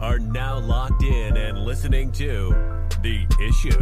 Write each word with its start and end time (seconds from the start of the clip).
are 0.00 0.18
now 0.18 0.58
locked 0.58 1.02
in 1.02 1.36
and 1.36 1.58
listening 1.58 2.12
to 2.12 2.50
The 3.02 3.26
Issue. 3.40 3.78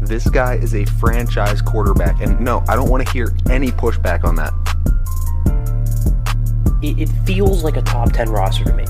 This 0.00 0.28
guy 0.28 0.54
is 0.54 0.74
a 0.74 0.84
franchise 0.84 1.62
quarterback, 1.62 2.20
and 2.20 2.40
no, 2.40 2.64
I 2.68 2.76
don't 2.76 2.90
want 2.90 3.06
to 3.06 3.12
hear 3.12 3.34
any 3.48 3.70
pushback 3.70 4.24
on 4.24 4.36
that. 4.36 4.52
It, 6.82 6.98
it 6.98 7.08
feels 7.24 7.62
like 7.62 7.76
a 7.76 7.82
top 7.82 8.12
10 8.12 8.30
roster 8.30 8.64
to 8.64 8.74
me. 8.74 8.84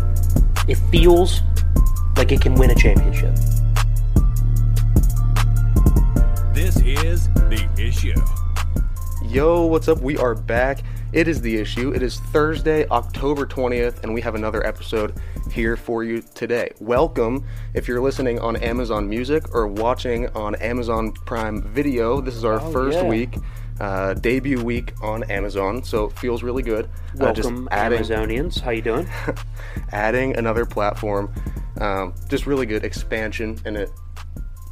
It 0.68 0.77
feels 0.91 1.43
like 2.16 2.32
it 2.32 2.41
can 2.41 2.55
win 2.55 2.71
a 2.71 2.75
championship. 2.75 3.34
This 6.55 6.77
is 6.79 7.29
The 7.29 7.69
Issue. 7.79 8.14
Yo, 9.26 9.67
what's 9.67 9.89
up? 9.89 10.00
We 10.00 10.17
are 10.17 10.34
back. 10.34 10.82
It 11.12 11.29
is 11.29 11.43
the 11.43 11.57
issue. 11.57 11.93
It 11.93 12.02
is 12.02 12.18
Thursday, 12.18 12.86
October 12.89 13.44
20th, 13.44 14.03
and 14.03 14.14
we 14.14 14.22
have 14.22 14.34
another 14.34 14.66
episode 14.66 15.14
here 15.50 15.76
for 15.76 16.04
you 16.04 16.22
today. 16.34 16.70
Welcome 16.80 17.44
if 17.75 17.86
you're 17.86 18.00
listening 18.00 18.39
on 18.39 18.57
Amazon 18.57 19.07
Music 19.11 19.54
or 19.54 19.67
watching 19.67 20.29
on 20.30 20.54
Amazon 20.54 21.12
Prime 21.12 21.61
Video. 21.62 22.22
This 22.22 22.34
is 22.34 22.46
our 22.46 22.61
Oh, 22.62 22.72
first 22.72 22.96
yeah. 22.96 23.08
week, 23.08 23.36
uh, 23.79 24.14
debut 24.14 24.62
week 24.64 24.94
on 25.03 25.22
Amazon, 25.25 25.84
so 25.84 26.06
it 26.06 26.18
feels 26.18 26.43
really 26.43 26.62
good. 26.62 26.86
Uh, 26.86 27.34
Welcome, 27.34 27.68
adding, 27.70 28.00
Amazonians. 28.00 28.58
How 28.61 28.70
you 28.70 28.81
doing? 28.82 29.06
adding 29.92 30.34
another 30.39 30.64
platform. 30.64 31.31
Um, 31.79 32.14
just 32.31 32.47
really 32.47 32.64
good 32.64 32.84
expansion, 32.84 33.58
and 33.67 33.77
it 33.77 33.91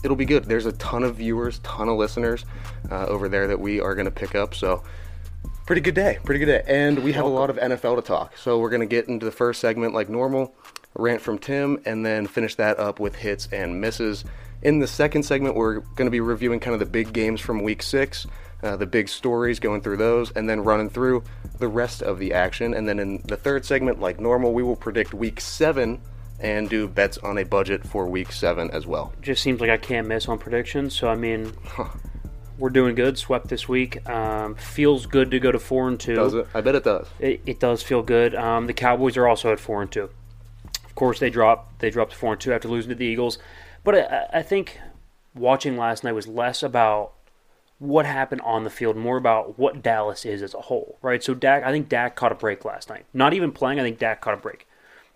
it'll 0.05 0.17
be 0.17 0.25
good. 0.25 0.45
There's 0.47 0.65
a 0.65 0.73
ton 0.73 1.03
of 1.03 1.17
viewers, 1.17 1.59
ton 1.59 1.91
of 1.91 1.99
listeners 1.99 2.47
uh, 2.91 3.05
over 3.09 3.29
there 3.29 3.47
that 3.47 3.61
we 3.61 3.79
are 3.83 3.95
going 3.95 4.07
to 4.07 4.11
pick 4.11 4.35
up. 4.35 4.55
So 4.55 4.83
pretty 5.71 5.81
good 5.81 5.95
day, 5.95 6.19
pretty 6.25 6.45
good 6.45 6.47
day, 6.47 6.65
and 6.67 6.99
we 6.99 7.13
have 7.13 7.25
a 7.25 7.29
lot 7.29 7.49
of 7.49 7.55
NFL 7.55 7.95
to 7.95 8.03
talk. 8.03 8.37
So 8.37 8.59
we're 8.59 8.71
going 8.71 8.81
to 8.81 8.87
get 8.87 9.07
into 9.07 9.25
the 9.25 9.31
first 9.31 9.61
segment 9.61 9.95
like 9.95 10.09
normal, 10.09 10.53
rant 10.97 11.21
from 11.21 11.39
Tim, 11.39 11.81
and 11.87 12.05
then 12.05 12.27
finish 12.27 12.57
that 12.57 12.81
up 12.81 12.99
with 12.99 13.15
hits 13.15 13.47
and 13.53 13.81
misses. 13.81 14.25
In 14.63 14.81
the 14.81 14.89
second 14.89 15.23
segment, 15.23 15.55
we're 15.55 15.79
going 15.79 16.07
to 16.07 16.11
be 16.11 16.19
reviewing 16.19 16.59
kind 16.59 16.75
of 16.75 16.81
the 16.81 16.87
big 16.87 17.13
games 17.13 17.41
from 17.41 17.63
Week 17.63 17.85
Six. 17.85 18.27
Uh, 18.65 18.75
the 18.75 18.85
big 18.85 19.09
stories, 19.09 19.61
going 19.61 19.81
through 19.81 19.99
those, 19.99 20.33
and 20.33 20.51
then 20.51 20.65
running 20.65 20.91
through 20.91 21.23
the 21.61 21.69
rest 21.69 22.03
of 22.03 22.19
the 22.19 22.35
action. 22.35 22.75
And 22.75 22.89
then 22.89 22.99
in 22.99 23.23
the 23.27 23.37
third 23.37 23.65
segment, 23.65 24.01
like 24.01 24.19
normal, 24.19 24.53
we 24.53 24.65
will 24.65 24.75
predict 24.75 25.15
week 25.15 25.41
seven 25.41 26.01
and 26.41 26.69
do 26.69 26.89
bets 26.89 27.17
on 27.19 27.39
a 27.39 27.45
budget 27.45 27.87
for 27.87 28.09
week 28.09 28.33
seven 28.33 28.73
as 28.73 28.89
well. 28.89 29.13
Just 29.23 29.41
seems 29.41 29.61
like 29.61 29.71
I 29.71 29.77
can't 29.77 30.09
miss 30.09 30.29
on 30.29 30.37
predictions. 30.37 30.97
So 30.97 31.09
I 31.09 31.15
mean, 31.15 31.53
we're 32.61 32.71
doing 32.71 32.95
good. 32.95 33.19
Swept 33.19 33.49
this 33.49 33.69
week. 33.69 34.09
Um, 34.09 34.55
feels 34.55 35.07
good 35.07 35.31
to 35.33 35.41
go 35.41 35.51
to 35.51 35.59
four 35.59 35.89
and 35.89 35.99
two. 35.99 36.15
Does 36.15 36.35
it? 36.35 36.47
I 36.55 36.61
bet 36.61 36.75
it 36.75 36.85
does. 36.85 37.09
It, 37.19 37.41
it 37.47 37.59
does 37.59 37.83
feel 37.83 38.03
good. 38.03 38.35
Um, 38.35 38.67
the 38.67 38.75
Cowboys 38.75 39.17
are 39.17 39.27
also 39.27 39.53
at 39.53 39.59
four 39.59 39.83
and 39.83 39.91
two. 39.91 40.11
Of 40.85 40.95
course, 40.95 41.19
they 41.19 41.31
dropped 41.31 41.81
they 41.81 41.91
dropped 41.91 42.13
to 42.13 42.19
four 42.19 42.33
and 42.33 42.41
two 42.41 42.53
after 42.53 42.69
losing 42.69 42.91
to 42.91 42.95
the 42.95 43.07
Eagles. 43.07 43.39
But 43.83 43.95
I, 43.97 44.27
I 44.39 44.43
think 44.43 44.79
watching 45.35 45.77
last 45.77 46.05
night 46.05 46.13
was 46.13 46.29
less 46.29 46.63
about 46.63 47.13
what 47.79 48.05
happened 48.05 48.43
on 48.43 48.65
the 48.65 48.71
field, 48.71 48.97
more 48.97 49.17
about 49.17 49.59
what 49.59 49.83
Dallas 49.83 50.27
is 50.27 50.43
as 50.43 50.53
a 50.53 50.61
whole, 50.61 50.99
right? 51.01 51.25
So 51.25 51.33
Dak, 51.33 51.65
I 51.65 51.71
think 51.71 51.89
Dak 51.89 52.15
caught 52.15 52.31
a 52.31 52.35
break 52.35 52.65
last 52.67 52.91
night. 52.91 53.07
Not 53.15 53.33
even 53.33 53.53
playing, 53.53 53.81
I 53.81 53.83
think 53.83 53.99
Dak 53.99 54.21
caught 54.21 54.35
a 54.35 54.37
break. 54.37 54.67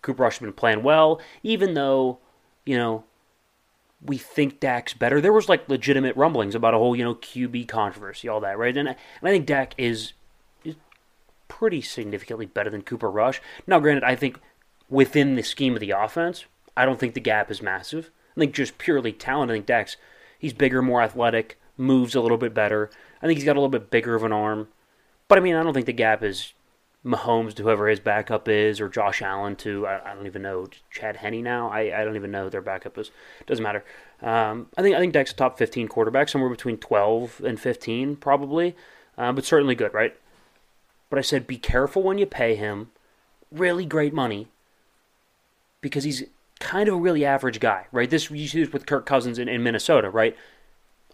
Cooper 0.01 0.23
Rush 0.23 0.35
has 0.35 0.41
been 0.41 0.53
playing 0.53 0.83
well, 0.83 1.21
even 1.43 1.75
though 1.75 2.19
you 2.65 2.79
know 2.79 3.05
we 4.05 4.19
think 4.19 4.61
Dak's 4.61 4.95
better. 4.95 5.21
There 5.21 5.33
was 5.33 5.49
like 5.49 5.69
legitimate 5.69 6.17
rumblings 6.17 6.55
about 6.55 6.75
a 6.75 6.79
whole 6.79 6.95
you 6.95 7.05
know 7.05 7.15
QB 7.15 7.69
controversy, 7.69 8.29
all 8.29 8.41
that, 8.41 8.59
right? 8.59 8.77
And 8.77 8.89
I, 8.89 8.93
and 8.93 9.29
I 9.29 9.31
think 9.31 9.47
Dak 9.47 9.75
is 9.79 10.13
is 10.65 10.77
pretty 11.49 11.81
significantly 11.81 12.47
better 12.47 12.71
than 12.71 12.83
Cooper 12.83 13.11
Rush. 13.11 13.41
Now, 13.67 13.81
granted, 13.81 14.05
I 14.05 14.15
think 14.15 14.39
within 14.89 15.37
the 15.37 15.43
scheme 15.43 15.75
of 15.75 15.81
the 15.81 15.93
offense, 15.93 16.45
I 16.77 16.85
don't 16.85 17.01
think 17.01 17.15
the 17.15 17.21
gap 17.21 17.51
is 17.51 17.63
massive. 17.63 18.11
I 18.37 18.41
think 18.41 18.55
just 18.55 18.79
purely 18.79 19.13
talent, 19.13 19.51
I 19.51 19.55
think 19.55 19.67
Dak's 19.67 19.97
he's 20.39 20.53
bigger, 20.53 20.83
more 20.83 21.03
athletic, 21.03 21.59
moves 21.77 22.15
a 22.15 22.21
little 22.21 22.39
bit 22.39 22.53
better. 22.53 22.91
I 23.23 23.27
think 23.27 23.39
he's 23.39 23.47
got 23.47 23.57
a 23.57 23.61
little 23.61 23.69
bit 23.69 23.91
bigger 23.91 24.15
of 24.15 24.25
an 24.25 24.33
arm. 24.33 24.69
But 25.29 25.39
I 25.39 25.41
mean, 25.41 25.55
I 25.55 25.63
don't 25.63 25.73
think 25.73 25.87
the 25.87 25.93
gap 25.93 26.23
is 26.23 26.53
Mahomes 27.05 27.55
to 27.55 27.63
whoever 27.63 27.89
his 27.89 28.01
backup 28.01 28.49
is, 28.49 28.81
or 28.81 28.89
Josh 28.89 29.21
Allen 29.21 29.57
to 29.57 29.87
I, 29.87 30.13
I 30.13 30.15
don't 30.15 30.27
even 30.27 30.43
know 30.43 30.67
Chad 30.91 31.17
Henne 31.17 31.43
now. 31.43 31.69
I, 31.69 32.01
I 32.01 32.05
don't 32.05 32.17
even 32.17 32.31
know 32.31 32.49
their 32.49 32.63
backup 32.63 32.97
is. 32.97 33.11
Doesn't 33.47 33.63
matter. 33.63 33.85
Um, 34.23 34.69
I 34.77 34.83
think 34.83 34.97
I 34.97 35.01
think 35.01 35.13
Dak's 35.13 35.33
a 35.33 35.37
top 35.37 35.59
fifteen 35.59 35.87
quarterback, 35.87 36.29
somewhere 36.29 36.51
between 36.51 36.79
twelve 36.79 37.43
and 37.45 37.61
fifteen, 37.61 38.17
probably, 38.17 38.75
uh, 39.19 39.33
but 39.33 39.45
certainly 39.45 39.75
good, 39.75 39.93
right? 39.93 40.17
But 41.11 41.19
I 41.19 41.23
said 41.23 41.47
be 41.47 41.59
careful 41.59 42.03
when 42.03 42.19
you 42.19 42.27
pay 42.27 42.55
him 42.55 42.91
really 43.53 43.85
great 43.85 44.15
money 44.15 44.49
because 45.81 46.05
he's 46.05 46.25
kind 46.59 46.89
of 46.89 46.95
a 46.95 46.99
really 46.99 47.25
average 47.25 47.61
guy, 47.61 47.87
right? 47.93 48.09
This 48.09 48.31
you 48.31 48.49
see 48.49 48.65
this 48.65 48.73
with 48.73 48.87
Kirk 48.87 49.05
Cousins 49.05 49.39
in, 49.39 49.49
in 49.49 49.63
Minnesota, 49.63 50.09
right? 50.09 50.35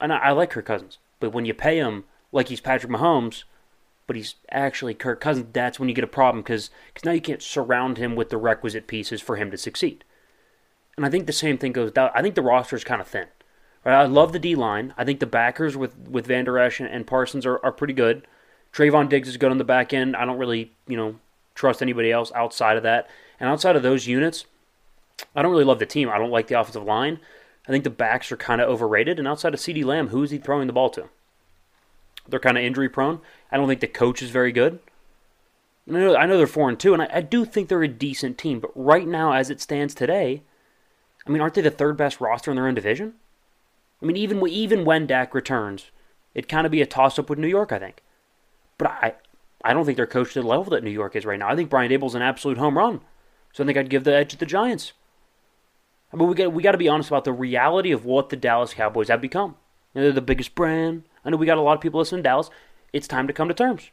And 0.01 0.13
I, 0.13 0.19
I 0.19 0.31
like 0.31 0.51
Kirk 0.51 0.67
Cousins, 0.67 0.99
but 1.19 1.33
when 1.33 1.45
you 1.45 1.53
pay 1.53 1.79
him 1.79 2.05
like 2.31 2.47
he's 2.47 2.61
Patrick 2.61 2.93
Mahomes, 2.93 3.43
but 4.11 4.17
he's 4.17 4.35
actually 4.51 4.93
Kirk 4.93 5.21
Cousins, 5.21 5.47
that's 5.53 5.79
when 5.79 5.89
you 5.89 5.95
get 5.95 6.03
a 6.03 6.09
problem 6.09 6.43
because 6.43 6.69
now 7.05 7.13
you 7.13 7.21
can't 7.21 7.41
surround 7.41 7.97
him 7.97 8.17
with 8.17 8.29
the 8.29 8.37
requisite 8.37 8.89
pieces 8.89 9.21
for 9.21 9.37
him 9.37 9.53
to 9.53 9.57
succeed. 9.57 10.03
And 10.97 11.07
I 11.07 11.11
think 11.11 11.29
the 11.29 11.33
same 11.33 11.59
thing 11.59 11.71
goes 11.71 11.93
down. 11.93 12.11
I 12.13 12.21
think 12.21 12.35
the 12.35 12.43
roster 12.43 12.75
is 12.75 12.83
kind 12.83 13.01
of 13.01 13.07
thin. 13.07 13.29
Right? 13.85 13.95
I 13.95 14.07
love 14.07 14.33
the 14.33 14.41
D 14.41 14.57
line. 14.57 14.95
I 14.99 15.05
think 15.05 15.21
the 15.21 15.27
backers 15.27 15.77
with, 15.77 15.97
with 16.09 16.27
Vander 16.27 16.59
Esch 16.59 16.81
and, 16.81 16.89
and 16.89 17.07
Parsons 17.07 17.47
are, 17.47 17.65
are 17.65 17.71
pretty 17.71 17.93
good. 17.93 18.27
Trevon 18.73 19.09
Diggs 19.09 19.29
is 19.29 19.37
good 19.37 19.53
on 19.53 19.59
the 19.59 19.65
back 19.65 19.93
end. 19.93 20.17
I 20.17 20.25
don't 20.25 20.39
really, 20.39 20.73
you 20.89 20.97
know, 20.97 21.15
trust 21.55 21.81
anybody 21.81 22.11
else 22.11 22.33
outside 22.35 22.77
of 22.77 22.83
that. 22.83 23.09
And 23.39 23.49
outside 23.49 23.77
of 23.77 23.85
those 23.85 24.09
units, 24.09 24.45
I 25.37 25.43
don't 25.43 25.53
really 25.53 25.63
love 25.63 25.79
the 25.79 25.87
team. 25.87 26.09
I 26.09 26.19
don't 26.19 26.33
like 26.33 26.49
the 26.49 26.59
offensive 26.59 26.83
line. 26.83 27.21
I 27.69 27.71
think 27.71 27.85
the 27.85 27.91
backs 27.91 28.33
are 28.33 28.37
kind 28.37 28.61
of 28.61 28.69
overrated. 28.69 29.21
And 29.21 29.29
outside 29.29 29.55
of 29.55 29.61
CeeDee 29.61 29.85
Lamb, 29.85 30.09
who 30.09 30.25
is 30.25 30.33
he 30.33 30.39
throwing 30.39 30.67
the 30.67 30.73
ball 30.73 30.91
to? 30.91 31.11
They're 32.31 32.41
kind 32.41 32.59
of 32.59 32.65
injury 32.65 32.89
prone. 32.89 33.21
I 33.51 33.57
don't 33.57 33.69
think 33.69 33.81
the 33.81 33.87
coach 33.87 34.23
is 34.23 34.31
very 34.31 34.53
good. 34.53 34.79
I 35.89 35.93
know, 35.93 36.17
I 36.17 36.27
know 36.27 36.39
they're 36.39 36.47
four 36.47 36.69
and 36.69 36.79
two, 36.79 36.93
and 36.93 37.03
I, 37.03 37.09
I 37.15 37.21
do 37.21 37.45
think 37.45 37.69
they're 37.69 37.83
a 37.83 37.89
decent 37.89 38.39
team. 38.39 38.61
But 38.61 38.71
right 38.75 39.07
now, 39.07 39.33
as 39.33 39.51
it 39.51 39.61
stands 39.61 39.95
today, 39.95 40.43
I 41.27 41.31
mean, 41.31 41.41
aren't 41.41 41.55
they 41.55 41.63
the 41.63 41.71
third 41.71 41.97
best 41.97 42.21
roster 42.21 42.51
in 42.51 42.57
their 42.57 42.69
own 42.69 42.75
division? 42.75 43.15
I 44.03 44.07
mean, 44.07 44.17
even 44.17 44.47
even 44.49 44.85
when 44.85 45.07
Dak 45.07 45.35
returns, 45.35 45.91
it'd 46.35 46.49
kind 46.49 46.67
of 46.67 46.73
be 46.73 46.81
a 46.81 46.87
toss 46.87 47.19
up 47.19 47.29
with 47.29 47.39
New 47.39 47.49
York, 47.49 47.73
I 47.73 47.79
think. 47.79 48.03
But 48.79 48.89
I 48.89 49.15
I 49.63 49.75
don't 49.75 49.85
think 49.85 49.97
they're 49.97 50.07
coached 50.07 50.35
to 50.35 50.43
the 50.43 50.49
level 50.49 50.65
that 50.71 50.85
New 50.85 50.91
York 50.91 51.17
is 51.17 51.27
right 51.27 51.39
now. 51.39 51.49
I 51.49 51.57
think 51.57 51.71
Brian 51.71 51.91
Daboll's 51.91 52.15
an 52.15 52.23
absolute 52.23 52.59
home 52.59 52.79
run. 52.79 53.01
So 53.53 53.63
I 53.63 53.67
think 53.67 53.77
I'd 53.77 53.91
give 53.91 54.05
the 54.05 54.15
edge 54.15 54.31
to 54.31 54.39
the 54.39 54.47
Giants. 54.47 54.93
I 56.13 56.17
mean, 56.17 56.29
we 56.29 56.35
got 56.35 56.53
we 56.53 56.63
got 56.63 56.73
to 56.73 56.79
be 56.79 56.89
honest 56.89 57.11
about 57.11 57.25
the 57.25 57.33
reality 57.33 57.93
of 57.93 58.05
what 58.05 58.31
the 58.31 58.37
Dallas 58.37 58.75
Cowboys 58.75 59.09
have 59.09 59.21
become. 59.21 59.57
You 59.95 60.01
know, 60.01 60.07
they're 60.07 60.13
the 60.13 60.21
biggest 60.23 60.55
brand. 60.55 61.05
I 61.25 61.31
know 61.31 61.37
we 61.37 61.47
got 61.47 61.59
a 61.59 61.63
lot 61.63 61.75
of 61.75 61.81
people 61.81 61.99
listening 61.99 62.23
to 62.23 62.29
Dallas. 62.29 62.51
It's 62.93 63.09
time 63.09 63.27
to 63.27 63.33
come 63.33 63.49
to 63.49 63.55
terms. 63.55 63.91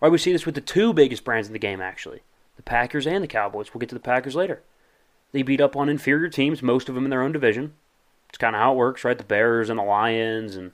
Right, 0.00 0.12
we 0.12 0.18
see 0.18 0.32
this 0.32 0.46
with 0.46 0.54
the 0.54 0.60
two 0.60 0.92
biggest 0.92 1.24
brands 1.24 1.48
in 1.48 1.52
the 1.52 1.58
game, 1.58 1.80
actually, 1.80 2.20
the 2.56 2.62
Packers 2.62 3.06
and 3.06 3.22
the 3.22 3.28
Cowboys. 3.28 3.74
We'll 3.74 3.80
get 3.80 3.88
to 3.88 3.96
the 3.96 4.00
Packers 4.00 4.36
later. 4.36 4.62
They 5.32 5.42
beat 5.42 5.60
up 5.60 5.76
on 5.76 5.88
inferior 5.88 6.28
teams, 6.28 6.62
most 6.62 6.88
of 6.88 6.94
them 6.94 7.04
in 7.04 7.10
their 7.10 7.22
own 7.22 7.32
division. 7.32 7.74
It's 8.28 8.38
kind 8.38 8.54
of 8.54 8.60
how 8.60 8.72
it 8.72 8.76
works, 8.76 9.04
right? 9.04 9.18
The 9.18 9.24
Bears 9.24 9.70
and 9.70 9.78
the 9.78 9.84
Lions 9.84 10.56
and 10.56 10.72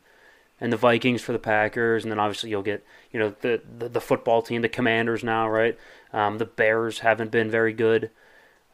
and 0.61 0.73
the 0.73 0.77
Vikings 0.77 1.21
for 1.21 1.33
the 1.33 1.39
Packers, 1.39 2.05
and 2.05 2.13
then 2.13 2.21
obviously 2.21 2.51
you'll 2.51 2.63
get 2.63 2.85
you 3.13 3.19
know 3.19 3.35
the 3.41 3.61
the, 3.79 3.89
the 3.89 4.01
football 4.01 4.43
team, 4.43 4.63
the 4.63 4.69
Commanders 4.69 5.25
now, 5.25 5.49
right? 5.49 5.79
Um, 6.13 6.39
the 6.39 6.45
Bears 6.45 7.01
haven't 7.01 7.31
been 7.31 7.51
very 7.51 7.73
good. 7.73 8.11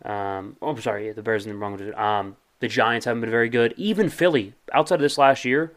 Um, 0.05 0.57
oh, 0.61 0.71
I'm 0.71 0.81
sorry, 0.81 1.11
the 1.13 1.23
Bears 1.23 1.47
in 1.47 1.53
the 1.53 1.59
wrong 1.59 1.77
division. 1.77 1.99
Um, 1.99 2.37
the 2.61 2.69
Giants 2.69 3.07
haven't 3.07 3.23
been 3.23 3.31
very 3.31 3.49
good. 3.49 3.75
Even 3.77 4.09
Philly, 4.09 4.55
outside 4.73 4.97
of 4.97 5.01
this 5.01 5.19
last 5.19 5.45
year, 5.45 5.73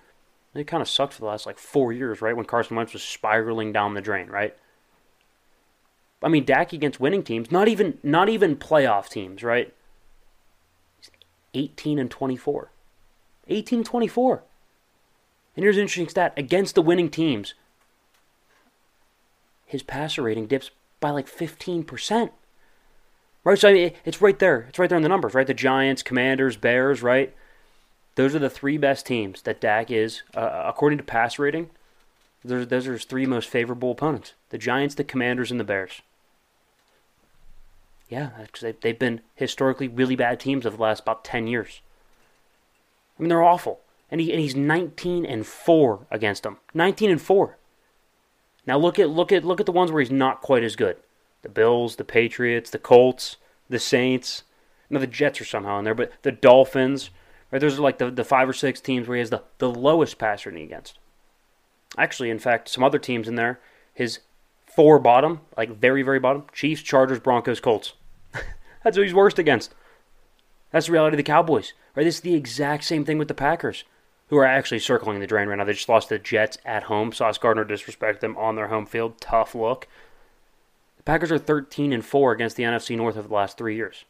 they 0.53 0.64
kind 0.64 0.81
of 0.81 0.90
sucked 0.90 1.14
for 1.14 1.22
the 1.22 1.28
last 1.28 1.46
like 1.46 1.58
four 1.58 1.91
years, 1.91 2.22
right? 2.22 2.36
When 2.36 2.45
Carson 2.45 2.77
Wentz 2.77 2.94
was 2.94 3.04
spiraling 3.04 3.74
down 3.74 3.94
the 3.94 4.01
drain, 4.01 4.27
right? 4.27 4.56
I 6.22 6.30
mean, 6.30 6.45
Dak 6.45 6.74
against 6.74 7.00
winning 7.00 7.24
teams, 7.24 7.51
not 7.51 7.68
even 7.68 7.98
not 8.04 8.30
even 8.30 8.56
playoff 8.56 9.10
teams, 9.10 9.44
right? 9.44 9.74
He's 11.00 11.12
18 11.54 12.00
and 12.00 12.10
24. 12.10 12.72
18 13.48 13.80
and 13.80 13.86
24. 13.86 14.44
And 15.56 15.63
here's 15.63 15.75
an 15.75 15.81
interesting 15.81 16.10
stat 16.10 16.33
against 16.38 16.75
the 16.75 16.81
winning 16.81 17.10
teams, 17.10 17.54
his 19.66 19.83
passer 19.83 20.24
rating 20.24 20.48
dips 20.48 20.72
by 21.00 21.10
like 21.10 21.27
15%. 21.27 22.31
Right? 23.44 23.60
So 23.60 23.69
I 23.69 23.74
mean, 23.74 23.92
it's 24.06 24.22
right 24.22 24.39
there. 24.39 24.66
It's 24.69 24.80
right 24.80 24.89
there 24.89 24.98
in 24.98 25.04
the 25.04 25.10
numbers, 25.10 25.33
right? 25.33 25.45
The 25.45 25.54
Giants, 25.54 26.01
Commanders, 26.01 26.56
Bears, 26.56 27.04
right? 27.04 27.36
Those 28.15 28.36
are 28.36 28.39
the 28.39 28.50
three 28.50 28.77
best 28.77 29.06
teams 29.06 29.42
that 29.44 29.62
Dak 29.62 29.89
is, 29.89 30.21
uh, 30.36 30.63
according 30.65 30.98
to 31.00 31.04
pass 31.04 31.39
rating. 31.39 31.69
Those, 32.45 32.68
those 32.68 32.88
are 32.88 32.94
his 32.94 33.06
three 33.06 33.25
most 33.25 33.50
favorable 33.50 33.92
opponents 33.92 34.33
the 34.50 34.57
Giants, 34.57 34.95
the 34.95 35.04
Commanders, 35.04 35.50
and 35.50 35.60
the 35.60 35.63
Bears. 35.63 36.01
Yeah, 38.10 38.30
because 38.42 38.62
they, 38.62 38.75
they've 38.81 39.00
been 39.00 39.21
historically 39.33 39.88
really 39.88 40.15
bad 40.15 40.39
teams 40.39 40.65
over 40.65 40.77
the 40.77 40.83
last 40.83 41.01
about 41.01 41.24
10 41.24 41.48
years. 41.48 41.81
I 43.18 43.24
mean, 43.24 43.30
they're 43.30 43.42
awful. 43.42 43.80
And, 44.12 44.21
he, 44.21 44.31
and 44.31 44.39
he's 44.39 44.56
19 44.56 45.25
and 45.25 45.48
4 45.48 46.06
against 46.12 46.44
them. 46.44 46.57
19 46.75 47.10
and 47.10 47.21
4. 47.21 47.57
Now 48.65 48.77
look 48.77 49.00
at 49.00 49.10
look 49.10 49.31
at 49.31 49.44
look 49.44 49.60
at 49.60 49.65
the 49.65 49.71
ones 49.71 49.92
where 49.92 50.01
he's 50.01 50.12
not 50.12 50.42
quite 50.42 50.63
as 50.63 50.75
good. 50.75 50.98
The 51.42 51.50
Bills, 51.50 51.98
the 51.98 52.06
Patriots, 52.06 52.69
the 52.69 52.80
Colts, 52.80 53.38
the 53.69 53.80
Saints. 53.80 54.44
Now 54.89 55.00
the 55.00 55.07
Jets 55.07 55.42
are 55.42 55.45
somehow 55.45 55.80
in 55.80 55.86
there, 55.86 55.95
but 55.95 56.13
the 56.21 56.31
Dolphins. 56.31 57.10
Right, 57.53 57.59
those 57.59 57.77
are 57.77 57.83
like 57.83 58.00
the, 58.00 58.09
the 58.09 58.23
five 58.23 58.50
or 58.50 58.53
six 58.53 58.81
teams 58.81 59.07
where 59.07 59.15
he 59.15 59.19
has 59.19 59.29
the, 59.29 59.44
the 59.59 59.69
lowest 59.69 60.17
passer 60.17 60.50
rating 60.50 60.65
against. 60.65 60.97
Actually, 62.00 62.31
in 62.31 62.39
fact, 62.39 62.67
some 62.67 62.83
other 62.83 62.97
teams 62.97 63.27
in 63.27 63.35
there, 63.35 63.59
his 63.94 64.21
four 64.65 64.97
bottom, 64.97 65.41
like 65.55 65.69
very, 65.69 66.01
very 66.01 66.19
bottom, 66.19 66.45
Chiefs, 66.51 66.81
Chargers, 66.81 67.19
Broncos, 67.19 67.59
Colts. 67.59 67.94
That's 68.83 68.97
who 68.97 69.03
he's 69.03 69.13
worst 69.13 69.38
against. 69.38 69.75
That's 70.71 70.88
the 70.88 70.94
reality 70.94 71.13
of 71.13 71.17
the 71.19 71.23
Cowboys. 71.23 71.73
Right? 71.94 72.05
This 72.05 72.15
is 72.15 72.21
the 72.21 72.33
exact 72.33 72.85
same 72.85 73.05
thing 73.05 73.19
with 73.19 73.27
the 73.27 73.35
Packers, 73.35 73.83
who 74.29 74.38
are 74.38 74.45
actually 74.45 74.79
circling 74.79 75.19
the 75.19 75.27
drain 75.27 75.47
right 75.47 75.55
now. 75.55 75.63
They 75.63 75.73
just 75.73 75.88
lost 75.88 76.07
to 76.07 76.15
the 76.15 76.19
Jets 76.23 76.57
at 76.65 76.83
home. 76.83 77.13
Sauce 77.13 77.38
Gardner 77.38 77.65
disrespected 77.65 78.21
them 78.21 78.35
on 78.35 78.55
their 78.55 78.69
home 78.69 78.88
field. 78.88 79.21
Tough 79.21 79.53
look. 79.53 79.88
The 80.97 81.03
Packers 81.03 81.31
are 81.31 81.38
13 81.38 81.94
and 81.94 82.03
4 82.03 82.31
against 82.31 82.55
the 82.55 82.63
NFC 82.63 82.97
North 82.97 83.15
over 83.15 83.27
the 83.27 83.33
last 83.35 83.59
three 83.59 83.75
years. 83.75 84.05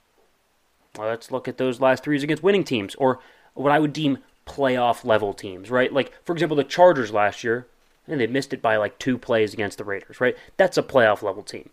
Well, 0.97 1.07
let's 1.07 1.31
look 1.31 1.47
at 1.47 1.57
those 1.57 1.81
last 1.81 2.03
three 2.03 2.15
years 2.15 2.23
against 2.23 2.43
winning 2.43 2.63
teams, 2.63 2.95
or 2.95 3.19
what 3.53 3.71
I 3.71 3.79
would 3.79 3.93
deem 3.93 4.19
playoff 4.45 5.05
level 5.05 5.33
teams, 5.33 5.69
right? 5.69 5.91
Like, 5.91 6.13
for 6.23 6.33
example, 6.33 6.57
the 6.57 6.63
Chargers 6.63 7.11
last 7.11 7.43
year, 7.43 7.67
and 8.07 8.19
they 8.19 8.27
missed 8.27 8.53
it 8.53 8.61
by 8.61 8.77
like 8.77 8.99
two 8.99 9.17
plays 9.17 9.53
against 9.53 9.77
the 9.77 9.83
Raiders, 9.83 10.21
right? 10.21 10.37
That's 10.57 10.77
a 10.77 10.83
playoff 10.83 11.21
level 11.21 11.43
team. 11.43 11.69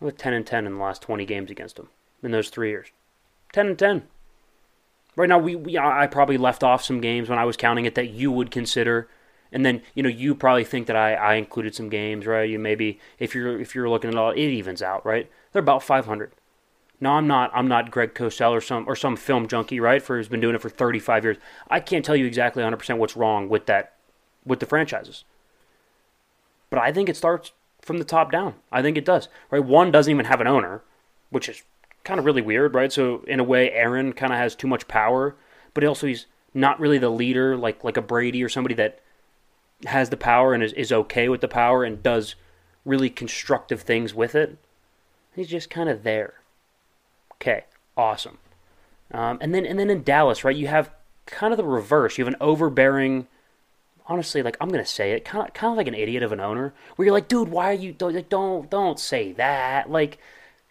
With 0.00 0.16
10 0.16 0.32
and 0.32 0.46
10 0.46 0.66
in 0.66 0.74
the 0.74 0.82
last 0.82 1.02
20 1.02 1.24
games 1.24 1.50
against 1.50 1.76
them 1.76 1.88
in 2.22 2.30
those 2.30 2.50
three 2.50 2.70
years. 2.70 2.88
10 3.52 3.66
and 3.66 3.78
10. 3.78 4.02
Right 5.14 5.28
now, 5.28 5.38
we, 5.38 5.54
we 5.54 5.76
I 5.76 6.06
probably 6.06 6.38
left 6.38 6.62
off 6.62 6.82
some 6.82 7.00
games 7.00 7.28
when 7.28 7.38
I 7.38 7.44
was 7.44 7.56
counting 7.56 7.84
it 7.84 7.94
that 7.96 8.10
you 8.10 8.32
would 8.32 8.50
consider, 8.50 9.08
and 9.52 9.64
then 9.64 9.82
you 9.94 10.02
know 10.02 10.08
you 10.08 10.34
probably 10.34 10.64
think 10.64 10.86
that 10.86 10.96
I, 10.96 11.14
I 11.14 11.34
included 11.34 11.74
some 11.74 11.90
games, 11.90 12.26
right? 12.26 12.48
You 12.48 12.58
maybe 12.58 12.98
if 13.18 13.34
you're 13.34 13.60
if 13.60 13.74
you're 13.74 13.90
looking 13.90 14.08
at 14.08 14.16
all, 14.16 14.30
it 14.30 14.38
evens 14.38 14.80
out, 14.80 15.04
right? 15.04 15.30
They're 15.52 15.60
about 15.60 15.82
500. 15.82 16.32
No, 17.02 17.14
I'm 17.14 17.26
not. 17.26 17.50
I'm 17.52 17.66
not 17.66 17.90
Greg 17.90 18.14
Cosell 18.14 18.52
or 18.52 18.60
some 18.60 18.86
or 18.86 18.94
some 18.94 19.16
film 19.16 19.48
junkie, 19.48 19.80
right? 19.80 20.00
For 20.00 20.16
who's 20.16 20.28
been 20.28 20.38
doing 20.38 20.54
it 20.54 20.60
for 20.60 20.68
35 20.68 21.24
years. 21.24 21.36
I 21.68 21.80
can't 21.80 22.04
tell 22.04 22.14
you 22.14 22.26
exactly 22.26 22.62
100 22.62 22.76
percent 22.76 23.00
what's 23.00 23.16
wrong 23.16 23.48
with 23.48 23.66
that 23.66 23.94
with 24.46 24.60
the 24.60 24.66
franchises, 24.66 25.24
but 26.70 26.78
I 26.78 26.92
think 26.92 27.08
it 27.08 27.16
starts 27.16 27.50
from 27.80 27.98
the 27.98 28.04
top 28.04 28.30
down. 28.30 28.54
I 28.70 28.82
think 28.82 28.96
it 28.96 29.04
does. 29.04 29.26
Right? 29.50 29.64
One 29.64 29.90
doesn't 29.90 30.12
even 30.12 30.26
have 30.26 30.40
an 30.40 30.46
owner, 30.46 30.82
which 31.30 31.48
is 31.48 31.64
kind 32.04 32.20
of 32.20 32.24
really 32.24 32.40
weird, 32.40 32.72
right? 32.72 32.92
So 32.92 33.24
in 33.26 33.40
a 33.40 33.44
way, 33.44 33.72
Aaron 33.72 34.12
kind 34.12 34.32
of 34.32 34.38
has 34.38 34.54
too 34.54 34.68
much 34.68 34.86
power, 34.86 35.34
but 35.74 35.82
also 35.82 36.06
he's 36.06 36.26
not 36.54 36.78
really 36.78 36.98
the 36.98 37.10
leader, 37.10 37.56
like 37.56 37.82
like 37.82 37.96
a 37.96 38.02
Brady 38.02 38.44
or 38.44 38.48
somebody 38.48 38.76
that 38.76 39.00
has 39.86 40.10
the 40.10 40.16
power 40.16 40.54
and 40.54 40.62
is, 40.62 40.72
is 40.74 40.92
okay 40.92 41.28
with 41.28 41.40
the 41.40 41.48
power 41.48 41.82
and 41.82 42.00
does 42.00 42.36
really 42.84 43.10
constructive 43.10 43.82
things 43.82 44.14
with 44.14 44.36
it. 44.36 44.56
He's 45.34 45.48
just 45.48 45.68
kind 45.68 45.88
of 45.88 46.04
there. 46.04 46.34
Okay, 47.42 47.64
awesome. 47.96 48.38
Um, 49.10 49.38
and 49.40 49.54
then 49.54 49.66
and 49.66 49.78
then 49.78 49.90
in 49.90 50.04
Dallas, 50.04 50.44
right? 50.44 50.56
You 50.56 50.68
have 50.68 50.90
kind 51.26 51.52
of 51.52 51.56
the 51.58 51.64
reverse. 51.64 52.16
You 52.16 52.24
have 52.24 52.32
an 52.32 52.40
overbearing, 52.40 53.26
honestly, 54.06 54.42
like 54.42 54.56
I'm 54.60 54.68
gonna 54.68 54.86
say 54.86 55.12
it, 55.12 55.24
kind 55.24 55.46
of 55.46 55.52
kind 55.52 55.72
of 55.72 55.76
like 55.76 55.88
an 55.88 55.94
idiot 55.94 56.22
of 56.22 56.32
an 56.32 56.40
owner, 56.40 56.72
where 56.96 57.04
you're 57.04 57.12
like, 57.12 57.28
dude, 57.28 57.48
why 57.50 57.70
are 57.70 57.74
you 57.74 57.92
don't 57.92 58.14
like, 58.14 58.28
don't 58.28 58.70
don't 58.70 58.98
say 58.98 59.32
that, 59.32 59.90
like 59.90 60.18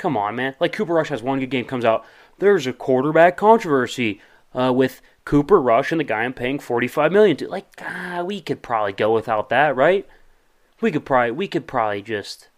Come 0.02 0.18
on, 0.18 0.36
man. 0.36 0.56
Like 0.60 0.74
Cooper 0.74 0.96
Rush 0.96 1.10
has 1.10 1.22
one 1.22 1.40
good 1.40 1.52
game, 1.52 1.64
comes 1.64 1.86
out. 1.86 2.04
There's 2.40 2.66
a 2.66 2.74
quarterback 2.74 3.38
controversy 3.38 4.20
uh, 4.52 4.74
with 4.74 5.00
Cooper 5.26 5.62
Rush 5.62 5.92
and 5.92 6.00
the 6.00 6.04
guy 6.04 6.24
I'm 6.24 6.34
paying 6.34 6.58
45 6.58 7.12
million 7.12 7.38
to. 7.38 7.48
Like, 7.48 7.68
ah, 7.80 8.24
we 8.26 8.42
could 8.42 8.64
probably 8.64 8.94
go 8.94 9.14
without 9.14 9.50
that, 9.50 9.76
right? 9.76 10.08
We 10.82 10.90
could 10.90 11.06
probably 11.06 11.30
we 11.30 11.48
could 11.48 11.68
probably 11.68 12.02
just 12.02 12.50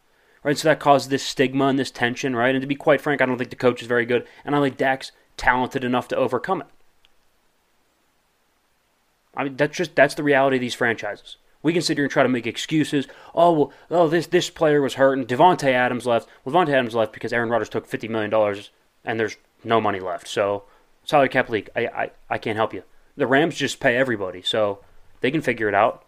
right. 0.43 0.57
So 0.57 0.67
that 0.67 0.79
caused 0.79 1.09
this 1.09 1.23
stigma 1.23 1.67
and 1.67 1.79
this 1.79 1.91
tension, 1.91 2.35
right? 2.35 2.53
And 2.53 2.61
to 2.61 2.67
be 2.67 2.75
quite 2.75 3.01
frank, 3.01 3.21
I 3.21 3.25
don't 3.25 3.37
think 3.37 3.49
the 3.49 3.55
coach 3.55 3.81
is 3.81 3.87
very 3.87 4.05
good, 4.05 4.27
and 4.45 4.55
I 4.55 4.61
think 4.61 4.77
Dak's 4.77 5.11
talented 5.37 5.83
enough 5.83 6.07
to 6.09 6.17
overcome 6.17 6.61
it. 6.61 6.67
I 9.35 9.43
mean, 9.43 9.55
that's 9.55 9.77
just 9.77 9.95
that's 9.95 10.15
the 10.15 10.23
reality 10.23 10.57
of 10.57 10.61
these 10.61 10.75
franchises. 10.75 11.37
We 11.63 11.73
can 11.73 11.81
sit 11.81 11.97
here 11.97 12.05
and 12.05 12.11
try 12.11 12.23
to 12.23 12.29
make 12.29 12.45
excuses. 12.45 13.07
Oh, 13.33 13.51
well, 13.51 13.73
oh, 13.89 14.07
this 14.07 14.27
this 14.27 14.49
player 14.49 14.81
was 14.81 14.95
hurt 14.95 15.17
and 15.17 15.27
Davante 15.27 15.71
Adams 15.71 16.05
left. 16.05 16.27
Well, 16.43 16.53
Davante 16.53 16.73
Adams 16.73 16.93
left 16.93 17.13
because 17.13 17.33
Aaron 17.33 17.49
Rodgers 17.49 17.69
took 17.69 17.87
fifty 17.87 18.07
million 18.07 18.29
dollars 18.29 18.69
and 19.03 19.19
there's 19.19 19.37
no 19.63 19.79
money 19.81 19.99
left. 19.99 20.27
So 20.27 20.63
salary 21.03 21.29
cap 21.29 21.49
leak. 21.49 21.69
I, 21.75 21.87
I 21.87 22.11
I 22.29 22.37
can't 22.37 22.57
help 22.57 22.73
you. 22.73 22.83
The 23.15 23.27
Rams 23.27 23.55
just 23.55 23.79
pay 23.79 23.95
everybody, 23.95 24.41
so 24.41 24.79
they 25.21 25.31
can 25.31 25.41
figure 25.41 25.69
it 25.69 25.75
out. 25.75 26.03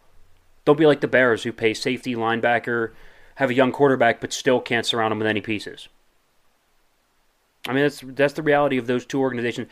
Don't 0.65 0.77
be 0.77 0.87
like 0.87 1.01
the 1.01 1.07
Bears 1.07 1.43
who 1.43 1.53
pay 1.53 1.73
safety, 1.73 2.15
linebacker, 2.15 2.91
have 3.35 3.49
a 3.49 3.53
young 3.53 3.71
quarterback, 3.71 4.19
but 4.19 4.33
still 4.33 4.59
can't 4.59 4.85
surround 4.85 5.11
him 5.11 5.19
with 5.19 5.27
any 5.27 5.41
pieces. 5.41 5.87
I 7.67 7.73
mean, 7.73 7.83
that's 7.83 8.01
that's 8.03 8.33
the 8.33 8.43
reality 8.43 8.77
of 8.77 8.87
those 8.87 9.05
two 9.05 9.19
organizations. 9.19 9.69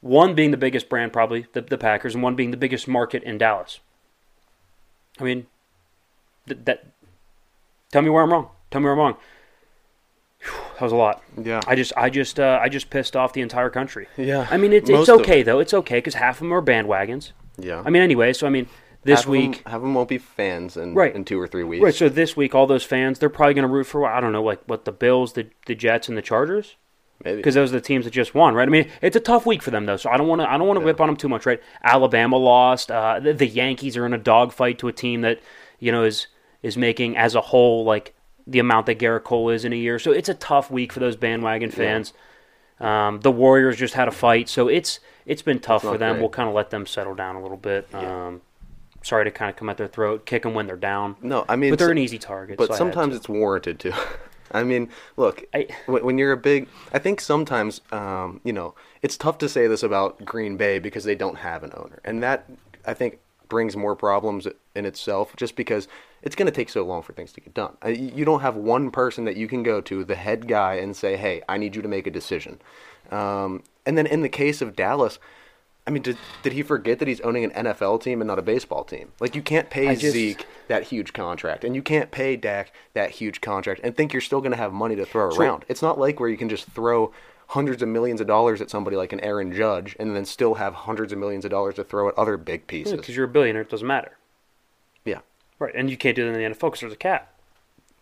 One 0.00 0.34
being 0.34 0.50
the 0.50 0.56
biggest 0.56 0.88
brand, 0.88 1.12
probably 1.12 1.46
the, 1.52 1.60
the 1.60 1.78
Packers, 1.78 2.14
and 2.14 2.22
one 2.22 2.34
being 2.34 2.50
the 2.50 2.56
biggest 2.56 2.88
market 2.88 3.22
in 3.22 3.38
Dallas. 3.38 3.80
I 5.18 5.24
mean, 5.24 5.46
th- 6.46 6.60
that. 6.64 6.86
Tell 7.92 8.02
me 8.02 8.10
where 8.10 8.22
I'm 8.22 8.32
wrong. 8.32 8.48
Tell 8.70 8.80
me 8.80 8.84
where 8.84 8.92
I'm 8.92 8.98
wrong. 8.98 9.16
Whew, 10.42 10.52
that 10.74 10.82
was 10.82 10.92
a 10.92 10.96
lot. 10.96 11.22
Yeah. 11.42 11.60
I 11.66 11.74
just, 11.74 11.92
I 11.96 12.08
just, 12.08 12.38
uh, 12.38 12.58
I 12.62 12.68
just 12.68 12.88
pissed 12.88 13.16
off 13.16 13.32
the 13.32 13.40
entire 13.40 13.68
country. 13.68 14.06
Yeah. 14.16 14.46
I 14.50 14.56
mean, 14.56 14.72
it, 14.72 14.88
it's 14.88 15.08
okay 15.08 15.42
though. 15.42 15.58
It's 15.58 15.74
okay 15.74 15.98
because 15.98 16.14
half 16.14 16.36
of 16.36 16.40
them 16.40 16.52
are 16.54 16.62
bandwagons. 16.62 17.32
Yeah. 17.58 17.82
I 17.84 17.90
mean, 17.90 18.00
anyway. 18.00 18.32
So 18.32 18.46
I 18.46 18.50
mean, 18.50 18.68
this 19.04 19.20
half 19.20 19.26
of 19.28 19.34
'em- 19.34 19.40
week, 19.50 19.62
half 19.66 19.74
of 19.76 19.82
them 19.82 19.94
won't 19.94 20.08
be 20.08 20.18
fans 20.18 20.76
in 20.76 20.94
Right. 20.94 21.14
in 21.14 21.24
two 21.24 21.40
or 21.40 21.46
three 21.46 21.64
weeks. 21.64 21.82
right? 21.82 21.94
So 21.94 22.08
this 22.08 22.36
week, 22.36 22.54
all 22.54 22.66
those 22.66 22.84
fans, 22.84 23.18
they're 23.18 23.28
probably 23.30 23.54
going 23.54 23.66
to 23.66 23.72
root 23.72 23.84
for 23.84 24.06
I 24.06 24.20
don't 24.20 24.32
know, 24.32 24.42
like 24.42 24.60
what 24.66 24.84
the 24.84 24.92
Bills, 24.92 25.32
the 25.34 25.46
the 25.66 25.74
Jets, 25.74 26.08
and 26.08 26.16
the 26.18 26.22
Chargers. 26.22 26.76
Maybe. 27.22 27.36
because 27.36 27.54
those 27.54 27.68
are 27.70 27.74
the 27.76 27.82
teams 27.82 28.06
that 28.06 28.12
just 28.12 28.34
won, 28.34 28.54
right? 28.54 28.66
I 28.66 28.70
mean, 28.70 28.86
it's 29.02 29.14
a 29.14 29.20
tough 29.20 29.44
week 29.44 29.62
for 29.62 29.70
them 29.70 29.84
though, 29.84 29.98
so 29.98 30.08
I 30.08 30.16
don't 30.16 30.26
want 30.26 30.40
to 30.40 30.50
I 30.50 30.56
don't 30.56 30.66
want 30.66 30.78
to 30.78 30.82
Yeah. 30.82 30.86
rip 30.86 31.02
on 31.02 31.08
them 31.08 31.16
too 31.16 31.28
much, 31.28 31.44
right? 31.44 31.60
Alabama 31.84 32.38
lost. 32.38 32.90
Uh, 32.90 33.20
the, 33.20 33.34
the 33.34 33.46
Yankees 33.46 33.94
are 33.98 34.06
in 34.06 34.14
a 34.14 34.18
dogfight 34.18 34.78
to 34.78 34.88
a 34.88 34.92
team 34.92 35.20
that 35.20 35.38
you 35.78 35.92
know 35.92 36.02
is 36.04 36.28
is 36.62 36.78
making 36.78 37.18
as 37.18 37.34
a 37.34 37.40
whole 37.42 37.84
like 37.84 38.14
the 38.46 38.58
amount 38.58 38.86
that 38.86 38.98
Gerrit 38.98 39.24
Cole 39.24 39.50
is 39.50 39.66
in 39.66 39.72
a 39.74 39.76
year. 39.76 39.98
So 39.98 40.12
it's 40.12 40.30
a 40.30 40.34
tough 40.34 40.70
week 40.70 40.94
for 40.94 41.00
those 41.00 41.14
bandwagon 41.14 41.70
fans. 41.70 42.14
Um, 42.80 43.20
the 43.20 43.30
Warriors 43.30 43.76
just 43.76 43.92
had 43.92 44.08
a 44.08 44.12
fight, 44.12 44.48
so 44.48 44.68
it's 44.68 44.98
it's 45.26 45.42
been 45.42 45.58
tough 45.58 45.84
not 45.84 45.92
for 45.92 45.98
them. 45.98 46.12
great. 46.14 46.20
We'll 46.22 46.30
kind 46.30 46.48
of 46.48 46.54
let 46.54 46.70
them 46.70 46.86
settle 46.86 47.14
down 47.14 47.36
a 47.36 47.42
little 47.42 47.58
bit. 47.58 47.86
Yeah. 47.92 48.26
Um, 48.28 48.40
sorry 49.02 49.24
to 49.24 49.30
kind 49.30 49.50
of 49.50 49.56
come 49.56 49.68
at 49.68 49.76
their 49.76 49.88
throat, 49.88 50.26
kick 50.26 50.42
them 50.42 50.54
when 50.54 50.66
they're 50.66 50.76
down, 50.76 51.16
no, 51.22 51.44
I 51.48 51.56
mean, 51.56 51.70
but 51.70 51.78
they're 51.78 51.90
an 51.90 51.98
easy 51.98 52.18
target. 52.18 52.58
but 52.58 52.68
so 52.68 52.74
sometimes 52.74 53.14
it's 53.16 53.28
warranted 53.28 53.78
too. 53.78 53.92
I 54.52 54.64
mean, 54.64 54.88
look, 55.16 55.44
I- 55.54 55.68
when, 55.86 56.18
you're 56.18 56.32
a 56.32 56.36
big, 56.36 56.68
I 56.92 56.98
think 56.98 57.20
sometimes, 57.20 57.82
um, 57.92 58.40
you 58.42 58.52
know, 58.52 58.74
it's 59.00 59.16
tough 59.16 59.38
to 59.38 59.48
say 59.48 59.68
this 59.68 59.82
about 59.84 60.24
Green 60.24 60.56
Bay 60.56 60.80
because 60.80 61.04
they 61.04 61.14
don't 61.14 61.36
have 61.36 61.62
an 61.62 61.72
owner, 61.76 62.00
and 62.04 62.22
that 62.22 62.46
I 62.86 62.94
think 62.94 63.20
brings 63.48 63.76
more 63.76 63.94
problems 63.96 64.46
in 64.74 64.86
itself, 64.86 65.34
just 65.36 65.54
because 65.56 65.86
it's 66.22 66.36
going 66.36 66.46
to 66.46 66.52
take 66.52 66.68
so 66.68 66.84
long 66.84 67.02
for 67.02 67.12
things 67.12 67.32
to 67.34 67.40
get 67.40 67.54
done. 67.54 67.76
You 67.86 68.12
you 68.14 68.24
don't 68.24 68.40
have 68.40 68.56
one 68.56 68.90
person 68.90 69.24
that 69.24 69.36
you 69.36 69.46
can 69.48 69.62
go 69.62 69.80
to, 69.80 70.04
the 70.04 70.16
head 70.16 70.48
guy, 70.48 70.74
and 70.74 70.96
say, 70.96 71.16
"Hey, 71.16 71.42
I 71.48 71.56
need 71.56 71.76
you 71.76 71.82
to 71.82 71.88
make 71.88 72.06
a 72.06 72.10
decision." 72.10 72.60
Um, 73.10 73.62
and 73.86 73.96
then 73.96 74.06
in 74.06 74.22
the 74.22 74.28
case 74.28 74.60
of 74.60 74.74
Dallas. 74.76 75.18
I 75.86 75.90
mean, 75.90 76.02
did, 76.02 76.18
did 76.42 76.52
he 76.52 76.62
forget 76.62 76.98
that 76.98 77.08
he's 77.08 77.20
owning 77.22 77.42
an 77.44 77.50
NFL 77.66 78.02
team 78.02 78.20
and 78.20 78.28
not 78.28 78.38
a 78.38 78.42
baseball 78.42 78.84
team? 78.84 79.12
Like, 79.18 79.34
you 79.34 79.42
can't 79.42 79.70
pay 79.70 79.94
just- 79.96 80.12
Zeke 80.12 80.46
that 80.68 80.84
huge 80.84 81.12
contract, 81.12 81.64
and 81.64 81.74
you 81.74 81.82
can't 81.82 82.10
pay 82.10 82.36
Dak 82.36 82.72
that 82.94 83.10
huge 83.10 83.40
contract 83.40 83.80
and 83.82 83.96
think 83.96 84.12
you're 84.12 84.20
still 84.20 84.40
going 84.40 84.52
to 84.52 84.56
have 84.58 84.72
money 84.72 84.94
to 84.96 85.04
throw 85.06 85.28
around. 85.30 85.64
It's 85.68 85.82
not 85.82 85.98
like 85.98 86.20
where 86.20 86.28
you 86.28 86.36
can 86.36 86.48
just 86.48 86.66
throw 86.70 87.12
hundreds 87.48 87.82
of 87.82 87.88
millions 87.88 88.20
of 88.20 88.26
dollars 88.28 88.60
at 88.60 88.70
somebody 88.70 88.96
like 88.96 89.12
an 89.12 89.18
Aaron 89.20 89.52
Judge 89.52 89.96
and 89.98 90.14
then 90.14 90.24
still 90.24 90.54
have 90.54 90.72
hundreds 90.74 91.12
of 91.12 91.18
millions 91.18 91.44
of 91.44 91.50
dollars 91.50 91.74
to 91.74 91.82
throw 91.82 92.08
at 92.08 92.16
other 92.16 92.36
big 92.36 92.68
pieces. 92.68 92.92
because 92.92 93.16
you're 93.16 93.24
a 93.24 93.28
billionaire, 93.28 93.62
it 93.62 93.70
doesn't 93.70 93.86
matter. 93.88 94.12
Yeah, 95.04 95.20
Right, 95.58 95.74
and 95.74 95.90
you 95.90 95.96
can't 95.96 96.14
do 96.14 96.24
that 96.24 96.38
in 96.38 96.52
the 96.52 96.54
NFL 96.56 96.68
because 96.68 96.80
there's 96.80 96.92
a 96.92 96.96
cap. 96.96 97.32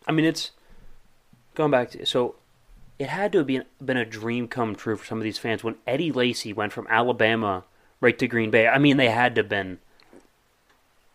I 0.06 0.12
mean, 0.12 0.26
it's 0.26 0.50
going 1.54 1.70
back 1.70 1.90
to 1.92 2.04
so 2.04 2.35
it 2.99 3.09
had 3.09 3.33
to 3.33 3.38
have 3.38 3.47
been 3.47 3.64
been 3.85 3.97
a 3.97 4.05
dream 4.05 4.49
come 4.49 4.75
true 4.75 4.97
for 4.97 5.05
some 5.05 5.19
of 5.19 5.25
these 5.25 5.38
fans 5.38 5.62
when 5.64 5.76
Eddie 5.87 6.12
Lacy 6.12 6.52
went 6.52 6.73
from 6.73 6.87
Alabama 6.90 7.64
right 8.00 8.19
to 8.19 8.26
Green 8.28 8.50
Bay. 8.50 8.67
I 8.69 8.78
mean, 8.78 8.97
they 8.97 9.11
had 9.11 9.35
to 9.37 9.40
have 9.43 9.49
been. 9.49 9.78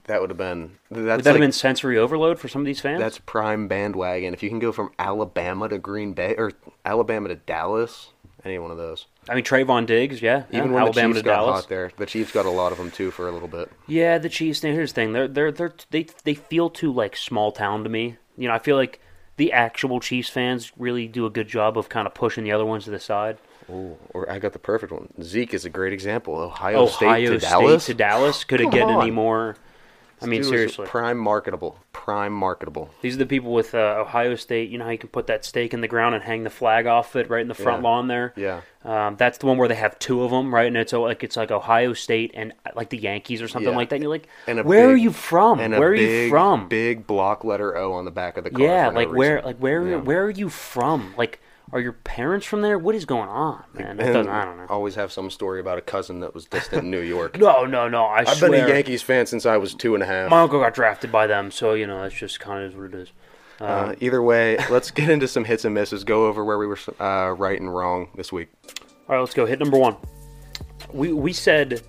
that 0.05 0.19
would 0.21 0.29
have 0.29 0.37
been 0.37 0.77
that's 0.89 0.97
Would 0.97 1.05
that 1.05 1.17
like, 1.17 1.25
have 1.25 1.39
been 1.39 1.51
sensory 1.51 1.97
overload 1.97 2.39
for 2.39 2.47
some 2.47 2.61
of 2.61 2.65
these 2.65 2.79
fans? 2.81 2.99
that's 2.99 3.19
prime 3.19 3.67
bandwagon. 3.67 4.33
If 4.33 4.43
you 4.43 4.49
can 4.49 4.59
go 4.59 4.71
from 4.71 4.91
Alabama 4.99 5.69
to 5.69 5.77
Green 5.77 6.13
Bay 6.13 6.35
or 6.37 6.51
Alabama 6.85 7.29
to 7.29 7.35
Dallas, 7.35 8.09
any 8.43 8.59
one 8.59 8.71
of 8.71 8.77
those. 8.77 9.05
I 9.29 9.35
mean, 9.35 9.45
Trevon 9.45 9.85
Diggs, 9.85 10.21
yeah, 10.21 10.43
Even 10.51 10.69
yeah, 10.69 10.73
when 10.73 10.83
Alabama 10.83 11.13
the 11.13 11.19
Chiefs 11.19 11.23
to 11.23 11.23
got 11.23 11.35
Dallas. 11.35 11.61
hot 11.61 11.69
there, 11.69 11.91
the 11.95 12.05
Chiefs 12.05 12.31
got 12.33 12.45
a 12.45 12.49
lot 12.49 12.73
of 12.73 12.77
them 12.77 12.91
too 12.91 13.09
for 13.11 13.29
a 13.29 13.31
little 13.31 13.47
bit. 13.47 13.71
Yeah, 13.87 14.17
the 14.17 14.27
Chiefs. 14.27 14.61
Now, 14.63 14.71
here's 14.71 14.91
the 14.91 14.95
thing: 14.95 15.13
they're 15.13 15.27
they're 15.29 15.51
they're 15.51 15.73
they 15.91 16.07
they 16.25 16.33
feel 16.33 16.69
too 16.69 16.91
like 16.91 17.15
small 17.15 17.51
town 17.53 17.83
to 17.83 17.89
me. 17.89 18.17
You 18.37 18.49
know, 18.49 18.53
I 18.53 18.59
feel 18.59 18.75
like 18.75 18.99
the 19.37 19.51
actual 19.51 19.99
Chiefs 19.99 20.29
fans 20.29 20.71
really 20.77 21.07
do 21.07 21.25
a 21.25 21.29
good 21.29 21.47
job 21.47 21.77
of 21.77 21.89
kind 21.89 22.07
of 22.07 22.13
pushing 22.13 22.43
the 22.43 22.51
other 22.51 22.65
ones 22.65 22.85
to 22.85 22.91
the 22.91 22.99
side. 22.99 23.37
Ooh, 23.69 23.97
or 24.13 24.29
I 24.29 24.39
got 24.39 24.53
the 24.53 24.59
perfect 24.59 24.91
one. 24.91 25.09
Zeke 25.21 25.53
is 25.53 25.65
a 25.65 25.69
great 25.69 25.93
example. 25.93 26.35
Ohio, 26.35 26.83
Ohio 26.83 26.87
State 26.87 27.27
to 27.27 27.37
Dallas. 27.39 27.85
to 27.85 27.93
Dallas. 27.93 28.43
Could 28.43 28.61
it 28.61 28.71
get 28.71 28.89
any 28.89 29.11
more? 29.11 29.55
I 30.23 30.27
mean, 30.27 30.41
Dude 30.41 30.49
seriously. 30.49 30.87
prime 30.87 31.17
marketable, 31.17 31.77
prime 31.91 32.31
marketable. 32.33 32.89
These 33.01 33.15
are 33.15 33.19
the 33.19 33.25
people 33.25 33.51
with 33.53 33.75
uh, 33.75 33.95
Ohio 33.99 34.35
State. 34.35 34.69
You 34.69 34.77
know 34.77 34.85
how 34.85 34.91
you 34.91 34.97
can 34.97 35.09
put 35.09 35.27
that 35.27 35.43
stake 35.45 35.73
in 35.73 35.81
the 35.81 35.87
ground 35.87 36.15
and 36.15 36.23
hang 36.23 36.43
the 36.43 36.49
flag 36.49 36.85
off 36.87 37.15
it 37.15 37.29
right 37.29 37.41
in 37.41 37.47
the 37.47 37.53
front 37.53 37.81
Yeah. 37.83 37.89
lawn 37.89 38.07
there. 38.07 38.33
Yeah. 38.35 38.61
Um, 38.85 39.15
that's 39.17 39.37
the 39.37 39.45
one 39.45 39.57
where 39.57 39.67
they 39.67 39.75
have 39.75 39.97
two 39.99 40.23
of 40.23 40.31
them, 40.31 40.53
right? 40.53 40.67
And 40.67 40.75
it's 40.77 40.93
uh, 40.93 40.99
like 40.99 41.23
it's 41.23 41.37
like 41.37 41.51
Ohio 41.51 41.93
State 41.93 42.31
and 42.33 42.53
uh, 42.65 42.71
like 42.75 42.89
the 42.89 42.97
Yankees 42.97 43.41
or 43.41 43.47
something 43.47 43.71
Yeah. 43.71 43.77
like 43.77 43.89
that. 43.89 43.95
And 43.95 44.03
you're 44.03 44.11
like, 44.11 44.27
And 44.47 44.59
a 44.59 44.63
where 44.63 44.89
are 44.89 44.93
big- 44.93 45.03
you 45.03 45.11
from? 45.11 45.59
And 45.59 45.73
a 45.73 45.79
Where 45.79 45.89
are 45.89 45.95
big, 45.95 46.23
you 46.25 46.29
from? 46.29 46.67
Big 46.67 47.05
block 47.07 47.43
letter 47.43 47.77
O 47.77 47.93
on 47.93 48.05
the 48.05 48.11
back 48.11 48.37
of 48.37 48.43
the 48.43 48.49
car. 48.49 48.61
yeah, 48.61 48.87
for 48.87 48.93
no 48.93 48.99
like 48.99 49.11
where, 49.11 49.35
reason. 49.35 49.45
like 49.45 49.57
where, 49.57 49.87
Yeah. 49.87 49.95
where 49.97 50.23
are 50.25 50.29
you 50.29 50.49
from? 50.49 51.13
Like, 51.17 51.39
are 51.73 51.79
your 51.79 51.93
parents 51.93 52.45
from 52.45 52.61
there? 52.61 52.77
What 52.77 52.93
is 52.93 53.03
going 53.03 53.27
on, 53.27 53.63
man? 53.73 53.99
I 53.99 54.13
don't 54.45 54.57
know. 54.57 54.67
Always 54.69 54.93
have 54.93 55.11
some 55.11 55.31
story 55.31 55.59
about 55.59 55.79
a 55.79 55.81
cousin 55.81 56.19
that 56.19 56.33
was 56.35 56.45
distant 56.45 56.83
in 56.83 56.91
New 56.91 57.01
York. 57.01 57.37
No, 57.43 57.65
no, 57.65 57.89
no. 57.89 58.05
I 58.05 58.19
I've 58.19 58.29
swear. 58.37 58.51
been 58.51 58.65
a 58.65 58.67
Yankees 58.67 59.01
fan 59.01 59.25
since 59.25 59.45
I 59.47 59.57
was 59.57 59.73
two 59.73 59.95
and 59.95 60.03
a 60.03 60.05
half. 60.05 60.29
My 60.29 60.41
uncle 60.41 60.59
got 60.59 60.75
drafted 60.75 61.11
by 61.11 61.25
them, 61.25 61.49
so 61.49 61.73
you 61.73 61.87
know 61.87 62.01
that's 62.01 62.13
just 62.13 62.39
kind 62.39 62.63
of 62.63 62.71
is 62.71 62.77
what 62.77 62.85
it 62.85 62.93
is. 62.93 63.11
Uh, 63.59 63.95
either 63.99 64.21
way, 64.21 64.57
let's 64.69 64.91
get 64.91 65.09
into 65.09 65.27
some 65.27 65.43
hits 65.45 65.65
and 65.65 65.73
misses. 65.73 66.03
Go 66.03 66.27
over 66.27 66.45
where 66.45 66.59
we 66.59 66.67
were 66.67 66.77
uh, 66.99 67.31
right 67.31 67.59
and 67.59 67.73
wrong 67.73 68.09
this 68.15 68.31
week. 68.31 68.49
All 69.09 69.15
right, 69.15 69.19
let's 69.19 69.33
go. 69.33 69.45
Hit 69.47 69.59
number 69.59 69.77
one. 69.77 69.97
We 70.91 71.11
we 71.11 71.33
said 71.33 71.81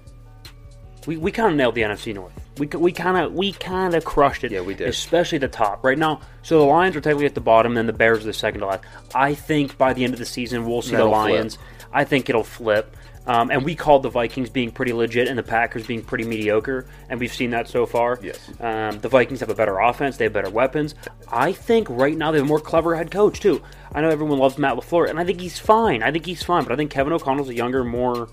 we, 1.07 1.19
we 1.19 1.31
kind 1.31 1.51
of 1.51 1.57
nailed 1.57 1.75
the 1.75 1.83
NFC 1.83 2.15
North. 2.15 2.33
We 2.59 2.67
we 2.69 2.93
kind 2.93 3.17
of 3.17 3.33
we 3.33 3.53
kind 3.53 3.95
of 3.95 4.05
crushed 4.05 4.45
it. 4.45 4.53
Yeah, 4.53 4.61
we 4.61 4.75
did. 4.75 4.89
Especially 4.89 5.39
the 5.39 5.49
top 5.49 5.85
right 5.85 5.99
now. 5.99 6.21
So 6.43 6.59
the 6.59 6.65
Lions 6.65 6.95
are 6.95 7.01
technically 7.01 7.27
at 7.27 7.35
the 7.35 7.41
bottom, 7.41 7.77
and 7.77 7.89
the 7.89 7.93
Bears 7.93 8.23
are 8.23 8.27
the 8.27 8.33
second 8.33 8.61
to 8.61 8.67
last. 8.67 8.85
I 9.15 9.35
think 9.35 9.77
by 9.77 9.93
the 9.93 10.05
end 10.05 10.13
of 10.13 10.19
the 10.19 10.27
season 10.27 10.65
we'll 10.67 10.83
see 10.83 10.93
That'll 10.93 11.07
the 11.07 11.13
Lions. 11.13 11.59
I 11.93 12.05
think 12.05 12.29
it'll 12.29 12.45
flip. 12.45 12.97
Um, 13.27 13.51
and 13.51 13.65
we 13.65 13.75
called 13.75 14.03
the 14.03 14.11
Vikings 14.11 14.51
being 14.51 14.71
pretty 14.71 14.93
legit 14.93 15.29
and 15.29 15.39
the 15.39 15.43
Packers 15.43 15.87
being 15.87 16.03
pretty 16.03 16.25
mediocre, 16.25 16.87
and 17.09 17.19
we've 17.19 17.33
seen 17.33 17.51
that 17.51 17.69
so 17.69 17.87
far. 17.87 18.19
Yes. 18.23 18.39
Um, 18.61 19.01
the 19.01 19.09
Vikings 19.09 19.41
have 19.41 19.49
a 19.49 19.55
better 19.55 19.79
offense. 19.79 20.19
They 20.19 20.27
have 20.27 20.35
better 20.35 20.51
weapons. 20.51 20.95
I 21.33 21.53
think 21.53 21.89
right 21.89 22.17
now 22.17 22.33
they 22.33 22.39
have 22.39 22.47
a 22.47 22.49
more 22.49 22.61
clever 22.61 22.95
head 22.95 23.11
coach 23.11 23.41
too. 23.41 23.63
I 23.95 24.03
know 24.03 24.11
everyone 24.11 24.39
loves 24.39 24.59
Matt 24.59 24.77
LaFleur, 24.77 25.09
and 25.09 25.19
I 25.19 25.25
think 25.25 25.41
he's 25.41 25.59
fine. 25.59 26.03
I 26.03 26.13
think 26.13 26.27
he's 26.27 26.43
fine, 26.43 26.65
but 26.65 26.73
I 26.73 26.77
think 26.77 26.91
Kevin 26.91 27.15
O'Connell's 27.15 27.49
a 27.49 27.55
younger, 27.55 27.83
more 27.83 28.29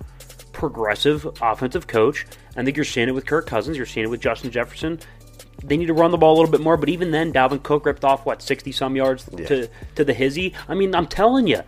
progressive 0.51 1.25
offensive 1.41 1.87
coach. 1.87 2.25
I 2.55 2.63
think 2.63 2.75
you're 2.77 2.85
seeing 2.85 3.07
it 3.07 3.13
with 3.13 3.25
Kirk 3.25 3.47
Cousins. 3.47 3.77
You're 3.77 3.85
seeing 3.85 4.05
it 4.05 4.09
with 4.09 4.21
Justin 4.21 4.51
Jefferson. 4.51 4.99
They 5.63 5.77
need 5.77 5.87
to 5.87 5.93
run 5.93 6.11
the 6.11 6.17
ball 6.17 6.33
a 6.33 6.37
little 6.37 6.51
bit 6.51 6.61
more, 6.61 6.75
but 6.75 6.89
even 6.89 7.11
then, 7.11 7.31
Dalvin 7.31 7.61
Cook 7.61 7.85
ripped 7.85 8.03
off 8.03 8.25
what 8.25 8.41
sixty 8.41 8.71
some 8.71 8.95
yards 8.95 9.25
to 9.25 9.69
to 9.95 10.03
the 10.03 10.13
hizzy. 10.13 10.53
I 10.67 10.73
mean, 10.73 10.95
I'm 10.95 11.07
telling 11.07 11.47
you, 11.47 11.61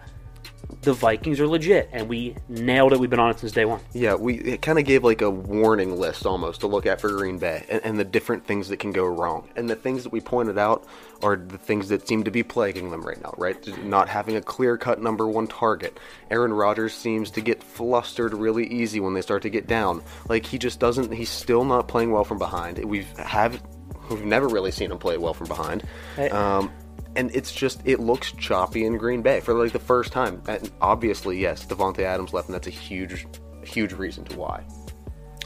the 0.84 0.94
Vikings 0.94 1.40
are 1.40 1.48
legit, 1.48 1.90
and 1.92 2.08
we 2.08 2.36
nailed 2.48 2.94
it. 2.94 3.00
We've 3.00 3.10
been 3.10 3.20
on 3.20 3.32
it 3.32 3.40
since 3.40 3.52
day 3.52 3.66
one. 3.66 3.80
Yeah, 3.94 4.16
we 4.16 4.36
it 4.36 4.62
kind 4.62 4.80
of 4.80 4.86
gave 4.86 5.04
like 5.04 5.22
a 5.22 5.30
warning 5.30 5.98
list 5.98 6.26
almost 6.26 6.62
to 6.62 6.68
look 6.68 6.86
at 6.86 7.02
for 7.02 7.10
Green 7.10 7.38
Bay 7.38 7.66
and, 7.70 7.82
and 7.84 8.00
the 8.00 8.04
different 8.04 8.46
things 8.46 8.68
that 8.70 8.78
can 8.78 8.92
go 8.92 9.06
wrong. 9.06 9.50
And 9.56 9.70
the 9.70 9.76
things 9.76 10.04
that 10.04 10.12
we 10.12 10.22
pointed 10.22 10.58
out 10.58 10.86
are 11.22 11.36
the 11.36 11.58
things 11.58 11.90
that 11.90 12.08
seem 12.08 12.24
to 12.24 12.32
be 12.32 12.44
plaguing 12.44 12.92
them 12.92 13.02
right 13.02 13.22
now, 13.22 13.34
right? 13.38 13.84
Not 13.84 14.10
having 14.10 14.36
a 14.36 14.42
clear 14.42 14.78
cut 14.78 15.02
number 15.02 15.28
one 15.28 15.48
target. 15.48 16.00
Aaron 16.30 16.54
Rodgers 16.54 16.94
seems 16.94 17.32
to 17.32 17.42
get 17.42 17.64
flustered 17.64 18.34
really 18.34 18.68
easy 18.68 19.00
when 19.00 19.14
they 19.14 19.22
start 19.22 19.42
to 19.44 19.50
get 19.50 19.68
down. 19.68 20.04
Like 20.28 20.46
he 20.46 20.58
just 20.58 20.80
doesn't. 20.80 21.12
He's 21.12 21.30
still 21.30 21.64
not 21.64 21.88
playing 21.88 22.12
well 22.12 22.24
from 22.24 22.38
behind. 22.40 22.84
We've 22.84 23.10
have 23.18 23.62
we've 24.10 24.26
never 24.26 24.48
really 24.48 24.72
seen 24.72 24.92
him 24.92 24.98
play 24.98 25.18
well 25.18 25.34
from 25.34 25.48
behind. 25.48 25.84
Hey. 26.16 26.30
Um, 26.30 26.72
and 27.16 27.34
it's 27.36 27.54
just 27.54 27.82
it 27.86 28.00
looks 28.00 28.32
choppy 28.34 28.86
in 28.86 28.98
Green 28.98 29.22
Bay 29.22 29.40
for 29.40 29.54
like 29.54 29.72
the 29.72 29.80
first 29.80 30.12
time. 30.12 30.42
And 30.48 30.72
obviously, 30.82 31.40
yes, 31.40 31.66
Davante 31.66 32.00
Adams 32.00 32.34
left, 32.34 32.48
and 32.48 32.56
that's 32.56 32.68
a 32.68 32.72
huge, 32.72 33.28
huge 33.64 33.94
reason 33.94 34.26
to 34.26 34.38
why. 34.38 34.64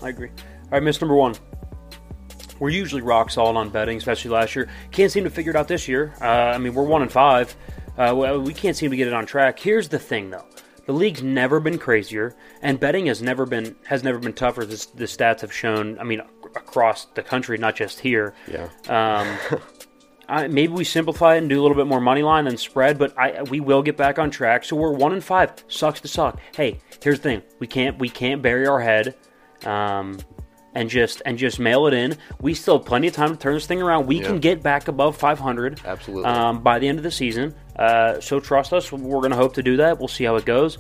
I 0.02 0.10
agree. 0.10 0.30
All 0.30 0.72
right, 0.72 0.84
miss 0.84 1.02
number 1.02 1.16
one. 1.16 1.36
We're 2.60 2.70
usually 2.70 3.02
rock 3.02 3.30
solid 3.30 3.56
on 3.56 3.70
betting, 3.70 3.98
especially 3.98 4.32
last 4.32 4.56
year. 4.56 4.68
Can't 4.92 5.12
seem 5.12 5.24
to 5.26 5.30
figure 5.30 5.52
it 5.52 5.56
out 5.56 5.68
this 5.68 5.88
year. 5.88 6.14
Uh, 6.20 6.26
I 6.26 6.58
mean, 6.58 6.74
we're 6.74 6.84
one 6.84 7.04
and 7.04 7.12
five. 7.12 7.56
Uh, 7.98 8.14
well, 8.16 8.42
we 8.42 8.54
can't 8.54 8.76
seem 8.76 8.92
to 8.92 8.98
get 8.98 9.08
it 9.08 9.14
on 9.14 9.26
track. 9.26 9.60
Here's 9.60 9.90
the 9.90 10.00
thing, 10.00 10.30
though: 10.30 10.46
the 10.86 10.94
league's 10.94 11.22
never 11.22 11.60
been 11.60 11.78
crazier, 11.78 12.36
and 12.62 12.80
betting 12.80 13.06
has 13.08 13.22
never 13.22 13.46
been 13.46 13.76
has 13.86 14.04
never 14.04 14.20
been 14.20 14.34
tougher. 14.34 14.66
This, 14.66 14.88
the 14.88 15.06
stats 15.06 15.42
have 15.42 15.54
shown. 15.54 16.00
I 16.00 16.04
mean, 16.04 16.22
across 16.56 17.06
the 17.06 17.22
country, 17.22 17.58
not 17.58 17.76
just 17.76 18.00
here. 18.00 18.34
Yeah. 18.52 18.70
Um, 18.88 19.60
I, 20.30 20.48
maybe 20.48 20.74
we 20.74 20.84
simplify 20.84 21.36
it 21.36 21.40
and 21.40 21.50
do 21.50 21.60
a 21.60 21.64
little 21.64 21.78
bit 21.78 21.88
more 21.88 22.02
money 22.02 22.22
line 22.24 22.46
than 22.46 22.58
spread, 22.58 22.98
but 23.00 23.18
I 23.18 23.44
we 23.44 23.60
will 23.60 23.82
get 23.82 23.96
back 23.98 24.20
on 24.20 24.30
track. 24.30 24.64
So 24.66 24.76
we're 24.76 24.92
one 24.92 25.14
and 25.14 25.24
five. 25.24 25.54
Sucks 25.68 26.02
to 26.02 26.08
suck. 26.08 26.40
Hey, 26.56 26.80
here's 27.02 27.20
the 27.20 27.24
thing: 27.24 27.42
we 27.60 27.68
can't 27.68 27.98
we 28.00 28.10
can't 28.10 28.42
bury 28.42 28.68
our 28.68 28.80
head, 28.82 29.16
um, 29.66 30.20
and 30.74 30.90
just 30.90 31.22
and 31.26 31.38
just 31.38 31.60
mail 31.60 31.88
it 31.88 31.94
in. 31.94 32.18
We 32.42 32.54
still 32.54 32.78
have 32.78 32.86
plenty 32.86 33.08
of 33.08 33.14
time 33.14 33.30
to 33.32 33.38
turn 33.38 33.54
this 33.54 33.66
thing 33.68 33.82
around. 33.82 34.06
We 34.08 34.20
Yeah. 34.20 34.28
can 34.28 34.40
get 34.40 34.62
back 34.62 34.88
above 34.88 35.16
500. 35.18 35.82
Absolutely. 35.86 36.26
Um, 36.26 36.62
by 36.62 36.80
the 36.80 36.88
end 36.88 36.98
of 37.00 37.04
the 37.04 37.12
season. 37.12 37.56
Uh, 37.78 38.20
so 38.20 38.40
trust 38.40 38.74
us. 38.74 38.92
We're 38.92 39.20
going 39.20 39.32
to 39.32 39.38
hope 39.38 39.54
to 39.54 39.64
do 39.64 39.78
that. 39.78 40.00
We'll 40.00 40.08
see 40.08 40.24
how 40.24 40.36
it 40.36 40.46
goes. 40.46 40.78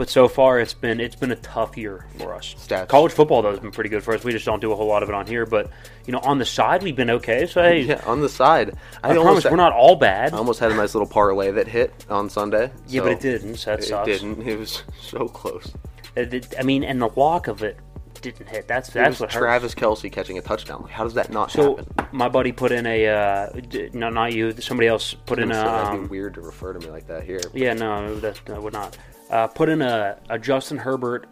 But 0.00 0.08
so 0.08 0.28
far, 0.28 0.58
it's 0.58 0.72
been 0.72 0.98
it's 0.98 1.14
been 1.14 1.30
a 1.30 1.36
tough 1.36 1.76
year 1.76 2.06
for 2.16 2.34
us. 2.34 2.54
Stats. 2.54 2.88
College 2.88 3.12
football 3.12 3.42
though 3.42 3.50
has 3.50 3.60
been 3.60 3.70
pretty 3.70 3.90
good 3.90 4.02
for 4.02 4.14
us. 4.14 4.24
We 4.24 4.32
just 4.32 4.46
don't 4.46 4.58
do 4.58 4.72
a 4.72 4.74
whole 4.74 4.86
lot 4.86 5.02
of 5.02 5.10
it 5.10 5.14
on 5.14 5.26
here. 5.26 5.44
But 5.44 5.70
you 6.06 6.12
know, 6.14 6.20
on 6.20 6.38
the 6.38 6.46
side, 6.46 6.82
we've 6.82 6.96
been 6.96 7.10
okay. 7.10 7.44
So 7.44 7.60
hey, 7.62 7.82
Yeah, 7.82 8.00
on 8.06 8.22
the 8.22 8.28
side, 8.30 8.76
I, 9.04 9.08
almost 9.08 9.24
promise 9.24 9.42
had- 9.44 9.52
we're 9.52 9.56
not 9.58 9.74
all 9.74 9.96
bad. 9.96 10.32
I 10.32 10.38
almost 10.38 10.58
had 10.58 10.72
a 10.72 10.74
nice 10.74 10.94
little 10.94 11.06
parlay 11.06 11.50
that 11.50 11.68
hit 11.68 11.92
on 12.08 12.30
Sunday. 12.30 12.70
yeah, 12.88 13.00
so 13.00 13.04
but 13.04 13.12
it 13.12 13.20
didn't. 13.20 13.56
So 13.56 13.72
that 13.72 13.80
It 13.80 13.82
sucks. 13.82 14.08
It 14.08 14.12
didn't. 14.12 14.48
It 14.48 14.58
was 14.58 14.84
so 14.98 15.28
close. 15.28 15.70
I 16.16 16.62
mean, 16.62 16.82
and 16.82 17.02
the 17.02 17.10
lock 17.14 17.46
of 17.46 17.62
it 17.62 17.76
didn't 18.20 18.48
hit. 18.48 18.68
That's 18.68 18.90
that's 18.90 19.18
what 19.20 19.32
hurts. 19.32 19.38
Travis 19.40 19.74
Kelce 19.74 20.10
catching 20.12 20.38
a 20.38 20.42
touchdown. 20.42 20.88
How 20.90 21.04
does 21.04 21.14
that 21.14 21.30
not 21.30 21.50
So 21.50 21.76
happen? 21.76 22.06
my 22.12 22.28
buddy 22.28 22.52
put 22.52 22.72
in 22.72 22.86
a 22.86 23.06
uh, 23.08 23.50
d- 23.68 23.90
no, 23.92 24.08
not 24.10 24.32
you. 24.32 24.52
Somebody 24.60 24.88
else 24.88 25.14
put 25.14 25.38
in 25.38 25.50
a. 25.52 25.58
Um, 25.60 26.08
weird 26.08 26.34
to 26.34 26.40
refer 26.40 26.72
to 26.72 26.78
me 26.80 26.90
like 26.90 27.06
that 27.08 27.24
here. 27.24 27.40
yeah, 27.54 27.72
no, 27.74 28.14
that, 28.20 28.40
that 28.46 28.62
would 28.62 28.72
not. 28.72 28.96
Uh, 29.30 29.46
put 29.46 29.68
in 29.68 29.80
a, 29.82 30.18
a 30.28 30.38
Justin 30.38 30.78
Herbert 30.78 31.26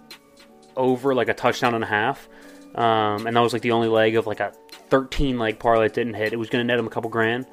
over 0.76 1.14
like 1.14 1.28
a 1.28 1.34
touchdown 1.34 1.74
and 1.74 1.82
a 1.82 1.86
half, 1.88 2.28
um, 2.76 3.26
and 3.26 3.36
that 3.36 3.40
was 3.40 3.52
like 3.52 3.62
the 3.62 3.72
only 3.72 3.88
leg 3.88 4.16
of 4.16 4.26
like 4.26 4.40
a 4.40 4.52
13 4.90 5.38
leg 5.38 5.58
parlay 5.58 5.86
that 5.88 5.94
didn't 5.94 6.14
hit. 6.14 6.32
It 6.32 6.36
was 6.36 6.48
going 6.48 6.62
to 6.62 6.66
net 6.66 6.78
him 6.78 6.86
a 6.86 6.90
couple 6.90 7.10
grand. 7.10 7.46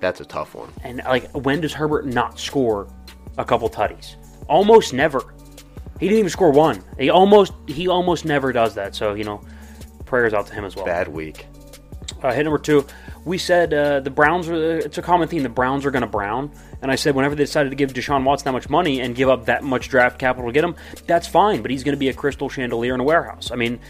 That's 0.00 0.20
a 0.20 0.24
tough 0.24 0.54
one. 0.54 0.72
And 0.82 0.98
like, 1.04 1.30
when 1.32 1.60
does 1.60 1.72
Herbert 1.72 2.06
not 2.06 2.38
score 2.38 2.88
a 3.38 3.44
couple 3.44 3.68
tutties? 3.70 4.16
Almost 4.48 4.92
never. 4.92 5.33
He 6.04 6.08
didn't 6.10 6.18
even 6.18 6.30
score 6.30 6.50
one. 6.50 6.84
He 6.98 7.08
almost 7.08 7.54
he 7.66 7.88
almost 7.88 8.26
never 8.26 8.52
does 8.52 8.74
that. 8.74 8.94
So 8.94 9.14
you 9.14 9.24
know, 9.24 9.40
prayers 10.04 10.34
out 10.34 10.46
to 10.48 10.52
him 10.52 10.66
as 10.66 10.76
well. 10.76 10.84
Bad 10.84 11.08
week. 11.08 11.46
Uh, 12.22 12.30
hit 12.30 12.42
number 12.42 12.58
two. 12.58 12.86
We 13.24 13.38
said 13.38 13.72
uh, 13.72 14.00
the 14.00 14.10
Browns 14.10 14.46
are. 14.50 14.76
It's 14.76 14.98
a 14.98 15.02
common 15.02 15.28
theme. 15.28 15.42
The 15.42 15.48
Browns 15.48 15.86
are 15.86 15.90
going 15.90 16.02
to 16.02 16.06
brown, 16.06 16.52
and 16.82 16.90
I 16.90 16.96
said 16.96 17.14
whenever 17.14 17.34
they 17.34 17.44
decided 17.44 17.70
to 17.70 17.76
give 17.76 17.94
Deshaun 17.94 18.22
Watson 18.22 18.44
that 18.44 18.52
much 18.52 18.68
money 18.68 19.00
and 19.00 19.16
give 19.16 19.30
up 19.30 19.46
that 19.46 19.64
much 19.64 19.88
draft 19.88 20.18
capital 20.18 20.50
to 20.50 20.52
get 20.52 20.62
him, 20.62 20.76
that's 21.06 21.26
fine. 21.26 21.62
But 21.62 21.70
he's 21.70 21.82
going 21.82 21.94
to 21.96 21.98
be 21.98 22.10
a 22.10 22.12
crystal 22.12 22.50
chandelier 22.50 22.92
in 22.92 23.00
a 23.00 23.04
warehouse. 23.04 23.50
I 23.50 23.54
mean, 23.54 23.80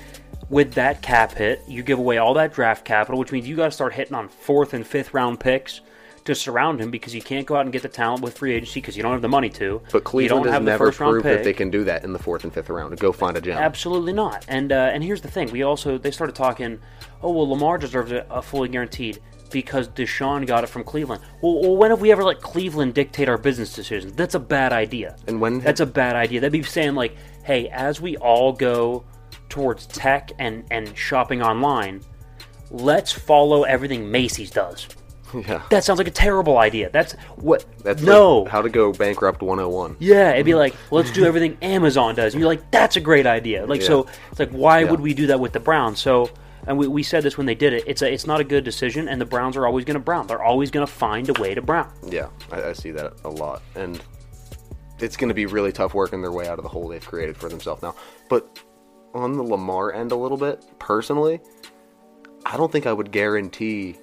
with 0.48 0.74
that 0.74 1.02
cap 1.02 1.32
hit, 1.32 1.62
you 1.66 1.82
give 1.82 1.98
away 1.98 2.18
all 2.18 2.34
that 2.34 2.54
draft 2.54 2.84
capital, 2.84 3.18
which 3.18 3.32
means 3.32 3.48
you 3.48 3.56
got 3.56 3.64
to 3.64 3.72
start 3.72 3.92
hitting 3.92 4.14
on 4.14 4.28
fourth 4.28 4.72
and 4.72 4.86
fifth 4.86 5.14
round 5.14 5.40
picks 5.40 5.80
to 6.24 6.34
surround 6.34 6.80
him 6.80 6.90
because 6.90 7.14
you 7.14 7.22
can't 7.22 7.46
go 7.46 7.56
out 7.56 7.62
and 7.62 7.72
get 7.72 7.82
the 7.82 7.88
talent 7.88 8.22
with 8.22 8.36
free 8.36 8.54
agency 8.54 8.80
because 8.80 8.96
you 8.96 9.02
don't 9.02 9.12
have 9.12 9.22
the 9.22 9.28
money 9.28 9.50
to. 9.50 9.80
But 9.92 10.04
Cleveland 10.04 10.46
has 10.46 10.62
never 10.62 10.90
proved 10.90 11.24
that 11.24 11.44
they 11.44 11.52
can 11.52 11.70
do 11.70 11.84
that 11.84 12.04
in 12.04 12.12
the 12.12 12.18
fourth 12.18 12.44
and 12.44 12.52
fifth 12.52 12.70
round. 12.70 12.98
Go 12.98 13.12
find 13.12 13.36
a 13.36 13.40
gem. 13.40 13.58
Absolutely 13.58 14.12
not. 14.12 14.44
And 14.48 14.72
uh, 14.72 14.90
and 14.92 15.02
here's 15.02 15.20
the 15.20 15.30
thing: 15.30 15.50
we 15.50 15.62
also 15.62 15.98
they 15.98 16.10
started 16.10 16.34
talking. 16.34 16.80
Oh 17.22 17.30
well, 17.30 17.48
Lamar 17.48 17.78
deserves 17.78 18.12
a, 18.12 18.26
a 18.30 18.42
fully 18.42 18.68
guaranteed 18.68 19.20
because 19.50 19.88
Deshaun 19.88 20.46
got 20.46 20.64
it 20.64 20.66
from 20.66 20.82
Cleveland. 20.82 21.22
Well, 21.40 21.60
well, 21.60 21.76
when 21.76 21.90
have 21.90 22.00
we 22.00 22.10
ever 22.10 22.24
let 22.24 22.40
Cleveland 22.40 22.94
dictate 22.94 23.28
our 23.28 23.38
business 23.38 23.72
decisions? 23.72 24.12
That's 24.12 24.34
a 24.34 24.40
bad 24.40 24.72
idea. 24.72 25.16
And 25.28 25.40
when 25.40 25.60
That's 25.60 25.80
a 25.80 25.86
bad 25.86 26.16
idea. 26.16 26.40
That'd 26.40 26.52
be 26.52 26.62
saying 26.62 26.94
like, 26.94 27.16
hey, 27.44 27.68
as 27.68 28.00
we 28.00 28.16
all 28.16 28.52
go 28.52 29.04
towards 29.48 29.86
tech 29.86 30.32
and 30.38 30.64
and 30.70 30.96
shopping 30.96 31.42
online, 31.42 32.00
let's 32.70 33.12
follow 33.12 33.62
everything 33.64 34.10
Macy's 34.10 34.50
does. 34.50 34.88
yeah, 35.48 35.62
That 35.70 35.84
sounds 35.84 35.98
like 35.98 36.08
a 36.08 36.12
terrible 36.12 36.58
idea. 36.58 36.90
That's 36.90 37.12
what. 37.36 37.64
that's 37.82 38.02
no. 38.02 38.40
like 38.40 38.50
how 38.52 38.62
to 38.62 38.68
go 38.70 38.92
bankrupt 38.92 39.42
101. 39.42 39.96
Yeah, 39.98 40.32
it'd 40.32 40.46
be 40.46 40.54
like, 40.54 40.74
let's 40.90 41.10
do 41.10 41.24
everything 41.24 41.56
Amazon 41.62 42.14
does. 42.14 42.34
And 42.34 42.40
you're 42.40 42.48
like, 42.48 42.70
that's 42.70 42.96
a 42.96 43.00
great 43.00 43.26
idea. 43.26 43.66
Like, 43.66 43.82
so 43.82 44.06
it's 44.30 44.38
like, 44.40 44.50
why 44.50 44.80
Yeah. 44.80 44.90
would 44.90 45.00
we 45.00 45.14
do 45.14 45.26
that 45.28 45.40
with 45.40 45.52
the 45.52 45.60
Browns? 45.60 46.00
So, 46.00 46.30
and 46.66 46.78
we, 46.78 46.86
we 46.88 47.02
said 47.02 47.22
this 47.22 47.36
when 47.36 47.46
they 47.46 47.54
did 47.54 47.72
it. 47.72 47.84
It's 47.86 48.02
a, 48.02 48.12
it's 48.12 48.26
not 48.26 48.40
a 48.40 48.44
good 48.44 48.64
decision, 48.64 49.08
and 49.08 49.20
the 49.20 49.26
Browns 49.26 49.56
are 49.56 49.66
always 49.66 49.84
going 49.84 49.94
to 49.96 50.00
brown. 50.00 50.26
They're 50.26 50.42
always 50.42 50.70
going 50.70 50.86
to 50.86 50.92
find 50.92 51.28
a 51.28 51.34
way 51.40 51.54
to 51.54 51.60
brown. 51.62 51.90
Yeah, 52.06 52.28
I, 52.50 52.62
I 52.70 52.72
see 52.72 52.90
that 52.92 53.12
a 53.24 53.28
lot, 53.28 53.62
and 53.74 54.00
it's 54.98 55.16
going 55.16 55.28
to 55.28 55.34
be 55.34 55.44
really 55.46 55.72
tough 55.72 55.92
working 55.92 56.22
their 56.22 56.32
way 56.32 56.46
out 56.48 56.58
of 56.58 56.62
the 56.62 56.68
hole 56.68 56.88
they've 56.88 57.04
created 57.06 57.36
for 57.36 57.48
themselves 57.48 57.82
now. 57.82 57.94
But 58.30 58.60
on 59.12 59.36
the 59.36 59.42
Lamar 59.42 59.92
end, 59.92 60.12
a 60.12 60.16
little 60.16 60.38
bit 60.38 60.64
personally, 60.78 61.40
I 62.46 62.56
don't 62.56 62.70
think 62.72 62.86
I 62.86 62.92
would 62.92 63.10
guarantee 63.12 63.96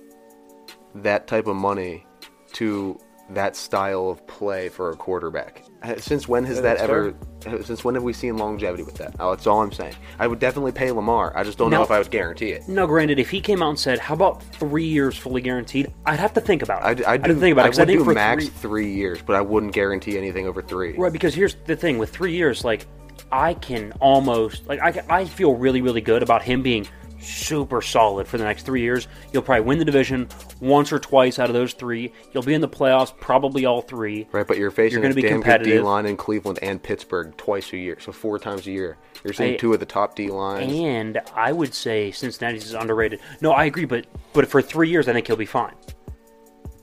that 0.95 1.27
type 1.27 1.47
of 1.47 1.55
money 1.55 2.05
to 2.53 2.99
that 3.29 3.55
style 3.55 4.09
of 4.09 4.27
play 4.27 4.67
for 4.67 4.89
a 4.89 4.95
quarterback. 4.95 5.63
Uh, 5.81 5.95
Since 5.95 6.27
when 6.27 6.43
has 6.43 6.57
Yeah, 6.57 6.63
that 6.63 6.77
ever? 6.79 7.13
uh, 7.45 7.63
Since 7.63 7.83
when 7.83 7.95
have 7.95 8.03
we 8.03 8.11
seen 8.11 8.37
longevity 8.37 8.83
with 8.83 8.95
that? 8.95 9.15
Oh, 9.21 9.29
that's 9.31 9.47
all 9.47 9.61
I'm 9.61 9.71
saying. 9.71 9.95
I 10.19 10.27
would 10.27 10.39
definitely 10.39 10.73
pay 10.73 10.91
Lamar. 10.91 11.31
I 11.35 11.43
just 11.45 11.57
don't 11.57 11.71
know 11.71 11.81
if 11.81 11.91
I 11.91 11.99
would 11.99 12.11
guarantee 12.11 12.49
it. 12.49 12.67
Now, 12.67 12.85
granted, 12.87 13.19
if 13.19 13.29
he 13.29 13.39
came 13.39 13.63
out 13.63 13.69
and 13.69 13.79
said, 13.79 13.99
"How 13.99 14.15
about 14.15 14.43
three 14.43 14.83
years 14.85 15.17
fully 15.17 15.39
guaranteed?" 15.41 15.93
I'd 16.05 16.19
have 16.19 16.33
to 16.33 16.41
think 16.41 16.61
about 16.61 16.81
it. 16.81 16.85
I'd, 16.85 17.03
I'd, 17.03 17.21
I'd 17.21 17.27
do, 17.27 17.39
think 17.39 17.53
about 17.53 17.65
I 17.65 17.69
it 17.69 17.77
I 17.77 17.81
would 17.83 17.87
think 17.87 17.99
do 17.99 18.03
for 18.05 18.13
max 18.13 18.45
three, 18.49 18.53
three 18.53 18.93
years, 18.93 19.21
but 19.21 19.37
I 19.37 19.41
wouldn't 19.41 19.71
guarantee 19.71 20.17
anything 20.17 20.45
over 20.45 20.61
three. 20.61 20.97
Right, 20.97 21.13
because 21.13 21.33
here's 21.33 21.55
the 21.65 21.75
thing: 21.77 21.99
with 21.99 22.09
three 22.09 22.33
years, 22.33 22.65
like 22.65 22.85
I 23.31 23.53
can 23.53 23.93
almost 24.01 24.67
like 24.67 24.81
I, 24.81 25.03
I 25.09 25.25
feel 25.25 25.55
really 25.55 25.81
really 25.81 26.01
good 26.01 26.21
about 26.21 26.41
him 26.43 26.61
being 26.61 26.85
super 27.21 27.81
solid 27.81 28.27
for 28.27 28.37
the 28.37 28.43
next 28.43 28.63
three 28.63 28.81
years. 28.81 29.07
You'll 29.31 29.43
probably 29.43 29.65
win 29.65 29.79
the 29.79 29.85
division 29.85 30.27
once 30.59 30.91
or 30.91 30.99
twice 30.99 31.39
out 31.39 31.49
of 31.49 31.53
those 31.53 31.73
three. 31.73 32.11
You'll 32.33 32.43
be 32.43 32.53
in 32.53 32.61
the 32.61 32.69
playoffs 32.69 33.15
probably 33.19 33.65
all 33.65 33.81
three. 33.81 34.27
Right, 34.31 34.45
but 34.45 34.57
you're 34.57 34.71
facing 34.71 34.93
You're 34.99 35.01
gonna 35.03 35.13
a 35.13 35.15
be 35.15 35.21
damn 35.21 35.41
good 35.41 35.63
D 35.63 35.79
line 35.79 36.05
in 36.05 36.17
Cleveland 36.17 36.59
and 36.61 36.81
Pittsburgh 36.81 37.35
twice 37.37 37.71
a 37.73 37.77
year, 37.77 37.97
so 37.99 38.11
four 38.11 38.39
times 38.39 38.67
a 38.67 38.71
year. 38.71 38.97
You're 39.23 39.33
seeing 39.33 39.53
I- 39.53 39.57
two 39.57 39.73
of 39.73 39.79
the 39.79 39.85
top 39.85 40.15
D 40.15 40.29
lines. 40.29 40.71
And 40.73 41.21
I 41.35 41.51
would 41.51 41.73
say 41.73 42.11
Cincinnati's 42.11 42.65
is 42.65 42.73
underrated. 42.73 43.19
No, 43.39 43.51
I 43.51 43.65
agree, 43.65 43.85
but 43.85 44.05
but 44.33 44.47
for 44.47 44.61
three 44.61 44.89
years, 44.89 45.07
I 45.07 45.13
think 45.13 45.27
he'll 45.27 45.35
be 45.35 45.45
fine. 45.45 45.75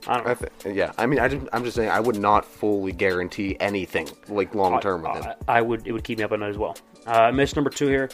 I 0.07 0.15
don't 0.15 0.25
know. 0.25 0.31
I 0.31 0.33
th- 0.35 0.75
yeah, 0.75 0.93
I 0.97 1.05
mean, 1.05 1.19
I 1.19 1.27
just, 1.27 1.45
I'm 1.51 1.63
just 1.65 1.75
saying, 1.75 1.89
I 1.89 1.99
would 1.99 2.17
not 2.17 2.45
fully 2.45 2.93
guarantee 2.93 3.57
anything 3.59 4.07
like 4.29 4.55
long 4.55 4.79
term 4.79 5.01
with 5.03 5.25
him. 5.25 5.33
I, 5.47 5.57
I 5.57 5.61
would. 5.61 5.85
It 5.85 5.91
would 5.91 6.05
keep 6.05 6.17
me 6.19 6.23
up 6.23 6.31
at 6.31 6.39
night 6.39 6.49
as 6.49 6.57
well. 6.57 6.77
Uh, 7.05 7.31
miss 7.33 7.55
number 7.55 7.69
two 7.69 7.87
here. 7.87 8.09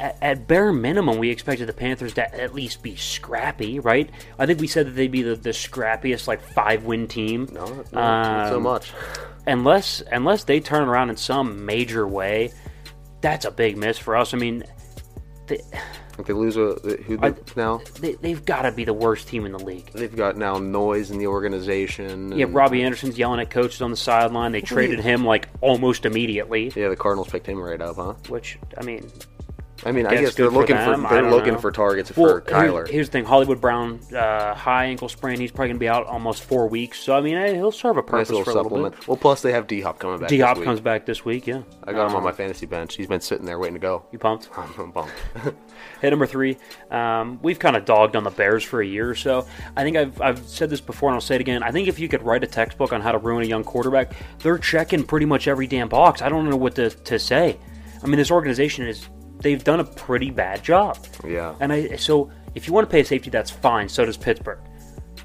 At, 0.00 0.18
at 0.22 0.46
bare 0.48 0.72
minimum, 0.72 1.18
we 1.18 1.30
expected 1.30 1.68
the 1.68 1.72
Panthers 1.72 2.14
to 2.14 2.34
at 2.40 2.54
least 2.54 2.82
be 2.82 2.96
scrappy, 2.96 3.78
right? 3.80 4.10
I 4.38 4.46
think 4.46 4.60
we 4.60 4.66
said 4.66 4.86
that 4.86 4.90
they'd 4.92 5.10
be 5.10 5.22
the, 5.22 5.36
the 5.36 5.50
scrappiest, 5.50 6.26
like 6.28 6.40
five 6.42 6.84
win 6.84 7.06
team. 7.08 7.48
no, 7.52 7.64
no, 7.66 7.84
not 7.92 8.48
so 8.50 8.56
Um, 8.56 8.62
much. 8.62 8.92
Unless 9.46 10.02
unless 10.12 10.44
they 10.44 10.60
turn 10.60 10.88
around 10.88 11.10
in 11.10 11.16
some 11.16 11.64
major 11.64 12.06
way, 12.06 12.52
that's 13.20 13.44
a 13.44 13.50
big 13.50 13.76
miss 13.76 13.96
for 13.98 14.16
us. 14.16 14.34
I 14.34 14.36
mean, 14.36 14.62
they, 15.46 15.60
If 16.18 16.26
they 16.26 16.34
lose 16.34 16.56
a 16.58 16.74
who 17.06 17.18
I- 17.22 17.34
now, 17.56 17.80
they, 18.00 18.14
they've 18.16 18.44
got 18.44 18.62
to 18.62 18.72
be 18.72 18.84
the 18.84 18.92
worst 18.92 19.28
team 19.28 19.46
in 19.46 19.52
the 19.52 19.58
league. 19.58 19.90
they've 19.94 20.14
got 20.14 20.36
now 20.36 20.58
noise 20.58 21.10
in 21.10 21.16
the 21.18 21.26
organization. 21.28 22.36
Yeah, 22.36 22.46
Robbie 22.50 22.82
Anderson's 22.82 23.16
yelling 23.18 23.40
at 23.40 23.50
coaches 23.50 23.80
on 23.80 23.90
the 23.90 23.96
sideline. 23.96 24.52
They 24.52 24.60
traded 24.60 25.00
him 25.10 25.24
like 25.24 25.48
almost 25.62 26.04
immediately. 26.04 26.70
Yeah, 26.76 26.88
the 26.88 26.96
Cardinals 26.96 27.28
picked 27.30 27.46
him 27.46 27.58
right 27.58 27.80
up, 27.80 27.96
huh? 27.96 28.14
Which 28.28 28.58
I 28.76 28.84
mean, 28.84 29.10
I 29.84 29.92
mean, 29.92 30.06
I 30.06 30.16
Guess 30.16 30.34
they're 30.34 30.50
for 30.50 30.58
looking 30.58 30.76
them, 30.76 31.02
for, 31.02 31.08
they're 31.14 31.30
looking 31.30 31.54
know. 31.54 31.60
for 31.60 31.70
targets 31.70 32.16
Well, 32.16 32.28
for 32.28 32.40
Kyler. 32.40 32.88
here's 32.88 33.08
the 33.08 33.12
thing: 33.12 33.24
Hollywood 33.24 33.60
Brown, 33.60 34.00
uh, 34.14 34.54
high 34.54 34.86
ankle 34.86 35.08
sprain. 35.08 35.38
He's 35.38 35.52
probably 35.52 35.68
gonna 35.68 35.78
be 35.78 35.88
out 35.88 36.06
almost 36.06 36.42
four 36.42 36.68
weeks. 36.68 36.98
So 36.98 37.16
I 37.16 37.20
mean, 37.20 37.54
he'll 37.54 37.70
serve 37.70 37.96
a 37.96 38.00
nice 38.00 38.06
purpose 38.10 38.30
little 38.30 38.44
for 38.44 38.50
a 38.50 38.62
little 38.62 38.90
bit. 38.90 39.06
Well, 39.06 39.16
plus 39.16 39.42
they 39.42 39.52
have 39.52 39.66
D 39.66 39.80
Hop 39.80 39.98
coming 39.98 40.18
back. 40.18 40.28
D 40.28 40.40
Hop 40.40 40.62
comes 40.62 40.80
back 40.80 41.06
this 41.06 41.24
week. 41.24 41.46
Yeah, 41.46 41.62
I 41.84 41.92
got 41.92 42.10
him 42.10 42.16
on 42.16 42.24
my 42.24 42.32
fantasy 42.32 42.66
bench. 42.66 42.96
He's 42.96 43.06
been 43.06 43.20
sitting 43.20 43.46
there 43.46 43.58
waiting 43.58 43.74
to 43.74 43.80
go. 43.80 44.04
You 44.10 44.18
pumped? 44.18 44.48
I'm 44.78 44.90
bummed. 44.90 45.12
Hit 46.00 46.10
number 46.10 46.26
three. 46.26 46.56
Um, 46.90 47.38
we've 47.42 47.58
kind 47.58 47.76
of 47.76 47.84
dogged 47.84 48.16
on 48.16 48.24
the 48.24 48.30
Bears 48.30 48.64
for 48.64 48.80
a 48.80 48.86
year 48.86 49.08
or 49.08 49.14
so. 49.14 49.46
I 49.76 49.82
think 49.82 49.96
I've, 49.96 50.20
I've 50.20 50.38
said 50.40 50.70
this 50.70 50.80
before 50.80 51.08
and 51.08 51.14
I'll 51.14 51.20
say 51.20 51.34
it 51.36 51.40
again. 51.40 51.62
I 51.62 51.70
think 51.70 51.88
if 51.88 51.98
you 51.98 52.08
could 52.08 52.22
write 52.22 52.42
a 52.44 52.46
textbook 52.46 52.92
on 52.92 53.00
how 53.00 53.12
to 53.12 53.18
ruin 53.18 53.42
a 53.44 53.46
young 53.46 53.64
quarterback, 53.64 54.12
they're 54.40 54.58
checking 54.58 55.04
pretty 55.04 55.26
much 55.26 55.48
every 55.48 55.66
damn 55.66 55.88
box. 55.88 56.22
I 56.22 56.28
don't 56.28 56.48
know 56.48 56.56
what 56.56 56.74
to, 56.76 56.90
to 56.90 57.18
say. 57.18 57.58
I 58.02 58.06
mean, 58.06 58.16
this 58.16 58.30
organization 58.30 58.86
is, 58.86 59.08
they've 59.40 59.62
done 59.62 59.80
a 59.80 59.84
pretty 59.84 60.30
bad 60.30 60.62
job. 60.62 61.06
yeah. 61.26 61.54
And 61.60 61.72
I 61.72 61.96
so 61.96 62.30
if 62.54 62.66
you 62.66 62.72
want 62.72 62.88
to 62.88 62.90
pay 62.90 63.00
a 63.00 63.04
safety, 63.04 63.30
that's 63.30 63.50
fine. 63.50 63.88
So 63.88 64.04
does 64.04 64.16
Pittsburgh. 64.16 64.58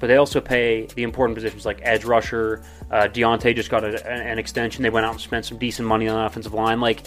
But 0.00 0.08
they 0.08 0.16
also 0.16 0.40
pay 0.40 0.86
the 0.94 1.02
important 1.02 1.34
positions 1.34 1.64
like 1.64 1.80
edge 1.82 2.04
rusher. 2.04 2.62
Uh, 2.90 3.04
Diontae 3.04 3.54
just 3.54 3.70
got 3.70 3.84
a, 3.84 4.06
an 4.06 4.38
extension. 4.38 4.82
They 4.82 4.90
went 4.90 5.06
out 5.06 5.12
and 5.12 5.20
spent 5.20 5.46
some 5.46 5.56
decent 5.58 5.88
money 5.88 6.08
on 6.08 6.16
the 6.16 6.26
offensive 6.26 6.52
line. 6.52 6.80
Like, 6.80 7.04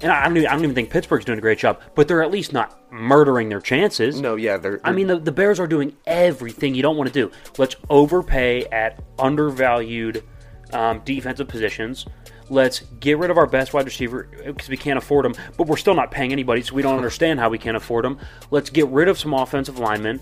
and 0.00 0.10
I 0.10 0.24
don't, 0.24 0.36
even, 0.36 0.48
I 0.48 0.52
don't 0.52 0.64
even 0.64 0.74
think 0.74 0.90
Pittsburgh's 0.90 1.24
doing 1.24 1.38
a 1.38 1.42
great 1.42 1.58
job. 1.58 1.80
But 1.94 2.08
they're 2.08 2.22
at 2.22 2.30
least 2.32 2.52
not 2.52 2.90
murdering 2.90 3.48
their 3.48 3.60
chances. 3.60 4.20
No, 4.20 4.34
yeah, 4.34 4.56
they're. 4.56 4.80
I 4.82 4.92
mean, 4.92 5.06
the, 5.06 5.18
the 5.18 5.30
Bears 5.30 5.60
are 5.60 5.66
doing 5.66 5.94
everything 6.06 6.74
you 6.74 6.82
don't 6.82 6.96
want 6.96 7.12
to 7.12 7.14
do. 7.14 7.30
Let's 7.58 7.76
overpay 7.88 8.64
at 8.66 9.00
undervalued 9.18 10.24
um, 10.72 11.00
defensive 11.04 11.46
positions. 11.48 12.06
Let's 12.52 12.80
get 13.00 13.16
rid 13.16 13.30
of 13.30 13.38
our 13.38 13.46
best 13.46 13.72
wide 13.72 13.86
receiver 13.86 14.28
because 14.44 14.68
we 14.68 14.76
can't 14.76 14.98
afford 14.98 15.24
them, 15.24 15.34
but 15.56 15.66
we're 15.66 15.78
still 15.78 15.94
not 15.94 16.10
paying 16.10 16.32
anybody, 16.32 16.60
so 16.60 16.74
we 16.74 16.82
don't 16.82 16.96
understand 16.96 17.40
how 17.40 17.48
we 17.48 17.56
can't 17.56 17.78
afford 17.78 18.04
them. 18.04 18.18
Let's 18.50 18.68
get 18.68 18.86
rid 18.88 19.08
of 19.08 19.18
some 19.18 19.32
offensive 19.32 19.78
linemen. 19.78 20.20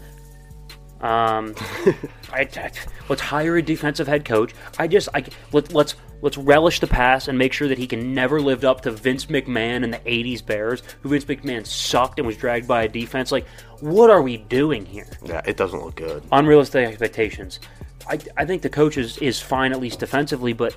Um, 1.01 1.57
I, 2.33 2.49
I- 2.57 2.71
let's 3.09 3.21
hire 3.21 3.57
a 3.57 3.62
defensive 3.62 4.07
head 4.07 4.25
coach. 4.25 4.55
I 4.79 4.87
just, 4.87 5.09
I 5.12 5.25
let, 5.53 5.73
let's 5.73 5.97
let's 6.23 6.37
relish 6.38 6.79
the 6.79 6.87
past 6.87 7.27
and 7.27 7.37
make 7.37 7.53
sure 7.53 7.66
that 7.66 7.79
he 7.79 7.88
can 7.88 8.14
never 8.14 8.40
lived 8.40 8.64
up 8.64 8.83
to 8.83 8.93
Vince 8.93 9.27
McMahon 9.27 9.83
and 9.83 9.93
the 9.93 9.99
'80s 9.99 10.47
Bears, 10.47 10.85
who 11.01 11.09
Vince 11.09 11.25
McMahon 11.25 11.66
sucked 11.66 12.21
and 12.21 12.27
was 12.29 12.37
dragged 12.37 12.69
by 12.69 12.85
a 12.85 12.88
defense. 12.88 13.33
Like, 13.33 13.49
what 13.81 14.09
are 14.09 14.23
we 14.23 14.37
doing 14.37 14.87
here? 14.87 15.09
yeah, 15.25 15.43
it 15.45 15.57
doesn't 15.57 15.83
look 15.83 15.97
good. 15.97 16.23
Unrealistic 16.31 16.87
expectations. 16.87 17.59
I, 18.07 18.19
I 18.37 18.45
think 18.45 18.62
the 18.62 18.71
coach 18.71 18.97
is, 18.99 19.19
is 19.19 19.40
fine 19.40 19.73
at 19.73 19.81
least 19.81 19.99
defensively, 20.01 20.53
but 20.53 20.77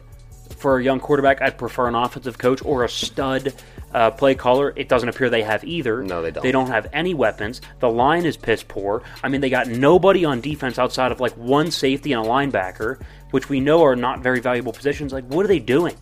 for 0.54 0.78
a 0.78 0.84
young 0.84 1.00
quarterback, 1.00 1.42
I'd 1.42 1.58
prefer 1.58 1.88
an 1.88 1.96
offensive 1.96 2.38
coach 2.38 2.63
or 2.63 2.84
a 2.84 2.89
stud 2.89 3.54
uh, 3.94 4.12
play 4.12 4.36
caller. 4.36 4.74
It 4.76 4.89
doesn't 4.89 5.08
appear 5.08 5.30
they 5.30 5.44
have 5.44 5.63
either. 5.63 6.04
No, 6.04 6.22
they 6.22 6.32
don't. 6.32 6.44
They 6.44 6.52
don't 6.52 6.68
have 6.68 6.88
any 6.94 7.13
weapons. 7.13 7.62
The 7.80 7.89
line 7.89 8.26
is 8.26 8.38
piss 8.38 8.63
poor. 8.63 9.04
I 9.24 9.30
mean, 9.30 9.42
they 9.42 9.50
got 9.50 9.68
nobody 9.68 10.26
on 10.26 10.42
defense 10.42 10.80
outside 10.80 11.12
of 11.12 11.20
like 11.20 11.34
one 11.34 11.72
safety 11.72 12.13
and 12.13 12.26
a 12.26 12.30
linebacker, 12.30 13.02
which 13.32 13.50
we 13.50 13.60
know 13.60 13.84
are 13.84 13.96
not 13.96 14.22
very 14.22 14.39
valuable 14.39 14.74
positions. 14.74 15.13
Like, 15.13 15.26
what 15.26 15.46
are 15.46 15.48
they 15.48 15.60
doing? 15.60 15.96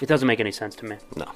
It 0.00 0.06
doesn't 0.06 0.26
make 0.26 0.40
any 0.40 0.52
sense 0.52 0.74
to 0.76 0.86
me. 0.86 0.96
No. 1.16 1.30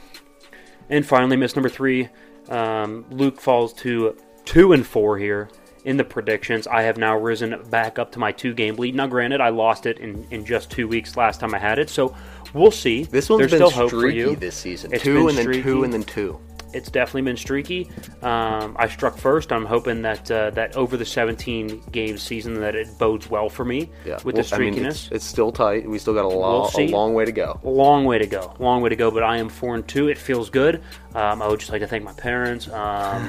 And 0.90 1.04
finally, 1.04 1.36
miss 1.36 1.54
number 1.54 1.68
three. 1.68 2.08
Um, 2.48 3.04
Luke 3.10 3.40
falls 3.40 3.74
to 3.74 4.16
two 4.44 4.72
and 4.72 4.86
four 4.86 5.18
here 5.18 5.50
in 5.84 5.96
the 5.96 6.04
predictions. 6.04 6.66
I 6.66 6.82
have 6.82 6.96
now 6.98 7.16
risen 7.16 7.62
back 7.70 7.98
up 7.98 8.12
to 8.12 8.18
my 8.18 8.32
two 8.32 8.54
game 8.54 8.76
lead. 8.76 8.94
Now, 8.94 9.06
granted, 9.06 9.40
I 9.40 9.48
lost 9.50 9.86
it 9.86 9.98
in, 9.98 10.26
in 10.30 10.44
just 10.44 10.70
two 10.70 10.88
weeks 10.88 11.16
last 11.16 11.40
time 11.40 11.54
I 11.54 11.58
had 11.58 11.78
it, 11.78 11.88
so 11.90 12.14
we'll 12.54 12.70
see. 12.70 13.04
This 13.04 13.28
one's 13.28 13.40
There's 13.40 13.50
been 13.52 13.58
still 13.68 13.70
hope 13.70 13.90
for 13.90 13.98
streaky 13.98 14.18
you. 14.18 14.36
this 14.36 14.56
season. 14.56 14.92
It's 14.92 15.02
two 15.04 15.28
and 15.28 15.36
then 15.36 15.44
streaky. 15.44 15.62
two 15.62 15.84
and 15.84 15.92
then 15.92 16.02
two. 16.02 16.40
It's 16.74 16.90
definitely 16.90 17.22
been 17.22 17.36
streaky. 17.38 17.88
Um, 18.20 18.76
I 18.78 18.88
struck 18.88 19.16
first. 19.16 19.52
I'm 19.52 19.64
hoping 19.64 20.02
that 20.02 20.30
uh, 20.30 20.50
that 20.50 20.76
over 20.76 20.98
the 20.98 21.04
17 21.04 21.80
game 21.92 22.18
season 22.18 22.60
that 22.60 22.74
it 22.74 22.88
bodes 22.98 23.30
well 23.30 23.48
for 23.48 23.64
me 23.64 23.88
Yeah. 24.04 24.16
with 24.22 24.34
well, 24.36 24.44
the 24.44 24.54
I 24.54 24.58
mean, 24.58 24.74
streakiness. 24.74 24.86
it's, 25.06 25.08
it's 25.12 25.24
still 25.24 25.50
tight. 25.50 25.88
We 25.88 25.98
still 25.98 26.12
got 26.12 26.26
a, 26.26 26.28
lo- 26.28 26.68
a 26.76 26.86
long 26.88 27.14
way 27.14 27.24
to 27.24 27.32
go. 27.32 27.58
A 27.64 27.68
long 27.70 28.04
way 28.04 28.18
to 28.18 28.26
go. 28.26 28.54
Long 28.58 28.82
way 28.82 28.90
to 28.90 28.96
go, 28.96 29.10
but 29.10 29.22
I 29.22 29.38
am 29.38 29.48
four 29.48 29.76
and 29.76 29.88
two. 29.88 30.08
It 30.08 30.18
feels 30.18 30.50
good. 30.50 30.82
Um, 31.14 31.40
I 31.40 31.48
would 31.48 31.58
just 31.58 31.72
like 31.72 31.80
to 31.80 31.86
thank 31.88 32.04
my 32.04 32.12
parents. 32.12 32.68
Um, 32.68 32.74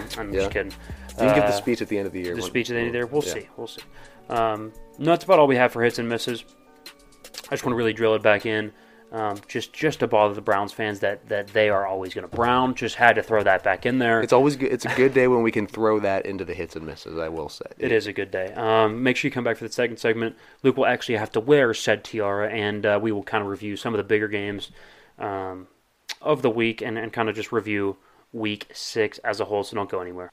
I'm 0.17 0.33
Yeah. 0.33 0.41
just 0.41 0.51
kidding. 0.51 0.73
You 1.21 1.27
can 1.27 1.35
give 1.35 1.43
the 1.43 1.49
Uh, 1.49 1.57
speech 1.57 1.81
at 1.81 1.87
the 1.89 1.97
end 1.97 2.07
of 2.07 2.13
the 2.13 2.21
year. 2.21 2.35
the 2.35 2.41
when- 2.41 2.49
speech 2.49 2.69
at 2.69 2.73
the 2.73 2.79
end 2.79 2.87
of 2.87 2.93
there. 2.93 3.05
We'll 3.05 3.23
yeah. 3.25 3.33
see. 3.33 3.47
We'll 3.57 3.67
see. 3.67 3.81
Um, 4.29 4.73
no, 4.97 5.11
that's 5.11 5.23
about 5.25 5.39
all 5.39 5.47
we 5.47 5.55
have 5.55 5.71
for 5.71 5.83
hits 5.83 5.97
and 5.99 6.07
misses. 6.07 6.43
I 7.49 7.51
just 7.55 7.65
want 7.65 7.73
to 7.73 7.75
really 7.77 7.93
drill 7.93 8.15
it 8.15 8.21
back 8.21 8.45
in. 8.45 8.71
Um, 9.11 9.37
just 9.47 9.73
just 9.73 10.01
to 10.01 10.07
bother 10.07 10.35
the 10.35 10.41
Browns 10.41 10.71
fans 10.71 10.99
that, 10.99 11.27
that 11.29 11.47
they 11.47 11.69
are 11.69 11.87
always 11.87 12.13
going 12.13 12.29
to 12.29 12.35
Brown. 12.35 12.75
Just 12.75 12.93
had 12.93 13.13
to 13.15 13.23
throw 13.23 13.41
that 13.41 13.63
back 13.63 13.87
in 13.87 13.97
there. 13.97 14.21
It's 14.21 14.33
always 14.33 14.55
good. 14.55 14.71
It's 14.71 14.85
a 14.85 14.93
good 14.95 15.15
day 15.15 15.27
when 15.27 15.41
we 15.41 15.51
can 15.51 15.65
throw 15.65 15.99
that 16.01 16.27
into 16.27 16.45
the 16.45 16.53
hits 16.53 16.75
and 16.75 16.85
misses. 16.85 17.17
I 17.17 17.27
will 17.27 17.49
say. 17.49 17.65
It 17.79 17.91
is 17.91 18.05
a 18.05 18.13
good 18.13 18.29
day. 18.29 18.53
Um, 18.53 19.01
make 19.01 19.17
sure 19.17 19.27
you 19.27 19.33
come 19.33 19.43
back 19.43 19.57
for 19.57 19.63
the 19.65 19.73
second 19.73 19.97
segment. 19.97 20.35
Luke 20.61 20.77
will 20.77 20.85
actually 20.85 21.15
have 21.17 21.31
to 21.31 21.39
wear 21.39 21.73
said 21.73 22.03
tiara, 22.03 22.49
and 22.51 22.85
uh, 22.85 22.99
we 23.01 23.11
will 23.11 23.23
kind 23.23 23.41
of 23.41 23.49
review 23.49 23.75
some 23.77 23.95
of 23.95 23.97
the 23.97 24.03
bigger 24.03 24.27
games 24.27 24.69
um, 25.17 25.67
of 26.21 26.43
the 26.43 26.49
week 26.51 26.83
and, 26.83 26.95
and 26.99 27.11
kind 27.11 27.29
of 27.29 27.35
just 27.35 27.51
review 27.51 27.97
week 28.31 28.67
six 28.73 29.17
as 29.19 29.39
a 29.39 29.45
whole, 29.45 29.63
so 29.63 29.75
don't 29.75 29.89
go 29.89 30.01
anywhere. 30.01 30.29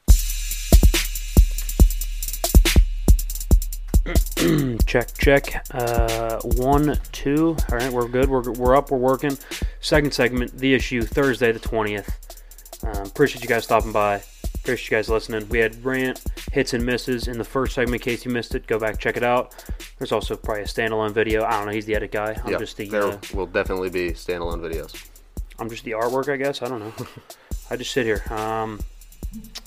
check, 4.87 5.17
check. 5.19 5.67
Uh, 5.73 6.41
one, 6.57 6.99
two. 7.13 7.57
All 7.71 7.79
right, 7.79 7.91
we're 7.91 8.09
good. 8.09 8.29
We're, 8.29 8.51
we're 8.53 8.77
up. 8.77 8.91
We're 8.91 8.99
working. 8.99 9.37
Second 9.81 10.13
segment, 10.13 10.57
the 10.57 10.75
issue, 10.75 11.03
Thursday 11.03 11.53
the 11.53 11.61
20th. 11.61 12.09
Um, 12.85 13.07
appreciate 13.07 13.43
you 13.43 13.49
guys 13.49 13.65
stopping 13.65 13.93
by. 13.93 14.23
Appreciate 14.55 14.91
you 14.91 14.97
guys 14.97 15.09
listening. 15.09 15.49
We 15.49 15.59
had 15.59 15.83
rant, 15.85 16.23
hits 16.53 16.75
and 16.75 16.85
misses 16.85 17.29
in 17.29 17.39
the 17.39 17.45
first 17.45 17.75
segment. 17.75 18.03
In 18.03 18.05
case 18.05 18.25
you 18.25 18.31
missed 18.31 18.55
it, 18.55 18.67
go 18.67 18.79
back 18.79 18.99
check 18.99 19.17
it 19.17 19.23
out. 19.23 19.55
There's 19.99 20.13
also 20.13 20.37
probably 20.37 20.63
a 20.63 20.67
standalone 20.67 21.13
video. 21.13 21.45
I 21.45 21.53
don't 21.53 21.67
know. 21.67 21.73
He's 21.73 21.87
the 21.87 21.95
edit 21.95 22.13
guy. 22.13 22.41
I'm 22.45 22.51
Yep, 22.51 22.61
just 22.61 22.77
the 22.77 22.89
there 22.89 23.05
uh, 23.05 23.19
will 23.35 23.47
definitely 23.47 23.91
be 23.91 24.11
standalone 24.11 24.61
videos. 24.61 25.09
I'm 25.59 25.71
just 25.71 25.85
the 25.85 25.93
artwork, 25.93 26.33
I 26.33 26.37
guess. 26.37 26.63
I 26.63 26.69
don't 26.69 26.81
know. 26.81 26.93
I 27.71 27.77
just 27.77 27.93
sit 27.93 28.05
here. 28.07 28.23
Um, 28.31 28.81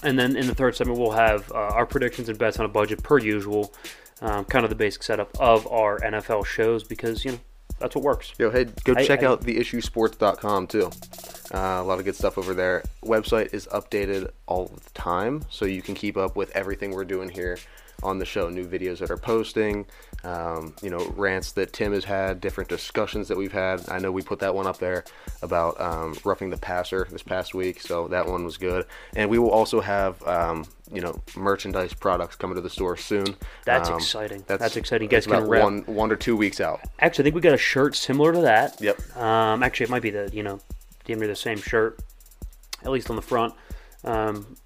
and 0.03 0.17
then 0.17 0.35
in 0.35 0.47
the 0.47 0.55
third 0.55 0.75
segment, 0.75 0.99
we'll 0.99 1.11
have 1.11 1.51
uh, 1.51 1.55
our 1.55 1.85
predictions 1.85 2.29
and 2.29 2.37
bets 2.37 2.59
on 2.59 2.65
a 2.65 2.69
budget 2.69 3.03
per 3.03 3.19
usual. 3.19 3.73
Um, 4.21 4.43
kind 4.45 4.65
of 4.65 4.69
the 4.69 4.75
basic 4.75 5.03
setup 5.03 5.29
of 5.39 5.65
our 5.67 5.99
NFL 5.99 6.45
shows 6.45 6.83
because 6.83 7.23
you 7.23 7.31
know 7.33 7.39
that's 7.79 7.95
what 7.95 8.03
works. 8.03 8.33
Yo, 8.37 8.49
hey, 8.49 8.65
go 8.83 8.93
I- 8.97 9.05
check 9.05 9.23
I- 9.23 9.27
out 9.27 9.41
theissuesports.com 9.43 10.67
too. 10.67 10.89
Uh, 11.53 11.79
a 11.81 11.83
lot 11.83 11.97
of 11.99 12.05
good 12.05 12.15
stuff 12.15 12.37
over 12.37 12.53
there. 12.53 12.83
Website 13.03 13.53
is 13.53 13.65
updated 13.67 14.29
all 14.45 14.65
the 14.67 14.89
time, 14.93 15.43
so 15.49 15.65
you 15.65 15.81
can 15.81 15.95
keep 15.95 16.17
up 16.17 16.35
with 16.35 16.51
everything 16.55 16.91
we're 16.91 17.05
doing 17.05 17.29
here 17.29 17.57
on 18.03 18.19
the 18.19 18.25
show. 18.25 18.49
New 18.49 18.67
videos 18.67 18.99
that 18.99 19.09
are 19.09 19.17
posting, 19.17 19.85
um, 20.23 20.73
you 20.81 20.89
know, 20.89 21.11
rants 21.15 21.53
that 21.53 21.71
Tim 21.71 21.93
has 21.93 22.03
had, 22.03 22.41
different 22.41 22.69
discussions 22.69 23.27
that 23.29 23.37
we've 23.37 23.51
had. 23.51 23.87
I 23.89 23.99
know 23.99 24.11
we 24.11 24.21
put 24.21 24.39
that 24.39 24.53
one 24.53 24.67
up 24.67 24.77
there 24.77 25.05
about 25.41 25.79
um, 25.79 26.15
roughing 26.25 26.49
the 26.49 26.57
passer 26.57 27.07
this 27.09 27.23
past 27.23 27.53
week, 27.53 27.81
so 27.81 28.07
that 28.09 28.27
one 28.27 28.43
was 28.43 28.57
good. 28.57 28.85
And 29.15 29.29
we 29.29 29.39
will 29.39 29.51
also 29.51 29.79
have, 29.79 30.21
um, 30.27 30.65
you 30.91 30.99
know, 31.01 31.21
merchandise 31.35 31.93
products 31.93 32.35
coming 32.35 32.55
to 32.55 32.61
the 32.61 32.69
store 32.69 32.97
soon. 32.97 33.35
That's 33.65 33.89
Um, 33.89 33.95
exciting. 33.95 34.43
That's 34.47 34.75
exciting. 34.75 35.05
You 35.05 35.09
guys 35.09 35.25
can 35.25 35.47
rep- 35.47 35.63
one, 35.63 35.83
one 35.85 36.11
or 36.11 36.17
two 36.17 36.35
weeks 36.35 36.59
out. 36.59 36.81
Actually, 36.99 37.23
I 37.23 37.25
think 37.25 37.35
we 37.35 37.41
got 37.41 37.53
a 37.53 37.57
shirt 37.57 37.95
similar 37.95 38.33
to 38.33 38.41
that. 38.41 38.81
Yep. 38.81 39.15
Um, 39.17 39.63
actually, 39.63 39.85
it 39.85 39.89
might 39.89 40.01
be 40.01 40.09
the 40.09 40.29
you 40.33 40.43
know, 40.43 40.59
damn 41.05 41.19
near 41.19 41.27
the 41.27 41.35
same 41.35 41.59
shirt, 41.61 41.99
at 42.83 42.91
least 42.91 43.09
on 43.09 43.15
the 43.15 43.21
front, 43.21 43.53
um, 44.03 44.57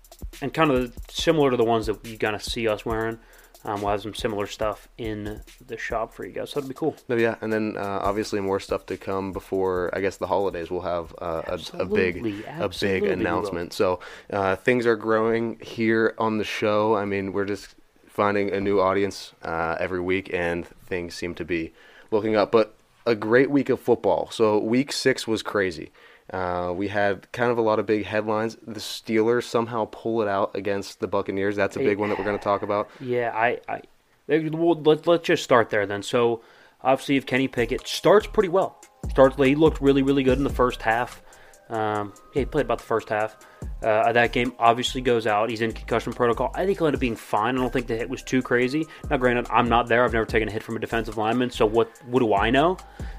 and 0.41 0.51
kind 0.53 0.71
of 0.71 0.93
similar 1.09 1.51
to 1.51 1.57
the 1.57 1.63
ones 1.63 1.85
that 1.85 2.03
you 2.05 2.17
kind 2.17 2.35
of 2.35 2.43
see 2.43 2.67
us 2.67 2.85
wearing. 2.85 3.19
Um, 3.65 3.81
we'll 3.81 3.91
have 3.91 4.01
some 4.01 4.13
similar 4.13 4.45
stuff 4.45 4.89
in 4.97 5.41
the 5.65 5.77
shop 5.77 6.13
for 6.13 6.25
you 6.25 6.33
guys, 6.33 6.49
so 6.49 6.59
that'll 6.59 6.67
be 6.67 6.75
cool. 6.75 6.95
No, 7.07 7.15
yeah, 7.15 7.35
and 7.41 7.51
then 7.51 7.77
uh, 7.77 7.99
obviously 8.01 8.41
more 8.41 8.59
stuff 8.59 8.85
to 8.87 8.97
come 8.97 9.31
before 9.31 9.89
I 9.93 10.01
guess 10.01 10.17
the 10.17 10.27
holidays. 10.27 10.69
We'll 10.69 10.81
have 10.81 11.15
uh, 11.21 11.43
a, 11.47 11.59
a 11.79 11.85
big 11.85 12.43
a 12.59 12.69
big 12.69 13.03
announcement. 13.03 13.71
So 13.71 14.01
uh, 14.29 14.57
things 14.57 14.85
are 14.85 14.97
growing 14.97 15.59
here 15.61 16.13
on 16.17 16.39
the 16.39 16.43
show. 16.43 16.95
I 16.95 17.05
mean, 17.05 17.31
we're 17.31 17.45
just 17.45 17.75
finding 18.05 18.51
a 18.51 18.59
new 18.59 18.79
audience 18.81 19.33
uh, 19.43 19.77
every 19.79 20.01
week, 20.01 20.33
and 20.33 20.67
things 20.85 21.15
seem 21.15 21.33
to 21.35 21.45
be 21.45 21.73
looking 22.11 22.35
up. 22.35 22.51
But 22.51 22.75
a 23.05 23.15
great 23.15 23.49
week 23.49 23.69
of 23.69 23.79
football. 23.79 24.29
So 24.31 24.57
week 24.57 24.91
six 24.91 25.27
was 25.27 25.41
crazy. 25.41 25.91
Uh, 26.31 26.73
we 26.75 26.87
had 26.87 27.31
kind 27.31 27.51
of 27.51 27.57
a 27.57 27.61
lot 27.61 27.79
of 27.79 27.85
big 27.85 28.05
headlines. 28.05 28.57
The 28.65 28.79
Steelers 28.79 29.43
somehow 29.43 29.87
pull 29.91 30.21
it 30.21 30.27
out 30.27 30.55
against 30.55 30.99
the 30.99 31.07
Buccaneers. 31.07 31.55
That's 31.55 31.75
a 31.75 31.79
big 31.79 31.97
one 31.97 32.09
that 32.09 32.17
we're 32.17 32.25
going 32.25 32.37
to 32.37 32.43
talk 32.43 32.63
about. 32.63 32.89
Yeah, 32.99 33.31
I, 33.35 33.59
I 33.67 33.81
well, 34.27 34.81
let, 34.81 35.05
let's 35.05 35.25
just 35.25 35.43
start 35.43 35.69
there 35.69 35.85
then. 35.85 36.01
So, 36.01 36.41
obviously, 36.81 37.17
if 37.17 37.25
Kenny 37.25 37.47
Pickett 37.47 37.87
starts 37.87 38.25
pretty 38.25 38.49
well, 38.49 38.81
starts 39.09 39.35
he 39.35 39.55
looked 39.55 39.81
really, 39.81 40.01
really 40.01 40.23
good 40.23 40.37
in 40.37 40.43
the 40.43 40.49
first 40.49 40.81
half. 40.81 41.21
Um, 41.69 42.13
yeah, 42.33 42.41
he 42.41 42.45
played 42.45 42.65
about 42.65 42.79
the 42.79 42.85
first 42.85 43.09
half. 43.09 43.37
Uh, 43.81 44.11
that 44.11 44.31
game 44.31 44.53
obviously 44.59 45.01
goes 45.01 45.25
out. 45.25 45.49
He's 45.49 45.61
in 45.61 45.71
concussion 45.71 46.13
protocol. 46.13 46.51
I 46.53 46.65
think 46.65 46.77
he'll 46.77 46.87
end 46.87 46.95
up 46.95 46.99
being 46.99 47.15
fine. 47.15 47.57
I 47.57 47.61
don't 47.61 47.71
think 47.71 47.87
the 47.87 47.95
hit 47.95 48.09
was 48.09 48.21
too 48.21 48.41
crazy. 48.41 48.85
Now, 49.09 49.17
granted, 49.17 49.47
I'm 49.49 49.67
not 49.67 49.87
there. 49.87 50.03
I've 50.03 50.13
never 50.13 50.25
taken 50.25 50.47
a 50.47 50.51
hit 50.51 50.63
from 50.63 50.75
a 50.75 50.79
defensive 50.79 51.17
lineman, 51.17 51.49
so 51.49 51.65
what 51.65 51.89
what 52.05 52.19
do 52.19 52.33
I 52.33 52.49
know? 52.49 52.77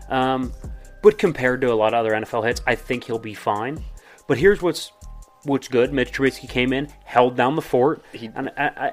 Um, 0.09 0.53
but 1.05 1.19
compared 1.19 1.61
to 1.61 1.71
a 1.71 1.75
lot 1.75 1.93
of 1.93 2.01
other 2.01 2.12
NFL 2.12 2.47
hits, 2.47 2.62
I 2.67 2.75
think 2.75 3.05
he'll 3.05 3.19
be 3.19 3.35
fine. 3.35 3.85
But 4.27 4.38
here's 4.38 4.62
what's 4.62 4.90
what's 5.43 5.69
good. 5.69 5.93
Mitch 5.93 6.11
Trubisky 6.11 6.49
came 6.49 6.73
in, 6.73 6.88
held 7.05 7.37
down 7.37 7.57
the 7.57 7.62
fort, 7.62 8.03
and 8.35 8.51
I, 8.57 8.69
I 8.69 8.93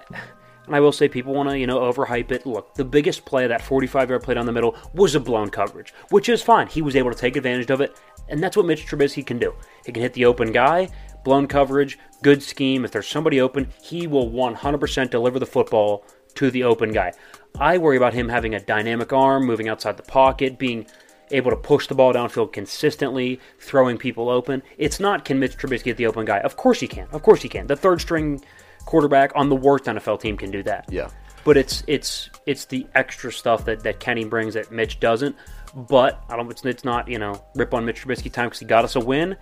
and 0.66 0.76
I 0.76 0.82
will 0.82 0.92
say 0.92 1.08
people 1.08 1.34
want 1.34 1.48
to 1.50 1.58
you 1.58 1.68
know 1.68 1.80
overhype 1.80 2.30
it. 2.32 2.46
Look, 2.46 2.76
the 2.76 2.84
biggest 2.84 3.24
play 3.24 3.48
that 3.48 3.62
45 3.62 4.10
yard 4.10 4.24
play 4.24 4.34
down 4.34 4.46
the 4.46 4.52
middle 4.52 4.76
was 4.94 5.16
a 5.16 5.22
blown 5.22 5.50
coverage, 5.50 5.94
which 6.10 6.28
is 6.28 6.42
fine. 6.42 6.68
He 6.68 6.82
was 6.82 6.98
able 6.98 7.12
to 7.12 7.18
take 7.18 7.38
advantage 7.38 7.72
of 7.72 7.80
it, 7.80 7.98
and 8.28 8.44
that's 8.44 8.58
what 8.58 8.66
Mitch 8.66 8.86
Trubisky 8.86 9.26
can 9.26 9.40
do. 9.40 9.54
He 9.86 9.94
can 9.94 10.04
hit 10.04 10.12
the 10.12 10.26
open 10.26 10.52
guy, 10.52 10.90
blown 11.24 11.48
coverage, 11.48 11.98
good 12.22 12.44
scheme. 12.44 12.84
If 12.84 12.92
there's 12.92 13.08
somebody 13.08 13.40
open, 13.40 13.70
he 13.82 14.06
will 14.06 14.30
100% 14.30 15.10
deliver 15.10 15.40
the 15.40 15.46
football 15.46 16.04
to 16.36 16.52
the 16.52 16.64
open 16.64 16.92
guy. 16.92 17.14
I 17.58 17.78
worry 17.78 17.96
about 17.96 18.14
him 18.14 18.28
having 18.28 18.56
a 18.56 18.60
dynamic 18.60 19.14
arm, 19.14 19.46
moving 19.46 19.70
outside 19.70 19.96
the 19.96 20.04
pocket, 20.04 20.58
being 20.58 20.88
able 21.32 21.52
to 21.52 21.58
push 21.58 21.88
the 21.88 21.96
ball 21.96 22.14
downfield 22.14 22.54
consistently, 22.54 23.40
throwing 23.60 23.98
people 23.98 24.30
open. 24.30 24.64
It's 24.78 25.00
not 25.00 25.26
can 25.26 25.40
Mitch 25.40 25.58
Trubisky 25.58 25.86
get 25.86 25.98
the 25.98 26.08
open 26.08 26.26
guy? 26.26 26.40
Of 26.40 26.58
course 26.58 26.80
he 26.80 26.88
can. 26.88 27.08
Of 27.12 27.24
course 27.24 27.42
he 27.42 27.50
can. 27.50 27.68
The 27.68 27.76
third 27.76 28.02
string 28.02 28.42
quarterback 28.86 29.32
on 29.36 29.50
the 29.50 29.56
worst 29.56 29.86
NFL 29.86 30.22
team 30.22 30.38
can 30.38 30.52
do 30.52 30.64
that. 30.64 30.86
Yeah. 30.90 31.10
But 31.44 31.58
it's 31.58 31.84
it's 31.88 32.30
it's 32.46 32.66
the 32.66 32.86
extra 32.94 33.32
stuff 33.32 33.66
that, 33.66 33.82
that 33.84 34.00
Kenny 34.00 34.26
brings 34.26 34.54
that 34.54 34.72
Mitch 34.72 35.00
doesn't. 35.00 35.36
But 35.76 36.24
I 36.30 36.36
don't. 36.36 36.50
It's, 36.52 36.64
it's 36.66 36.84
not 36.84 37.08
you 37.08 37.18
know 37.18 37.44
rip 37.56 37.74
on 37.74 37.86
Mitch 37.86 38.06
Trubisky 38.06 38.32
time 38.32 38.48
because 38.48 38.60
he 38.60 38.66
got 38.66 38.84
us 38.84 38.96
a 38.96 39.00
win. 39.00 39.36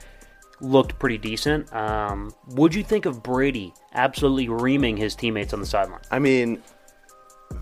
Looked 0.62 1.00
pretty 1.00 1.18
decent. 1.18 1.74
Um, 1.74 2.34
would 2.50 2.74
you 2.76 2.84
think 2.84 3.06
of 3.06 3.24
Brady 3.24 3.74
absolutely 3.94 4.50
reaming 4.50 4.98
his 4.98 5.16
teammates 5.16 5.54
on 5.54 5.60
the 5.62 5.66
sideline? 5.66 6.02
I 6.12 6.20
mean, 6.20 6.62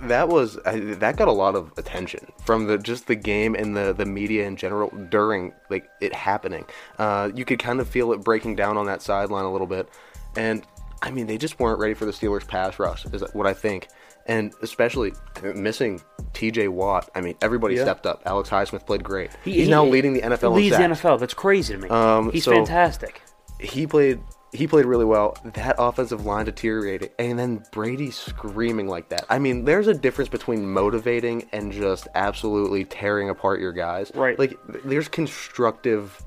that 0.04 0.28
was 0.30 0.58
I, 0.66 0.80
that 0.96 1.18
got 1.18 1.28
a 1.28 1.32
lot 1.34 1.56
of 1.56 1.72
attention 1.78 2.32
from 2.46 2.68
the 2.68 2.78
just 2.78 3.08
the 3.08 3.16
game 3.16 3.56
and 3.56 3.76
the 3.76 3.94
the 3.94 4.06
media 4.06 4.46
in 4.46 4.56
general 4.56 4.90
during 5.10 5.54
like 5.70 5.90
it 6.02 6.14
happening. 6.14 6.66
Uh, 7.00 7.30
you 7.34 7.46
could 7.46 7.60
kind 7.60 7.80
of 7.80 7.88
feel 7.88 8.12
it 8.14 8.22
breaking 8.24 8.56
down 8.56 8.78
on 8.78 8.86
that 8.88 9.02
sideline 9.02 9.46
a 9.46 9.52
little 9.52 9.68
bit, 9.68 9.90
and 10.36 10.64
I 11.02 11.12
mean 11.12 11.28
they 11.28 11.38
just 11.38 11.60
weren't 11.60 11.80
ready 11.80 11.94
for 11.94 12.06
the 12.06 12.12
Steelers 12.12 12.46
pass 12.48 12.78
rush 12.80 13.06
is 13.06 13.24
what 13.34 13.48
I 13.48 13.54
think, 13.54 13.88
and 14.28 14.54
especially 14.62 15.14
missing 15.56 16.02
T.J. 16.34 16.68
Watt. 16.68 17.10
I 17.16 17.22
mean 17.22 17.36
everybody 17.42 17.76
Yeah. 17.76 17.84
stepped 17.84 18.06
up. 18.06 18.22
Alex 18.26 18.50
Highsmith 18.50 18.86
played 18.86 19.04
great. 19.04 19.32
He- 19.44 19.54
He's 19.54 19.66
he- 19.66 19.72
now 19.72 19.86
leading 19.86 20.14
the 20.14 20.22
NFL. 20.22 20.54
Leads 20.54 20.76
in 20.76 20.82
the. 20.92 20.96
NFL. 20.96 21.20
That's 21.20 21.34
crazy 21.34 21.74
to 21.76 21.80
me. 21.80 21.90
Um, 21.90 22.32
He's 22.32 22.44
so- 22.44 22.52
fantastic. 22.52 23.22
he 23.60 23.88
played 23.88 24.20
he 24.54 24.68
played 24.68 24.86
really 24.86 25.06
well. 25.06 25.38
That 25.44 25.76
offensive 25.78 26.26
line 26.26 26.46
deteriorated, 26.46 27.12
and 27.20 27.38
then 27.38 27.64
Brady 27.72 28.12
screaming 28.12 28.88
like 28.88 29.10
that. 29.10 29.26
I 29.30 29.40
mean, 29.40 29.66
there's 29.66 29.88
a 29.88 29.94
difference 29.94 30.30
between 30.30 30.72
motivating 30.72 31.48
and 31.52 31.72
just 31.72 32.08
absolutely 32.16 32.86
tearing 32.86 33.30
apart 33.30 33.60
your 33.60 33.74
guys. 33.74 34.12
Right. 34.16 34.38
Like 34.40 34.58
there's 34.86 35.08
constructive, 35.08 36.24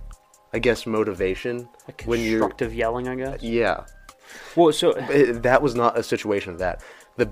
I 0.52 0.58
guess, 0.58 0.86
motivation 0.86 1.68
when 2.04 2.20
you're. 2.20 2.40
Constructive 2.40 2.74
yelling, 2.74 3.08
I 3.08 3.14
guess. 3.16 3.42
Yeah, 3.42 3.84
Well, 4.54 4.72
so 4.72 4.90
It- 4.90 5.42
that 5.42 5.60
was 5.62 5.74
not 5.74 5.98
a 5.98 6.02
situation 6.02 6.52
of 6.52 6.58
that. 6.60 6.82
The 7.16 7.30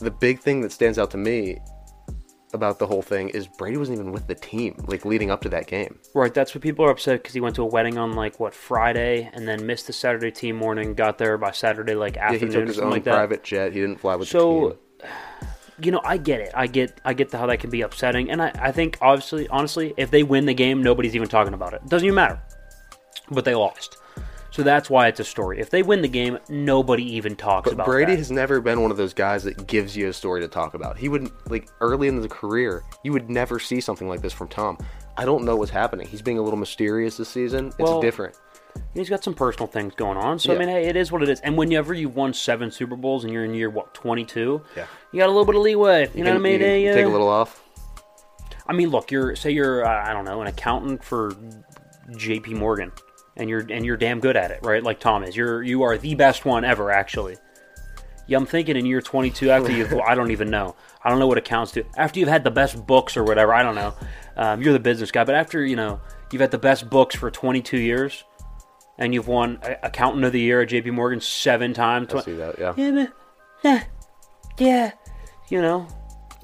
the 0.00 0.10
big 0.10 0.40
thing 0.40 0.60
that 0.60 0.70
stands 0.72 0.98
out 0.98 1.10
to 1.12 1.16
me 1.16 1.58
about 2.56 2.80
the 2.80 2.86
whole 2.88 3.02
thing 3.02 3.28
is 3.28 3.46
Brady 3.46 3.76
wasn't 3.76 4.00
even 4.00 4.10
with 4.10 4.26
the 4.26 4.34
team 4.34 4.82
like 4.88 5.04
leading 5.04 5.30
up 5.30 5.42
to 5.42 5.48
that 5.50 5.68
game. 5.68 5.98
right, 6.14 6.34
that's 6.34 6.54
what 6.54 6.62
people 6.62 6.84
are 6.84 6.90
upset 6.90 7.22
because 7.22 7.34
he 7.34 7.40
went 7.40 7.54
to 7.56 7.62
a 7.62 7.66
wedding 7.66 7.98
on 7.98 8.14
like 8.14 8.40
what 8.40 8.52
Friday 8.52 9.30
and 9.32 9.46
then 9.46 9.64
missed 9.64 9.86
the 9.86 9.92
Saturday 9.92 10.32
team 10.32 10.56
morning. 10.56 10.94
Got 10.94 11.18
there 11.18 11.38
by 11.38 11.52
Saturday 11.52 11.94
like 11.94 12.16
afternoon. 12.16 12.40
Yeah, 12.40 12.46
he 12.46 12.60
took 12.60 12.68
his 12.68 12.78
own 12.80 12.90
like 12.90 13.04
private 13.04 13.44
jet. 13.44 13.72
He 13.72 13.80
didn't 13.80 14.00
fly 14.00 14.16
with 14.16 14.28
the 14.28 14.38
team. 14.38 14.40
So, 14.40 14.78
you 15.80 15.92
know, 15.92 16.00
I 16.02 16.16
get 16.16 16.40
it. 16.40 16.50
I 16.54 16.66
get, 16.66 17.00
I 17.04 17.14
get 17.14 17.30
the, 17.30 17.38
how 17.38 17.46
that 17.46 17.60
can 17.60 17.70
be 17.70 17.82
upsetting, 17.82 18.30
and 18.30 18.42
I, 18.42 18.50
I 18.58 18.72
think 18.72 18.98
obviously, 19.00 19.46
honestly, 19.48 19.94
if 19.96 20.10
they 20.10 20.22
win 20.22 20.46
the 20.46 20.54
game, 20.54 20.82
nobody's 20.82 21.14
even 21.14 21.28
talking 21.28 21.54
about 21.54 21.74
it. 21.74 21.82
It 21.84 21.90
doesn't 21.90 22.06
even 22.06 22.16
matter. 22.16 22.40
But 23.30 23.44
they 23.44 23.54
lost, 23.54 23.98
so 24.56 24.62
that's 24.62 24.88
why 24.88 25.06
it's 25.08 25.20
a 25.20 25.24
story. 25.24 25.60
If 25.60 25.68
they 25.68 25.82
win 25.82 26.00
the 26.00 26.08
game, 26.08 26.38
nobody 26.48 27.04
even 27.16 27.36
talks 27.36 27.70
about 27.70 27.72
it. 27.72 27.76
But 27.76 27.82
about 27.82 27.92
Brady 27.92 28.12
that. 28.12 28.18
has 28.18 28.30
never 28.30 28.62
been 28.62 28.80
one 28.80 28.90
of 28.90 28.96
those 28.96 29.12
guys 29.12 29.44
that 29.44 29.66
gives 29.66 29.94
you 29.94 30.08
a 30.08 30.14
story 30.14 30.40
to 30.40 30.48
talk 30.48 30.72
about. 30.72 30.96
He 30.96 31.10
would 31.10 31.30
like 31.50 31.68
early 31.82 32.08
in 32.08 32.18
the 32.22 32.28
career, 32.28 32.82
you 33.04 33.12
would 33.12 33.28
never 33.28 33.58
see 33.58 33.82
something 33.82 34.08
like 34.08 34.22
this 34.22 34.32
from 34.32 34.48
Tom. 34.48 34.78
I 35.18 35.26
don't 35.26 35.44
know 35.44 35.56
what's 35.56 35.70
happening. 35.70 36.06
He's 36.08 36.22
being 36.22 36.38
a 36.38 36.42
little 36.42 36.58
mysterious 36.58 37.18
this 37.18 37.28
season. 37.28 37.66
It's 37.66 37.78
Well, 37.78 38.00
different. 38.00 38.34
He's 38.94 39.10
got 39.10 39.22
some 39.22 39.34
personal 39.34 39.66
things 39.66 39.94
going 39.94 40.16
on. 40.16 40.38
So 40.38 40.54
I 40.54 40.58
mean, 40.58 40.68
hey, 40.68 40.86
it 40.86 40.96
is 40.96 41.12
what 41.12 41.22
it 41.22 41.28
is. 41.28 41.40
And 41.40 41.58
whenever 41.58 41.92
you've 41.92 42.16
won 42.16 42.32
seven 42.32 42.70
Super 42.70 42.96
Bowls 42.96 43.24
and 43.24 43.32
you're 43.32 43.44
in 43.44 43.52
year 43.52 43.68
what 43.68 43.92
twenty 43.92 44.24
two, 44.24 44.62
Yeah. 44.74 44.86
you 45.12 45.18
got 45.18 45.26
a 45.26 45.32
little 45.32 45.44
bit 45.44 45.54
of 45.56 45.60
leeway. 45.60 46.08
You, 46.14 46.24
know 46.24 46.30
what 46.30 46.36
I 46.36 46.40
mean? 46.40 46.52
you 46.54 46.58
can 46.60 46.66
Hey, 46.68 46.92
take 46.94 47.04
uh, 47.04 47.08
a 47.08 47.12
little 47.12 47.28
off. 47.28 47.62
I 48.66 48.72
mean, 48.72 48.88
look, 48.88 49.10
you're 49.10 49.36
say 49.36 49.50
you're 49.50 49.86
uh, 49.86 50.08
I 50.10 50.14
don't 50.14 50.24
know 50.24 50.40
an 50.40 50.46
accountant 50.46 51.04
for 51.04 51.34
J.P. 52.16 52.54
Morgan, 52.54 52.92
and 53.36 53.50
you're 53.50 53.64
and 53.70 53.84
you're 53.84 53.96
damn 53.96 54.20
good 54.20 54.36
at 54.36 54.50
it, 54.50 54.60
right? 54.62 54.82
Like 54.82 55.00
Tom 55.00 55.22
is. 55.24 55.36
You're 55.36 55.62
you 55.62 55.82
are 55.82 55.98
the 55.98 56.14
best 56.14 56.44
one 56.44 56.64
ever, 56.64 56.90
actually. 56.90 57.36
Yeah, 58.26 58.38
I'm 58.38 58.46
thinking 58.46 58.76
in 58.76 58.86
year 58.86 59.00
22 59.00 59.50
after 59.50 59.70
you've 59.70 59.92
I 60.06 60.14
don't 60.14 60.30
even 60.30 60.50
know. 60.50 60.74
I 61.04 61.10
don't 61.10 61.18
know 61.18 61.28
what 61.28 61.38
accounts 61.38 61.72
do. 61.72 61.84
After 61.96 62.18
you've 62.18 62.28
had 62.28 62.44
the 62.44 62.50
best 62.50 62.86
books 62.86 63.16
or 63.16 63.24
whatever, 63.24 63.54
I 63.54 63.62
don't 63.62 63.76
know. 63.76 63.94
Um, 64.36 64.62
you're 64.62 64.72
the 64.72 64.80
business 64.80 65.10
guy, 65.10 65.24
but 65.24 65.34
after 65.34 65.64
you 65.64 65.76
know 65.76 66.00
you've 66.32 66.40
had 66.40 66.50
the 66.50 66.58
best 66.58 66.90
books 66.90 67.14
for 67.14 67.30
22 67.30 67.78
years, 67.78 68.24
and 68.98 69.14
you've 69.14 69.28
won 69.28 69.58
uh, 69.62 69.74
accountant 69.82 70.24
of 70.24 70.32
the 70.32 70.40
year 70.40 70.62
at 70.62 70.68
J.P. 70.68 70.90
Morgan 70.90 71.20
seven 71.20 71.72
times. 71.74 72.12
I 72.12 72.20
see 72.22 72.36
that. 72.36 72.58
Yeah. 72.58 72.74
Yeah, 72.76 73.06
yeah, 73.62 73.84
yeah. 74.58 74.92
You 75.48 75.62
know, 75.62 75.86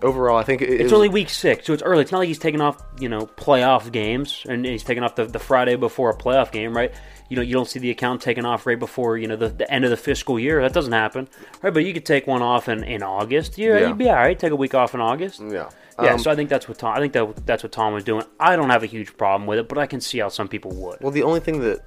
Overall, 0.02 0.36
I 0.36 0.42
think 0.42 0.62
it, 0.62 0.68
it 0.68 0.74
it's 0.74 0.82
was- 0.84 0.92
only 0.94 1.08
week 1.08 1.30
six, 1.30 1.66
so 1.66 1.72
it's 1.72 1.82
early. 1.82 2.02
It's 2.02 2.12
not 2.12 2.18
like 2.18 2.28
he's 2.28 2.38
taking 2.38 2.60
off, 2.60 2.76
you 2.98 3.08
know, 3.08 3.26
playoff 3.26 3.90
games, 3.92 4.44
and 4.48 4.64
he's 4.64 4.82
taking 4.82 5.02
off 5.02 5.14
the, 5.14 5.26
the 5.26 5.38
Friday 5.38 5.76
before 5.76 6.10
a 6.10 6.16
playoff 6.16 6.50
game, 6.50 6.74
right? 6.76 6.92
You 7.28 7.36
know, 7.36 7.42
you 7.42 7.54
don't 7.54 7.68
see 7.68 7.78
the 7.78 7.90
account 7.90 8.20
taken 8.20 8.44
off 8.44 8.66
right 8.66 8.78
before 8.78 9.16
you 9.16 9.26
know 9.26 9.36
the, 9.36 9.48
the 9.48 9.70
end 9.72 9.84
of 9.84 9.90
the 9.90 9.96
fiscal 9.96 10.38
year. 10.38 10.60
That 10.60 10.72
doesn't 10.74 10.92
happen, 10.92 11.28
right? 11.62 11.72
But 11.72 11.84
you 11.84 11.94
could 11.94 12.04
take 12.04 12.26
one 12.26 12.42
off 12.42 12.68
in, 12.68 12.84
in 12.84 13.02
August. 13.02 13.56
Yeah, 13.58 13.78
Yeah. 13.78 13.88
you'd 13.88 13.98
be 13.98 14.08
all 14.08 14.16
right. 14.16 14.38
Take 14.38 14.52
a 14.52 14.56
week 14.56 14.74
off 14.74 14.94
in 14.94 15.00
August. 15.00 15.40
Yeah. 15.40 15.70
Yeah, 16.02 16.14
Um, 16.14 16.18
so 16.18 16.30
I 16.30 16.34
think 16.34 16.48
that's 16.50 16.68
what 16.68 16.78
Tom. 16.78 16.94
I 16.96 17.00
think 17.00 17.12
that 17.12 17.46
that's 17.46 17.62
what 17.62 17.70
Tom 17.72 17.92
was 17.94 18.02
doing. 18.02 18.24
I 18.40 18.56
don't 18.56 18.70
have 18.70 18.82
a 18.82 18.86
huge 18.86 19.16
problem 19.16 19.46
with 19.46 19.58
it, 19.58 19.68
but 19.68 19.76
I 19.78 19.86
can 19.86 20.00
see 20.00 20.18
how 20.18 20.28
some 20.30 20.48
people 20.48 20.72
would. 20.72 20.98
Well, 21.00 21.10
the 21.12 21.22
only 21.22 21.40
thing 21.40 21.60
that 21.60 21.80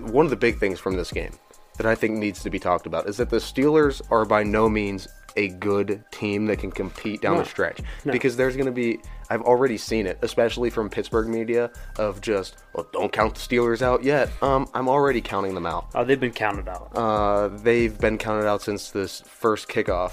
one 0.00 0.24
of 0.26 0.30
the 0.30 0.36
big 0.36 0.58
things 0.58 0.78
from 0.78 0.96
this 0.96 1.10
game 1.12 1.32
that 1.76 1.86
I 1.86 1.94
think 1.94 2.18
needs 2.18 2.42
to 2.42 2.50
be 2.50 2.58
talked 2.58 2.86
about 2.86 3.08
is 3.08 3.16
that 3.16 3.30
the 3.30 3.38
Steelers 3.38 4.02
are 4.10 4.24
by 4.24 4.42
no 4.42 4.68
means 4.68 5.08
a 5.36 5.48
good 5.48 6.02
team 6.10 6.46
that 6.46 6.58
can 6.58 6.70
compete 6.70 7.20
down 7.22 7.34
No. 7.36 7.42
the 7.42 7.48
stretch. 7.48 7.80
No. 8.04 8.12
Because 8.12 8.36
there's 8.36 8.54
going 8.56 8.66
to 8.66 8.72
be, 8.72 8.98
I've 9.30 9.42
already 9.42 9.76
seen 9.78 10.06
it, 10.06 10.18
especially 10.22 10.70
from 10.70 10.88
Pittsburgh 10.90 11.28
media, 11.28 11.70
of 11.98 12.20
just, 12.20 12.56
well, 12.74 12.86
don't 12.92 13.12
count 13.12 13.34
the 13.34 13.40
Steelers 13.40 13.82
out 13.82 14.02
yet. 14.02 14.28
Um, 14.42 14.68
I'm 14.74 14.88
already 14.88 15.20
counting 15.20 15.54
them 15.54 15.66
out. 15.66 15.86
Oh, 15.94 16.04
they've 16.04 16.18
been 16.20 16.32
counted 16.32 16.68
out. 16.68 16.90
Uh, 16.94 17.48
they've 17.48 17.96
been 17.98 18.18
counted 18.18 18.46
out 18.46 18.62
since 18.62 18.90
this 18.90 19.20
first 19.22 19.68
kickoff 19.68 20.12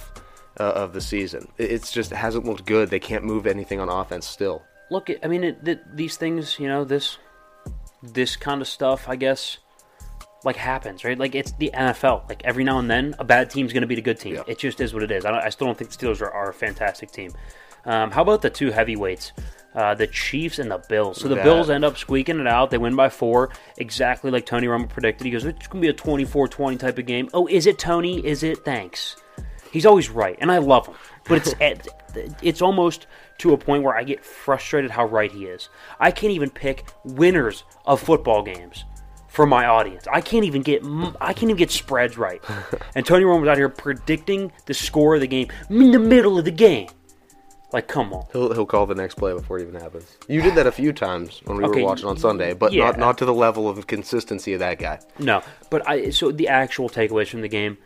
uh, 0.59 0.63
of 0.63 0.93
the 0.93 1.01
season. 1.01 1.47
It- 1.57 1.71
It's 1.71 1.91
just 1.91 2.11
it 2.11 2.15
hasn't 2.17 2.45
looked 2.45 2.65
good. 2.65 2.89
They 2.89 2.99
can't 2.99 3.23
move 3.23 3.47
anything 3.47 3.79
on 3.79 3.89
offense 3.89 4.27
still. 4.27 4.63
Look, 4.89 5.09
I 5.23 5.27
mean, 5.27 5.43
it, 5.43 5.65
th- 5.65 5.79
these 5.93 6.15
things, 6.17 6.57
you 6.59 6.67
know, 6.67 6.83
this 6.85 7.17
this 8.03 8.35
kind 8.35 8.61
of 8.61 8.67
stuff, 8.67 9.09
I 9.09 9.15
guess, 9.15 9.57
like 10.43 10.55
happens, 10.55 11.03
right? 11.03 11.17
Like 11.17 11.35
it's 11.35 11.51
the 11.53 11.71
NFL. 11.73 12.27
Like 12.29 12.43
every 12.45 12.63
now 12.63 12.79
and 12.79 12.89
then, 12.89 13.15
a 13.19 13.23
bad 13.23 13.49
team's 13.49 13.73
going 13.73 13.81
to 13.81 13.87
beat 13.87 13.97
a 13.97 14.03
good 14.03 14.19
team. 14.19 14.35
Yeah. 14.35 14.43
It 14.47 14.59
just 14.59 14.79
is 14.81 14.93
what 14.93 15.03
it 15.03 15.11
is. 15.11 15.25
I, 15.25 15.31
don't, 15.31 15.43
I 15.43 15.49
still 15.49 15.67
don't 15.67 15.77
think 15.77 15.91
the 15.91 15.97
Steelers 15.97 16.21
are, 16.21 16.31
are 16.31 16.49
a 16.49 16.53
fantastic 16.53 17.11
team. 17.11 17.31
Um, 17.85 18.11
how 18.11 18.21
about 18.21 18.41
the 18.41 18.49
two 18.49 18.69
heavyweights, 18.71 19.31
uh, 19.73 19.95
the 19.95 20.07
Chiefs 20.07 20.59
and 20.59 20.69
the 20.69 20.77
Bills? 20.89 21.21
So 21.21 21.27
the 21.27 21.35
That- 21.35 21.43
Bills 21.43 21.69
end 21.69 21.85
up 21.85 21.97
squeaking 21.97 22.39
it 22.39 22.47
out. 22.47 22.69
They 22.69 22.77
win 22.77 22.95
by 22.95 23.09
four, 23.09 23.49
exactly 23.77 24.29
like 24.29 24.45
Tony 24.45 24.67
Romo 24.67 24.89
predicted. 24.89 25.25
He 25.25 25.31
goes, 25.31 25.45
"It's 25.45 25.67
going 25.67 25.81
to 25.81 25.85
be 25.85 25.89
a 25.89 25.93
24-20 25.93 26.77
type 26.77 26.97
of 26.97 27.05
game." 27.05 27.29
Oh, 27.33 27.47
is 27.47 27.65
it 27.65 27.79
Tony? 27.79 28.25
Is 28.25 28.43
it? 28.43 28.65
Thanks. 28.65 29.15
He's 29.71 29.85
always 29.85 30.09
right, 30.09 30.37
and 30.39 30.51
I 30.51 30.57
love 30.57 30.87
him. 30.87 30.95
But 31.27 31.37
it's 31.47 31.53
at, 31.61 31.87
it's 32.41 32.61
almost 32.61 33.07
to 33.39 33.53
a 33.53 33.57
point 33.57 33.83
where 33.83 33.95
I 33.95 34.03
get 34.03 34.25
frustrated 34.25 34.91
how 34.91 35.05
right 35.05 35.31
he 35.31 35.45
is. 35.45 35.69
I 35.99 36.11
can't 36.11 36.33
even 36.33 36.49
pick 36.49 36.85
winners 37.03 37.63
of 37.85 38.01
football 38.01 38.43
games 38.43 38.85
for 39.37 39.45
my 39.45 39.67
audience. 39.67 40.07
I 40.11 40.19
can't 40.19 40.45
even 40.45 40.63
get 40.63 40.83
I 41.21 41.31
can't 41.31 41.43
even 41.43 41.57
get 41.57 41.69
spreads 41.69 42.17
right. 42.17 42.43
And 42.95 43.05
Tony 43.05 43.23
Romo 43.23 43.41
was 43.41 43.49
out 43.49 43.57
here 43.57 43.69
predicting 43.69 44.51
the 44.65 44.73
score 44.73 45.13
of 45.13 45.21
the 45.21 45.27
game 45.27 45.49
in 45.69 45.91
the 45.91 45.99
middle 45.99 46.39
of 46.39 46.45
the 46.45 46.51
game. 46.51 46.89
Like, 47.71 47.87
come 47.87 48.11
on. 48.13 48.25
He'll, 48.31 48.51
he'll 48.51 48.65
call 48.65 48.87
the 48.87 48.95
next 48.95 49.13
play 49.13 49.33
before 49.33 49.59
it 49.59 49.67
even 49.67 49.79
happens. 49.79 50.17
You 50.27 50.41
did 50.41 50.55
that 50.55 50.65
a 50.65 50.71
few 50.71 50.91
times 50.91 51.41
when 51.45 51.57
we 51.57 51.65
Okay, 51.65 51.81
were 51.81 51.89
watching 51.89 52.07
on 52.07 52.17
Sunday, 52.17 52.53
but 52.53 52.73
yeah. 52.73 52.85
not 52.85 52.97
not 52.97 53.17
to 53.19 53.25
the 53.25 53.33
level 53.33 53.69
of 53.69 53.85
consistency 53.85 54.53
of 54.53 54.59
that 54.59 54.79
guy. 54.79 54.99
No, 55.19 55.43
but 55.69 55.87
I 55.87 56.09
so 56.09 56.31
the 56.31 56.47
actual 56.47 56.89
takeaways 56.89 57.27
from 57.27 57.41
the 57.41 57.47
game, 57.47 57.77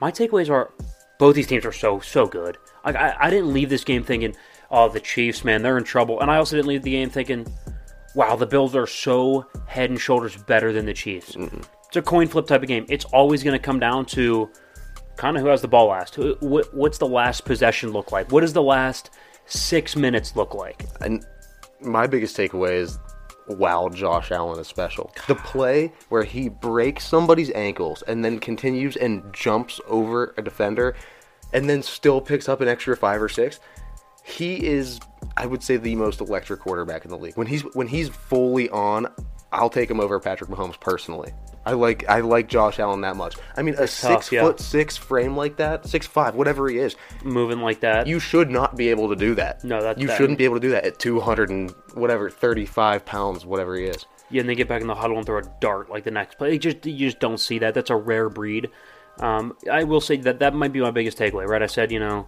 my 0.00 0.12
takeaways 0.12 0.48
are 0.48 0.72
both 1.18 1.34
these 1.34 1.48
teams 1.48 1.64
are 1.64 1.72
so 1.72 1.98
so 1.98 2.26
good. 2.26 2.56
Like 2.84 2.94
I, 2.94 3.16
I 3.18 3.30
didn't 3.30 3.52
leave 3.52 3.68
this 3.68 3.82
game 3.82 4.04
thinking, 4.04 4.36
oh 4.70 4.88
the 4.88 5.00
Chiefs 5.00 5.44
man 5.44 5.62
they're 5.62 5.78
in 5.78 5.82
trouble, 5.82 6.20
and 6.20 6.30
I 6.30 6.36
also 6.36 6.54
didn't 6.54 6.68
leave 6.68 6.82
the 6.84 6.92
game 6.92 7.10
thinking, 7.10 7.52
wow 8.18 8.34
the 8.34 8.46
Bills 8.46 8.74
are 8.74 8.86
so 8.86 9.46
head 9.66 9.90
and 9.90 10.00
shoulders 10.00 10.36
better 10.36 10.72
than 10.72 10.86
the 10.86 10.92
Chiefs. 10.92 11.36
It's 11.36 11.96
a 11.96 12.02
coin 12.02 12.26
flip 12.26 12.48
type 12.48 12.62
of 12.62 12.68
game. 12.68 12.84
It's 12.88 13.04
always 13.04 13.44
going 13.44 13.56
to 13.56 13.62
come 13.64 13.78
down 13.78 14.06
to 14.06 14.50
kind 15.14 15.36
of 15.36 15.42
who 15.44 15.48
has 15.48 15.62
the 15.62 15.68
ball 15.68 15.86
last. 15.86 16.18
What's 16.40 16.98
the 16.98 17.06
last 17.06 17.44
possession 17.44 17.92
look 17.92 18.10
like? 18.10 18.32
What 18.32 18.40
does 18.40 18.52
the 18.52 18.62
last 18.62 19.10
six 19.46 19.94
minutes 19.94 20.34
look 20.34 20.52
like? 20.52 20.84
And 21.00 21.24
my 21.80 22.08
biggest 22.08 22.36
takeaway 22.36 22.72
is, 22.72 22.98
wow, 23.46 23.88
Josh 23.88 24.32
Allen 24.32 24.58
is 24.58 24.66
special. 24.66 25.12
The 25.28 25.36
play 25.36 25.92
where 26.08 26.24
he 26.24 26.48
breaks 26.48 27.06
somebody's 27.06 27.52
ankles 27.52 28.02
and 28.08 28.24
then 28.24 28.40
continues 28.40 28.96
and 28.96 29.22
jumps 29.32 29.80
over 29.86 30.34
a 30.36 30.42
defender, 30.42 30.96
and 31.52 31.70
then 31.70 31.84
still 31.84 32.20
picks 32.20 32.48
up 32.48 32.60
an 32.60 32.66
extra 32.66 32.96
five 32.96 33.22
or 33.22 33.28
six. 33.28 33.60
He 34.28 34.66
is, 34.66 35.00
I 35.36 35.46
would 35.46 35.62
say, 35.62 35.76
the 35.76 35.94
most 35.96 36.20
electric 36.20 36.60
quarterback 36.60 37.04
in 37.04 37.10
the 37.10 37.18
league. 37.18 37.36
When 37.36 37.46
he's 37.46 37.62
when 37.74 37.88
he's 37.88 38.08
fully 38.08 38.68
on, 38.70 39.06
I'll 39.52 39.70
take 39.70 39.90
him 39.90 40.00
over 40.00 40.20
Patrick 40.20 40.50
Mahomes 40.50 40.78
personally. 40.78 41.32
I 41.64 41.72
like 41.72 42.08
I 42.08 42.20
like 42.20 42.48
Josh 42.48 42.78
Allen 42.78 43.02
that 43.02 43.16
much. 43.16 43.36
I 43.56 43.62
mean, 43.62 43.74
a 43.74 43.78
tough, 43.78 43.90
six 43.90 44.32
yeah. 44.32 44.42
foot 44.42 44.60
six 44.60 44.96
frame 44.96 45.36
like 45.36 45.56
that, 45.56 45.86
six 45.86 46.06
five, 46.06 46.34
whatever 46.34 46.68
he 46.68 46.78
is, 46.78 46.96
Moving 47.22 47.60
like 47.60 47.80
that. 47.80 48.06
you 48.06 48.20
should 48.20 48.50
not 48.50 48.76
be 48.76 48.88
able 48.88 49.08
to 49.10 49.16
do 49.16 49.34
that. 49.34 49.64
No, 49.64 49.82
that- 49.82 49.98
you 49.98 50.08
shouldn't 50.08 50.38
be 50.38 50.44
able 50.44 50.56
to 50.56 50.60
do 50.60 50.70
that 50.70 50.84
at 50.84 50.98
200 50.98 51.50
and 51.50 51.70
whatever, 51.94 52.30
35 52.30 53.04
pounds, 53.04 53.44
whatever 53.44 53.76
he 53.76 53.84
is. 53.84 54.06
Yeah, 54.30 54.40
and 54.40 54.48
they 54.48 54.54
get 54.54 54.68
back 54.68 54.80
in 54.80 54.86
the 54.86 54.94
huddle 54.94 55.16
and 55.16 55.26
throw 55.26 55.38
a 55.38 55.42
dart 55.60 55.90
like 55.90 56.04
the 56.04 56.10
next 56.10 56.38
play. 56.38 56.52
You 56.52 56.58
just 56.58 56.86
you 56.86 57.06
just 57.06 57.20
don't 57.20 57.38
see 57.38 57.58
that. 57.58 57.74
That's 57.74 57.90
a 57.90 57.96
rare 57.96 58.28
breed. 58.28 58.70
Um, 59.20 59.56
I 59.70 59.84
will 59.84 60.00
say 60.00 60.16
that 60.18 60.38
that 60.38 60.54
might 60.54 60.72
be 60.72 60.80
my 60.80 60.90
biggest 60.90 61.18
takeaway. 61.18 61.46
Right, 61.46 61.62
I 61.62 61.66
said 61.66 61.90
you 61.90 61.98
know 61.98 62.26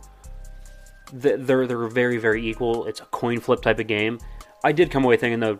they're 1.12 1.66
they're 1.66 1.88
very 1.88 2.18
very 2.18 2.46
equal. 2.48 2.86
It's 2.86 3.00
a 3.00 3.06
coin 3.06 3.40
flip 3.40 3.62
type 3.62 3.78
of 3.78 3.86
game. 3.86 4.18
I 4.64 4.72
did 4.72 4.90
come 4.90 5.04
away 5.04 5.16
thinking 5.16 5.40
though, 5.40 5.58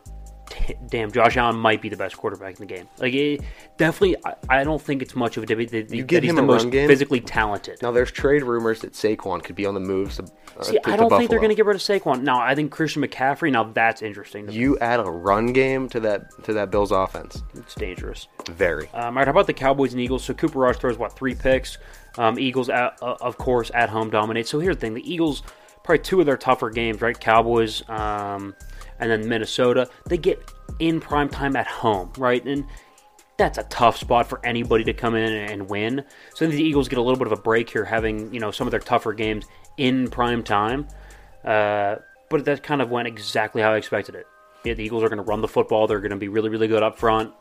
damn, 0.89 1.11
Josh 1.11 1.37
Allen 1.37 1.57
might 1.57 1.81
be 1.81 1.89
the 1.89 1.97
best 1.97 2.17
quarterback 2.17 2.61
in 2.61 2.67
the 2.67 2.75
game. 2.75 2.89
Like 2.99 3.15
it, 3.15 3.41
definitely, 3.77 4.17
I, 4.25 4.61
I 4.61 4.65
don't 4.65 4.81
think 4.81 5.03
it's 5.03 5.15
much 5.17 5.37
of 5.37 5.43
a 5.43 5.47
debate 5.47 5.71
that, 5.71 5.91
You 5.91 6.05
that 6.05 6.23
he's 6.23 6.31
him 6.31 6.37
the 6.37 6.43
most 6.43 6.71
game? 6.71 6.89
physically 6.89 7.21
talented. 7.21 7.81
Now, 7.83 7.93
there's 7.93 8.11
trade 8.13 8.43
rumors 8.43 8.81
that 8.81 8.93
Saquon 8.93 9.43
could 9.43 9.57
be 9.57 9.65
on 9.67 9.75
the 9.75 9.81
moves 9.81 10.17
to, 10.17 10.25
uh, 10.59 10.63
See, 10.63 10.79
to, 10.79 10.91
I 10.91 10.97
don't 10.97 11.09
think 11.11 11.31
they're 11.31 11.39
going 11.39 11.51
to 11.51 11.55
get 11.55 11.67
rid 11.67 11.77
of 11.77 11.83
Saquon. 11.83 12.23
Now, 12.23 12.41
I 12.41 12.55
think 12.55 12.71
Christian 12.73 13.03
McCaffrey. 13.03 13.51
Now 13.51 13.65
that's 13.65 14.03
interesting. 14.03 14.47
me. 14.47 14.55
You 14.55 14.79
add 14.81 15.01
a 15.01 15.05
run 15.05 15.53
game 15.53 15.89
to 15.91 16.01
that 16.01 16.31
to 16.45 16.53
that 16.53 16.71
Bills 16.71 16.91
offense. 16.93 17.43
It's 17.55 17.75
dangerous. 17.75 18.29
Very. 18.51 18.89
Um, 18.89 19.05
all 19.05 19.13
right, 19.15 19.27
how 19.27 19.31
about 19.31 19.47
the 19.47 19.55
Cowboys 19.55 19.93
and 19.93 20.01
Eagles? 20.01 20.25
So 20.25 20.35
Cooper 20.35 20.59
Rush 20.59 20.77
throws 20.77 20.99
what 20.99 21.17
three 21.17 21.35
picks. 21.35 21.79
Um, 22.19 22.39
Eagles, 22.39 22.69
at, 22.69 22.99
uh, 23.03 23.17
of 23.21 23.39
course, 23.39 23.71
at 23.75 23.89
home 23.89 24.11
dominate. 24.11 24.49
So 24.49 24.59
here's 24.59 24.77
the 24.77 24.81
thing: 24.81 24.95
the 24.95 25.13
Eagles 25.13 25.43
probably 25.83 26.03
two 26.03 26.21
of 26.21 26.27
their 26.27 26.37
tougher 26.37 26.71
games, 26.71 27.01
right? 27.01 27.19
Cowboys, 27.19 27.83
um, 27.89 28.55
and 28.99 29.11
then 29.11 29.29
Minnesota. 29.29 29.89
They 30.07 30.19
get 30.19 30.51
in 30.79 31.01
prime 31.01 31.29
time 31.29 31.57
at 31.57 31.67
home, 31.67 32.13
right? 32.17 32.45
And 32.45 32.67
that's 33.37 33.59
a 33.59 33.63
tough 33.65 33.97
spot 33.97 34.29
for 34.29 34.45
anybody 34.45 34.85
to 34.85 34.93
come 34.93 35.15
in 35.15 35.33
and 35.33 35.69
win. 35.69 36.05
So 36.35 36.47
the 36.47 36.63
Eagles 36.63 36.89
get 36.89 36.99
a 36.99 37.03
little 37.03 37.19
bit 37.19 37.27
of 37.27 37.33
a 37.33 37.41
break 37.43 37.71
here, 37.71 37.85
having 37.85 38.33
you 38.33 38.41
know 38.41 38.51
some 38.51 38.67
of 38.67 38.71
their 38.71 38.81
tougher 38.81 39.13
games 39.13 39.47
in 39.77 40.09
prime 40.09 40.43
time. 40.43 40.87
Uh, 41.45 41.97
but 42.29 42.45
that 42.45 42.63
kind 42.63 42.83
of 42.83 42.91
went 42.91 43.09
exactly 43.09 43.63
how 43.63 43.73
I 43.73 43.77
expected 43.77 44.15
it. 44.15 44.27
Yeah, 44.65 44.75
the 44.75 44.85
Eagles 44.85 45.03
are 45.03 45.09
going 45.09 45.19
to 45.19 45.25
run 45.25 45.41
the 45.41 45.49
football. 45.49 45.87
They're 45.87 46.01
going 46.01 46.11
to 46.11 46.17
be 46.17 46.29
really, 46.29 46.51
really 46.51 46.69
good 46.69 46.83
up 46.83 46.99
front. 46.99 47.33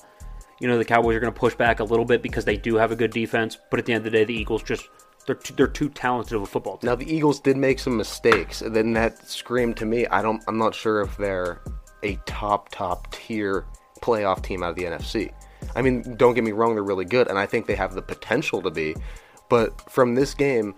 You 0.59 0.67
know, 0.67 0.77
the 0.77 0.85
Cowboys 0.85 1.15
are 1.15 1.19
going 1.19 1.33
to 1.33 1.39
push 1.39 1.55
back 1.55 1.79
a 1.79 1.83
little 1.83 2.05
bit 2.05 2.21
because 2.21 2.45
they 2.45 2.57
do 2.57 2.75
have 2.75 2.91
a 2.91 2.95
good 2.95 3.11
defense. 3.11 3.57
But 3.69 3.79
at 3.79 3.85
the 3.85 3.93
end 3.93 4.05
of 4.05 4.11
the 4.11 4.17
day, 4.17 4.25
the 4.25 4.33
Eagles 4.33 4.63
just 4.63 4.89
they're 5.25 5.35
too, 5.35 5.53
they're 5.55 5.67
too 5.67 5.89
talented 5.89 6.33
of 6.33 6.41
a 6.41 6.45
football 6.45 6.77
team. 6.77 6.89
Now 6.89 6.95
the 6.95 7.13
Eagles 7.13 7.39
did 7.39 7.55
make 7.57 7.79
some 7.79 7.95
mistakes, 7.95 8.61
and 8.61 8.75
then 8.75 8.93
that 8.93 9.27
screamed 9.27 9.77
to 9.77 9.85
me. 9.85 10.05
I 10.07 10.21
don't. 10.21 10.43
I'm 10.47 10.57
not 10.57 10.75
sure 10.75 11.01
if 11.01 11.15
they're 11.17 11.61
a 12.03 12.15
top 12.25 12.69
top 12.69 13.11
tier 13.13 13.65
playoff 14.01 14.41
team 14.41 14.63
out 14.63 14.71
of 14.71 14.75
the 14.75 14.83
NFC. 14.83 15.31
I 15.75 15.81
mean, 15.81 16.15
don't 16.15 16.33
get 16.33 16.43
me 16.43 16.51
wrong, 16.51 16.73
they're 16.73 16.83
really 16.83 17.05
good, 17.05 17.27
and 17.27 17.37
I 17.37 17.45
think 17.45 17.67
they 17.67 17.75
have 17.75 17.93
the 17.93 18.01
potential 18.01 18.61
to 18.61 18.71
be. 18.71 18.95
But 19.49 19.89
from 19.89 20.15
this 20.15 20.33
game, 20.33 20.75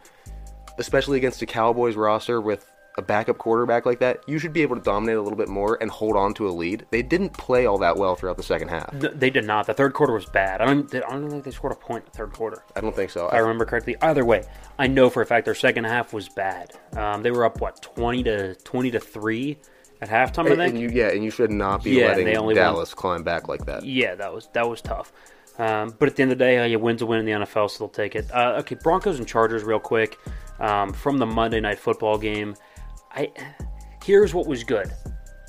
especially 0.77 1.17
against 1.17 1.39
the 1.39 1.45
Cowboys 1.45 1.95
roster 1.95 2.41
with 2.41 2.70
a 2.97 3.01
backup 3.01 3.37
quarterback 3.37 3.85
like 3.85 3.99
that, 3.99 4.21
you 4.27 4.37
should 4.37 4.51
be 4.53 4.61
able 4.61 4.75
to 4.75 4.81
dominate 4.81 5.15
a 5.15 5.21
little 5.21 5.37
bit 5.37 5.47
more 5.47 5.77
and 5.81 5.89
hold 5.89 6.15
on 6.17 6.33
to 6.35 6.47
a 6.47 6.51
lead. 6.51 6.85
They 6.91 7.01
didn't 7.01 7.29
play 7.31 7.65
all 7.65 7.77
that 7.79 7.95
well 7.97 8.15
throughout 8.15 8.37
the 8.37 8.43
second 8.43 8.67
half. 8.67 8.91
Th- 8.99 9.13
They 9.13 9.29
did 9.29 9.45
not. 9.45 9.65
The 9.65 9.73
third 9.73 9.93
quarter 9.93 10.13
was 10.13 10.25
bad. 10.25 10.61
I 10.61 10.65
don't. 10.65 10.93
I 10.95 10.99
don't 11.11 11.29
think 11.29 11.43
they 11.45 11.51
scored 11.51 11.73
a 11.73 11.75
point 11.75 12.03
in 12.05 12.11
the 12.11 12.17
third 12.17 12.33
quarter. 12.33 12.63
I 12.75 12.81
don't 12.81 12.95
think 12.95 13.09
so. 13.11 13.27
If 13.27 13.33
I 13.33 13.37
remember 13.37 13.65
correctly. 13.65 13.95
Either 14.01 14.25
way, 14.25 14.43
I 14.77 14.87
know 14.87 15.09
for 15.09 15.21
a 15.21 15.25
fact 15.25 15.45
their 15.45 15.55
second 15.55 15.85
half 15.85 16.13
was 16.13 16.27
bad. 16.29 16.73
Um, 16.97 17.21
they 17.23 17.31
were 17.31 17.45
up 17.45 17.61
what 17.61 17.81
twenty 17.81 18.23
to 18.23 18.55
twenty 18.55 18.91
to 18.91 18.99
three 18.99 19.57
at 20.01 20.09
halftime. 20.09 20.45
I 20.47 20.49
and, 20.49 20.57
think. 20.57 20.73
and 20.75 20.79
you, 20.79 20.89
yeah, 20.89 21.09
and 21.09 21.23
you 21.23 21.31
should 21.31 21.51
not 21.51 21.83
be 21.83 21.91
Yeah, 21.91 22.07
letting 22.07 22.25
they 22.25 22.35
only 22.35 22.55
won- 22.55 22.63
Dallas 22.63 22.93
climb 22.93 23.23
back 23.23 23.47
like 23.47 23.65
that. 23.67 23.85
Yeah, 23.85 24.15
that 24.15 24.33
was 24.33 24.49
that 24.53 24.69
was 24.69 24.81
tough. 24.81 25.13
Um, 25.59 25.93
but 25.99 26.09
at 26.09 26.15
the 26.15 26.23
end 26.23 26.31
of 26.31 26.37
the 26.39 26.43
day, 26.43 26.57
uh, 26.57 26.65
you 26.65 26.79
win's 26.79 27.01
a 27.01 27.05
win 27.05 27.19
in 27.19 27.25
the 27.25 27.45
NFL, 27.45 27.69
so 27.69 27.79
they'll 27.79 27.89
take 27.89 28.15
it. 28.15 28.25
Uh, 28.33 28.55
okay, 28.59 28.75
Broncos 28.75 29.19
and 29.19 29.27
Chargers, 29.27 29.63
real 29.63 29.79
quick, 29.79 30.17
um, 30.59 30.91
from 30.93 31.17
the 31.19 31.25
Monday 31.25 31.59
Night 31.59 31.77
Football 31.77 32.17
game. 32.17 32.55
I 33.13 33.31
here's 34.03 34.33
what 34.33 34.47
was 34.47 34.63
good. 34.63 34.91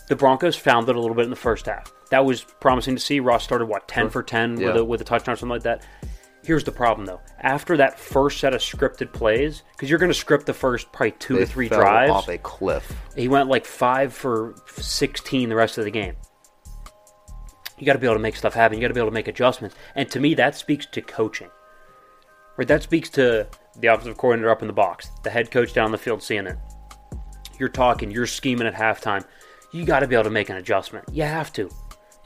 The 0.08 0.16
Broncos 0.16 0.56
found 0.56 0.88
it 0.88 0.96
a 0.96 1.00
little 1.00 1.16
bit 1.16 1.24
in 1.24 1.30
the 1.30 1.36
first 1.36 1.66
half. 1.66 1.92
That 2.10 2.24
was 2.24 2.42
promising 2.42 2.96
to 2.96 3.00
see. 3.00 3.20
Russ 3.20 3.44
started 3.44 3.66
what 3.66 3.88
ten 3.88 4.10
for 4.10 4.22
ten 4.22 4.56
with 4.56 4.76
a 4.76 4.84
with 4.84 5.00
a 5.00 5.04
touchdown, 5.04 5.34
or 5.34 5.36
something 5.36 5.50
like 5.54 5.62
that. 5.62 5.82
Here's 6.44 6.64
the 6.64 6.72
problem 6.72 7.06
though. 7.06 7.20
After 7.40 7.76
that 7.76 7.98
first 7.98 8.40
set 8.40 8.52
of 8.52 8.60
scripted 8.60 9.12
plays, 9.12 9.62
because 9.72 9.88
you're 9.88 9.98
going 10.00 10.10
to 10.10 10.18
script 10.18 10.46
the 10.46 10.52
first 10.54 10.90
probably 10.92 11.12
two 11.12 11.34
They 11.34 11.40
to 11.40 11.46
three 11.46 11.68
drives, 11.68 12.10
off 12.10 12.28
a 12.28 12.38
cliff. 12.38 12.92
he 13.16 13.28
went 13.28 13.48
like 13.48 13.64
five 13.64 14.12
for 14.12 14.54
16 14.66 15.48
the 15.48 15.54
rest 15.54 15.78
of 15.78 15.84
the 15.84 15.90
game. 15.90 16.16
You 17.78 17.86
got 17.86 17.94
to 17.94 17.98
be 17.98 18.06
able 18.06 18.16
to 18.16 18.22
make 18.22 18.36
stuff 18.36 18.54
happen. 18.54 18.76
You 18.76 18.82
got 18.82 18.88
to 18.88 18.94
be 18.94 19.00
able 19.00 19.10
to 19.10 19.14
make 19.14 19.28
adjustments. 19.28 19.76
And 19.94 20.10
to 20.10 20.20
me, 20.20 20.34
that 20.34 20.54
speaks 20.56 20.86
to 20.86 21.00
coaching. 21.00 21.48
Right? 22.56 22.68
That 22.68 22.82
speaks 22.82 23.08
to 23.10 23.48
the 23.78 23.88
offensive 23.88 24.16
coordinator 24.16 24.50
up 24.50 24.62
in 24.62 24.68
the 24.68 24.74
box, 24.74 25.10
the 25.24 25.30
head 25.30 25.50
coach 25.50 25.72
down 25.72 25.90
the 25.90 25.98
field 25.98 26.22
seeing 26.22 26.46
it. 26.46 26.56
You're 27.62 27.68
talking, 27.68 28.10
you're 28.10 28.26
scheming 28.26 28.66
at 28.66 28.74
halftime. 28.74 29.24
You 29.70 29.84
got 29.84 30.00
to 30.00 30.08
be 30.08 30.16
able 30.16 30.24
to 30.24 30.30
make 30.30 30.48
an 30.48 30.56
adjustment. 30.56 31.04
You 31.12 31.22
have 31.22 31.52
to. 31.52 31.70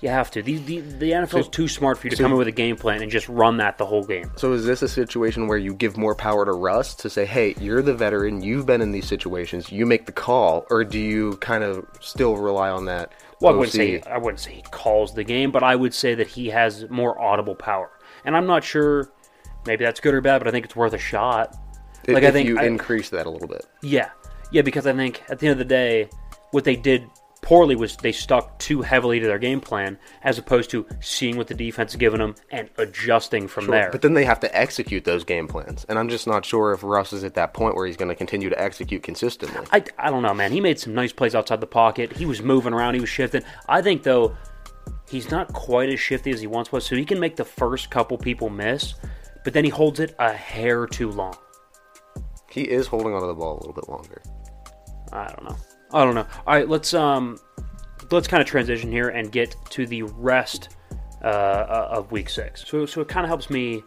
You 0.00 0.08
have 0.08 0.30
to. 0.30 0.42
The, 0.42 0.56
the, 0.56 0.80
the 0.80 1.10
NFL's 1.10 1.48
too 1.48 1.68
smart 1.68 1.98
for 1.98 2.06
you 2.06 2.10
to 2.12 2.22
come 2.22 2.32
in 2.32 2.38
with 2.38 2.48
a 2.48 2.52
game 2.52 2.74
plan 2.76 3.02
and 3.02 3.10
just 3.12 3.28
run 3.28 3.58
that 3.58 3.76
the 3.76 3.84
whole 3.84 4.02
game. 4.02 4.30
So 4.36 4.54
is 4.54 4.64
this 4.64 4.80
a 4.80 4.88
situation 4.88 5.46
where 5.46 5.58
you 5.58 5.74
give 5.74 5.98
more 5.98 6.14
power 6.14 6.46
to 6.46 6.52
Russ 6.52 6.94
to 6.94 7.10
say, 7.10 7.26
"Hey, 7.26 7.54
you're 7.60 7.82
the 7.82 7.92
veteran. 7.92 8.42
You've 8.42 8.64
been 8.64 8.80
in 8.80 8.92
these 8.92 9.06
situations. 9.06 9.70
You 9.70 9.84
make 9.84 10.06
the 10.06 10.12
call," 10.12 10.64
or 10.70 10.84
do 10.84 10.98
you 10.98 11.36
kind 11.36 11.62
of 11.62 11.84
still 12.00 12.38
rely 12.38 12.70
on 12.70 12.86
that? 12.86 13.12
Well, 13.42 13.52
I 13.52 13.56
wouldn't 13.56 13.74
say 13.74 14.00
I 14.10 14.16
wouldn't 14.16 14.40
say 14.40 14.54
he 14.54 14.62
calls 14.62 15.12
the 15.12 15.22
game, 15.24 15.50
but 15.50 15.62
I 15.62 15.76
would 15.76 15.92
say 15.92 16.14
that 16.14 16.28
he 16.28 16.48
has 16.48 16.88
more 16.88 17.20
audible 17.20 17.54
power. 17.56 17.90
And 18.24 18.34
I'm 18.34 18.46
not 18.46 18.64
sure, 18.64 19.12
maybe 19.66 19.84
that's 19.84 20.00
good 20.00 20.14
or 20.14 20.22
bad, 20.22 20.38
but 20.38 20.48
I 20.48 20.50
think 20.50 20.64
it's 20.64 20.76
worth 20.76 20.94
a 20.94 20.98
shot. 20.98 21.54
Like 22.08 22.22
if 22.22 22.28
I 22.28 22.30
think 22.30 22.48
you 22.48 22.58
I- 22.58 22.64
increase 22.64 23.10
that 23.10 23.26
a 23.26 23.30
little 23.30 23.48
bit. 23.48 23.66
Yeah, 23.82 24.10
yeah, 24.56 24.62
because 24.62 24.86
I 24.86 24.94
think 24.94 25.22
at 25.28 25.38
the 25.38 25.48
end 25.48 25.52
of 25.52 25.58
the 25.58 25.66
day, 25.66 26.08
what 26.50 26.64
they 26.64 26.76
did 26.76 27.10
poorly 27.42 27.76
was 27.76 27.94
they 27.98 28.10
stuck 28.10 28.58
too 28.58 28.80
heavily 28.80 29.20
to 29.20 29.26
their 29.26 29.38
game 29.38 29.60
plan 29.60 29.98
as 30.22 30.38
opposed 30.38 30.70
to 30.70 30.86
seeing 31.00 31.36
what 31.36 31.46
the 31.46 31.54
defense 31.54 31.90
is 31.90 31.96
giving 31.96 32.20
them 32.20 32.34
and 32.50 32.70
adjusting 32.78 33.48
from 33.48 33.66
there. 33.66 33.90
But 33.92 34.00
then 34.00 34.14
they 34.14 34.24
have 34.24 34.40
to 34.40 34.58
execute 34.58 35.04
those 35.04 35.24
game 35.24 35.46
plans, 35.46 35.84
and 35.90 35.98
I'm 35.98 36.08
just 36.08 36.26
not 36.26 36.46
sure 36.46 36.72
if 36.72 36.82
Russ 36.82 37.12
is 37.12 37.22
at 37.22 37.34
that 37.34 37.52
point 37.52 37.76
where 37.76 37.86
he's 37.86 37.98
going 37.98 38.08
to 38.08 38.14
continue 38.14 38.48
to 38.48 38.58
execute 38.58 39.02
consistently. 39.02 39.66
I, 39.70 39.84
I 39.98 40.10
don't 40.10 40.22
know, 40.22 40.32
man. 40.32 40.52
He 40.52 40.62
made 40.62 40.80
some 40.80 40.94
nice 40.94 41.12
plays 41.12 41.34
outside 41.34 41.60
the 41.60 41.66
pocket. 41.66 42.16
He 42.16 42.24
was 42.24 42.40
moving 42.40 42.72
around. 42.72 42.94
He 42.94 43.00
was 43.00 43.10
shifting. 43.10 43.42
I 43.68 43.82
think 43.82 44.04
though, 44.04 44.34
he's 45.06 45.30
not 45.30 45.52
quite 45.52 45.90
as 45.90 46.00
shifty 46.00 46.30
as 46.30 46.40
he 46.40 46.46
once 46.46 46.72
was. 46.72 46.86
So 46.86 46.96
he 46.96 47.04
can 47.04 47.20
make 47.20 47.36
the 47.36 47.44
first 47.44 47.90
couple 47.90 48.16
people 48.16 48.48
miss, 48.48 48.94
but 49.44 49.52
then 49.52 49.64
he 49.64 49.70
holds 49.70 50.00
it 50.00 50.16
a 50.18 50.32
hair 50.32 50.86
too 50.86 51.10
long. 51.10 51.36
He 52.50 52.62
is 52.62 52.86
holding 52.86 53.12
onto 53.12 53.26
the 53.26 53.34
ball 53.34 53.52
a 53.52 53.58
little 53.58 53.74
bit 53.74 53.86
longer. 53.86 54.22
I 55.12 55.26
don't 55.28 55.44
know. 55.44 55.56
I 55.92 56.04
don't 56.04 56.14
know. 56.14 56.26
All 56.46 56.54
right, 56.54 56.68
let's 56.68 56.94
um, 56.94 57.38
let's 58.10 58.28
kind 58.28 58.40
of 58.40 58.48
transition 58.48 58.90
here 58.90 59.08
and 59.08 59.30
get 59.30 59.54
to 59.70 59.86
the 59.86 60.02
rest 60.02 60.76
uh, 61.22 61.88
of 61.90 62.12
week 62.12 62.28
six. 62.28 62.64
So, 62.66 62.86
so 62.86 63.00
it 63.00 63.08
kind 63.08 63.24
of 63.24 63.28
helps 63.28 63.50
me. 63.50 63.82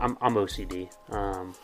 I'm, 0.00 0.18
I'm 0.20 0.34
OCD. 0.34 0.90
Um, 1.12 1.54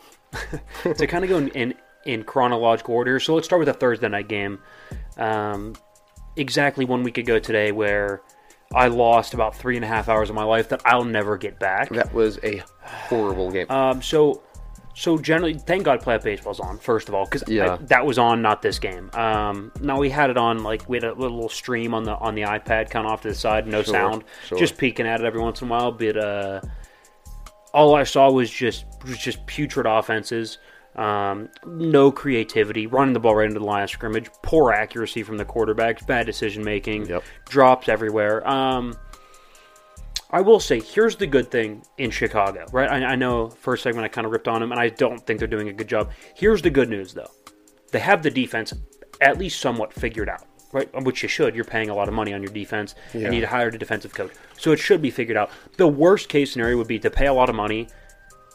to 0.95 1.07
kind 1.07 1.23
of 1.23 1.29
go 1.29 1.37
in, 1.37 1.49
in 1.49 1.73
in 2.05 2.23
chronological 2.23 2.93
order. 2.93 3.19
So 3.19 3.35
let's 3.35 3.47
start 3.47 3.59
with 3.59 3.67
the 3.67 3.73
Thursday 3.73 4.07
night 4.09 4.27
game. 4.27 4.59
Um, 5.17 5.75
exactly 6.35 6.85
one 6.85 7.03
week 7.03 7.17
ago 7.17 7.39
today, 7.39 7.71
where 7.71 8.21
I 8.73 8.87
lost 8.87 9.33
about 9.33 9.55
three 9.55 9.75
and 9.75 9.85
a 9.85 9.87
half 9.87 10.09
hours 10.09 10.29
of 10.29 10.35
my 10.35 10.43
life 10.43 10.69
that 10.69 10.81
I'll 10.85 11.03
never 11.03 11.37
get 11.37 11.59
back. 11.59 11.89
That 11.89 12.13
was 12.13 12.39
a 12.43 12.63
horrible 12.81 13.51
game. 13.51 13.69
Um, 13.69 14.01
so, 14.01 14.43
so 14.95 15.17
generally, 15.17 15.53
thank 15.55 15.83
God 15.83 16.01
Playoff 16.01 16.23
Baseball's 16.23 16.59
on 16.59 16.79
first 16.79 17.09
of 17.09 17.13
all 17.15 17.25
because 17.25 17.43
Yeah. 17.47 17.77
that 17.81 18.05
was 18.05 18.17
on, 18.17 18.41
not 18.41 18.61
this 18.61 18.79
game. 18.79 19.11
Um, 19.13 19.71
now 19.81 19.99
we 19.99 20.09
had 20.09 20.29
it 20.29 20.37
on 20.37 20.63
like 20.63 20.87
we 20.89 20.97
had 20.97 21.03
a 21.03 21.13
little 21.13 21.49
stream 21.49 21.93
on 21.93 22.03
the 22.05 22.15
on 22.15 22.33
the 22.33 22.43
iPad, 22.43 22.89
kind 22.89 23.05
of 23.05 23.11
off 23.11 23.21
to 23.21 23.27
the 23.27 23.35
side, 23.35 23.67
no 23.67 23.83
sound, 23.83 24.23
sure. 24.47 24.57
just 24.57 24.77
peeking 24.77 25.05
at 25.05 25.19
it 25.19 25.25
every 25.25 25.41
once 25.41 25.61
in 25.61 25.67
a 25.67 25.71
while. 25.71 25.91
But 25.91 26.17
uh, 26.17 26.61
all 27.73 27.93
I 27.95 28.03
saw 28.03 28.31
was 28.31 28.49
just 28.49 28.85
was 29.05 29.17
just 29.17 29.45
putrid 29.45 29.85
offenses. 29.85 30.57
Um, 30.95 31.49
no 31.65 32.09
creativity, 32.09 32.87
running 32.87 33.13
the 33.13 33.19
ball 33.19 33.35
right 33.35 33.47
into 33.47 33.59
the 33.59 33.65
line 33.65 33.83
of 33.83 33.89
scrimmage, 33.89 34.29
poor 34.43 34.71
accuracy 34.71 35.23
from 35.23 35.35
the 35.35 35.43
quarterbacks, 35.43 36.07
bad 36.07 36.25
decision 36.25 36.63
making, 36.63 37.07
Yep. 37.07 37.23
drops 37.49 37.89
everywhere. 37.89 38.47
Um, 38.47 38.95
I 40.31 40.41
will 40.41 40.59
say, 40.59 40.79
here's 40.79 41.15
the 41.15 41.27
good 41.27 41.51
thing 41.51 41.83
in 41.97 42.09
Chicago, 42.11 42.65
right? 42.71 42.89
I, 42.89 43.11
I 43.11 43.15
know 43.15 43.49
first 43.49 43.83
segment 43.83 44.05
I 44.05 44.07
kind 44.07 44.25
of 44.25 44.31
ripped 44.31 44.47
on 44.47 44.59
them, 44.61 44.71
and 44.71 44.79
I 44.81 44.89
don't 44.89 45.25
think 45.25 45.39
they're 45.39 45.47
doing 45.47 45.69
a 45.69 45.73
good 45.73 45.87
job. 45.87 46.11
Here's 46.35 46.61
the 46.61 46.69
good 46.69 46.89
news, 46.89 47.13
though: 47.13 47.29
they 47.91 47.99
have 47.99 48.23
the 48.23 48.31
defense 48.31 48.73
at 49.21 49.37
least 49.37 49.61
somewhat 49.61 49.93
figured 49.93 50.27
out, 50.27 50.45
right? 50.73 50.89
Uh, 50.93 51.01
which 51.01 51.21
you 51.23 51.29
should. 51.29 51.55
You're 51.55 51.63
paying 51.63 51.89
a 51.89 51.95
lot 51.95 52.07
of 52.07 52.13
money 52.13 52.33
on 52.33 52.41
your 52.43 52.51
defense, 52.51 52.95
Yeah. 53.13 53.27
and 53.27 53.35
you 53.35 53.45
hired 53.45 53.75
a 53.75 53.77
defensive 53.77 54.13
coach, 54.13 54.31
so 54.57 54.71
it 54.71 54.79
should 54.79 55.01
be 55.01 55.11
figured 55.11 55.37
out. 55.37 55.51
The 55.77 55.87
worst 55.87 56.27
case 56.27 56.51
scenario 56.51 56.77
would 56.77 56.87
be 56.87 56.99
to 56.99 57.09
pay 57.09 57.27
a 57.27 57.33
lot 57.33 57.47
of 57.49 57.55
money, 57.55 57.87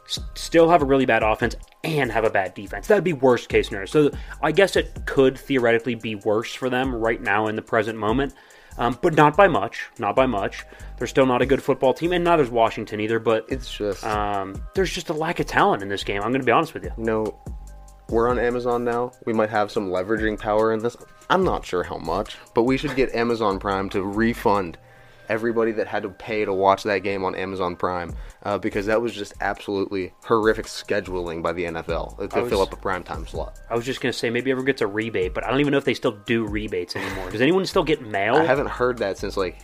s- 0.06 0.18
still 0.34 0.68
have 0.68 0.82
a 0.82 0.84
really 0.84 1.06
bad 1.06 1.22
offense, 1.22 1.54
and 1.84 2.10
have 2.12 2.24
a 2.24 2.30
bad 2.30 2.52
defense. 2.54 2.88
That'd 2.88 3.04
be 3.04 3.12
worst 3.14 3.48
case 3.48 3.68
scenario. 3.68 3.86
So 3.86 4.10
I 4.42 4.52
guess 4.52 4.76
it 4.76 5.06
could 5.06 5.38
theoretically 5.38 5.94
be 5.94 6.16
worse 6.16 6.52
for 6.52 6.68
them 6.68 6.94
right 6.94 7.20
now 7.22 7.46
in 7.46 7.54
the 7.56 7.62
present 7.62 7.96
moment. 7.98 8.34
Um, 8.78 8.98
but 9.02 9.14
not 9.14 9.36
by 9.36 9.48
much. 9.48 9.88
Not 9.98 10.16
by 10.16 10.26
much. 10.26 10.64
They're 10.96 11.06
still 11.06 11.26
not 11.26 11.42
a 11.42 11.46
good 11.46 11.62
football 11.62 11.92
team, 11.92 12.12
and 12.12 12.24
neither 12.24 12.42
is 12.42 12.50
Washington 12.50 13.00
either. 13.00 13.18
But 13.18 13.46
It's 13.48 13.72
just, 13.72 14.04
um, 14.04 14.62
there's 14.74 14.92
just 14.92 15.08
a 15.10 15.12
lack 15.12 15.40
of 15.40 15.46
talent 15.46 15.82
in 15.82 15.88
this 15.88 16.04
game. 16.04 16.22
I'm 16.22 16.30
going 16.30 16.40
to 16.40 16.46
be 16.46 16.52
honest 16.52 16.74
with 16.74 16.84
you. 16.84 16.92
you 16.96 17.04
know, 17.04 17.38
we're 18.08 18.28
on 18.28 18.38
Amazon 18.38 18.84
now. 18.84 19.12
We 19.24 19.32
might 19.32 19.50
have 19.50 19.70
some 19.70 19.88
leveraging 19.88 20.38
power 20.38 20.72
in 20.72 20.80
this. 20.80 20.96
I'm 21.28 21.44
not 21.44 21.64
sure 21.64 21.82
how 21.82 21.96
much, 21.98 22.36
but 22.54 22.64
we 22.64 22.76
should 22.76 22.96
get 22.96 23.14
Amazon 23.14 23.58
Prime 23.58 23.88
to 23.90 24.02
refund 24.02 24.78
everybody 25.30 25.72
that 25.72 25.86
had 25.86 26.02
to 26.02 26.10
pay 26.10 26.44
to 26.44 26.52
watch 26.52 26.82
that 26.82 26.98
game 26.98 27.24
on 27.24 27.34
Amazon 27.34 27.76
Prime 27.76 28.14
uh, 28.42 28.58
because 28.58 28.86
that 28.86 29.00
was 29.00 29.14
just 29.14 29.32
absolutely 29.40 30.12
horrific 30.24 30.66
scheduling 30.66 31.42
by 31.42 31.52
the 31.52 31.64
NFL 31.64 32.28
to 32.30 32.40
was- 32.40 32.50
fill 32.50 32.60
up 32.60 32.72
a 32.72 32.76
prime 32.76 33.02
time 33.02 33.26
slot. 33.26 33.58
I 33.70 33.76
was 33.76 33.86
just 33.86 34.00
going 34.00 34.12
to 34.12 34.18
say 34.18 34.28
maybe 34.28 34.50
ever 34.50 34.62
gets 34.62 34.82
a 34.82 34.86
rebate, 34.86 35.32
but 35.32 35.44
I 35.44 35.50
don't 35.50 35.60
even 35.60 35.70
know 35.72 35.78
if 35.78 35.84
they 35.84 35.94
still 35.94 36.12
do 36.26 36.46
rebates 36.46 36.96
anymore. 36.96 37.30
Does 37.30 37.40
anyone 37.40 37.64
still 37.64 37.84
get 37.84 38.02
mail? 38.02 38.36
I 38.36 38.44
haven't 38.44 38.68
heard 38.68 38.98
that 38.98 39.16
since 39.16 39.36
like 39.36 39.58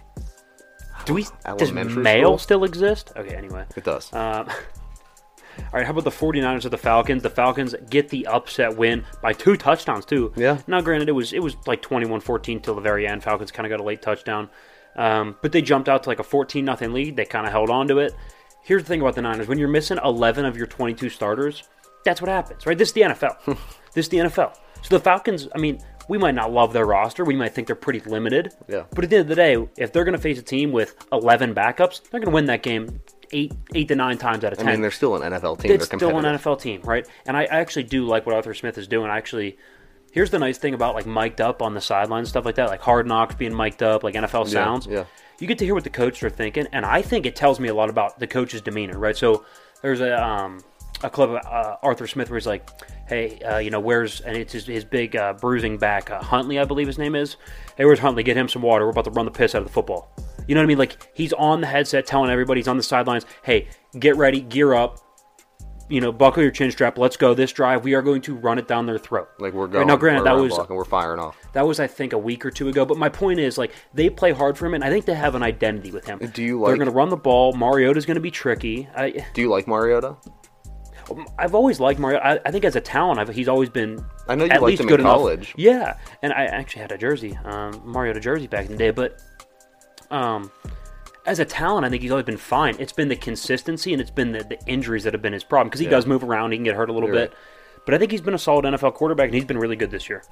do 1.06 1.14
we? 1.14 1.26
Does 1.56 1.72
mail 1.72 1.84
school? 1.84 2.38
still 2.38 2.64
exist? 2.64 3.12
Okay. 3.16 3.34
Anyway. 3.34 3.64
it 3.76 3.84
does. 3.84 4.12
Um, 4.12 4.48
all 5.58 5.64
right, 5.72 5.86
how 5.86 5.92
about 5.92 6.04
the 6.04 6.10
49ers 6.10 6.64
of 6.64 6.72
the 6.72 6.78
Falcons? 6.78 7.22
The 7.22 7.30
Falcons 7.30 7.74
get 7.88 8.08
the 8.08 8.26
upset 8.26 8.76
win 8.76 9.04
by 9.22 9.32
two 9.32 9.56
touchdowns 9.56 10.04
too. 10.04 10.32
Yeah. 10.36 10.60
Now, 10.66 10.80
granted, 10.80 11.08
it 11.08 11.12
was 11.12 11.32
it 11.32 11.42
was 11.42 11.56
like 11.66 11.80
21-14 11.80 12.62
till 12.62 12.74
the 12.74 12.80
very 12.80 13.06
end. 13.06 13.22
Falcons 13.22 13.52
kind 13.52 13.66
of 13.66 13.70
got 13.70 13.80
a 13.80 13.86
late 13.86 14.02
touchdown, 14.02 14.50
um, 14.96 15.36
but 15.42 15.52
they 15.52 15.62
jumped 15.62 15.88
out 15.88 16.02
to 16.04 16.08
like 16.08 16.18
a 16.18 16.24
14 16.24 16.64
nothing 16.64 16.92
lead. 16.92 17.16
They 17.16 17.24
kind 17.24 17.46
of 17.46 17.52
held 17.52 17.70
on 17.70 17.88
to 17.88 17.98
it. 17.98 18.14
Here's 18.62 18.82
the 18.82 18.88
thing 18.88 19.00
about 19.00 19.14
the 19.14 19.22
Niners: 19.22 19.46
when 19.46 19.58
you're 19.58 19.68
missing 19.68 19.98
11 20.02 20.44
of 20.44 20.56
your 20.56 20.66
22 20.66 21.08
starters, 21.10 21.62
that's 22.04 22.20
what 22.20 22.28
happens, 22.28 22.66
right? 22.66 22.76
This 22.76 22.88
is 22.88 22.94
the 22.94 23.02
NFL. 23.02 23.44
this 23.94 24.06
is 24.06 24.08
the 24.08 24.18
NFL. 24.18 24.56
So 24.82 24.96
the 24.96 25.00
Falcons, 25.00 25.48
I 25.54 25.58
mean, 25.58 25.80
we 26.08 26.18
might 26.18 26.34
not 26.34 26.52
love 26.52 26.72
their 26.72 26.86
roster. 26.86 27.24
We 27.24 27.36
might 27.36 27.54
think 27.54 27.66
they're 27.66 27.76
pretty 27.76 28.00
limited. 28.00 28.52
Yeah. 28.68 28.84
But 28.92 29.04
at 29.04 29.10
the 29.10 29.16
end 29.16 29.22
of 29.22 29.28
the 29.28 29.34
day, 29.34 29.68
if 29.76 29.92
they're 29.92 30.04
going 30.04 30.16
to 30.16 30.20
face 30.20 30.38
a 30.38 30.42
team 30.42 30.70
with 30.72 30.94
11 31.12 31.54
backups, 31.54 32.02
they're 32.10 32.20
going 32.20 32.30
to 32.30 32.34
win 32.34 32.44
that 32.46 32.62
game 32.62 33.00
eight, 33.32 33.52
eight 33.74 33.88
to 33.88 33.94
nine 33.94 34.18
times 34.18 34.44
out 34.44 34.52
of 34.52 34.58
ten. 34.58 34.68
I 34.68 34.72
mean, 34.72 34.80
they're 34.80 34.90
still 34.90 35.16
an 35.16 35.32
NFL 35.32 35.60
team. 35.60 35.72
it's 35.72 35.88
they're 35.88 35.98
still 35.98 36.16
an. 36.18 36.24
NFL 36.24 36.60
team, 36.60 36.80
right? 36.82 37.06
And 37.26 37.36
I 37.36 37.42
I 37.42 37.58
actually 37.60 37.84
do 37.84 38.06
like 38.06 38.26
what 38.26 38.34
Arthur 38.34 38.54
Smith 38.54 38.78
is 38.78 38.86
doing. 38.86 39.10
I 39.10 39.16
actually, 39.16 39.58
here's 40.16 40.30
the 40.30 40.38
nice 40.38 40.56
thing 40.56 40.72
about 40.72 40.94
like 40.94 41.04
mic'd 41.04 41.42
up 41.42 41.60
on 41.60 41.74
the 41.74 41.80
sideline 41.80 42.24
stuff 42.24 42.46
like 42.46 42.54
that, 42.54 42.70
like 42.70 42.80
Hard 42.80 43.06
Knocks 43.06 43.34
being 43.34 43.54
mic'd 43.54 43.82
up, 43.82 44.02
like 44.02 44.14
NFL 44.14 44.48
sounds. 44.48 44.86
yeah. 44.86 45.04
You 45.38 45.46
get 45.46 45.58
to 45.58 45.66
hear 45.66 45.74
what 45.74 45.84
the 45.84 45.90
coaches 45.90 46.22
are 46.22 46.30
thinking, 46.30 46.66
and 46.72 46.86
I 46.86 47.02
think 47.02 47.26
it 47.26 47.36
tells 47.36 47.60
me 47.60 47.68
a 47.68 47.74
lot 47.74 47.90
about 47.90 48.18
the 48.18 48.26
coach's 48.26 48.62
demeanor, 48.62 48.98
right? 48.98 49.14
So 49.14 49.44
there's 49.82 50.00
a 50.00 50.18
um 50.20 50.64
a 51.04 51.10
clip 51.10 51.28
of 51.28 51.36
uh, 51.44 51.76
Arthur 51.82 52.06
Smith 52.06 52.30
where 52.30 52.38
he's 52.38 52.46
like, 52.46 52.70
"Hey, 53.06 53.38
uh, 53.40 53.58
you 53.58 53.68
know, 53.68 53.78
where's 53.78 54.22
and 54.22 54.34
it's 54.34 54.54
his, 54.54 54.64
his 54.64 54.86
big 54.86 55.14
uh, 55.14 55.34
bruising 55.34 55.76
back, 55.76 56.10
uh, 56.10 56.22
Huntley, 56.22 56.58
I 56.58 56.64
believe 56.64 56.86
his 56.86 56.96
name 56.96 57.14
is. 57.14 57.36
Hey, 57.76 57.84
where's 57.84 57.98
Huntley? 57.98 58.22
Get 58.22 58.38
him 58.38 58.48
some 58.48 58.62
water. 58.62 58.86
We're 58.86 58.92
about 58.92 59.04
to 59.04 59.10
run 59.10 59.26
the 59.26 59.30
piss 59.30 59.54
out 59.54 59.58
of 59.60 59.66
the 59.68 59.72
football. 59.74 60.10
You 60.48 60.54
know 60.54 60.62
what 60.62 60.64
I 60.64 60.68
mean? 60.68 60.78
Like 60.78 61.10
he's 61.12 61.34
on 61.34 61.60
the 61.60 61.66
headset 61.66 62.06
telling 62.06 62.30
everybody 62.30 62.60
he's 62.60 62.68
on 62.68 62.78
the 62.78 62.82
sidelines, 62.82 63.26
"Hey, 63.42 63.68
get 63.98 64.16
ready, 64.16 64.40
gear 64.40 64.72
up." 64.72 65.05
You 65.88 66.00
know, 66.00 66.10
buckle 66.10 66.42
your 66.42 66.50
chin 66.50 66.70
strap. 66.72 66.98
Let's 66.98 67.16
go. 67.16 67.32
This 67.32 67.52
drive, 67.52 67.84
we 67.84 67.94
are 67.94 68.02
going 68.02 68.20
to 68.22 68.34
run 68.34 68.58
it 68.58 68.66
down 68.66 68.86
their 68.86 68.98
throat. 68.98 69.28
Like 69.38 69.52
we're 69.52 69.66
Right, 69.66 69.72
going. 69.72 69.86
now, 69.86 69.96
granted, 69.96 70.20
we're 70.22 70.24
that 70.36 70.42
was 70.42 70.52
blocking, 70.54 70.74
we're 70.76 70.84
firing 70.84 71.20
off. 71.20 71.36
that 71.52 71.64
was, 71.66 71.78
I 71.78 71.86
think, 71.86 72.12
a 72.12 72.18
week 72.18 72.44
or 72.44 72.50
two 72.50 72.68
ago. 72.68 72.84
But 72.84 72.98
my 72.98 73.08
point 73.08 73.38
is, 73.38 73.56
like, 73.56 73.72
they 73.94 74.10
play 74.10 74.32
hard 74.32 74.58
for 74.58 74.66
him, 74.66 74.74
and 74.74 74.82
I 74.82 74.90
think 74.90 75.04
they 75.04 75.14
have 75.14 75.36
an 75.36 75.44
identity 75.44 75.92
with 75.92 76.04
him. 76.04 76.18
Do 76.18 76.42
you 76.42 76.64
They're 76.66 76.76
going 76.76 76.88
to 76.88 76.94
run 76.94 77.08
the 77.08 77.16
ball. 77.16 77.52
Mariota's 77.52 78.04
going 78.04 78.16
to 78.16 78.20
be 78.20 78.32
tricky. 78.32 78.88
I, 78.96 79.24
Do 79.32 79.40
you 79.40 79.48
like 79.48 79.68
Mariota? 79.68 80.16
I've 81.38 81.54
always 81.54 81.78
liked 81.78 82.00
Mario. 82.00 82.18
I, 82.18 82.40
I 82.44 82.50
think 82.50 82.64
as 82.64 82.74
a 82.74 82.80
talent, 82.80 83.20
I've, 83.20 83.28
he's 83.28 83.46
always 83.46 83.68
been. 83.68 84.04
I 84.26 84.34
know 84.34 84.44
you 84.44 84.50
at 84.50 84.62
least 84.64 84.80
him 84.82 84.88
good 84.88 84.98
in 84.98 85.06
enough. 85.06 85.18
college. 85.18 85.54
Yeah, 85.56 85.98
and 86.20 86.32
I 86.32 86.46
actually 86.46 86.82
had 86.82 86.90
a 86.90 86.98
jersey, 86.98 87.38
um, 87.44 87.80
Mariota 87.84 88.18
jersey 88.18 88.48
back 88.48 88.66
in 88.66 88.72
the 88.72 88.76
day. 88.76 88.90
But 88.90 89.22
um, 90.10 90.50
as 91.26 91.38
a 91.38 91.44
talent, 91.44 91.84
I 91.84 91.90
think 91.90 92.02
he's 92.02 92.10
always 92.10 92.26
been 92.26 92.36
fine. 92.36 92.76
It's 92.78 92.92
been 92.92 93.08
the 93.08 93.16
consistency 93.16 93.92
and 93.92 94.00
it's 94.00 94.10
been 94.10 94.32
the, 94.32 94.44
the 94.44 94.58
injuries 94.66 95.04
that 95.04 95.12
have 95.12 95.22
been 95.22 95.32
his 95.32 95.44
problem 95.44 95.68
because 95.68 95.80
he 95.80 95.86
does 95.86 96.06
move 96.06 96.22
around. 96.22 96.52
He 96.52 96.58
can 96.58 96.64
get 96.64 96.76
hurt 96.76 96.88
a 96.88 96.92
little 96.92 97.08
You're 97.08 97.28
bit. 97.28 97.34
But 97.84 97.94
I 97.94 97.98
think 97.98 98.10
he's 98.10 98.20
been 98.20 98.34
a 98.34 98.38
solid 98.38 98.64
NFL 98.64 98.94
quarterback 98.94 99.26
and 99.26 99.34
he's 99.34 99.44
been 99.44 99.58
really 99.58 99.76
good 99.76 99.90
this 99.90 100.08
year. 100.08 100.24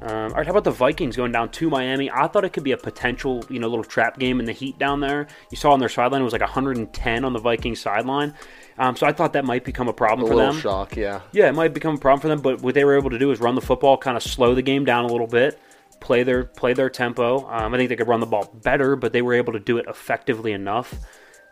Um, 0.00 0.10
all 0.10 0.28
right, 0.28 0.46
how 0.46 0.52
about 0.52 0.64
the 0.64 0.70
Vikings 0.70 1.16
going 1.16 1.32
down 1.32 1.50
to 1.50 1.68
Miami? 1.68 2.08
I 2.10 2.28
thought 2.28 2.44
it 2.44 2.52
could 2.52 2.62
be 2.62 2.70
a 2.70 2.76
potential, 2.76 3.44
you 3.50 3.58
know, 3.58 3.66
little 3.66 3.84
trap 3.84 4.18
game 4.18 4.38
in 4.38 4.46
the 4.46 4.52
heat 4.52 4.78
down 4.78 5.00
there. 5.00 5.26
You 5.50 5.56
saw 5.56 5.72
on 5.72 5.80
their 5.80 5.88
sideline 5.88 6.20
it 6.20 6.24
was 6.24 6.32
like 6.32 6.40
110 6.40 7.24
on 7.24 7.32
the 7.32 7.40
Vikings 7.40 7.80
sideline. 7.80 8.34
Um, 8.78 8.94
so 8.94 9.08
I 9.08 9.12
thought 9.12 9.32
that 9.32 9.44
might 9.44 9.64
become 9.64 9.88
a 9.88 9.92
problem 9.92 10.26
A 10.26 10.28
for 10.30 10.36
little 10.36 10.52
them. 10.52 10.60
shock, 10.60 10.96
yeah. 10.96 11.22
Yeah, 11.32 11.48
it 11.48 11.54
might 11.54 11.74
become 11.74 11.96
a 11.96 11.98
problem 11.98 12.20
for 12.20 12.28
them, 12.28 12.40
but 12.40 12.62
what 12.62 12.74
they 12.74 12.84
were 12.84 12.96
able 12.96 13.10
to 13.10 13.18
do 13.18 13.32
is 13.32 13.40
run 13.40 13.56
the 13.56 13.60
football, 13.60 13.96
kind 13.96 14.16
of 14.16 14.22
slow 14.22 14.54
the 14.54 14.62
game 14.62 14.84
down 14.84 15.04
a 15.04 15.08
little 15.08 15.26
bit, 15.26 15.60
play 16.00 16.22
their 16.22 16.44
play 16.44 16.72
their 16.72 16.90
tempo. 16.90 17.48
Um, 17.48 17.74
I 17.74 17.76
think 17.78 17.88
they 17.88 17.96
could 17.96 18.08
run 18.08 18.20
the 18.20 18.26
ball 18.26 18.50
better, 18.62 18.96
but 18.96 19.12
they 19.12 19.22
were 19.22 19.34
able 19.34 19.52
to 19.52 19.60
do 19.60 19.78
it 19.78 19.86
effectively 19.88 20.52
enough. 20.52 20.94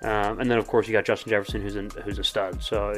Um, 0.02 0.40
and 0.40 0.50
then, 0.50 0.58
of 0.58 0.66
course, 0.66 0.86
you 0.86 0.92
got 0.92 1.04
Justin 1.06 1.30
Jefferson, 1.30 1.62
who's 1.62 1.74
an, 1.76 1.90
who's 2.04 2.18
a 2.18 2.24
stud. 2.24 2.62
So 2.62 2.94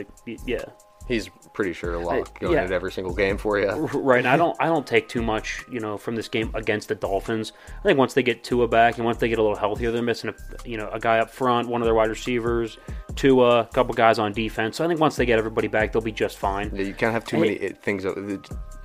yeah, 0.47 0.65
He's 1.07 1.31
pretty 1.55 1.73
sure 1.73 1.93
to 1.93 1.99
lock 2.01 2.19
Uh, 2.37 2.41
going 2.41 2.53
yeah. 2.53 2.63
into 2.65 2.75
every 2.75 2.93
single 2.93 3.15
game 3.15 3.39
for 3.39 3.59
you. 3.59 3.71
right. 3.71 4.19
And 4.19 4.29
I 4.29 4.37
don't 4.37 4.55
I 4.61 4.67
don't 4.67 4.87
take 4.87 5.09
too 5.09 5.23
much, 5.23 5.65
you 5.71 5.81
know, 5.81 5.97
from 5.97 6.17
this 6.17 6.29
game 6.29 6.51
against 6.55 6.89
the 6.89 6.95
Dolphins. 6.97 7.53
I 7.79 7.83
think 7.83 7.99
once 7.99 8.13
they 8.13 8.23
get 8.23 8.45
Tua 8.45 8.69
back 8.69 8.97
and 8.99 9.07
once 9.07 9.17
they 9.17 9.29
get 9.31 9.39
a 9.39 9.43
little 9.43 9.57
healthier, 9.57 9.91
they're 9.91 10.03
missing 10.03 10.29
a 10.29 10.69
you 10.69 10.77
know 10.77 10.91
a 10.93 11.01
guy 11.01 11.19
up 11.21 11.31
front, 11.31 11.67
one 11.69 11.81
of 11.81 11.87
their 11.87 11.95
wide 11.95 12.11
receivers, 12.11 12.77
Tua, 13.17 13.61
a 13.61 13.65
couple 13.73 13.95
guys 13.95 14.19
on 14.19 14.33
defense. 14.33 14.77
So 14.77 14.85
I 14.85 14.89
think 14.89 15.01
once 15.01 15.17
they 15.17 15.25
get 15.25 15.39
everybody 15.39 15.69
back, 15.69 15.93
they'll 15.93 16.03
be 16.03 16.13
just 16.13 16.37
fine. 16.37 16.71
Yeah, 16.75 16.83
you 16.83 16.93
can't 16.95 17.15
have 17.15 17.25
too 17.25 17.37
Hey. 17.37 17.43
many 17.43 17.55
it- 17.55 17.83
things, 17.83 18.05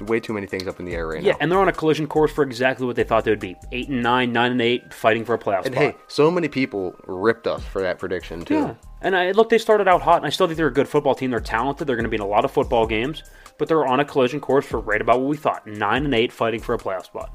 way 0.01 0.19
too 0.19 0.33
many 0.33 0.47
things 0.47 0.67
up 0.67 0.79
in 0.79 0.85
the 0.85 0.93
air 0.93 1.07
right 1.07 1.21
Yeah, 1.21 1.31
now. 1.31 1.37
Yeah, 1.37 1.37
and 1.41 1.51
they're 1.51 1.59
on 1.59 1.67
a 1.69 1.73
collision 1.73 2.07
course 2.07 2.31
for 2.31 2.43
exactly 2.43 2.85
what 2.85 2.95
they 2.95 3.03
thought 3.03 3.23
they 3.25 3.31
would 3.31 3.39
be: 3.39 3.55
eight 3.71 3.89
and 3.89 4.01
nine, 4.03 4.31
nine 4.33 4.51
and 4.51 4.61
eight, 4.61 4.93
fighting 4.93 5.23
for 5.25 5.33
a 5.35 5.39
playoff 5.39 5.65
And 5.65 5.73
spot. 5.75 5.83
hey, 5.91 5.95
so 6.07 6.29
many 6.31 6.47
people 6.47 6.95
ripped 7.07 7.47
us 7.47 7.63
for 7.63 7.81
that 7.81 7.99
prediction 7.99 8.43
too. 8.43 8.53
yeah, 8.55 8.73
And 9.01 9.15
I 9.15 9.31
look, 9.31 9.49
they 9.49 9.57
started 9.57 9.87
out 9.87 10.01
hot, 10.01 10.17
and 10.17 10.25
I 10.25 10.29
still 10.29 10.47
think 10.47 10.57
they're 10.57 10.67
a 10.67 10.73
good 10.73 10.87
football 10.87 11.15
team. 11.15 11.31
They're 11.31 11.39
talented. 11.39 11.87
They're 11.87 11.95
going 11.95 12.05
to 12.05 12.09
be 12.09 12.15
in 12.17 12.21
a 12.21 12.27
lot 12.27 12.43
of 12.45 12.51
football 12.51 12.85
games, 12.87 13.23
but 13.57 13.67
they're 13.67 13.85
on 13.85 13.99
a 13.99 14.05
collision 14.05 14.39
course 14.39 14.65
for 14.65 14.79
right 14.79 15.01
about 15.01 15.19
what 15.19 15.29
we 15.29 15.37
thought: 15.37 15.65
nine 15.67 16.05
and 16.05 16.13
eight, 16.13 16.31
fighting 16.31 16.59
for 16.59 16.73
a 16.75 16.77
playoff 16.77 17.05
spot. 17.05 17.31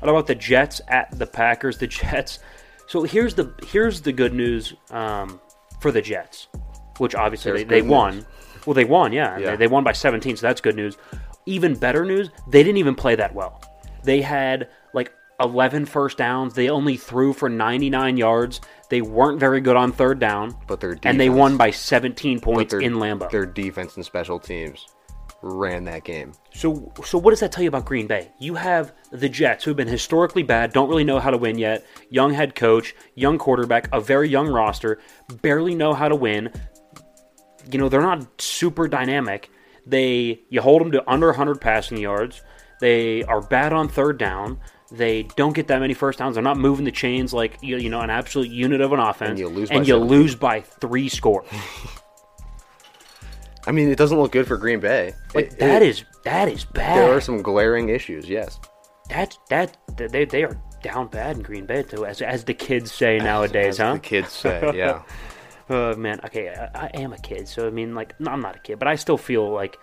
What 0.00 0.08
about 0.10 0.26
the 0.26 0.34
Jets 0.34 0.80
at 0.88 1.16
the 1.18 1.26
Packers? 1.26 1.78
The 1.78 1.86
Jets. 1.86 2.38
So 2.88 3.02
here's 3.02 3.34
the 3.34 3.52
here's 3.66 4.00
the 4.02 4.12
good 4.12 4.32
news 4.32 4.74
um, 4.90 5.40
for 5.80 5.90
the 5.90 6.00
Jets, 6.02 6.48
which 6.98 7.14
obviously 7.14 7.50
There's 7.52 7.64
they, 7.64 7.80
they 7.80 7.82
won. 7.82 8.16
news. 8.16 8.24
Well, 8.66 8.74
they 8.74 8.84
won, 8.84 9.12
yeah. 9.12 9.38
Yeah. 9.38 9.50
They, 9.52 9.56
they 9.58 9.66
won 9.68 9.84
by 9.84 9.92
17, 9.92 10.38
so 10.38 10.46
that's 10.46 10.60
good 10.60 10.74
news. 10.74 10.96
Even 11.46 11.74
better 11.74 12.04
news, 12.04 12.30
they 12.48 12.62
didn't 12.62 12.78
even 12.78 12.94
play 12.94 13.14
that 13.14 13.34
well. 13.34 13.62
They 14.02 14.20
had 14.20 14.68
like 14.92 15.12
11 15.40 15.86
first 15.86 16.18
downs. 16.18 16.54
They 16.54 16.68
only 16.68 16.96
threw 16.96 17.32
for 17.32 17.48
99 17.48 18.16
yards. 18.16 18.60
They 18.90 19.00
weren't 19.00 19.38
very 19.40 19.60
good 19.60 19.76
on 19.76 19.92
third 19.92 20.18
down. 20.18 20.56
But 20.66 20.80
their 20.80 20.98
and 21.02 21.20
they 21.20 21.30
won 21.30 21.56
by 21.56 21.70
17 21.70 22.40
points 22.40 22.72
their- 22.72 22.80
in 22.80 22.94
Lambeau. 22.94 23.30
Their 23.30 23.46
defense 23.46 23.96
and 23.96 24.04
special 24.04 24.38
teams 24.38 24.86
ran 25.42 25.84
that 25.84 26.02
game. 26.04 26.32
So, 26.54 26.92
so 27.04 27.18
what 27.18 27.30
does 27.30 27.40
that 27.40 27.52
tell 27.52 27.62
you 27.62 27.68
about 27.68 27.84
Green 27.84 28.06
Bay? 28.06 28.30
You 28.40 28.54
have 28.54 28.92
the 29.12 29.28
Jets, 29.28 29.64
who've 29.64 29.76
been 29.76 29.86
historically 29.86 30.42
bad, 30.42 30.72
don't 30.72 30.88
really 30.88 31.04
know 31.04 31.20
how 31.20 31.30
to 31.30 31.38
win 31.38 31.58
yet. 31.58 31.84
Young 32.10 32.32
head 32.32 32.54
coach, 32.54 32.94
young 33.14 33.38
quarterback, 33.38 33.88
a 33.92 34.00
very 34.00 34.28
young 34.28 34.48
roster, 34.48 34.98
barely 35.42 35.74
know 35.74 35.92
how 35.92 36.08
to 36.08 36.16
win. 36.16 36.50
You 37.70 37.78
know, 37.78 37.88
they're 37.88 38.00
not 38.00 38.40
super 38.40 38.88
dynamic. 38.88 39.50
They 39.86 40.42
you 40.50 40.60
hold 40.60 40.80
them 40.82 40.90
to 40.92 41.08
under 41.10 41.28
100 41.28 41.60
passing 41.60 41.96
yards. 41.98 42.42
They 42.80 43.22
are 43.24 43.40
bad 43.40 43.72
on 43.72 43.88
third 43.88 44.18
down. 44.18 44.58
They 44.92 45.24
don't 45.36 45.52
get 45.54 45.66
that 45.68 45.80
many 45.80 45.94
first 45.94 46.18
downs. 46.18 46.34
They're 46.34 46.42
not 46.44 46.58
moving 46.58 46.84
the 46.84 46.92
chains 46.92 47.32
like 47.32 47.58
you, 47.62 47.76
you 47.76 47.88
know 47.88 48.00
an 48.00 48.10
absolute 48.10 48.50
unit 48.50 48.80
of 48.80 48.92
an 48.92 48.98
offense. 49.00 49.30
And 49.30 49.38
you 49.38 49.48
lose 49.48 49.70
and 49.70 49.80
by 49.80 49.86
you 49.86 49.96
lose 49.96 50.34
by 50.34 50.60
three 50.60 51.08
scores. 51.08 51.46
I 53.66 53.72
mean, 53.72 53.88
it 53.90 53.98
doesn't 53.98 54.18
look 54.18 54.30
good 54.32 54.46
for 54.46 54.56
Green 54.56 54.78
Bay. 54.80 55.14
Like 55.34 55.46
It- 55.46 55.58
that 55.58 55.82
it- 55.82 55.88
is 55.88 56.04
that 56.24 56.48
is 56.48 56.64
bad. 56.64 56.98
There 56.98 57.16
are 57.16 57.20
some 57.20 57.42
glaring 57.42 57.88
issues. 57.88 58.28
Yes. 58.28 58.58
that 59.08 59.36
that 59.48 59.76
they 59.96 60.24
they 60.24 60.42
are 60.44 60.56
down 60.82 61.08
bad 61.08 61.36
in 61.36 61.42
Green 61.42 61.66
Bay 61.66 61.82
too, 61.82 62.04
as 62.06 62.20
as 62.22 62.44
the 62.44 62.54
kids 62.54 62.92
say 62.92 63.18
nowadays, 63.22 63.78
As 63.80 63.86
huh? 63.86 63.92
The 63.94 63.98
kids 64.00 64.32
say, 64.32 64.72
yeah. 64.74 65.02
Uh, 65.68 65.94
man, 65.96 66.20
okay, 66.24 66.48
I, 66.48 66.86
I 66.86 66.90
am 66.94 67.12
a 67.12 67.18
kid, 67.18 67.48
so 67.48 67.66
I 67.66 67.70
mean, 67.70 67.94
like, 67.94 68.18
no, 68.20 68.30
I'm 68.30 68.40
not 68.40 68.56
a 68.56 68.58
kid, 68.60 68.78
but 68.78 68.86
I 68.86 68.94
still 68.94 69.18
feel 69.18 69.50
like, 69.50 69.76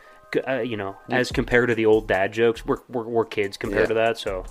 uh, 0.48 0.62
you 0.62 0.78
know, 0.78 0.96
as 1.10 1.32
compared 1.32 1.70
to 1.70 1.76
the 1.76 1.86
old 1.86 2.08
dad 2.08 2.32
jokes, 2.34 2.66
we're 2.66 2.78
we're, 2.90 3.04
we're 3.04 3.26
kids 3.26 3.58
compared 3.58 3.82
Yeah. 3.84 3.88
to 3.88 3.94
that. 3.96 4.18
So 4.18 4.46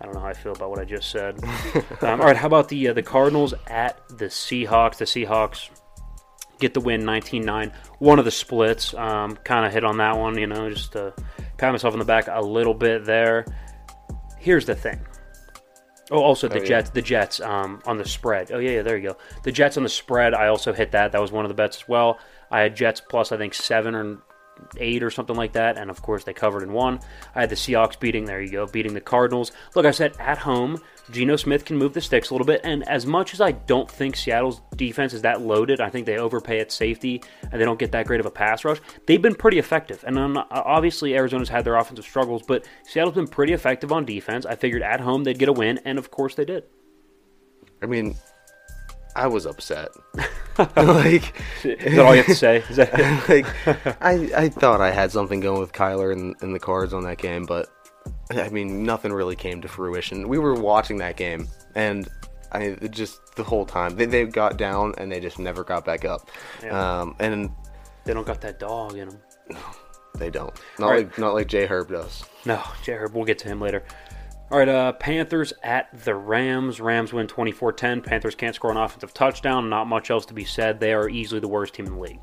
I 0.00 0.04
don't 0.04 0.14
know 0.14 0.20
how 0.20 0.28
I 0.28 0.32
feel 0.34 0.52
about 0.52 0.70
what 0.70 0.78
I 0.78 0.84
just 0.84 1.10
said. 1.10 1.42
um, 2.02 2.20
all 2.20 2.26
right, 2.26 2.36
how 2.36 2.46
about 2.46 2.68
the 2.68 2.88
uh, 2.88 2.92
the 2.92 3.02
Cardinals 3.02 3.52
at 3.66 4.00
the 4.08 4.26
Seahawks? 4.26 4.98
The 4.98 5.04
Seahawks 5.06 5.70
get 6.58 6.72
the 6.72 6.80
win 6.80 7.02
19-9 7.02 7.70
one 7.98 8.18
of 8.18 8.24
the 8.24 8.30
splits 8.30 8.94
um, 8.94 9.36
kind 9.44 9.66
of 9.66 9.72
hit 9.74 9.84
on 9.84 9.98
that 9.98 10.16
one 10.16 10.38
you 10.38 10.46
know 10.46 10.70
just 10.70 10.92
to 10.92 11.12
pat 11.58 11.70
myself 11.70 11.92
on 11.92 11.98
the 11.98 12.04
back 12.06 12.28
a 12.30 12.40
little 12.40 12.72
bit 12.72 13.04
there 13.04 13.44
here's 14.38 14.64
the 14.64 14.74
thing 14.74 14.98
oh 16.10 16.22
also 16.22 16.48
the 16.48 16.56
Oh, 16.58 16.62
yeah. 16.62 16.68
jets 16.68 16.90
the 16.90 17.02
jets 17.02 17.40
um, 17.40 17.82
on 17.86 17.98
the 17.98 18.04
spread. 18.08 18.50
Oh 18.52 18.58
yeah, 18.58 18.70
yeah 18.70 18.82
there 18.82 18.96
you 18.96 19.08
go. 19.10 19.16
The 19.42 19.52
jets 19.52 19.76
on 19.76 19.82
the 19.82 19.88
spread 19.88 20.34
i 20.34 20.46
also 20.48 20.72
hit 20.72 20.92
that. 20.92 21.12
That 21.12 21.20
was 21.20 21.32
one 21.32 21.44
of 21.44 21.48
the 21.48 21.54
bets 21.54 21.78
as 21.78 21.88
well. 21.88 22.18
I 22.50 22.60
had 22.60 22.76
jets 22.76 23.00
plus 23.00 23.32
i 23.32 23.36
think 23.36 23.54
seven 23.54 23.94
or 23.94 24.18
eight 24.78 25.02
or 25.02 25.10
something 25.10 25.36
like 25.36 25.52
that 25.52 25.76
and 25.76 25.90
of 25.90 26.02
course 26.02 26.24
they 26.24 26.32
covered 26.32 26.62
and 26.62 26.72
won 26.72 26.98
i 27.34 27.40
had 27.40 27.50
the 27.50 27.56
seahawks 27.56 27.98
beating 27.98 28.24
there 28.24 28.40
you 28.40 28.50
go 28.50 28.66
beating 28.66 28.94
the 28.94 29.00
cardinals 29.00 29.52
look 29.74 29.86
i 29.86 29.90
said 29.90 30.14
at 30.18 30.38
home 30.38 30.80
Geno 31.10 31.36
Smith 31.36 31.64
can 31.64 31.76
move 31.76 31.94
the 31.94 32.00
sticks 32.00 32.30
a 32.30 32.34
little 32.34 32.46
bit, 32.46 32.60
and 32.64 32.86
as 32.88 33.06
much 33.06 33.32
as 33.32 33.40
I 33.40 33.52
don't 33.52 33.88
think 33.88 34.16
Seattle's 34.16 34.60
defense 34.74 35.14
is 35.14 35.22
that 35.22 35.40
loaded, 35.40 35.80
I 35.80 35.88
think 35.88 36.04
they 36.04 36.18
overpay 36.18 36.58
at 36.58 36.72
safety 36.72 37.22
and 37.42 37.60
they 37.60 37.64
don't 37.64 37.78
get 37.78 37.92
that 37.92 38.06
great 38.06 38.18
of 38.18 38.26
a 38.26 38.30
pass 38.30 38.64
rush. 38.64 38.80
They've 39.06 39.22
been 39.22 39.34
pretty 39.34 39.58
effective, 39.58 40.02
and 40.04 40.16
not, 40.16 40.48
obviously 40.50 41.14
Arizona's 41.14 41.48
had 41.48 41.64
their 41.64 41.76
offensive 41.76 42.04
struggles, 42.04 42.42
but 42.42 42.66
Seattle's 42.82 43.14
been 43.14 43.28
pretty 43.28 43.52
effective 43.52 43.92
on 43.92 44.04
defense. 44.04 44.46
I 44.46 44.56
figured 44.56 44.82
at 44.82 45.00
home 45.00 45.22
they'd 45.22 45.38
get 45.38 45.48
a 45.48 45.52
win, 45.52 45.78
and 45.84 45.98
of 45.98 46.10
course 46.10 46.34
they 46.34 46.44
did. 46.44 46.64
I 47.80 47.86
mean, 47.86 48.16
I 49.16 49.26
was 49.26 49.46
upset. 49.46 49.88
like, 50.76 51.34
Is 51.64 51.96
that 51.96 52.04
all 52.04 52.14
you 52.14 52.18
have 52.22 52.26
to 52.26 52.34
say? 52.34 52.58
Is 52.70 52.76
that 52.76 53.28
like 53.28 53.46
I, 54.02 54.44
I 54.44 54.48
thought 54.50 54.80
I 54.80 54.90
had 54.90 55.10
something 55.10 55.40
going 55.40 55.58
with 55.58 55.72
Kyler 55.72 56.12
and, 56.12 56.36
and 56.42 56.54
the 56.54 56.58
cards 56.58 56.92
on 56.92 57.04
that 57.04 57.18
game, 57.18 57.46
but 57.46 57.68
I 58.30 58.50
mean, 58.50 58.84
nothing 58.84 59.12
really 59.12 59.34
came 59.34 59.62
to 59.62 59.68
fruition. 59.68 60.28
We 60.28 60.38
were 60.38 60.54
watching 60.54 60.98
that 60.98 61.16
game, 61.16 61.48
and 61.74 62.08
I 62.52 62.76
just 62.90 63.34
the 63.36 63.42
whole 63.42 63.64
time 63.64 63.96
they, 63.96 64.06
they 64.06 64.24
got 64.24 64.58
down 64.58 64.94
and 64.98 65.10
they 65.10 65.18
just 65.18 65.38
never 65.38 65.64
got 65.64 65.84
back 65.84 66.04
up. 66.04 66.30
Yeah. 66.62 67.00
Um, 67.00 67.16
and 67.18 67.50
they 68.04 68.12
don't 68.14 68.26
got 68.26 68.40
that 68.42 68.58
dog 68.58 68.96
in 68.96 69.08
them. 69.08 69.18
No, 69.48 69.58
they 70.16 70.30
don't. 70.30 70.54
Not 70.78 70.88
right. 70.90 71.06
like 71.06 71.18
not 71.18 71.34
like 71.34 71.46
Jay 71.48 71.66
Herb 71.66 71.88
does. 71.88 72.24
No, 72.44 72.62
Jay 72.82 72.92
Herb, 72.92 73.14
we'll 73.14 73.24
get 73.24 73.38
to 73.40 73.48
him 73.48 73.60
later. 73.60 73.82
All 74.48 74.58
right, 74.58 74.68
uh, 74.68 74.92
Panthers 74.92 75.52
at 75.64 75.88
the 76.04 76.14
Rams. 76.14 76.80
Rams 76.80 77.12
win 77.12 77.26
24-10. 77.26 78.04
Panthers 78.04 78.36
can't 78.36 78.54
score 78.54 78.70
an 78.70 78.76
offensive 78.76 79.12
touchdown. 79.12 79.68
Not 79.68 79.88
much 79.88 80.10
else 80.10 80.24
to 80.26 80.34
be 80.34 80.44
said. 80.44 80.78
They 80.78 80.92
are 80.92 81.08
easily 81.08 81.40
the 81.40 81.48
worst 81.48 81.74
team 81.74 81.86
in 81.86 81.94
the 81.94 82.00
league. 82.00 82.20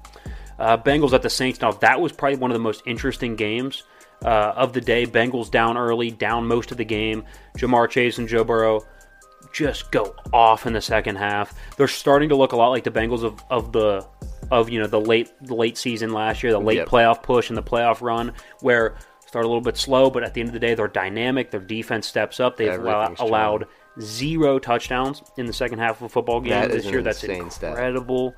Uh, 0.57 0.77
Bengals 0.77 1.11
at 1.11 1.21
the 1.21 1.29
Saints. 1.29 1.59
Now, 1.59 1.71
that 1.73 1.99
was 1.99 2.13
probably 2.13 2.37
one 2.37 2.49
of 2.49 2.55
the 2.55 2.61
most 2.63 2.83
interesting 2.85 3.35
games 3.35 3.83
uh, 4.23 4.53
of 4.55 4.71
the 4.71 4.79
day. 4.79 5.05
Bengals 5.05 5.51
down 5.51 5.77
early, 5.77 6.11
down 6.11 6.47
most 6.47 6.71
of 6.71 6.77
the 6.77 6.85
game. 6.85 7.25
Ja'Marr 7.57 7.89
Chase 7.89 8.17
and 8.17 8.27
Joe 8.29 8.45
Burrow 8.45 8.85
just 9.51 9.91
go 9.91 10.15
off 10.31 10.65
in 10.65 10.71
the 10.71 10.81
second 10.81 11.17
half. 11.17 11.53
They're 11.75 11.89
starting 11.89 12.29
to 12.29 12.35
look 12.35 12.53
a 12.53 12.55
lot 12.55 12.69
like 12.69 12.85
the 12.85 12.91
Bengals 12.91 13.23
of, 13.23 13.43
of 13.49 13.73
the 13.73 14.07
of 14.51 14.69
you 14.69 14.79
know 14.79 14.87
the 14.87 14.99
late 14.99 15.31
the 15.41 15.55
late 15.55 15.77
season 15.77 16.11
last 16.11 16.43
year, 16.43 16.51
the 16.51 16.59
late 16.59 16.77
Yep. 16.77 16.87
playoff 16.89 17.23
push 17.23 17.49
and 17.49 17.57
the 17.57 17.63
playoff 17.63 18.01
run, 18.01 18.33
where 18.61 18.95
start 19.33 19.45
a 19.45 19.47
little 19.47 19.61
bit 19.61 19.75
slow, 19.77 20.11
but 20.11 20.23
at 20.23 20.35
the 20.35 20.41
end 20.41 20.49
of 20.49 20.53
the 20.53 20.59
day, 20.59 20.75
they're 20.75 20.87
dynamic. 20.87 21.49
Their 21.49 21.59
defense 21.59 22.05
steps 22.05 22.39
up. 22.39 22.55
They've 22.55 22.79
allow, 22.79 23.11
allowed 23.17 23.65
zero 23.99 24.59
touchdowns 24.59 25.23
in 25.37 25.47
the 25.47 25.53
second 25.53 25.79
half 25.79 25.97
of 25.97 26.03
a 26.03 26.09
football 26.09 26.39
game 26.39 26.51
That 26.51 26.69
this 26.71 26.85
year. 26.85 27.01
That's 27.01 27.23
incredible. 27.23 28.35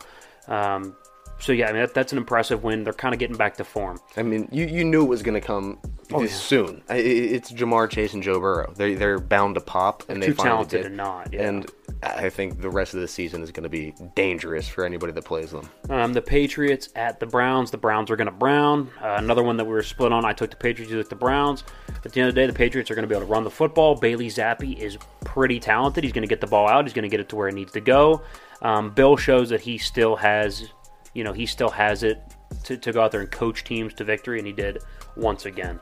Um, 0.48 0.96
so 1.38 1.52
yeah, 1.52 1.68
I 1.68 1.74
mean 1.74 1.82
that, 1.82 1.94
that's 1.94 2.14
an 2.14 2.18
impressive 2.18 2.64
win. 2.64 2.86
They're 2.86 2.94
kind 2.94 3.14
of 3.14 3.20
getting 3.20 3.36
back 3.36 3.58
to 3.58 3.66
form. 3.66 4.00
I 4.16 4.24
mean, 4.24 4.48
you, 4.54 4.66
you 4.66 4.86
knew 4.86 5.04
it 5.04 5.10
was 5.10 5.22
going 5.22 5.34
to 5.40 5.46
come 5.46 5.80
Oh, 6.14 6.22
yeah. 6.22 6.28
soon. 6.30 6.82
I, 6.88 6.98
it's 6.98 7.52
Ja'Marr 7.52 7.90
Chase 7.90 8.14
and 8.14 8.24
Joe 8.24 8.40
Burrow. 8.40 8.72
They 8.74 8.94
they're 8.96 9.20
bound 9.20 9.56
to 9.56 9.62
pop, 9.62 10.04
and 10.08 10.24
they 10.24 10.28
Too 10.28 10.36
finally 10.36 10.54
talented 10.56 10.84
did. 10.84 10.90
to 10.90 10.96
not. 10.96 11.34
Yeah. 11.34 11.48
And 11.50 11.70
I 12.04 12.30
think 12.30 12.62
the 12.62 12.70
rest 12.70 12.94
of 12.94 13.02
the 13.02 13.08
season 13.08 13.42
is 13.42 13.52
going 13.52 13.64
to 13.64 13.70
be 13.70 13.94
dangerous 14.16 14.68
for 14.68 14.86
anybody 14.86 15.12
that 15.14 15.26
plays 15.26 15.52
them. 15.52 15.70
Um, 15.90 16.14
the 16.14 16.22
Patriots 16.22 16.90
at 16.96 17.20
the 17.20 17.26
Browns. 17.26 17.72
The 17.72 17.78
Browns 17.78 18.12
are 18.12 18.16
going 18.16 18.28
to 18.28 18.32
brown. 18.32 18.92
Uh, 19.02 19.16
another 19.18 19.44
one 19.44 19.58
that 19.58 19.66
we 19.66 19.72
were 19.72 19.84
split 19.84 20.12
on. 20.12 20.26
I 20.26 20.34
took 20.34 20.52
the 20.52 20.56
Patriots. 20.58 20.92
You 20.92 21.00
took 21.00 21.10
the 21.10 21.16
Browns. 21.16 21.64
At 22.04 22.12
the 22.12 22.22
end 22.22 22.30
of 22.30 22.36
the 22.36 22.42
day, 22.42 22.48
the 22.48 22.54
Patriots 22.54 22.92
are 22.92 22.96
going 22.96 23.04
to 23.04 23.08
be 23.08 23.16
able 23.16 23.26
to 23.26 23.32
run 23.32 23.44
the 23.44 23.50
football. 23.50 23.96
Bailey 23.96 24.28
Zappe 24.28 24.78
is 24.78 24.98
pretty 25.24 25.60
talented. 25.60 26.04
He's 26.04 26.14
going 26.14 26.28
to 26.28 26.28
get 26.28 26.42
the 26.42 26.48
ball 26.48 26.68
out. 26.68 26.86
He's 26.86 26.94
going 26.94 27.04
to 27.04 27.10
get 27.10 27.20
it 27.20 27.30
to 27.30 27.36
where 27.36 27.48
it 27.48 27.56
needs 27.56 27.72
to 27.74 27.82
go. 27.82 28.22
Um, 28.62 28.92
Bill 28.92 29.18
shows 29.18 29.50
that 29.50 29.62
he 29.62 29.78
still 29.78 30.16
has, 30.16 30.70
you 31.14 31.24
know, 31.24 31.34
he 31.34 31.46
still 31.46 31.70
has 31.70 32.04
it 32.04 32.22
to, 32.66 32.78
to 32.78 32.92
go 32.92 33.02
out 33.02 33.12
there 33.12 33.22
and 33.22 33.32
coach 33.32 33.64
teams 33.64 33.94
to 33.96 34.04
victory, 34.04 34.38
and 34.38 34.48
he 34.48 34.54
did 34.54 34.80
once 35.16 35.46
again. 35.46 35.80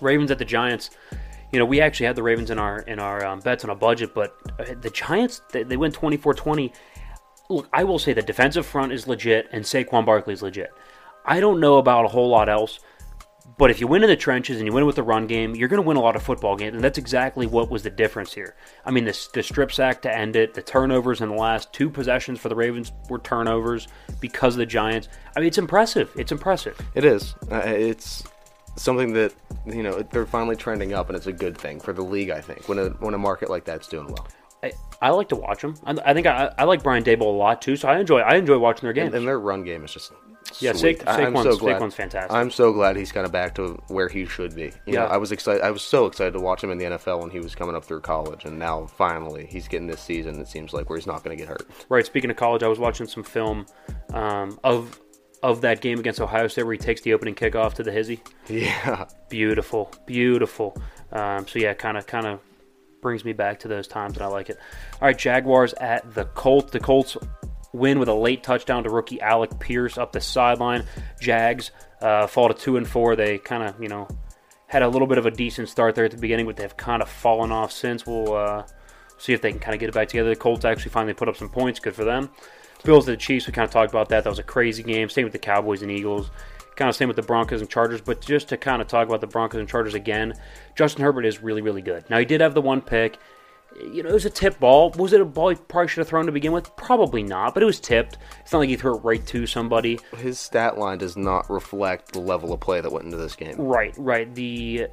Ravens 0.00 0.30
at 0.30 0.38
the 0.38 0.44
Giants. 0.44 0.90
You 1.54 1.60
know, 1.60 1.66
we 1.66 1.80
actually 1.80 2.06
had 2.06 2.16
the 2.16 2.22
Ravens 2.24 2.50
in 2.50 2.58
our 2.58 2.80
in 2.80 2.98
our 2.98 3.24
um, 3.24 3.38
bets 3.38 3.62
on 3.62 3.70
a 3.70 3.76
budget, 3.76 4.12
but 4.12 4.36
uh, 4.58 4.74
the 4.80 4.90
Giants 4.90 5.40
they, 5.52 5.62
they 5.62 5.76
went 5.76 5.94
24-20. 5.94 6.74
Look, 7.48 7.68
I 7.72 7.84
will 7.84 8.00
say 8.00 8.12
the 8.12 8.22
defensive 8.22 8.66
front 8.66 8.90
is 8.92 9.06
legit 9.06 9.48
and 9.52 9.64
Saquon 9.64 10.04
Barkley 10.04 10.34
is 10.34 10.42
legit. 10.42 10.72
I 11.24 11.38
don't 11.38 11.60
know 11.60 11.78
about 11.78 12.06
a 12.06 12.08
whole 12.08 12.28
lot 12.28 12.48
else, 12.48 12.80
but 13.56 13.70
if 13.70 13.80
you 13.80 13.86
win 13.86 14.02
in 14.02 14.08
the 14.08 14.16
trenches 14.16 14.56
and 14.56 14.66
you 14.66 14.72
win 14.72 14.84
with 14.84 14.96
the 14.96 15.04
run 15.04 15.28
game, 15.28 15.54
you're 15.54 15.68
going 15.68 15.80
to 15.80 15.86
win 15.86 15.96
a 15.96 16.00
lot 16.00 16.16
of 16.16 16.24
football 16.24 16.56
games, 16.56 16.74
and 16.74 16.82
that's 16.82 16.98
exactly 16.98 17.46
what 17.46 17.70
was 17.70 17.84
the 17.84 17.90
difference 17.90 18.32
here. 18.32 18.56
I 18.84 18.90
mean, 18.90 19.04
the, 19.04 19.28
the 19.32 19.42
strip 19.44 19.70
sack 19.70 20.02
to 20.02 20.12
end 20.12 20.34
it, 20.34 20.54
the 20.54 20.62
turnovers 20.62 21.20
in 21.20 21.28
the 21.28 21.36
last 21.36 21.72
two 21.72 21.88
possessions 21.88 22.40
for 22.40 22.48
the 22.48 22.56
Ravens 22.56 22.90
were 23.08 23.20
turnovers 23.20 23.86
because 24.18 24.54
of 24.54 24.58
the 24.58 24.66
Giants. 24.66 25.08
I 25.36 25.40
mean, 25.40 25.46
it's 25.46 25.58
impressive. 25.58 26.10
It's 26.16 26.32
impressive. 26.32 26.80
It 26.96 27.04
is. 27.04 27.36
Uh, 27.48 27.58
it's 27.58 28.24
something 28.76 29.12
that 29.14 29.32
you 29.66 29.82
know 29.82 30.02
they're 30.02 30.26
finally 30.26 30.56
trending 30.56 30.92
up, 30.92 31.08
and 31.08 31.16
it's 31.16 31.26
a 31.26 31.32
good 31.32 31.56
thing 31.56 31.80
for 31.80 31.92
the 31.92 32.02
league. 32.02 32.30
I 32.30 32.40
think 32.40 32.68
when 32.68 32.78
a 32.78 32.88
when 33.00 33.14
a 33.14 33.18
market 33.18 33.50
like 33.50 33.64
that's 33.64 33.88
doing 33.88 34.06
well, 34.08 34.26
I, 34.62 34.72
I 35.02 35.10
like 35.10 35.28
to 35.30 35.36
watch 35.36 35.62
them. 35.62 35.74
I, 35.84 35.96
I 36.06 36.14
think 36.14 36.26
I, 36.26 36.52
I 36.58 36.64
like 36.64 36.82
Brian 36.82 37.04
Daboll 37.04 37.22
a 37.22 37.36
lot 37.36 37.62
too, 37.62 37.76
so 37.76 37.88
I 37.88 37.98
enjoy 37.98 38.20
I 38.20 38.36
enjoy 38.36 38.58
watching 38.58 38.82
their 38.86 38.92
games. 38.92 39.06
and, 39.08 39.16
and 39.16 39.26
their 39.28 39.38
run 39.40 39.62
game 39.64 39.84
is 39.84 39.92
just 39.92 40.12
Yeah, 40.60 40.72
sweet. 40.72 41.02
Sa- 41.02 41.10
I- 41.10 41.22
I'm 41.26 41.34
Saquon's- 41.34 41.44
so 41.44 41.56
glad. 41.58 41.80
Saquon's 41.80 41.94
fantastic. 41.94 42.32
I'm 42.32 42.50
so 42.50 42.72
glad 42.72 42.96
he's 42.96 43.12
kind 43.12 43.26
of 43.26 43.32
back 43.32 43.54
to 43.56 43.80
where 43.88 44.08
he 44.08 44.24
should 44.26 44.54
be. 44.54 44.72
You 44.86 44.94
know, 44.94 45.04
Yeah. 45.04 45.06
I 45.06 45.16
was 45.16 45.32
excited. 45.32 45.62
I 45.62 45.70
was 45.70 45.82
so 45.82 46.06
excited 46.06 46.32
to 46.32 46.40
watch 46.40 46.62
him 46.62 46.70
in 46.70 46.78
the 46.78 46.84
NFL 46.84 47.20
when 47.20 47.30
he 47.30 47.40
was 47.40 47.54
coming 47.54 47.74
up 47.76 47.84
through 47.84 48.00
college, 48.00 48.44
and 48.44 48.58
now 48.58 48.86
finally 48.86 49.46
he's 49.46 49.68
getting 49.68 49.86
this 49.86 50.00
season. 50.00 50.40
It 50.40 50.48
seems 50.48 50.72
like 50.72 50.88
where 50.88 50.98
he's 50.98 51.06
not 51.06 51.22
going 51.24 51.36
to 51.36 51.40
get 51.40 51.48
hurt. 51.48 51.66
Right. 51.88 52.04
Speaking 52.06 52.30
of 52.30 52.36
college, 52.36 52.62
I 52.62 52.68
was 52.68 52.78
watching 52.78 53.06
some 53.06 53.22
film 53.24 53.66
um, 54.12 54.58
of 54.64 55.00
of 55.44 55.60
that 55.60 55.82
game 55.82 55.98
against 55.98 56.22
Ohio 56.22 56.48
State 56.48 56.62
where 56.64 56.72
he 56.72 56.78
takes 56.78 57.02
the 57.02 57.12
opening 57.12 57.34
kickoff 57.34 57.74
to 57.74 57.82
the 57.82 57.92
hizzy. 57.92 58.22
Yeah, 58.48 59.04
Beautiful, 59.28 59.92
beautiful. 60.06 60.76
Um, 61.12 61.46
so 61.46 61.58
yeah, 61.58 61.74
kind 61.74 61.98
of 61.98 62.06
kind 62.06 62.26
of 62.26 62.40
brings 63.02 63.26
me 63.26 63.34
back 63.34 63.60
to 63.60 63.68
those 63.68 63.86
times, 63.86 64.16
and 64.16 64.22
I 64.24 64.28
like 64.28 64.48
it. 64.48 64.58
All 64.94 65.06
right, 65.06 65.18
Jaguars 65.18 65.74
at 65.74 66.14
the 66.14 66.24
Colts. 66.24 66.70
The 66.72 66.80
Colts 66.80 67.18
win 67.74 67.98
with 67.98 68.08
a 68.08 68.14
late 68.14 68.42
touchdown 68.42 68.84
to 68.84 68.90
rookie 68.90 69.20
Alec 69.20 69.58
Pierce 69.58 69.98
up 69.98 70.12
the 70.12 70.20
sideline. 70.20 70.86
Jags 71.20 71.72
uh, 72.00 72.26
fall 72.26 72.48
to 72.48 72.54
two 72.54 72.78
and 72.78 72.88
four. 72.88 73.14
They 73.14 73.36
kind 73.36 73.62
of 73.62 73.80
you 73.82 73.88
know 73.88 74.08
had 74.66 74.82
a 74.82 74.88
little 74.88 75.06
bit 75.06 75.18
of 75.18 75.26
a 75.26 75.30
decent 75.30 75.68
start 75.68 75.94
there 75.94 76.06
at 76.06 76.10
the 76.10 76.16
beginning, 76.16 76.46
but 76.46 76.56
they've 76.56 76.76
kind 76.76 77.02
of 77.02 77.08
fallen 77.08 77.52
off 77.52 77.70
since. 77.70 78.06
We'll 78.06 78.32
uh, 78.34 78.66
see 79.18 79.34
if 79.34 79.42
they 79.42 79.50
can 79.50 79.60
kind 79.60 79.74
of 79.74 79.80
get 79.80 79.90
it 79.90 79.94
back 79.94 80.08
together. 80.08 80.30
The 80.30 80.36
Colts 80.36 80.64
actually 80.64 80.92
finally 80.92 81.12
put 81.12 81.28
up 81.28 81.36
some 81.36 81.50
points. 81.50 81.80
Good 81.80 81.94
for 81.94 82.04
them. 82.04 82.30
Bills 82.84 83.06
to 83.06 83.12
the 83.12 83.16
Chiefs. 83.16 83.46
We 83.46 83.52
kind 83.52 83.66
of 83.66 83.72
talked 83.72 83.90
about 83.90 84.08
that. 84.10 84.24
That 84.24 84.30
was 84.30 84.38
a 84.38 84.44
crazy 84.44 84.82
game. 84.82 85.08
Same 85.08 85.24
with 85.24 85.32
the 85.32 85.38
Cowboys 85.38 85.82
and 85.82 85.90
Eagles. 85.90 86.30
Kind 86.76 86.88
of 86.88 86.96
same 86.96 87.08
with 87.08 87.16
the 87.16 87.22
Broncos 87.22 87.60
and 87.60 87.70
Chargers. 87.70 88.00
But 88.00 88.20
just 88.20 88.48
to 88.48 88.56
kind 88.56 88.82
of 88.82 88.88
talk 88.88 89.06
about 89.08 89.20
the 89.20 89.26
Broncos 89.26 89.60
and 89.60 89.68
Chargers 89.68 89.94
again, 89.94 90.34
Justin 90.74 91.04
Herbert 91.04 91.24
is 91.24 91.42
really, 91.42 91.62
really 91.62 91.82
good. 91.82 92.08
Now 92.10 92.18
he 92.18 92.24
did 92.24 92.40
have 92.40 92.54
the 92.54 92.60
one 92.60 92.80
pick. 92.80 93.18
You 93.80 94.04
know, 94.04 94.10
it 94.10 94.12
was 94.12 94.24
a 94.24 94.30
tip 94.30 94.60
ball. 94.60 94.90
Was 94.90 95.12
it 95.12 95.20
a 95.20 95.24
ball 95.24 95.48
he 95.48 95.56
probably 95.56 95.88
should 95.88 95.98
have 95.98 96.08
thrown 96.08 96.26
to 96.26 96.32
begin 96.32 96.52
with? 96.52 96.76
Probably 96.76 97.24
not, 97.24 97.54
but 97.54 97.62
it 97.62 97.66
was 97.66 97.80
tipped. 97.80 98.18
It's 98.40 98.52
not 98.52 98.60
like 98.60 98.68
he 98.68 98.76
threw 98.76 98.96
it 98.96 99.00
right 99.00 99.24
to 99.26 99.46
somebody. 99.48 99.98
His 100.16 100.38
stat 100.38 100.78
line 100.78 100.98
does 100.98 101.16
not 101.16 101.50
reflect 101.50 102.12
the 102.12 102.20
level 102.20 102.52
of 102.52 102.60
play 102.60 102.80
that 102.80 102.92
went 102.92 103.06
into 103.06 103.16
this 103.16 103.34
game. 103.34 103.56
Right, 103.56 103.92
right. 103.98 104.32
The 104.32 104.86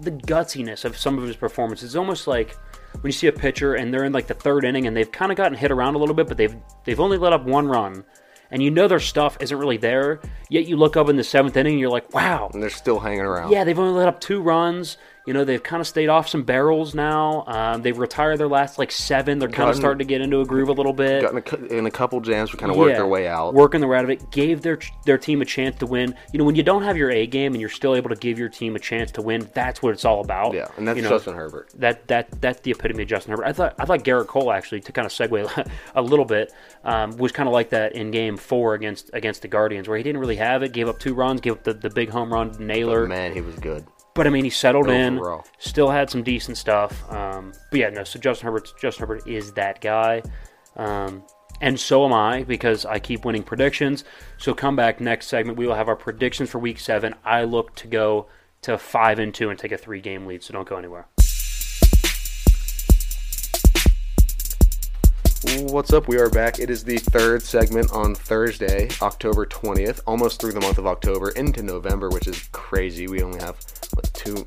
the 0.00 0.12
gutsiness 0.12 0.84
of 0.86 0.96
some 0.96 1.18
of 1.18 1.24
his 1.24 1.36
performances. 1.36 1.90
It's 1.90 1.96
almost 1.96 2.26
like 2.26 2.56
when 3.00 3.08
you 3.08 3.12
see 3.12 3.26
a 3.26 3.32
pitcher 3.32 3.74
and 3.74 3.92
they're 3.92 4.04
in 4.04 4.12
like 4.12 4.26
the 4.26 4.34
third 4.34 4.64
inning 4.64 4.86
and 4.86 4.96
they've 4.96 5.10
kind 5.10 5.30
of 5.30 5.36
gotten 5.36 5.56
hit 5.56 5.70
around 5.70 5.94
a 5.94 5.98
little 5.98 6.14
bit, 6.14 6.26
but 6.28 6.36
they've 6.36 6.54
they've 6.84 7.00
only 7.00 7.18
let 7.18 7.32
up 7.32 7.44
one 7.44 7.68
run, 7.68 8.04
and 8.50 8.62
you 8.62 8.70
know 8.70 8.88
their 8.88 9.00
stuff 9.00 9.36
isn't 9.40 9.58
really 9.58 9.76
there. 9.76 10.20
Yet 10.48 10.66
you 10.66 10.76
look 10.76 10.96
up 10.96 11.08
in 11.08 11.16
the 11.16 11.24
seventh 11.24 11.56
inning 11.56 11.74
and 11.74 11.80
you're 11.80 11.90
like, 11.90 12.12
wow, 12.14 12.50
And 12.52 12.62
they're 12.62 12.70
still 12.70 13.00
hanging 13.00 13.20
around. 13.20 13.50
yeah, 13.50 13.64
they've 13.64 13.78
only 13.78 13.98
let 13.98 14.08
up 14.08 14.20
two 14.20 14.40
runs. 14.40 14.96
You 15.26 15.32
know, 15.32 15.44
they've 15.44 15.62
kind 15.62 15.80
of 15.80 15.86
stayed 15.86 16.08
off 16.08 16.28
some 16.28 16.44
barrels 16.44 16.94
now. 16.94 17.44
Um, 17.48 17.82
they've 17.82 17.98
retired 17.98 18.38
their 18.38 18.48
last 18.48 18.78
like 18.78 18.92
seven. 18.92 19.38
They're 19.40 19.48
kind 19.48 19.68
of 19.68 19.76
starting 19.76 19.98
to 19.98 20.04
get 20.04 20.20
into 20.20 20.40
a 20.40 20.44
groove 20.44 20.68
a 20.68 20.72
little 20.72 20.92
bit. 20.92 21.22
Got 21.22 21.32
in 21.32 21.64
a, 21.64 21.78
in 21.78 21.86
a 21.86 21.90
couple 21.90 22.20
jams, 22.20 22.52
we 22.52 22.58
kind 22.58 22.70
of 22.70 22.78
worked 22.78 22.90
Yeah, 22.90 22.96
their 22.96 23.06
way 23.06 23.26
out. 23.26 23.52
Working 23.52 23.80
their 23.80 23.90
way 23.90 23.98
out 23.98 24.04
of 24.04 24.10
it, 24.10 24.30
gave 24.30 24.62
their 24.62 24.78
their 25.04 25.18
team 25.18 25.42
a 25.42 25.44
chance 25.44 25.76
to 25.78 25.86
win. 25.86 26.14
You 26.32 26.38
know, 26.38 26.44
when 26.44 26.54
you 26.54 26.62
don't 26.62 26.84
have 26.84 26.96
your 26.96 27.10
A 27.10 27.26
game 27.26 27.52
and 27.54 27.60
you're 27.60 27.68
still 27.68 27.96
able 27.96 28.10
to 28.10 28.16
give 28.16 28.38
your 28.38 28.48
team 28.48 28.76
a 28.76 28.78
chance 28.78 29.10
to 29.12 29.22
win, 29.22 29.50
that's 29.52 29.82
what 29.82 29.92
it's 29.92 30.04
all 30.04 30.20
about. 30.20 30.54
yeah, 30.54 30.68
and 30.76 30.86
that's 30.86 30.96
you 30.96 31.02
know, 31.02 31.08
Justin 31.10 31.34
Herbert. 31.34 31.70
That 31.76 32.06
that 32.06 32.40
that's 32.40 32.60
the 32.60 32.70
epitome 32.70 33.02
of 33.02 33.08
Justin 33.08 33.32
Herbert. 33.32 33.46
I 33.46 33.52
thought 33.52 33.74
I 33.78 33.84
thought 33.84 34.04
Gerrit 34.04 34.28
Cole 34.28 34.52
actually 34.52 34.80
to 34.82 34.92
kind 34.92 35.06
of 35.06 35.12
segue 35.12 35.68
a 35.96 36.02
little 36.02 36.24
bit 36.24 36.52
um, 36.84 37.16
was 37.16 37.32
kind 37.32 37.48
of 37.48 37.52
like 37.52 37.70
that 37.70 37.94
in 37.96 38.12
Game 38.12 38.36
Four 38.36 38.74
against 38.74 39.10
against 39.12 39.42
the 39.42 39.48
Guardians, 39.48 39.88
where 39.88 39.96
he 39.98 40.04
didn't 40.04 40.20
really 40.20 40.36
have 40.36 40.62
it, 40.62 40.72
gave 40.72 40.88
up 40.88 41.00
two 41.00 41.14
runs, 41.14 41.40
gave 41.40 41.54
up 41.54 41.64
the, 41.64 41.74
the 41.74 41.90
big 41.90 42.10
home 42.10 42.32
run 42.32 42.52
to 42.52 42.62
Naylor. 42.62 43.06
Man, 43.06 43.32
he 43.32 43.40
was 43.40 43.56
good. 43.56 43.84
But 44.16 44.26
I 44.26 44.30
mean, 44.30 44.44
he 44.44 44.50
settled 44.50 44.88
in, 44.88 45.20
still 45.58 45.90
had 45.90 46.10
some 46.10 46.22
decent 46.22 46.56
stuff. 46.56 47.08
Um, 47.12 47.52
but 47.70 47.80
yeah, 47.80 47.90
no. 47.90 48.02
So 48.02 48.18
Justin 48.18 48.46
Herbert, 48.46 48.72
Justin 48.80 49.02
Herbert 49.06 49.28
is 49.28 49.52
that 49.52 49.80
guy, 49.80 50.22
um, 50.76 51.22
and 51.60 51.78
so 51.78 52.04
am 52.04 52.12
I 52.12 52.42
because 52.44 52.84
I 52.84 52.98
keep 52.98 53.24
winning 53.24 53.42
predictions. 53.42 54.04
So 54.38 54.54
come 54.54 54.74
back 54.74 55.00
next 55.00 55.26
segment. 55.26 55.58
We 55.58 55.66
will 55.66 55.74
have 55.74 55.88
our 55.88 55.96
predictions 55.96 56.50
for 56.50 56.58
Week 56.58 56.78
Seven. 56.78 57.14
I 57.24 57.44
look 57.44 57.74
to 57.76 57.86
go 57.86 58.26
to 58.62 58.78
five 58.78 59.18
and 59.18 59.32
two 59.34 59.50
and 59.50 59.58
take 59.58 59.72
a 59.72 59.78
three 59.78 60.00
game 60.00 60.26
lead. 60.26 60.42
So 60.42 60.52
don't 60.52 60.68
go 60.68 60.76
anywhere. 60.76 61.06
What's 65.44 65.92
up? 65.92 66.08
We 66.08 66.18
are 66.18 66.30
back. 66.30 66.58
It 66.58 66.70
is 66.70 66.82
the 66.82 66.96
third 66.96 67.42
segment 67.42 67.92
on 67.92 68.14
Thursday, 68.14 68.88
October 69.02 69.44
20th, 69.44 70.00
almost 70.06 70.40
through 70.40 70.52
the 70.52 70.60
month 70.60 70.78
of 70.78 70.86
October 70.86 71.28
into 71.30 71.62
November, 71.62 72.08
which 72.08 72.26
is 72.26 72.48
crazy. 72.52 73.06
We 73.06 73.22
only 73.22 73.38
have 73.40 73.56
what, 73.94 74.12
two, 74.14 74.44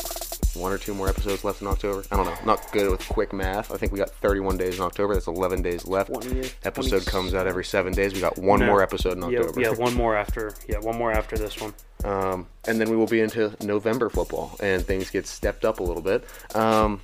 one 0.60 0.72
or 0.74 0.78
two 0.80 0.94
more 0.96 1.08
episodes 1.08 1.44
left 1.44 1.62
in 1.62 1.68
October. 1.68 2.04
I 2.12 2.18
don't 2.18 2.26
know. 2.26 2.36
Not 2.44 2.72
good 2.72 2.90
with 2.90 3.08
quick 3.08 3.32
math. 3.34 3.72
I 3.72 3.78
think 3.78 3.92
we 3.92 4.00
got 4.00 4.10
31 4.10 4.58
days 4.58 4.78
in 4.78 4.82
October. 4.84 5.14
That's 5.14 5.28
11 5.28 5.62
days 5.62 5.86
left. 5.88 6.12
20 6.12 6.50
Episode 6.64 7.06
comes 7.06 7.34
out 7.36 7.46
every 7.46 7.66
seven 7.66 7.94
days. 7.94 8.14
We 8.14 8.20
got 8.20 8.38
one 8.40 8.60
No. 8.60 8.66
more 8.66 8.82
episode 8.82 9.18
in 9.18 9.30
Yeah, 9.30 9.40
October. 9.42 9.62
yeah, 9.62 9.70
one 9.70 9.94
more 9.94 10.16
after. 10.18 10.54
Yeah, 10.68 10.80
one 10.80 10.98
more 10.98 11.12
after 11.12 11.38
this 11.38 11.62
one. 11.62 11.74
Um, 12.04 12.48
and 12.68 12.82
then 12.82 12.90
we 12.90 12.98
will 12.98 13.08
be 13.08 13.22
into 13.22 13.56
November 13.64 14.10
football, 14.10 14.58
and 14.60 14.84
things 14.86 15.12
get 15.12 15.28
stepped 15.28 15.66
up 15.66 15.80
a 15.80 15.84
little 15.84 16.02
bit. 16.04 16.26
Um, 16.56 17.02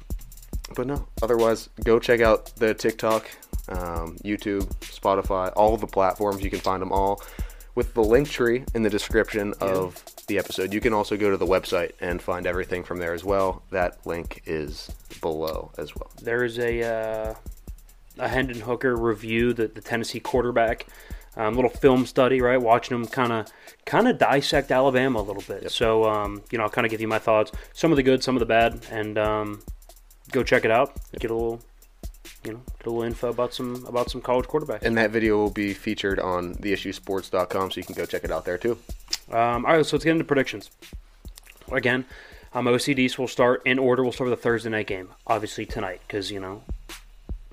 but 0.75 0.87
no, 0.87 1.07
otherwise, 1.21 1.69
go 1.83 1.99
check 1.99 2.21
out 2.21 2.47
the 2.55 2.73
TikTok, 2.73 3.29
um, 3.69 4.17
YouTube, 4.23 4.65
Spotify, 4.79 5.51
all 5.55 5.77
the 5.77 5.87
platforms. 5.87 6.43
You 6.43 6.49
can 6.49 6.59
find 6.59 6.81
them 6.81 6.91
all 6.91 7.21
with 7.75 7.93
the 7.93 8.01
link 8.01 8.29
tree 8.29 8.63
in 8.73 8.83
the 8.83 8.89
description 8.89 9.53
of 9.59 10.03
the 10.27 10.37
episode. 10.39 10.73
You 10.73 10.79
can 10.79 10.93
also 10.93 11.17
go 11.17 11.29
to 11.29 11.37
the 11.37 11.45
website 11.45 11.91
and 11.99 12.21
find 12.21 12.47
everything 12.47 12.83
from 12.83 12.99
there 12.99 13.13
as 13.13 13.23
well. 13.23 13.63
That 13.71 13.97
link 14.05 14.41
is 14.45 14.89
below 15.21 15.71
as 15.77 15.95
well. 15.95 16.09
There 16.21 16.43
is 16.43 16.57
a 16.57 16.83
uh, 16.83 17.35
a 18.17 18.27
Hendon 18.27 18.61
Hooker 18.61 18.95
review, 18.95 19.53
the, 19.53 19.67
the 19.67 19.81
Tennessee 19.81 20.21
quarterback, 20.21 20.87
um, 21.35 21.55
little 21.55 21.69
film 21.69 22.05
study, 22.05 22.41
right? 22.41 22.61
Watching 22.61 22.95
him 22.95 23.07
kind 23.07 23.33
of 23.33 23.47
kind 23.85 24.07
of 24.07 24.17
dissect 24.17 24.71
Alabama 24.71 25.19
a 25.19 25.21
little 25.21 25.43
bit. 25.47 25.69
So 25.71 26.05
um, 26.05 26.43
you 26.51 26.57
know, 26.57 26.63
I'll 26.63 26.69
kind 26.69 26.85
of 26.85 26.91
give 26.91 27.01
you 27.01 27.07
my 27.07 27.19
thoughts, 27.19 27.51
some 27.73 27.91
of 27.91 27.97
the 27.97 28.03
good, 28.03 28.23
some 28.23 28.35
of 28.35 28.39
the 28.39 28.45
bad, 28.45 28.85
and 28.89 29.17
um, 29.17 29.61
go 30.31 30.43
check 30.43 30.65
it 30.65 30.71
out. 30.71 30.95
Get 31.19 31.31
a 31.31 31.35
little. 31.35 31.61
You 32.43 32.53
know, 32.53 32.61
a 32.67 32.89
little 32.89 33.03
info 33.03 33.29
about 33.29 33.53
some 33.53 33.85
about 33.85 34.09
some 34.09 34.21
college 34.21 34.45
quarterbacks. 34.45 34.83
And 34.83 34.97
that 34.97 35.11
video 35.11 35.37
will 35.37 35.49
be 35.49 35.73
featured 35.73 36.19
on 36.19 36.55
theissuesports.com, 36.55 37.71
so 37.71 37.77
you 37.77 37.83
can 37.83 37.95
go 37.95 38.05
check 38.05 38.23
it 38.23 38.31
out 38.31 38.45
there 38.45 38.57
too. 38.57 38.77
Um, 39.31 39.65
all 39.65 39.77
right, 39.77 39.85
so 39.85 39.95
let's 39.95 40.05
get 40.05 40.11
into 40.11 40.23
predictions. 40.23 40.69
Again, 41.71 42.05
um, 42.53 42.65
OCDs 42.65 43.17
will 43.17 43.27
start 43.27 43.61
in 43.65 43.79
order. 43.79 44.03
We'll 44.03 44.11
start 44.11 44.29
with 44.29 44.39
the 44.39 44.43
Thursday 44.43 44.69
night 44.69 44.87
game, 44.87 45.09
obviously 45.27 45.65
tonight, 45.65 46.01
because 46.07 46.31
you 46.31 46.39
know, 46.39 46.63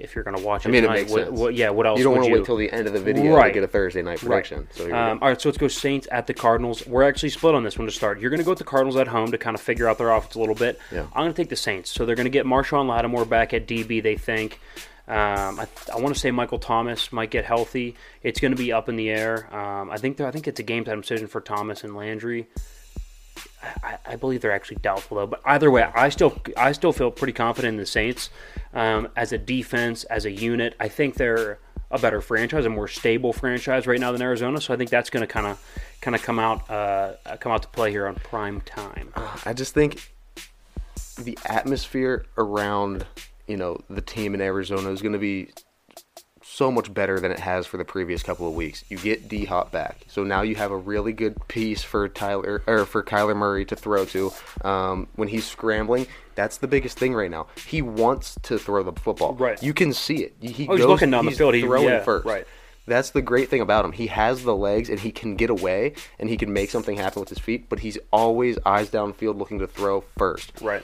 if 0.03 0.15
you're 0.15 0.25
going 0.25 0.37
to 0.37 0.43
watch 0.43 0.65
it 0.67 0.69
I 0.69 0.73
mean, 0.73 0.85
it 0.85 0.87
tonight, 0.89 0.99
makes 1.01 1.11
what, 1.13 1.25
sense. 1.27 1.39
what, 1.39 1.55
yeah, 1.55 1.71
what 1.71 1.87
else? 1.87 1.99
You 1.99 2.05
don't 2.05 2.15
want 2.17 2.27
to 2.27 2.33
wait 2.33 2.45
till 2.45 2.57
the 2.57 2.71
end 2.73 2.87
of 2.87 2.93
the 2.93 3.01
video 3.01 3.35
Right. 3.35 3.49
to 3.49 3.55
get 3.55 3.63
a 3.63 3.69
Thursday 3.69 4.03
night 4.03 4.19
prediction. 4.19 4.69
So 4.73 4.85
Um, 4.95 5.19
all 5.23 5.29
right, 5.29 5.41
so 5.41 5.49
let's 5.49 5.59
go 5.59 5.69
Saints 5.69 6.07
at 6.11 6.27
the 6.27 6.35
Cardinals. 6.35 6.87
We're 6.87 7.03
actually 7.05 7.31
split 7.31 7.55
on 7.55 7.63
this 7.65 7.79
one 7.79 7.87
to 7.87 7.93
start. 7.93 8.21
You're 8.21 8.31
going 8.31 8.39
to 8.41 8.45
go 8.45 8.51
with 8.51 8.59
the 8.59 8.65
Cardinals 8.65 8.97
at 8.97 9.09
home 9.09 9.31
to 9.33 9.39
kind 9.39 9.55
of 9.55 9.61
figure 9.61 9.89
out 9.89 9.99
their 9.99 10.11
offense 10.11 10.35
a 10.35 10.41
little 10.41 10.55
bit. 10.55 10.79
Yeah. 10.91 11.07
I'm 11.15 11.23
going 11.23 11.33
to 11.33 11.37
take 11.37 11.49
the 11.49 11.57
Saints. 11.57 11.91
So 11.91 12.05
they're 12.05 12.17
going 12.17 12.25
to 12.25 12.31
get 12.31 12.45
Marshon 12.47 12.87
Lattimore 12.89 13.25
back 13.25 13.55
at 13.55 13.67
DB. 13.67 14.03
They 14.03 14.17
think. 14.17 14.61
Um, 15.09 15.59
I, 15.61 15.67
I 15.93 15.97
want 15.99 16.15
to 16.15 16.21
say 16.21 16.31
Michael 16.31 16.61
Thomas 16.61 17.13
might 17.13 17.31
get 17.31 17.45
healthy. 17.45 17.97
It's 18.23 18.39
going 18.41 18.53
to 18.53 18.57
be 18.57 18.73
up 18.73 18.89
in 18.89 18.97
the 18.97 19.11
air. 19.11 19.53
Um, 19.55 19.91
I 19.91 19.97
think 19.99 20.21
I 20.21 20.31
think 20.31 20.47
it's 20.47 20.61
a 20.61 20.63
game 20.63 20.85
time 20.85 21.01
decision 21.01 21.27
for 21.27 21.41
Thomas 21.41 21.83
and 21.85 21.97
Landry. 21.97 22.47
I, 24.05 24.17
believe 24.17 24.41
they're 24.41 24.53
actually 24.53 24.79
doubtful 24.79 25.17
though. 25.17 25.27
But 25.27 25.41
either 25.45 25.71
way, 25.71 25.83
I 25.83 26.09
still 26.09 26.37
I 26.57 26.73
still 26.73 26.93
feel 26.93 27.11
pretty 27.11 27.33
confident 27.33 27.75
in 27.75 27.79
the 27.79 27.87
Saints 27.87 28.31
um, 28.75 29.09
as 29.17 29.33
a 29.33 29.39
defense, 29.39 30.05
as 30.05 30.25
a 30.25 30.31
unit. 30.31 30.75
I 30.81 30.89
think 30.89 31.15
they're 31.15 31.59
a 31.91 31.99
better 31.99 32.21
franchise, 32.21 32.65
a 32.65 32.71
more 32.71 32.89
stable 32.89 33.33
franchise 33.33 33.87
right 33.87 34.01
now 34.01 34.13
than 34.13 34.23
Arizona. 34.23 34.61
So 34.61 34.75
I 34.75 34.77
think 34.77 34.91
that's 34.91 35.11
going 35.11 35.21
to 35.21 35.27
kind 35.27 35.47
of 35.47 35.63
kind 36.01 36.15
of 36.15 36.23
come 36.23 36.39
out 36.39 36.69
uh, 36.71 37.15
come 37.41 37.53
out 37.53 37.63
to 37.63 37.69
play 37.69 37.91
here 37.91 38.07
on 38.07 38.17
prime 38.17 38.61
time. 38.63 39.13
I 39.45 39.53
just 39.53 39.75
think 39.75 40.11
the 41.19 41.39
atmosphere 41.45 42.25
around 42.39 43.07
you 43.47 43.57
know 43.57 43.79
the 43.91 44.01
team 44.01 44.35
in 44.35 44.41
Arizona 44.41 44.91
is 44.91 45.03
going 45.03 45.13
to 45.13 45.19
be 45.19 45.51
so 46.53 46.71
much 46.71 46.93
better 46.93 47.19
than 47.19 47.33
it 47.33 47.41
has 47.41 47.67
for 47.67 47.79
the 47.79 47.85
previous 47.85 48.23
couple 48.23 48.47
of 48.47 48.55
weeks. 48.55 48.85
You 48.89 48.99
get 48.99 49.29
D 49.29 49.47
Hop 49.47 49.73
back, 49.73 50.05
so 50.07 50.23
now 50.23 50.43
you 50.43 50.55
have 50.57 50.71
a 50.71 50.77
really 50.77 51.13
good 51.13 51.37
piece 51.49 51.83
for 51.83 52.09
Tyler 52.09 52.63
or 52.67 52.85
for 52.85 53.03
Kyler 53.03 53.35
Murray 53.35 53.65
to 53.67 53.77
throw 53.77 54.05
to 54.07 54.33
um, 54.63 55.09
when 55.17 55.29
he's 55.29 55.47
scrambling. 55.47 56.07
That's 56.35 56.59
the 56.59 56.69
biggest 56.69 56.99
thing 56.99 57.15
right 57.15 57.31
now. 57.31 57.47
He 57.67 57.81
wants 57.81 58.37
to 58.43 58.59
throw 58.59 58.83
the 58.83 58.93
football. 58.93 59.35
Right. 59.35 59.63
You 59.63 59.73
can 59.73 59.93
see 59.93 60.25
it. 60.25 60.35
He 60.41 60.69
Oh, 60.69 60.77
he's 60.77 60.85
looking 60.85 61.11
down 61.11 61.27
the 61.27 61.33
field. 61.33 61.55
He's 61.55 61.65
throwing 61.65 61.89
yeah, 61.89 62.03
first. 62.03 62.27
right. 62.27 62.47
That's 62.87 63.11
the 63.11 63.23
great 63.23 63.49
thing 63.49 63.61
about 63.61 63.85
him. 63.85 63.93
He 63.93 64.09
has 64.09 64.43
the 64.43 64.57
legs 64.57 64.91
and 64.91 64.99
he 64.99 65.13
can 65.13 65.37
get 65.37 65.51
away 65.51 65.95
and 66.19 66.29
he 66.29 66.37
can 66.37 66.53
make 66.53 66.69
something 66.69 66.97
happen 66.97 67.21
with 67.21 67.29
his 67.29 67.39
feet, 67.39 67.69
but 67.69 67.79
he's 67.79 67.97
always 68.13 68.59
eyes 68.67 68.91
downfield 68.91 69.39
looking 69.39 69.61
to 69.61 69.69
throw 69.69 70.01
first. 70.19 70.53
Right. 70.61 70.83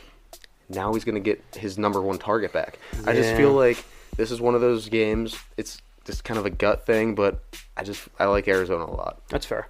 Now 0.69 0.95
he's 0.95 1.05
going 1.05 1.17
to 1.17 1.21
get 1.21 1.43
his 1.57 1.77
number 1.77 2.01
one 2.01 2.19
target 2.19 2.53
back. 2.53 2.79
I 3.05 3.15
just 3.15 3.35
feel 3.35 3.53
like 3.53 3.85
this 4.19 4.31
is 4.31 4.41
one 4.41 4.55
of 4.55 4.61
those 4.61 4.91
games. 4.91 5.39
It's 5.57 5.81
just 6.05 6.25
kind 6.25 6.39
of 6.39 6.45
a 6.45 6.51
gut 6.51 6.85
thing, 6.85 7.15
but 7.15 7.43
I 7.77 7.85
just 7.85 8.07
I 8.19 8.27
like 8.27 8.47
Arizona 8.49 8.85
a 8.85 8.93
lot. 8.93 9.23
That's 9.29 9.47
fair. 9.47 9.69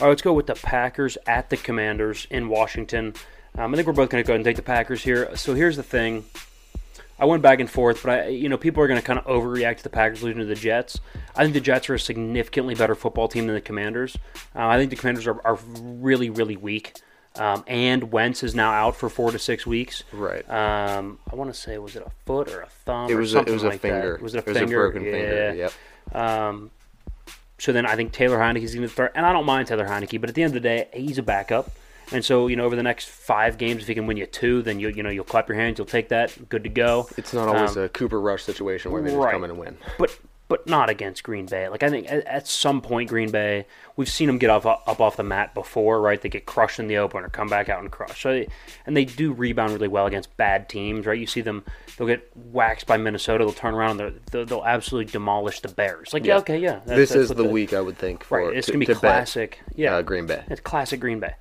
All 0.00 0.06
right, 0.06 0.08
let's 0.08 0.22
go 0.22 0.32
with 0.32 0.46
the 0.46 0.54
Packers 0.54 1.18
at 1.26 1.50
the 1.50 1.56
Commanders 1.56 2.26
in 2.30 2.48
Washington. 2.48 3.14
Um, 3.58 3.72
I 3.72 3.76
think 3.76 3.86
we're 3.86 3.92
both 3.92 4.08
going 4.08 4.22
to 4.22 4.26
go 4.26 4.32
ahead 4.32 4.40
and 4.40 4.44
take 4.44 4.56
the 4.56 4.62
Packers 4.62 5.02
here. 5.02 5.36
So 5.36 5.54
here's 5.54 5.76
the 5.76 5.82
thing. 5.82 6.24
I 7.18 7.26
went 7.26 7.42
back 7.42 7.60
and 7.60 7.68
forth, 7.68 8.02
but 8.02 8.10
I, 8.10 8.28
you 8.28 8.48
know, 8.48 8.56
people 8.56 8.82
are 8.82 8.86
going 8.88 9.00
to 9.00 9.06
kind 9.06 9.18
of 9.18 9.26
overreact 9.26 9.78
to 9.78 9.82
the 9.82 9.90
Packers 9.90 10.22
losing 10.22 10.38
to 10.38 10.46
the 10.46 10.54
Jets. 10.54 11.00
I 11.36 11.42
think 11.42 11.52
the 11.52 11.60
Jets 11.60 11.90
are 11.90 11.94
a 11.94 12.00
significantly 12.00 12.74
better 12.74 12.94
football 12.94 13.28
team 13.28 13.46
than 13.46 13.54
the 13.54 13.60
Commanders. 13.60 14.16
Uh, 14.56 14.66
I 14.66 14.78
think 14.78 14.88
the 14.88 14.96
Commanders 14.96 15.26
are, 15.26 15.44
are 15.44 15.58
really, 15.82 16.30
really 16.30 16.56
weak. 16.56 16.94
Um, 17.36 17.62
and 17.68 18.10
Wentz 18.10 18.42
is 18.42 18.54
now 18.54 18.72
out 18.72 18.96
for 18.96 19.08
four 19.08 19.30
to 19.30 19.38
six 19.38 19.66
weeks. 19.66 20.02
Right. 20.12 20.48
Um, 20.50 21.18
I 21.30 21.36
want 21.36 21.52
to 21.54 21.58
say, 21.58 21.78
was 21.78 21.94
it 21.96 22.02
a 22.04 22.10
foot 22.26 22.48
or 22.52 22.62
a 22.62 22.66
thumb? 22.66 23.08
It 23.10 23.14
was 23.14 23.34
a, 23.34 23.40
it 23.40 23.50
was 23.50 23.62
a 23.62 23.68
like 23.68 23.80
finger. 23.80 24.14
That? 24.14 24.22
Was 24.22 24.34
it 24.34 24.38
a 24.38 24.40
it 24.40 24.46
was 24.48 24.58
finger? 24.58 24.86
a 24.86 24.90
broken 24.90 25.02
finger. 25.10 25.54
Yeah. 25.54 25.70
Yep. 26.12 26.16
Um, 26.16 26.70
so 27.58 27.72
then 27.72 27.86
I 27.86 27.94
think 27.94 28.12
Taylor 28.12 28.38
Heinicke's 28.38 28.74
going 28.74 28.86
to 28.86 28.92
start, 28.92 29.12
and 29.14 29.24
I 29.24 29.32
don't 29.32 29.46
mind 29.46 29.68
Taylor 29.68 29.86
Heinicke, 29.86 30.20
but 30.20 30.28
at 30.28 30.34
the 30.34 30.42
end 30.42 30.56
of 30.56 30.62
the 30.62 30.68
day, 30.68 30.88
he's 30.92 31.18
a 31.18 31.22
backup. 31.22 31.70
And 32.12 32.24
so 32.24 32.48
you 32.48 32.56
know, 32.56 32.64
over 32.64 32.74
the 32.74 32.82
next 32.82 33.08
five 33.08 33.58
games, 33.58 33.82
if 33.82 33.88
he 33.88 33.94
can 33.94 34.06
win 34.08 34.16
you 34.16 34.26
two, 34.26 34.62
then 34.62 34.80
you 34.80 34.88
you 34.88 35.04
know 35.04 35.10
you'll 35.10 35.22
clap 35.24 35.48
your 35.48 35.56
hands, 35.56 35.78
you'll 35.78 35.86
take 35.86 36.08
that, 36.08 36.48
good 36.48 36.64
to 36.64 36.68
go. 36.68 37.08
It's 37.16 37.32
not 37.32 37.48
always 37.48 37.76
Um, 37.76 37.84
a 37.84 37.88
Cooper 37.88 38.20
Rush 38.20 38.42
situation 38.42 38.90
where 38.90 39.00
they 39.02 39.10
just 39.10 39.18
right. 39.18 39.30
come 39.32 39.44
in 39.44 39.50
and 39.50 39.60
win. 39.60 39.78
But 39.98 40.18
but 40.50 40.66
not 40.66 40.90
against 40.90 41.22
Green 41.22 41.46
Bay. 41.46 41.68
Like 41.68 41.84
I 41.84 41.88
think 41.88 42.10
at, 42.10 42.26
at 42.26 42.48
some 42.48 42.80
point 42.80 43.08
Green 43.08 43.30
Bay, 43.30 43.66
we've 43.94 44.08
seen 44.08 44.26
them 44.26 44.36
get 44.36 44.50
off 44.50 44.66
up 44.66 45.00
off 45.00 45.16
the 45.16 45.22
mat 45.22 45.54
before, 45.54 46.00
right? 46.00 46.20
They 46.20 46.28
get 46.28 46.44
crushed 46.44 46.80
in 46.80 46.88
the 46.88 46.96
open 46.96 47.22
or 47.22 47.28
come 47.28 47.48
back 47.48 47.68
out 47.68 47.80
and 47.80 47.90
crush. 47.90 48.20
So 48.20 48.32
they, 48.32 48.48
and 48.84 48.96
they 48.96 49.04
do 49.04 49.32
rebound 49.32 49.72
really 49.72 49.86
well 49.86 50.06
against 50.06 50.36
bad 50.36 50.68
teams, 50.68 51.06
right? 51.06 51.18
You 51.18 51.28
see 51.28 51.40
them, 51.40 51.64
they'll 51.96 52.08
get 52.08 52.28
waxed 52.36 52.88
by 52.88 52.96
Minnesota, 52.96 53.44
they'll 53.44 53.52
turn 53.54 53.74
around, 53.74 54.00
and 54.00 54.20
they'll, 54.32 54.44
they'll 54.44 54.64
absolutely 54.64 55.12
demolish 55.12 55.60
the 55.60 55.68
Bears. 55.68 56.12
Like 56.12 56.26
yeah, 56.26 56.38
okay, 56.38 56.58
yeah. 56.58 56.80
This 56.84 57.14
is 57.14 57.28
the 57.28 57.44
week 57.44 57.72
I 57.72 57.80
would 57.80 57.96
think 57.96 58.24
for 58.24 58.44
right. 58.44 58.56
It's 58.56 58.66
to, 58.66 58.72
gonna 58.72 58.84
be 58.84 58.92
classic. 58.92 59.60
Bet, 59.68 59.78
yeah, 59.78 59.94
uh, 59.94 60.02
Green 60.02 60.26
Bay. 60.26 60.42
It's 60.48 60.60
classic 60.60 60.98
Green 60.98 61.20
Bay. 61.20 61.34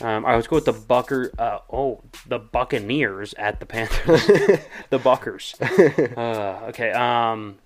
Um, 0.00 0.26
I 0.26 0.36
was 0.36 0.46
go 0.46 0.56
with 0.56 0.64
the 0.64 0.72
Bucker. 0.72 1.30
Uh, 1.38 1.58
oh, 1.70 2.02
the 2.26 2.38
Buccaneers 2.38 3.34
at 3.34 3.60
the 3.60 3.66
Panthers. 3.66 4.26
the 4.90 4.98
Buckers. 4.98 5.54
Uh, 5.60 6.66
okay. 6.68 6.90
Um, 6.92 7.58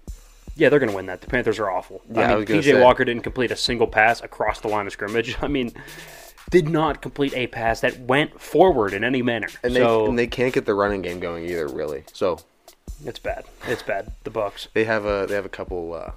yeah, 0.57 0.68
they're 0.68 0.78
going 0.78 0.90
to 0.90 0.96
win 0.96 1.07
that. 1.07 1.20
The 1.20 1.26
Panthers 1.26 1.59
are 1.59 1.70
awful. 1.70 2.03
Yeah, 2.12 2.32
I 2.32 2.36
mean, 2.36 2.46
PJ 2.46 2.64
say. 2.64 2.82
Walker 2.82 3.05
didn't 3.05 3.22
complete 3.22 3.51
a 3.51 3.57
single 3.57 3.86
pass 3.86 4.20
across 4.22 4.61
the 4.61 4.68
line 4.68 4.86
of 4.86 4.92
scrimmage. 4.92 5.36
I 5.42 5.48
mean, 5.48 5.72
did 6.51 6.68
not 6.68 7.01
complete 7.01 7.34
a 7.34 7.46
pass 7.46 7.80
that 7.80 7.98
went 8.01 8.40
forward 8.40 8.92
in 8.92 9.05
any 9.05 9.22
manner. 9.22 9.48
And 9.62 9.72
so, 9.72 10.03
they 10.03 10.09
and 10.09 10.18
they 10.18 10.26
can't 10.26 10.53
get 10.53 10.66
the 10.66 10.74
running 10.74 11.03
game 11.03 11.20
going 11.20 11.44
either, 11.44 11.68
really. 11.68 12.05
So 12.12 12.40
it's 13.05 13.18
bad. 13.18 13.44
It's 13.66 13.82
bad. 13.82 14.12
The 14.24 14.30
Bucks. 14.30 14.68
They 14.74 14.84
have 14.84 15.05
a 15.05 15.26
they 15.28 15.34
have 15.34 15.46
a 15.46 15.51
couple 15.51 15.94
uh, 15.94 16.12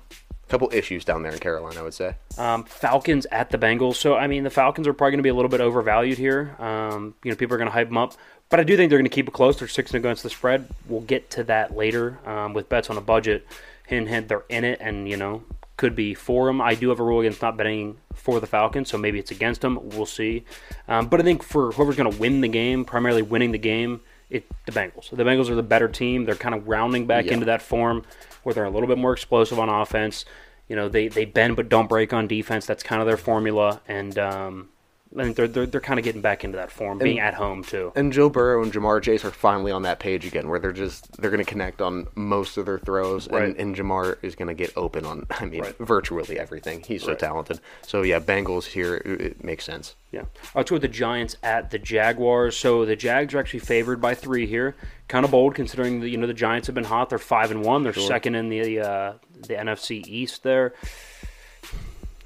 couple 0.49 0.69
issues 0.73 1.05
down 1.05 1.23
there 1.23 1.31
in 1.31 1.39
Carolina, 1.39 1.79
I 1.79 1.83
would 1.83 1.93
say. 1.93 2.15
Um, 2.37 2.63
Falcons 2.63 3.25
at 3.31 3.49
the 3.49 3.57
Bengals. 3.57 3.95
So 3.95 4.15
I 4.15 4.27
mean, 4.27 4.43
the 4.43 4.49
Falcons 4.49 4.87
are 4.87 4.93
probably 4.93 5.11
going 5.11 5.19
to 5.19 5.23
be 5.23 5.29
a 5.29 5.35
little 5.35 5.49
bit 5.49 5.61
overvalued 5.61 6.17
here. 6.17 6.55
Um, 6.59 7.15
you 7.23 7.31
know, 7.31 7.37
people 7.37 7.55
are 7.55 7.57
going 7.57 7.69
to 7.69 7.73
hype 7.73 7.87
them 7.87 7.97
up, 7.97 8.13
but 8.49 8.59
I 8.59 8.63
do 8.63 8.75
think 8.75 8.89
they're 8.89 8.99
going 8.99 9.09
to 9.09 9.13
keep 9.15 9.27
it 9.27 9.33
close. 9.33 9.57
They're 9.57 9.67
six 9.67 9.93
against 9.93 10.23
the 10.23 10.29
spread. 10.29 10.67
We'll 10.87 11.01
get 11.01 11.29
to 11.31 11.43
that 11.45 11.75
later 11.75 12.19
um, 12.27 12.53
with 12.53 12.69
bets 12.69 12.89
on 12.89 12.97
a 12.97 13.01
budget. 13.01 13.47
Hint, 13.87 14.07
hint, 14.07 14.27
they're 14.27 14.45
in 14.49 14.63
it, 14.63 14.79
and 14.81 15.07
you 15.09 15.17
know, 15.17 15.43
could 15.77 15.95
be 15.95 16.13
for 16.13 16.45
them. 16.47 16.61
I 16.61 16.75
do 16.75 16.89
have 16.89 16.99
a 16.99 17.03
rule 17.03 17.19
against 17.19 17.41
not 17.41 17.57
betting 17.57 17.97
for 18.13 18.39
the 18.39 18.47
Falcons, 18.47 18.89
so 18.89 18.97
maybe 18.97 19.19
it's 19.19 19.31
against 19.31 19.61
them. 19.61 19.79
We'll 19.89 20.05
see. 20.05 20.45
Um, 20.87 21.07
but 21.07 21.19
I 21.19 21.23
think 21.23 21.43
for 21.43 21.71
whoever's 21.71 21.95
going 21.97 22.11
to 22.11 22.17
win 22.19 22.41
the 22.41 22.47
game, 22.47 22.85
primarily 22.85 23.21
winning 23.21 23.51
the 23.51 23.57
game, 23.57 24.01
it 24.29 24.45
the 24.65 24.71
Bengals. 24.71 25.09
The 25.09 25.23
Bengals 25.23 25.49
are 25.49 25.55
the 25.55 25.63
better 25.63 25.87
team. 25.89 26.25
They're 26.25 26.35
kind 26.35 26.55
of 26.55 26.67
rounding 26.67 27.05
back 27.07 27.25
Yeah. 27.25 27.33
into 27.33 27.45
that 27.47 27.61
form 27.61 28.03
where 28.43 28.53
they're 28.53 28.63
a 28.63 28.69
little 28.69 28.87
bit 28.87 28.97
more 28.97 29.13
explosive 29.13 29.59
on 29.59 29.69
offense. 29.69 30.25
You 30.69 30.75
know, 30.77 30.87
they, 30.89 31.07
they 31.09 31.25
bend 31.25 31.55
but 31.57 31.67
don't 31.69 31.89
break 31.89 32.13
on 32.13 32.27
defense. 32.27 32.65
That's 32.65 32.83
kind 32.83 33.01
of 33.01 33.07
their 33.07 33.17
formula, 33.17 33.81
and 33.87 34.17
um, 34.17 34.69
I 35.17 35.23
think 35.23 35.35
they're 35.35 35.47
they're, 35.47 35.65
they're 35.67 35.81
kind 35.81 35.99
of 35.99 36.03
getting 36.03 36.21
back 36.21 36.43
into 36.43 36.57
that 36.57 36.71
form, 36.71 36.97
being 36.97 37.19
at 37.19 37.33
home 37.35 37.63
too. 37.63 37.91
And 37.95 38.11
Joe 38.11 38.29
Burrow 38.29 38.63
and 38.63 38.73
Ja'Marr 38.73 39.01
Chase 39.01 39.23
are 39.23 39.31
finally 39.31 39.71
on 39.71 39.83
that 39.83 39.99
page 39.99 40.25
again, 40.25 40.47
where 40.49 40.59
they're 40.59 40.71
just 40.71 41.15
they're 41.21 41.29
going 41.29 41.43
to 41.43 41.49
connect 41.49 41.81
on 41.81 42.07
most 42.15 42.57
of 42.57 42.65
their 42.65 42.79
throws, 42.79 43.29
Right. 43.29 43.43
and, 43.43 43.57
and 43.57 43.75
Ja'Marr 43.75 44.17
is 44.23 44.35
going 44.35 44.47
to 44.47 44.53
get 44.53 44.71
open 44.75 45.05
on 45.05 45.25
I 45.31 45.45
mean 45.45 45.61
Right. 45.61 45.77
virtually 45.77 46.39
everything. 46.39 46.81
He's 46.85 47.03
so 47.03 47.09
Right. 47.09 47.19
talented. 47.19 47.59
So 47.83 48.01
yeah, 48.01 48.19
Bengals 48.19 48.65
here 48.65 48.95
it, 48.95 49.21
it 49.21 49.43
makes 49.43 49.63
sense. 49.65 49.95
Yeah. 50.11 50.23
Let's 50.55 50.69
go 50.69 50.75
with 50.75 50.81
the 50.83 50.87
Giants 50.87 51.37
at 51.43 51.69
the 51.71 51.79
Jaguars. 51.79 52.55
So 52.57 52.85
the 52.85 52.95
Jags 52.95 53.33
are 53.33 53.39
actually 53.39 53.59
favored 53.61 53.99
by 54.01 54.15
three 54.15 54.45
here. 54.47 54.75
Kind 55.07 55.25
of 55.25 55.31
bold 55.31 55.53
considering 55.53 55.99
the 55.99 56.09
you 56.09 56.17
know 56.17 56.27
the 56.27 56.33
Giants 56.33 56.67
have 56.67 56.75
been 56.75 56.83
hot. 56.85 57.09
They're 57.09 57.19
five 57.19 57.51
and 57.51 57.63
one. 57.63 57.83
They're 57.83 57.93
second 57.93 58.35
in 58.35 58.49
the 58.49 58.79
uh, 58.79 59.13
the 59.47 59.53
NFC 59.55 60.05
East 60.07 60.41
there. 60.43 60.73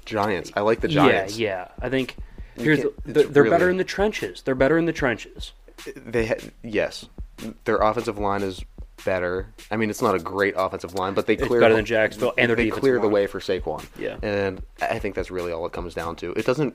Giants, 0.04 0.50
I 0.56 0.60
like 0.60 0.80
the 0.80 0.88
Giants. 0.88 1.36
Yeah, 1.38 1.48
yeah. 1.48 1.68
I 1.86 1.90
think 1.90 2.16
here's 2.58 2.80
the, 2.80 3.24
they're, 3.24 3.50
better 3.50 3.70
in 3.70 3.76
the 3.76 3.84
trenches. 3.84 4.42
They're 4.42 4.54
better 4.54 4.78
in 4.78 4.86
the 4.86 4.92
trenches. 4.92 5.52
They 5.96 6.26
ha- 6.26 6.48
yes, 6.62 7.06
their 7.64 7.76
offensive 7.76 8.18
line 8.18 8.42
is 8.42 8.64
better. 9.04 9.46
I 9.70 9.76
mean, 9.76 9.90
it's 9.90 10.02
not 10.02 10.14
a 10.14 10.18
great 10.18 10.54
offensive 10.56 10.94
line, 10.94 11.14
but 11.14 11.26
they 11.26 11.34
It's 11.34 11.46
clear 11.46 11.60
better 11.60 11.74
than 11.74 11.84
Jacksonville 11.84 12.34
and 12.36 12.52
they 12.52 12.70
clear 12.70 13.00
the 13.00 13.08
way 13.08 13.26
for 13.26 13.40
Saquon. 13.40 13.84
Yeah. 13.98 14.18
and 14.22 14.62
I 14.80 14.98
think 14.98 15.14
that's 15.14 15.30
really 15.30 15.52
all 15.52 15.66
it 15.66 15.72
comes 15.72 15.94
down 15.94 16.16
to. 16.16 16.32
It 16.32 16.46
doesn't. 16.46 16.74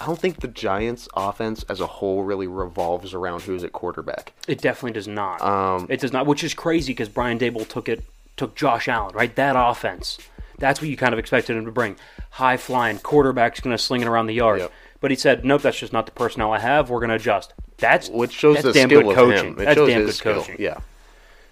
I 0.00 0.06
don't 0.06 0.18
think 0.18 0.40
the 0.40 0.48
Giants' 0.48 1.08
offense 1.14 1.64
as 1.68 1.80
a 1.80 1.86
whole 1.86 2.22
really 2.22 2.46
revolves 2.46 3.14
around 3.14 3.42
who's 3.42 3.64
at 3.64 3.72
quarterback. 3.72 4.32
It 4.46 4.60
definitely 4.60 4.92
does 4.92 5.08
not. 5.08 5.42
Um, 5.42 5.86
it 5.90 5.98
does 5.98 6.12
not, 6.12 6.24
which 6.26 6.44
is 6.44 6.54
crazy 6.54 6.92
because 6.92 7.08
Brian 7.08 7.38
Daboll 7.38 7.66
took 7.66 7.88
it 7.88 8.04
took 8.36 8.54
Josh 8.54 8.86
Allen 8.88 9.14
right. 9.14 9.34
That 9.34 9.56
offense. 9.58 10.18
That's 10.58 10.80
what 10.80 10.90
you 10.90 10.96
kind 10.96 11.12
of 11.12 11.18
expected 11.18 11.56
him 11.56 11.64
to 11.66 11.70
bring. 11.70 11.96
High 12.30 12.56
flying 12.56 12.98
quarterback's 12.98 13.60
going 13.60 13.76
to 13.76 13.82
sling 13.82 14.02
it 14.02 14.08
around 14.08 14.26
the 14.26 14.34
yard. 14.34 14.60
Yep. 14.60 14.72
But 15.00 15.10
he 15.10 15.16
said, 15.16 15.44
"Nope, 15.44 15.62
that's 15.62 15.78
just 15.78 15.92
not 15.92 16.06
the 16.06 16.12
personnel 16.12 16.52
I 16.52 16.58
have. 16.58 16.90
We're 16.90 16.98
going 17.00 17.10
to 17.10 17.16
adjust." 17.16 17.54
That's 17.78 18.08
Which 18.08 18.32
shows 18.32 18.56
that's 18.56 18.66
the 18.66 18.72
damn 18.72 18.88
skill 18.88 19.02
good 19.02 19.10
of 19.10 19.14
coaching. 19.16 19.46
him. 19.52 19.52
It 19.60 19.64
that's 19.64 19.76
shows 19.76 19.88
damn 19.88 20.04
good 20.04 20.14
skill. 20.14 20.40
coaching. 20.42 20.56
Yeah. 20.58 20.80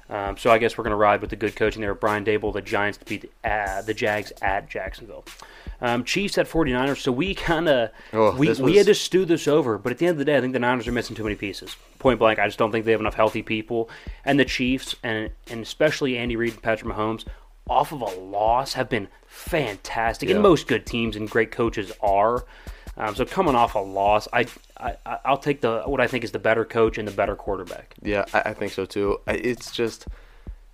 Um, 0.08 0.36
so 0.36 0.50
I 0.50 0.58
guess 0.58 0.78
we're 0.78 0.84
going 0.84 0.92
to 0.92 0.96
ride 0.96 1.20
with 1.20 1.30
the 1.30 1.36
good 1.36 1.56
coaching 1.56 1.82
there. 1.82 1.94
Brian 1.94 2.24
Daboll, 2.24 2.52
the 2.52 2.62
Giants 2.62 2.98
to 2.98 3.04
beat 3.04 3.22
the, 3.42 3.48
uh, 3.50 3.82
the 3.82 3.92
Jags 3.94 4.32
at 4.40 4.68
Jacksonville. 4.68 5.24
Um, 5.80 6.04
Chiefs 6.04 6.38
at 6.38 6.48
49ers. 6.48 6.98
So 6.98 7.10
we 7.12 7.34
kind 7.34 7.68
of 7.68 7.90
Oh, 8.12 8.34
we, 8.36 8.46
this 8.48 8.60
we 8.60 8.76
had 8.76 8.86
to 8.86 8.94
stew 8.94 9.24
this 9.24 9.48
over. 9.48 9.78
But 9.78 9.92
at 9.92 9.98
the 9.98 10.06
end 10.06 10.12
of 10.12 10.18
the 10.18 10.24
day, 10.24 10.36
I 10.36 10.40
think 10.40 10.52
the 10.52 10.58
Niners 10.60 10.86
are 10.86 10.92
missing 10.92 11.16
too 11.16 11.24
many 11.24 11.34
pieces. 11.34 11.76
Point 11.98 12.18
blank, 12.18 12.38
I 12.38 12.46
just 12.46 12.58
don't 12.58 12.70
think 12.72 12.84
they 12.84 12.92
have 12.92 13.00
enough 13.00 13.14
healthy 13.14 13.42
people. 13.42 13.90
And 14.24 14.38
the 14.38 14.44
Chiefs, 14.44 14.94
and 15.02 15.30
and 15.50 15.60
especially 15.60 16.16
Andy 16.16 16.36
Reid 16.36 16.52
and 16.54 16.62
Patrick 16.62 16.92
Mahomes, 16.92 17.24
off 17.68 17.90
of 17.92 18.00
a 18.00 18.04
loss, 18.20 18.74
have 18.74 18.88
been 18.88 19.08
fantastic. 19.26 20.28
Yeah. 20.28 20.36
And 20.36 20.42
most 20.42 20.68
good 20.68 20.86
teams 20.86 21.16
and 21.16 21.28
great 21.28 21.50
coaches 21.50 21.92
are. 22.00 22.44
Um, 22.98 23.14
so 23.14 23.24
coming 23.26 23.54
off 23.54 23.74
a 23.74 23.78
loss, 23.78 24.26
I, 24.32 24.46
I 24.78 24.96
I'll 25.24 25.36
take 25.38 25.60
the 25.60 25.82
what 25.82 26.00
I 26.00 26.06
think 26.06 26.24
is 26.24 26.32
the 26.32 26.38
better 26.38 26.64
coach 26.64 26.96
and 26.98 27.06
the 27.06 27.12
better 27.12 27.36
quarterback. 27.36 27.94
Yeah, 28.02 28.24
I, 28.32 28.40
I 28.46 28.54
think 28.54 28.72
so 28.72 28.86
too. 28.86 29.20
I, 29.26 29.32
it's 29.34 29.70
just, 29.70 30.06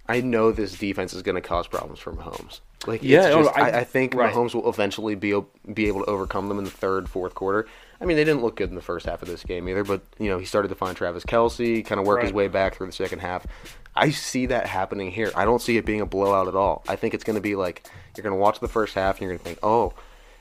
I 0.08 0.20
know 0.20 0.52
this 0.52 0.78
defense 0.78 1.14
is 1.14 1.22
going 1.22 1.34
to 1.34 1.40
cause 1.40 1.66
problems 1.66 1.98
for 1.98 2.12
Mahomes. 2.12 2.60
Like, 2.86 3.02
Yeah, 3.02 3.26
it's 3.26 3.46
just, 3.46 3.58
I- 3.58 3.70
I, 3.70 3.78
I 3.80 3.84
think 3.84 4.14
right. 4.14 4.32
Mahomes 4.32 4.54
will 4.54 4.68
eventually 4.68 5.14
be 5.16 5.40
be 5.72 5.88
able 5.88 6.00
to 6.04 6.06
overcome 6.10 6.48
them 6.48 6.58
in 6.58 6.64
the 6.64 6.70
third, 6.70 7.08
fourth 7.08 7.34
quarter. 7.34 7.66
I 8.00 8.04
mean, 8.04 8.16
they 8.16 8.24
didn't 8.24 8.42
look 8.42 8.56
good 8.56 8.68
in 8.70 8.74
the 8.74 8.82
first 8.82 9.06
half 9.06 9.22
of 9.22 9.28
this 9.28 9.44
game 9.44 9.68
either, 9.68 9.84
but 9.84 10.02
you 10.18 10.28
know 10.28 10.38
he 10.38 10.44
started 10.44 10.68
to 10.68 10.74
find 10.74 10.96
Travis 10.96 11.24
Kelce, 11.24 11.84
kind 11.84 12.00
of 12.00 12.06
work 12.06 12.22
his 12.22 12.32
way 12.32 12.48
back 12.48 12.74
through 12.76 12.86
the 12.86 12.92
second 12.92 13.18
half. 13.20 13.46
I 13.94 14.10
see 14.10 14.46
that 14.46 14.66
happening 14.66 15.10
here. 15.10 15.30
I 15.36 15.44
don't 15.44 15.60
see 15.62 15.76
it 15.76 15.84
being 15.84 16.00
a 16.00 16.06
blowout 16.06 16.48
at 16.48 16.54
all. 16.56 16.82
I 16.88 16.96
think 16.96 17.14
it's 17.14 17.24
going 17.24 17.34
to 17.36 17.42
be 17.42 17.54
like 17.56 17.88
you're 18.16 18.22
going 18.22 18.34
to 18.34 18.40
watch 18.40 18.58
the 18.60 18.68
first 18.68 18.94
half 18.94 19.16
and 19.16 19.22
you're 19.22 19.30
going 19.30 19.38
to 19.40 19.44
think, 19.44 19.58
oh. 19.62 19.92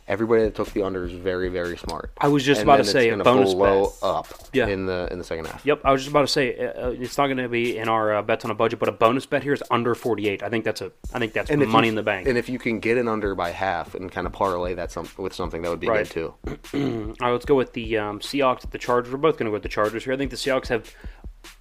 Everybody 0.08 0.43
that 0.43 0.56
took 0.56 0.72
the 0.74 0.84
under 0.84 1.06
is 1.06 1.12
very, 1.14 1.47
very 1.47 1.78
smart. 1.78 2.12
I 2.20 2.28
was 2.28 2.43
just 2.43 2.62
And 2.62 2.70
about 2.70 2.78
to 2.78 2.84
say 2.86 3.10
it's 3.10 3.22
a 3.22 3.24
bonus 3.24 3.54
blow 3.54 3.86
bet. 3.86 3.93
up 4.04 4.28
Yeah. 4.52 4.68
in 4.68 4.86
the 4.86 5.08
in 5.12 5.18
the 5.20 5.24
second 5.24 5.45
half. 5.45 5.66
Yep, 5.66 5.82
I 5.86 5.91
was 5.91 6.02
just 6.02 6.10
about 6.10 6.22
to 6.22 6.28
say 6.28 6.58
uh, 6.58 6.88
uh, 6.88 6.89
it's 6.99 7.18
not 7.18 7.28
going 7.28 7.38
to 7.38 7.47
be 7.47 7.78
in 7.78 7.88
our 7.88 8.16
uh, 8.16 8.22
bets 8.22 8.43
on 8.43 8.52
a 8.52 8.56
budget, 8.56 8.80
but 8.80 8.89
a 8.89 8.91
bonus 8.91 9.26
bet 9.26 9.43
here 9.43 9.54
is 9.54 9.64
under 9.72 9.95
forty 9.95 10.28
eight. 10.28 10.43
I 10.43 10.49
think 10.49 10.66
that's 10.66 10.82
a 10.82 10.91
I 11.14 11.20
think 11.20 11.34
that's 11.34 11.49
if 11.49 11.60
money 11.70 11.88
you- 11.88 11.91
in 11.91 11.95
the 11.95 12.04
bank. 12.04 12.28
And 12.28 12.38
if 12.38 12.49
you 12.49 12.60
can 12.60 12.80
get 12.80 12.97
an 12.97 13.08
under 13.08 13.36
by 13.36 13.52
half 13.52 13.95
and 13.95 14.12
kind 14.12 14.28
of 14.28 14.34
parlay 14.34 14.74
that 14.74 14.91
some, 14.91 15.08
with 15.18 15.34
something, 15.34 15.62
that 15.62 15.70
would 15.70 15.80
be 15.80 15.88
Right. 15.88 16.10
good 16.10 16.34
too. 16.74 16.74
All 17.22 17.28
right, 17.28 17.32
let's 17.32 17.45
go 17.45 17.56
with 17.56 17.74
the 17.74 17.97
um, 17.97 18.20
Seahawks 18.20 18.66
at 18.66 18.72
the 18.72 18.78
Chargers. 18.80 19.12
We're 19.14 19.20
both 19.20 19.38
going 19.38 19.45
to 19.45 19.49
go 19.52 19.54
with 19.54 19.64
the 19.64 19.70
Chargers 19.70 20.04
here. 20.04 20.14
I 20.14 20.18
think 20.18 20.32
the 20.32 20.38
Seahawks 20.38 20.68
have 20.68 20.93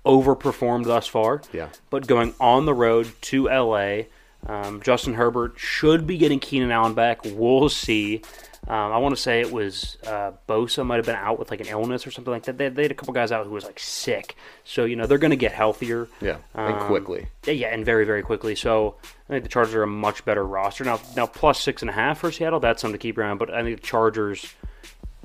overperformed 0.04 0.84
thus 0.84 1.06
far. 1.06 1.42
Yeah. 1.52 1.68
But 1.90 2.06
going 2.06 2.34
on 2.40 2.66
the 2.66 2.74
road 2.74 3.10
to 3.22 3.48
LA, 3.48 4.02
um, 4.46 4.80
Justin 4.82 5.14
Herbert 5.14 5.54
should 5.56 6.06
be 6.06 6.16
getting 6.18 6.38
Keenan 6.40 6.70
Allen 6.70 6.94
back. 6.94 7.20
We'll 7.24 7.68
see. 7.68 8.22
Um, 8.68 8.92
I 8.92 8.98
want 8.98 9.16
to 9.16 9.20
say 9.20 9.40
it 9.40 9.50
was 9.50 9.96
uh, 10.06 10.32
Bosa 10.46 10.84
might 10.84 10.96
have 10.96 11.06
been 11.06 11.16
out 11.16 11.38
with 11.38 11.50
like 11.50 11.60
an 11.60 11.66
illness 11.68 12.06
or 12.06 12.10
something 12.10 12.30
like 12.30 12.44
that. 12.44 12.58
They, 12.58 12.68
they 12.68 12.82
had 12.82 12.90
a 12.90 12.94
couple 12.94 13.14
guys 13.14 13.32
out 13.32 13.44
who 13.46 13.52
was 13.52 13.64
like 13.64 13.78
sick. 13.80 14.36
So 14.64 14.84
you 14.84 14.96
know 14.96 15.06
they're 15.06 15.18
going 15.18 15.30
to 15.30 15.36
get 15.36 15.52
healthier. 15.52 16.08
Yeah, 16.20 16.36
and 16.54 16.74
Um, 16.74 16.86
quickly. 16.86 17.26
Yeah, 17.46 17.54
yeah, 17.54 17.68
and 17.68 17.84
very, 17.86 18.04
very 18.04 18.22
quickly. 18.22 18.54
So 18.54 18.96
I 19.28 19.32
think 19.32 19.44
the 19.44 19.48
Chargers 19.48 19.74
are 19.74 19.82
a 19.82 19.86
much 19.86 20.24
better 20.26 20.44
roster 20.44 20.84
now. 20.84 21.00
Now 21.16 21.26
plus 21.26 21.58
six 21.60 21.80
and 21.82 21.88
a 21.90 21.94
half 21.94 22.18
for 22.18 22.30
Seattle. 22.30 22.60
That's 22.60 22.82
something 22.82 22.98
to 22.98 23.02
keep 23.02 23.16
around. 23.16 23.38
But 23.38 23.52
I 23.52 23.62
think 23.62 23.80
the 23.80 23.86
Chargers 23.86 24.54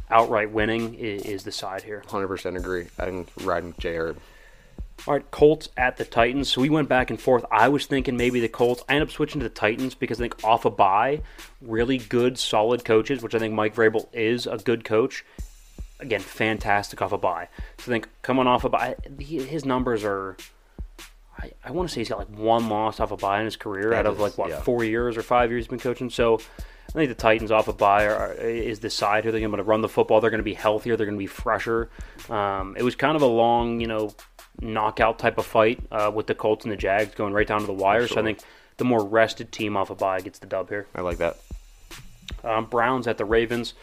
outright 0.09 0.51
winning 0.51 0.95
is, 0.95 1.23
is 1.23 1.43
the 1.43 1.51
side 1.51 1.83
here. 1.83 2.03
Hundred 2.07 2.27
percent 2.29 2.55
agree. 2.55 2.87
I'm 2.97 3.25
riding 3.41 3.73
J 3.79 3.95
Herb. 3.97 4.17
All 5.07 5.13
right, 5.13 5.31
Colts 5.31 5.69
at 5.77 5.97
the 5.97 6.05
Titans. 6.05 6.49
So 6.49 6.61
we 6.61 6.69
went 6.69 6.89
back 6.89 7.11
and 7.11 7.21
forth. 7.21 7.45
I 7.51 7.69
was 7.69 7.85
thinking 7.85 8.17
maybe 8.17 8.39
the 8.39 8.47
Colts. 8.47 8.83
I 8.89 8.93
ended 8.93 9.09
up 9.09 9.13
switching 9.13 9.39
to 9.39 9.47
the 9.47 9.53
Titans 9.53 9.93
because 9.93 10.19
I 10.19 10.23
think 10.23 10.43
off 10.43 10.65
a 10.65 10.71
bye, 10.71 11.21
really 11.61 11.99
good, 11.99 12.39
solid 12.39 12.83
coaches, 12.83 13.21
which 13.21 13.35
I 13.35 13.39
think 13.39 13.53
Mike 13.53 13.75
Vrabel 13.75 14.07
is 14.13 14.47
a 14.47 14.57
good 14.57 14.83
coach. 14.83 15.23
Again, 15.99 16.21
fantastic 16.21 17.01
off 17.01 17.11
a 17.11 17.17
bye. 17.19 17.49
So 17.77 17.91
I 17.91 17.93
think 17.93 18.09
coming 18.23 18.47
off 18.47 18.63
a 18.63 18.69
bye, 18.69 18.95
his 19.19 19.63
numbers 19.63 20.03
are. 20.03 20.37
I, 21.37 21.51
I 21.63 21.71
want 21.71 21.89
to 21.89 21.93
say 21.93 22.01
he's 22.01 22.09
got 22.09 22.17
like 22.17 22.29
one 22.29 22.69
loss 22.69 22.99
off 22.99 23.11
a 23.11 23.17
bye 23.17 23.39
in 23.39 23.45
his 23.45 23.57
career 23.57 23.91
That 23.91 23.99
out 23.99 24.05
of 24.07 24.19
like 24.19 24.37
what 24.37 24.49
yeah. 24.49 24.61
four 24.61 24.83
years 24.83 25.17
or 25.17 25.21
five 25.21 25.51
years 25.51 25.65
he's 25.65 25.69
been 25.69 25.79
coaching. 25.79 26.09
So 26.09 26.39
I 26.89 26.91
think 26.93 27.09
the 27.09 27.15
Titans 27.15 27.51
off 27.51 27.67
a 27.67 27.73
bye 27.73 28.05
are, 28.05 28.33
is 28.33 28.79
the 28.79 28.89
side 28.89 29.23
here. 29.23 29.31
They're 29.31 29.41
going 29.41 29.51
to 29.57 29.63
run 29.63 29.81
the 29.81 29.89
football. 29.89 30.21
They're 30.21 30.29
going 30.29 30.39
to 30.39 30.45
be 30.45 30.53
healthier. 30.53 30.95
They're 30.95 31.05
going 31.05 31.17
to 31.17 31.23
be 31.23 31.27
fresher. 31.27 31.89
Um, 32.29 32.75
it 32.77 32.83
was 32.83 32.95
kind 32.95 33.15
of 33.15 33.21
a 33.21 33.27
long, 33.27 33.81
you 33.81 33.87
know, 33.87 34.13
knockout 34.65 35.19
type 35.19 35.37
of 35.37 35.45
fight 35.45 35.79
uh, 35.91 36.11
with 36.13 36.27
the 36.27 36.35
Colts 36.35 36.65
and 36.65 36.71
the 36.71 36.77
Jags 36.77 37.15
going 37.15 37.33
right 37.33 37.47
down 37.47 37.61
to 37.61 37.67
the 37.67 37.73
wire. 37.73 38.07
So 38.07 38.19
I 38.19 38.23
think 38.23 38.39
the 38.77 38.85
more 38.85 39.05
rested 39.05 39.51
team 39.51 39.77
off 39.77 39.89
a 39.89 39.95
bye 39.95 40.19
gets 40.21 40.39
the 40.39 40.47
dub 40.47 40.69
here. 40.69 40.87
I 40.95 41.01
like 41.01 41.17
that. 41.17 41.37
Um, 42.43 42.65
Browns 42.65 43.07
at 43.07 43.17
the 43.17 43.25
Ravens. 43.25 43.73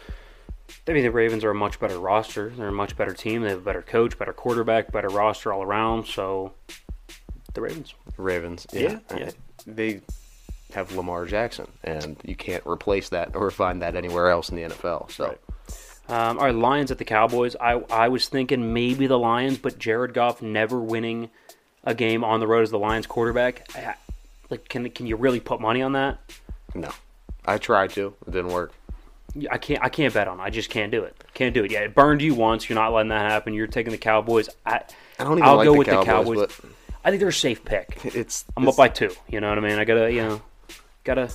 I 0.87 0.93
mean, 0.93 1.03
the 1.03 1.11
Ravens 1.11 1.43
are 1.43 1.51
a 1.51 1.55
much 1.55 1.79
better 1.79 1.99
roster. 1.99 2.49
They're 2.49 2.67
a 2.67 2.71
much 2.71 2.95
better 2.95 3.13
team. 3.13 3.41
They 3.41 3.49
have 3.49 3.59
a 3.59 3.61
better 3.61 3.81
coach, 3.81 4.17
better 4.17 4.33
quarterback, 4.33 4.91
better 4.91 5.09
roster 5.09 5.51
all 5.53 5.63
around. 5.63 6.05
So 6.07 6.53
the 7.53 7.61
Ravens. 7.61 7.93
Ravens. 8.17 8.67
Yeah, 8.71 8.99
Yeah, 9.11 9.17
yeah. 9.17 9.31
They 9.65 10.01
have 10.73 10.91
Lamar 10.95 11.25
Jackson, 11.25 11.67
and 11.83 12.17
you 12.23 12.35
can't 12.35 12.65
replace 12.65 13.09
that 13.09 13.35
or 13.35 13.51
find 13.51 13.81
that 13.81 13.95
anywhere 13.95 14.29
else 14.29 14.49
in 14.49 14.55
the 14.55 14.63
NFL. 14.63 15.11
So. 15.11 15.27
Right. 15.27 15.39
Um, 16.09 16.37
all 16.37 16.45
right, 16.45 16.55
Lions 16.55 16.91
at 16.91 16.97
the 16.97 17.05
Cowboys. 17.05 17.55
I 17.59 17.73
I 17.89 18.09
was 18.09 18.27
thinking 18.27 18.73
maybe 18.73 19.07
the 19.07 19.17
Lions, 19.17 19.57
but 19.57 19.79
Jared 19.79 20.13
Goff 20.13 20.41
never 20.41 20.79
winning 20.79 21.29
a 21.83 21.95
game 21.95 22.23
on 22.23 22.39
the 22.39 22.47
road 22.47 22.63
as 22.63 22.71
the 22.71 22.79
Lions 22.79 23.07
quarterback. 23.07 23.67
I, 23.75 23.95
like, 24.49 24.67
can 24.67 24.89
can 24.89 25.07
you 25.07 25.15
really 25.15 25.39
put 25.39 25.61
money 25.61 25.81
on 25.81 25.93
that? 25.93 26.19
No, 26.75 26.91
I 27.45 27.57
tried 27.57 27.91
to. 27.91 28.13
It 28.27 28.31
didn't 28.31 28.51
work. 28.51 28.73
I 29.49 29.57
can't. 29.57 29.81
I 29.83 29.89
can't 29.89 30.13
bet 30.13 30.27
on. 30.27 30.39
it. 30.39 30.43
I 30.43 30.49
just 30.49 30.69
can't 30.69 30.91
do 30.91 31.03
it. 31.03 31.15
Can't 31.33 31.53
do 31.53 31.63
it. 31.63 31.71
Yeah, 31.71 31.79
it 31.79 31.95
burned 31.95 32.21
you 32.21 32.35
once. 32.35 32.69
You're 32.69 32.75
not 32.75 32.91
letting 32.93 33.09
that 33.09 33.31
happen. 33.31 33.53
You're 33.53 33.67
taking 33.67 33.91
the 33.91 33.97
Cowboys. 33.97 34.49
I 34.65 34.81
I 35.17 35.23
don't 35.23 35.37
even 35.37 35.43
I'll 35.43 35.55
like 35.55 35.65
go 35.65 35.71
the 35.73 35.77
with 35.79 35.87
Cowboys, 35.87 36.05
the 36.05 36.11
Cowboys. 36.11 36.37
but 36.61 36.69
I 37.05 37.09
think 37.09 37.19
they're 37.21 37.29
a 37.29 37.33
safe 37.33 37.63
pick. 37.63 37.99
it's 38.03 38.45
I'm 38.57 38.63
it's- 38.63 38.73
up 38.73 38.77
by 38.77 38.89
two. 38.89 39.11
You 39.29 39.39
know 39.39 39.49
what 39.49 39.57
I 39.57 39.61
mean? 39.61 39.79
I 39.79 39.85
gotta. 39.85 40.11
You 40.11 40.21
know, 40.21 40.41
gotta. 41.05 41.29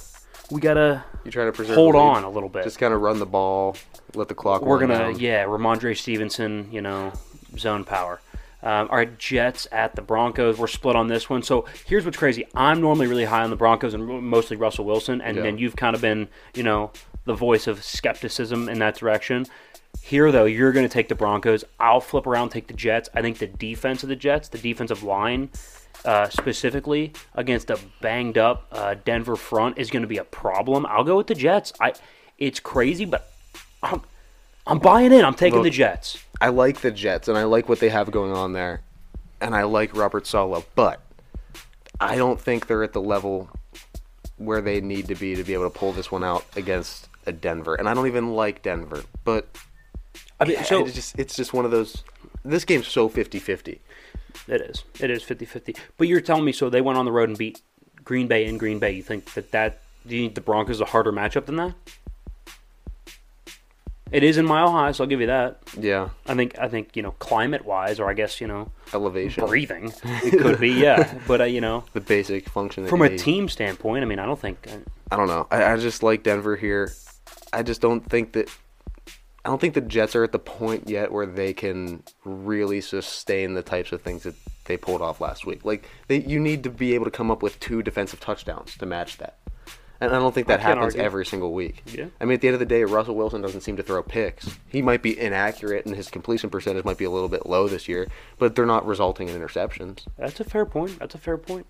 We 0.50 0.60
gotta 0.60 1.04
you 1.24 1.30
trying 1.30 1.48
to 1.48 1.52
preserve 1.52 1.74
hold 1.76 1.94
on 1.96 2.24
a 2.24 2.30
little 2.30 2.48
bit. 2.48 2.64
Just 2.64 2.78
kind 2.78 2.94
of 2.94 3.00
run 3.02 3.18
the 3.18 3.26
ball, 3.26 3.76
let 4.14 4.28
the 4.28 4.34
clock. 4.34 4.62
We're 4.62 4.78
gonna, 4.80 4.98
down. 4.98 5.18
yeah, 5.18 5.44
Rhamondre 5.44 5.96
Stevenson, 5.96 6.68
you 6.72 6.80
know, 6.80 7.12
zone 7.58 7.84
power. 7.84 8.20
Um, 8.60 8.88
all 8.90 8.96
right, 8.96 9.16
Jets 9.18 9.68
at 9.70 9.94
the 9.94 10.02
Broncos. 10.02 10.58
We're 10.58 10.66
split 10.66 10.96
on 10.96 11.06
this 11.06 11.30
one. 11.30 11.42
So 11.44 11.66
here's 11.86 12.04
what's 12.04 12.16
crazy. 12.16 12.44
I'm 12.54 12.80
normally 12.80 13.06
really 13.06 13.24
high 13.24 13.44
on 13.44 13.50
the 13.50 13.56
Broncos 13.56 13.94
and 13.94 14.04
mostly 14.24 14.56
Russell 14.56 14.84
Wilson, 14.84 15.20
and 15.20 15.36
Yeah. 15.36 15.42
then 15.44 15.58
you've 15.58 15.76
kind 15.76 15.94
of 15.94 16.02
been, 16.02 16.28
you 16.54 16.64
know, 16.64 16.90
the 17.24 17.34
voice 17.34 17.66
of 17.68 17.84
skepticism 17.84 18.68
in 18.68 18.80
that 18.80 18.96
direction. 18.96 19.46
Here, 20.02 20.30
though, 20.32 20.44
you're 20.44 20.72
going 20.72 20.86
to 20.86 20.92
take 20.92 21.08
the 21.08 21.14
Broncos. 21.14 21.64
I'll 21.78 22.00
flip 22.00 22.26
around, 22.26 22.48
take 22.50 22.66
the 22.66 22.74
Jets. 22.74 23.08
I 23.14 23.22
think 23.22 23.38
the 23.38 23.46
defense 23.46 24.02
of 24.02 24.08
the 24.08 24.16
Jets, 24.16 24.48
the 24.48 24.58
defensive 24.58 25.02
line, 25.04 25.50
uh, 26.04 26.28
specifically 26.28 27.12
against 27.34 27.70
a 27.70 27.78
banged 28.00 28.38
up 28.38 28.66
uh, 28.72 28.96
Denver 29.04 29.36
front, 29.36 29.78
is 29.78 29.88
going 29.90 30.02
to 30.02 30.08
be 30.08 30.18
a 30.18 30.24
problem. 30.24 30.84
I'll 30.86 31.04
go 31.04 31.16
with 31.16 31.26
the 31.28 31.34
Jets. 31.34 31.72
I, 31.80 31.92
it's 32.38 32.58
crazy, 32.60 33.04
but 33.04 33.30
I'm, 33.82 34.02
I'm 34.66 34.78
buying 34.78 35.12
in. 35.12 35.24
I'm 35.24 35.34
taking 35.34 35.58
Look, 35.58 35.64
the 35.64 35.70
Jets. 35.70 36.22
I 36.40 36.48
like 36.48 36.80
the 36.80 36.90
Jets 36.90 37.28
and 37.28 37.36
I 37.36 37.44
like 37.44 37.68
what 37.68 37.80
they 37.80 37.88
have 37.88 38.10
going 38.10 38.32
on 38.32 38.52
there, 38.52 38.82
and 39.40 39.54
I 39.54 39.64
like 39.64 39.96
Robert 39.96 40.26
Saleh, 40.26 40.64
but 40.74 41.00
I 42.00 42.16
don't 42.16 42.40
think 42.40 42.66
they're 42.66 42.84
at 42.84 42.92
the 42.92 43.00
level 43.00 43.48
where 44.36 44.60
they 44.60 44.80
need 44.80 45.08
to 45.08 45.14
be 45.14 45.34
to 45.34 45.42
be 45.42 45.52
able 45.52 45.68
to 45.68 45.76
pull 45.78 45.92
this 45.92 46.12
one 46.12 46.22
out 46.22 46.44
against 46.54 47.08
a 47.26 47.32
Denver. 47.32 47.74
And 47.74 47.88
I 47.88 47.94
don't 47.94 48.06
even 48.06 48.34
like 48.34 48.62
Denver, 48.62 49.02
but 49.24 49.48
I 50.40 50.44
mean, 50.44 50.62
so 50.64 50.84
it's 50.84 50.94
just 50.94 51.18
it's 51.18 51.34
just 51.34 51.52
one 51.52 51.64
of 51.64 51.70
those. 51.70 52.04
This 52.44 52.64
game's 52.64 52.86
so 52.86 53.08
50-50. 53.08 53.78
It 54.46 54.60
is. 54.60 54.84
It 55.00 55.10
is 55.10 55.22
50-50. 55.24 55.76
But 55.96 56.08
you're 56.08 56.20
telling 56.20 56.44
me 56.44 56.52
so 56.52 56.70
they 56.70 56.80
went 56.80 56.98
on 56.98 57.04
the 57.04 57.12
road 57.12 57.28
and 57.28 57.36
beat 57.36 57.60
Green 58.04 58.28
Bay 58.28 58.46
in 58.46 58.58
Green 58.58 58.78
Bay. 58.78 58.92
You 58.92 59.02
think 59.02 59.34
that 59.34 59.50
that 59.50 59.80
do 60.06 60.16
you 60.16 60.22
think 60.22 60.36
the 60.36 60.40
Broncos 60.40 60.80
a 60.80 60.86
harder 60.86 61.12
matchup 61.12 61.46
than 61.46 61.56
that? 61.56 61.74
It 64.10 64.22
is 64.22 64.38
in 64.38 64.46
Mile 64.46 64.70
High, 64.70 64.92
so 64.92 65.04
I'll 65.04 65.08
give 65.08 65.20
you 65.20 65.26
that. 65.26 65.58
Yeah, 65.78 66.10
I 66.26 66.34
think 66.34 66.58
I 66.58 66.68
think 66.68 66.96
you 66.96 67.02
know 67.02 67.12
climate 67.12 67.64
wise, 67.64 68.00
or 68.00 68.08
I 68.08 68.14
guess 68.14 68.40
you 68.40 68.46
know 68.46 68.70
elevation, 68.92 69.46
breathing, 69.46 69.92
it 70.04 70.40
could 70.40 70.58
be 70.58 70.70
yeah. 70.70 71.18
But 71.26 71.42
uh, 71.42 71.44
you 71.44 71.60
know 71.60 71.84
the 71.92 72.00
basic 72.00 72.48
function 72.48 72.86
from 72.86 73.02
a 73.02 73.10
need. 73.10 73.18
team 73.18 73.48
standpoint, 73.48 74.02
I 74.02 74.06
mean 74.06 74.18
I 74.18 74.26
don't 74.26 74.38
think 74.38 74.66
uh, 74.70 74.76
I 75.10 75.16
don't 75.16 75.28
know. 75.28 75.46
I, 75.50 75.72
I 75.72 75.76
just 75.76 76.02
like 76.02 76.22
Denver 76.22 76.56
here. 76.56 76.92
I 77.52 77.62
just 77.62 77.80
don't 77.80 78.00
think 78.00 78.32
that. 78.32 78.48
I 79.44 79.50
don't 79.50 79.60
think 79.60 79.74
the 79.74 79.80
Jets 79.80 80.14
are 80.14 80.24
at 80.24 80.32
the 80.32 80.38
point 80.38 80.90
yet 80.90 81.10
where 81.10 81.24
they 81.24 81.54
can 81.54 82.02
really 82.24 82.80
sustain 82.82 83.54
the 83.54 83.62
types 83.62 83.92
of 83.92 84.02
things 84.02 84.24
that 84.24 84.34
they 84.68 84.76
pulled 84.76 85.00
off 85.02 85.20
last 85.20 85.46
week. 85.46 85.64
Like 85.64 85.88
they, 86.06 86.20
you 86.20 86.38
need 86.38 86.62
to 86.64 86.70
be 86.70 86.94
able 86.94 87.06
to 87.06 87.10
come 87.10 87.30
up 87.30 87.42
with 87.42 87.58
two 87.58 87.82
defensive 87.82 88.20
touchdowns 88.20 88.76
to 88.76 88.86
match 88.86 89.16
that. 89.18 89.37
And 90.00 90.14
I 90.14 90.18
don't 90.18 90.32
think 90.32 90.46
that 90.46 90.60
happens 90.60 90.94
argue. 90.94 91.02
every 91.02 91.26
single 91.26 91.52
week. 91.52 91.82
Yeah. 91.86 92.06
I 92.20 92.24
mean, 92.24 92.34
at 92.34 92.40
the 92.40 92.48
end 92.48 92.54
of 92.54 92.60
the 92.60 92.66
day, 92.66 92.84
Russell 92.84 93.16
Wilson 93.16 93.42
doesn't 93.42 93.62
seem 93.62 93.76
to 93.78 93.82
throw 93.82 94.02
picks. 94.02 94.56
He 94.68 94.80
might 94.80 95.02
be 95.02 95.18
inaccurate, 95.18 95.86
and 95.86 95.96
his 95.96 96.08
completion 96.08 96.50
percentage 96.50 96.84
might 96.84 96.98
be 96.98 97.04
a 97.04 97.10
little 97.10 97.28
bit 97.28 97.46
low 97.46 97.66
this 97.66 97.88
year, 97.88 98.06
but 98.38 98.54
they're 98.54 98.66
not 98.66 98.86
resulting 98.86 99.28
in 99.28 99.40
interceptions. 99.40 100.06
that's 100.16 100.38
a 100.38 100.44
fair 100.44 100.64
point. 100.64 100.98
That's 101.00 101.16
a 101.16 101.18
fair 101.18 101.36
point. 101.36 101.66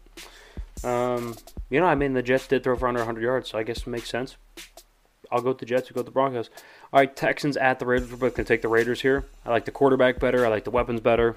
Um, 0.85 1.37
you 1.70 1.81
know, 1.81 1.87
I 1.87 1.95
mean 1.95 2.12
the 2.12 2.22
Jets 2.22 2.47
did 2.47 2.62
throw 2.62 2.76
for 2.76 2.87
under 2.87 3.01
100 3.01 3.22
yards, 3.22 3.49
so 3.49 3.59
I 3.59 3.62
guess 3.62 3.79
it 3.79 3.87
makes 3.87 4.11
sense. 4.11 4.37
I'll 5.31 5.41
go 5.41 5.49
with 5.49 5.59
the 5.59 5.66
Jets. 5.66 5.91
You 5.91 5.95
go 5.95 6.01
with 6.01 6.07
the 6.07 6.12
Broncos. 6.12 6.51
All 6.93 7.01
right, 7.01 7.14
Texans 7.14 7.57
at 7.57 7.79
the 7.79 7.87
Raiders. 7.87 8.11
We're 8.11 8.16
both 8.16 8.35
going 8.35 8.45
to 8.47 8.53
take 8.53 8.62
the 8.62 8.68
Raiders 8.68 9.01
here. 9.01 9.24
I 9.45 9.51
like 9.51 9.64
the 9.64 9.70
quarterback 9.70 10.20
better. 10.20 10.47
I 10.47 10.49
like 10.49 10.64
the 10.64 10.70
weapons 10.70 11.01
better. 11.01 11.37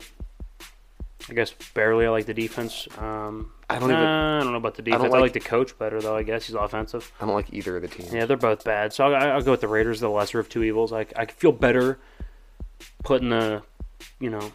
I 1.29 1.33
guess 1.33 1.53
barely. 1.73 2.05
I 2.05 2.09
like 2.09 2.25
the 2.25 2.33
defense. 2.33 2.87
Um, 2.97 3.51
I 3.69 3.79
don't 3.79 3.89
nah, 3.89 3.95
even- 3.95 4.07
I 4.07 4.39
don't 4.43 4.51
know 4.51 4.57
about 4.57 4.75
the 4.75 4.81
defense. 4.81 5.03
I, 5.03 5.07
like- 5.07 5.21
like 5.21 5.33
the 5.33 5.39
coach 5.39 5.77
better 5.77 6.01
though. 6.01 6.15
I 6.15 6.23
guess 6.23 6.47
he's 6.47 6.55
offensive. 6.55 7.11
I 7.21 7.25
don't 7.25 7.35
like 7.35 7.53
either 7.53 7.75
of 7.77 7.81
the 7.83 7.87
teams. 7.87 8.13
Yeah, 8.13 8.25
they're 8.25 8.37
both 8.37 8.63
bad. 8.63 8.91
So 8.93 9.05
I'll, 9.05 9.33
I'll 9.33 9.41
go 9.41 9.51
with 9.51 9.61
the 9.61 9.67
Raiders, 9.67 9.99
the 9.99 10.09
lesser 10.09 10.39
of 10.39 10.49
two 10.49 10.63
evils. 10.63 10.91
I, 10.91 11.05
I 11.15 11.25
feel 11.25 11.51
better 11.51 11.99
putting 13.03 13.29
the, 13.29 13.61
you 14.19 14.29
know, 14.29 14.51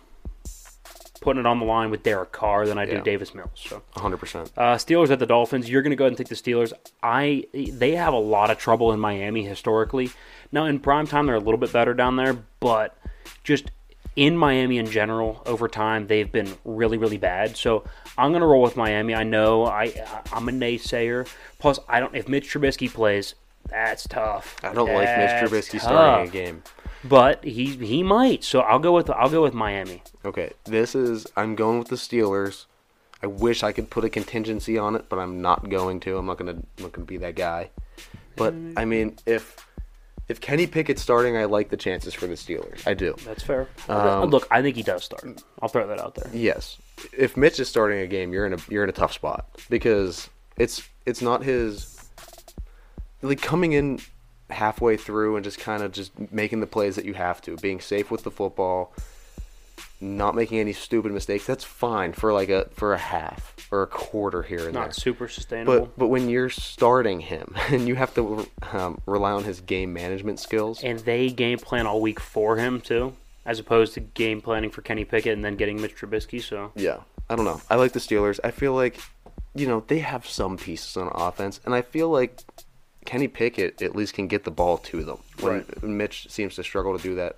putting 1.21 1.41
it 1.41 1.47
on 1.47 1.59
the 1.59 1.65
line 1.65 1.91
with 1.91 2.03
Derek 2.03 2.31
Carr 2.33 2.67
than 2.67 2.79
I 2.79 2.85
do 2.87 2.93
Yeah. 2.93 3.01
Davis 3.01 3.35
Mills. 3.35 3.51
So 3.55 3.83
100%. 3.97 4.51
uh, 4.57 4.75
Steelers 4.77 5.11
at 5.11 5.19
the 5.19 5.27
Dolphins. 5.27 5.69
You're 5.69 5.83
going 5.83 5.91
to 5.91 5.97
go 5.97 6.05
ahead 6.05 6.13
and 6.13 6.19
take 6.19 6.29
the 6.29 6.35
Steelers. 6.35 6.73
I 7.03 7.45
they 7.53 7.93
have 7.93 8.13
a 8.13 8.19
lot 8.19 8.51
of 8.51 8.59
trouble 8.59 8.93
in 8.93 9.01
Miami 9.01 9.43
historically. 9.45 10.11
Now 10.53 10.67
in 10.67 10.79
prime 10.79 11.07
time 11.07 11.27
they're 11.27 11.35
a 11.37 11.41
little 11.41 11.59
bit 11.59 11.73
better 11.73 11.95
down 11.95 12.17
there, 12.17 12.37
but 12.61 12.97
just 13.43 13.71
in 14.17 14.37
Miami 14.37 14.79
in 14.79 14.87
general 14.87 15.43
over 15.47 15.69
time 15.69 16.07
they've 16.07 16.33
been 16.33 16.57
really 16.65 16.97
really 16.99 17.19
bad. 17.19 17.57
So 17.57 17.85
I'm 18.19 18.31
going 18.33 18.41
to 18.41 18.47
roll 18.47 18.63
with 18.63 18.77
Miami. 18.77 19.15
I 19.15 19.23
know 19.23 19.67
I 19.67 19.93
I'm 20.33 20.49
a 20.49 20.53
naysayer. 20.53 21.29
Plus 21.59 21.79
I 21.89 22.01
don't 22.01 22.15
if 22.15 22.29
Mitch 22.29 22.51
Trubisky 22.53 22.93
plays, 22.93 23.35
that's 23.69 24.07
tough. 24.09 24.57
I 24.63 24.73
don't 24.73 24.89
like 24.89 25.09
Mitch 25.19 25.51
That's 25.51 25.51
Trubisky 25.53 25.81
starting 25.81 26.29
a 26.29 26.33
game. 26.33 26.63
but 27.05 27.45
he 27.45 27.77
he 27.77 28.03
might. 28.03 28.43
So 28.45 28.61
I'll 28.61 28.79
go 28.79 28.93
with 28.93 29.11
I'll 29.11 29.29
go 29.31 29.43
with 29.43 29.55
Miami. 29.55 30.03
Okay, 30.25 30.53
this 30.65 30.95
is 30.95 31.27
I'm 31.37 31.55
going 31.55 31.79
with 31.79 31.89
the 31.89 31.97
Steelers. 31.97 32.67
I 33.23 33.27
wish 33.27 33.63
I 33.63 33.73
could 33.73 33.91
put 33.91 34.05
a 34.05 34.11
contingency 34.11 34.77
on 34.79 34.95
it, 34.95 35.07
but 35.09 35.19
I'm 35.19 35.41
not 35.41 35.69
going 35.69 36.01
to. 36.01 36.17
I'm 36.19 36.27
not 36.27 36.39
gonna 36.39 36.53
I'm 36.53 36.65
not 36.81 36.93
gonna 36.93 37.07
be 37.07 37.17
that 37.19 37.35
guy. 37.35 37.71
But 38.37 38.55
I 38.77 38.85
mean, 38.85 39.17
if 39.25 39.66
if 40.29 40.41
Kenny 40.41 40.67
Pickett's 40.67 41.03
starting, 41.03 41.37
I 41.37 41.45
like 41.45 41.69
the 41.69 41.77
chances 41.77 42.15
for 42.15 42.27
the 42.27 42.35
Steelers. 42.35 42.87
I 42.87 42.95
do. 42.95 43.15
That's 43.25 43.43
fair. 43.43 43.69
Um, 43.89 44.31
Look, 44.31 44.49
I 44.51 44.63
think 44.63 44.77
he 44.77 44.83
does 44.83 45.05
start. 45.05 45.43
I'll 45.63 45.69
throw 45.69 45.87
that 45.87 46.01
out 46.01 46.15
there. 46.15 46.31
Yes. 46.33 46.79
If 47.17 47.37
Mitch 47.37 47.61
is 47.61 47.69
starting 47.69 48.01
a 48.01 48.07
game, 48.07 48.33
you're 48.33 48.47
in 48.47 48.55
a 48.55 48.59
you're 48.69 48.83
in 48.83 48.89
a 48.89 48.93
tough 48.93 49.13
spot 49.13 49.49
because 49.69 50.29
it's 50.57 50.89
it's 51.05 51.23
not 51.23 51.45
his 51.45 51.97
like 53.23 53.41
coming 53.41 53.73
in 53.73 54.01
halfway 54.51 54.97
through 54.97 55.37
and 55.37 55.45
just 55.45 55.59
kind 55.59 55.83
of 55.83 55.93
just 55.93 56.13
making 56.33 56.61
the 56.61 56.67
plays 56.67 56.97
that 56.97 57.05
you 57.05 57.15
have 57.15 57.41
to, 57.43 57.57
being 57.57 57.81
safe 57.81 58.11
with 58.11 58.23
the 58.23 58.31
football, 58.31 58.93
not 60.01 60.35
making 60.35 60.59
any 60.59 60.73
stupid 60.73 61.13
mistakes. 61.13 61.47
That's 61.47 61.65
fine 61.65 62.13
for 62.13 62.33
like 62.33 62.49
a 62.49 62.69
for 62.75 62.93
a 62.93 62.99
half 62.99 63.55
or 63.71 63.83
a 63.83 63.87
quarter 63.87 64.43
here 64.43 64.59
and 64.59 64.67
there. 64.67 64.73
Not 64.73 64.87
there. 64.87 64.93
super 64.93 65.29
sustainable. 65.29 65.81
But 65.81 65.99
but 65.99 66.07
when 66.09 66.29
you're 66.29 66.51
starting 66.51 67.21
him 67.21 67.55
and 67.71 67.89
you 67.89 67.95
have 67.95 68.15
to 68.15 68.47
um, 68.73 69.01
rely 69.07 69.33
on 69.33 69.45
his 69.45 69.61
game 69.61 69.93
management 69.93 70.41
skills, 70.41 70.83
and 70.83 70.99
they 71.01 71.29
game 71.31 71.59
plan 71.59 71.87
all 71.87 72.01
week 72.01 72.21
for 72.21 72.57
him 72.57 72.81
too, 72.81 73.15
as 73.45 73.59
opposed 73.59 73.95
to 73.95 74.01
game 74.01 74.41
planning 74.41 74.71
for 74.71 74.83
Kenny 74.83 75.05
Pickett 75.05 75.33
and 75.33 75.45
then 75.45 75.57
getting 75.57 75.81
Mitch 75.81 75.97
Trubisky. 75.97 76.43
So 76.43 76.73
Yeah, 76.75 76.99
I 77.31 77.37
don't 77.37 77.45
know. 77.45 77.61
I 77.71 77.77
like 77.77 77.93
the 77.93 78.01
Steelers. 78.01 78.39
I 78.45 78.51
feel 78.51 78.75
like, 78.75 78.99
you 79.55 79.67
know, 79.67 79.85
they 79.87 80.01
have 80.01 80.27
some 80.27 80.57
pieces 80.57 80.97
on 80.97 81.11
offense, 81.15 81.61
and 81.65 81.75
I 81.75 81.83
feel 81.83 82.11
like 82.11 82.43
Kenny 83.07 83.29
Pickett 83.29 83.81
at 83.81 83.97
least 83.97 84.15
can 84.15 84.27
get 84.27 84.45
the 84.45 84.51
ball 84.51 84.79
to 84.79 85.03
them. 85.05 85.19
When 85.41 85.65
Mitch 85.83 86.27
seems 86.29 86.57
to 86.57 86.65
struggle 86.65 86.97
to 86.97 87.03
do 87.03 87.15
that 87.15 87.37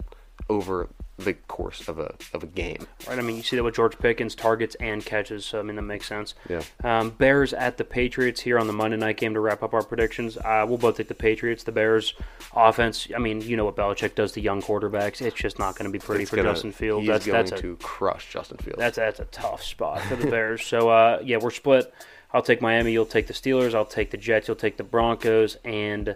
over 0.48 0.88
the 1.18 1.34
course 1.34 1.88
of 1.88 1.98
a 1.98 2.14
of 2.32 2.42
a 2.44 2.46
game. 2.46 2.86
right, 3.08 3.18
I 3.18 3.22
mean 3.22 3.36
you 3.36 3.42
see 3.42 3.56
that 3.56 3.64
with 3.64 3.74
George 3.74 3.98
Pickens 3.98 4.34
targets 4.34 4.76
and 4.76 5.04
catches. 5.04 5.44
So 5.44 5.58
I 5.58 5.62
mean 5.62 5.76
that 5.76 5.82
makes 5.82 6.06
sense. 6.06 6.34
Yeah. 6.48 6.62
Um, 6.84 7.10
Bears 7.10 7.52
at 7.52 7.76
the 7.76 7.84
Patriots 7.84 8.40
here 8.40 8.58
on 8.58 8.66
the 8.68 8.72
Monday 8.72 8.96
night 8.96 9.16
game 9.16 9.34
to 9.34 9.40
wrap 9.40 9.62
up 9.62 9.74
our 9.74 9.82
predictions. 9.82 10.36
Uh, 10.36 10.64
we'll 10.68 10.78
both 10.78 10.96
take 10.96 11.08
the 11.08 11.14
Patriots. 11.14 11.64
The 11.64 11.72
Bears 11.72 12.14
offense. 12.54 13.08
I 13.14 13.18
mean 13.18 13.40
you 13.40 13.56
know 13.56 13.64
what 13.64 13.76
Belichick 13.76 14.14
does 14.14 14.32
to 14.32 14.40
young 14.40 14.62
quarterbacks. 14.62 15.20
It's 15.20 15.36
just 15.36 15.58
not 15.58 15.74
going 15.76 15.86
to 15.86 15.92
be 15.92 15.98
pretty 15.98 16.22
It's 16.22 16.30
for 16.30 16.36
gonna- 16.36 16.50
Justin 16.52 16.72
Fields. 16.72 17.02
He's 17.02 17.08
That's 17.08 17.26
going 17.26 17.44
that's 17.46 17.52
a 17.52 17.62
to 17.62 17.76
crush 17.76 18.32
Justin 18.32 18.58
Fields. 18.58 18.78
That's 18.78 18.96
that's 18.96 19.20
a 19.20 19.24
tough 19.26 19.62
spot 19.62 20.00
for 20.02 20.16
the 20.16 20.30
Bears. 20.30 20.64
so 20.64 20.88
uh, 20.88 21.20
yeah, 21.24 21.38
we're 21.38 21.50
split. 21.50 21.92
I'll 22.32 22.42
take 22.42 22.60
Miami. 22.60 22.92
You'll 22.92 23.06
take 23.06 23.26
the 23.26 23.32
Steelers. 23.32 23.74
I'll 23.74 23.86
take 23.86 24.10
the 24.10 24.18
Jets. 24.18 24.48
You'll 24.48 24.56
take 24.56 24.76
the 24.76 24.84
Broncos, 24.84 25.56
and 25.64 26.14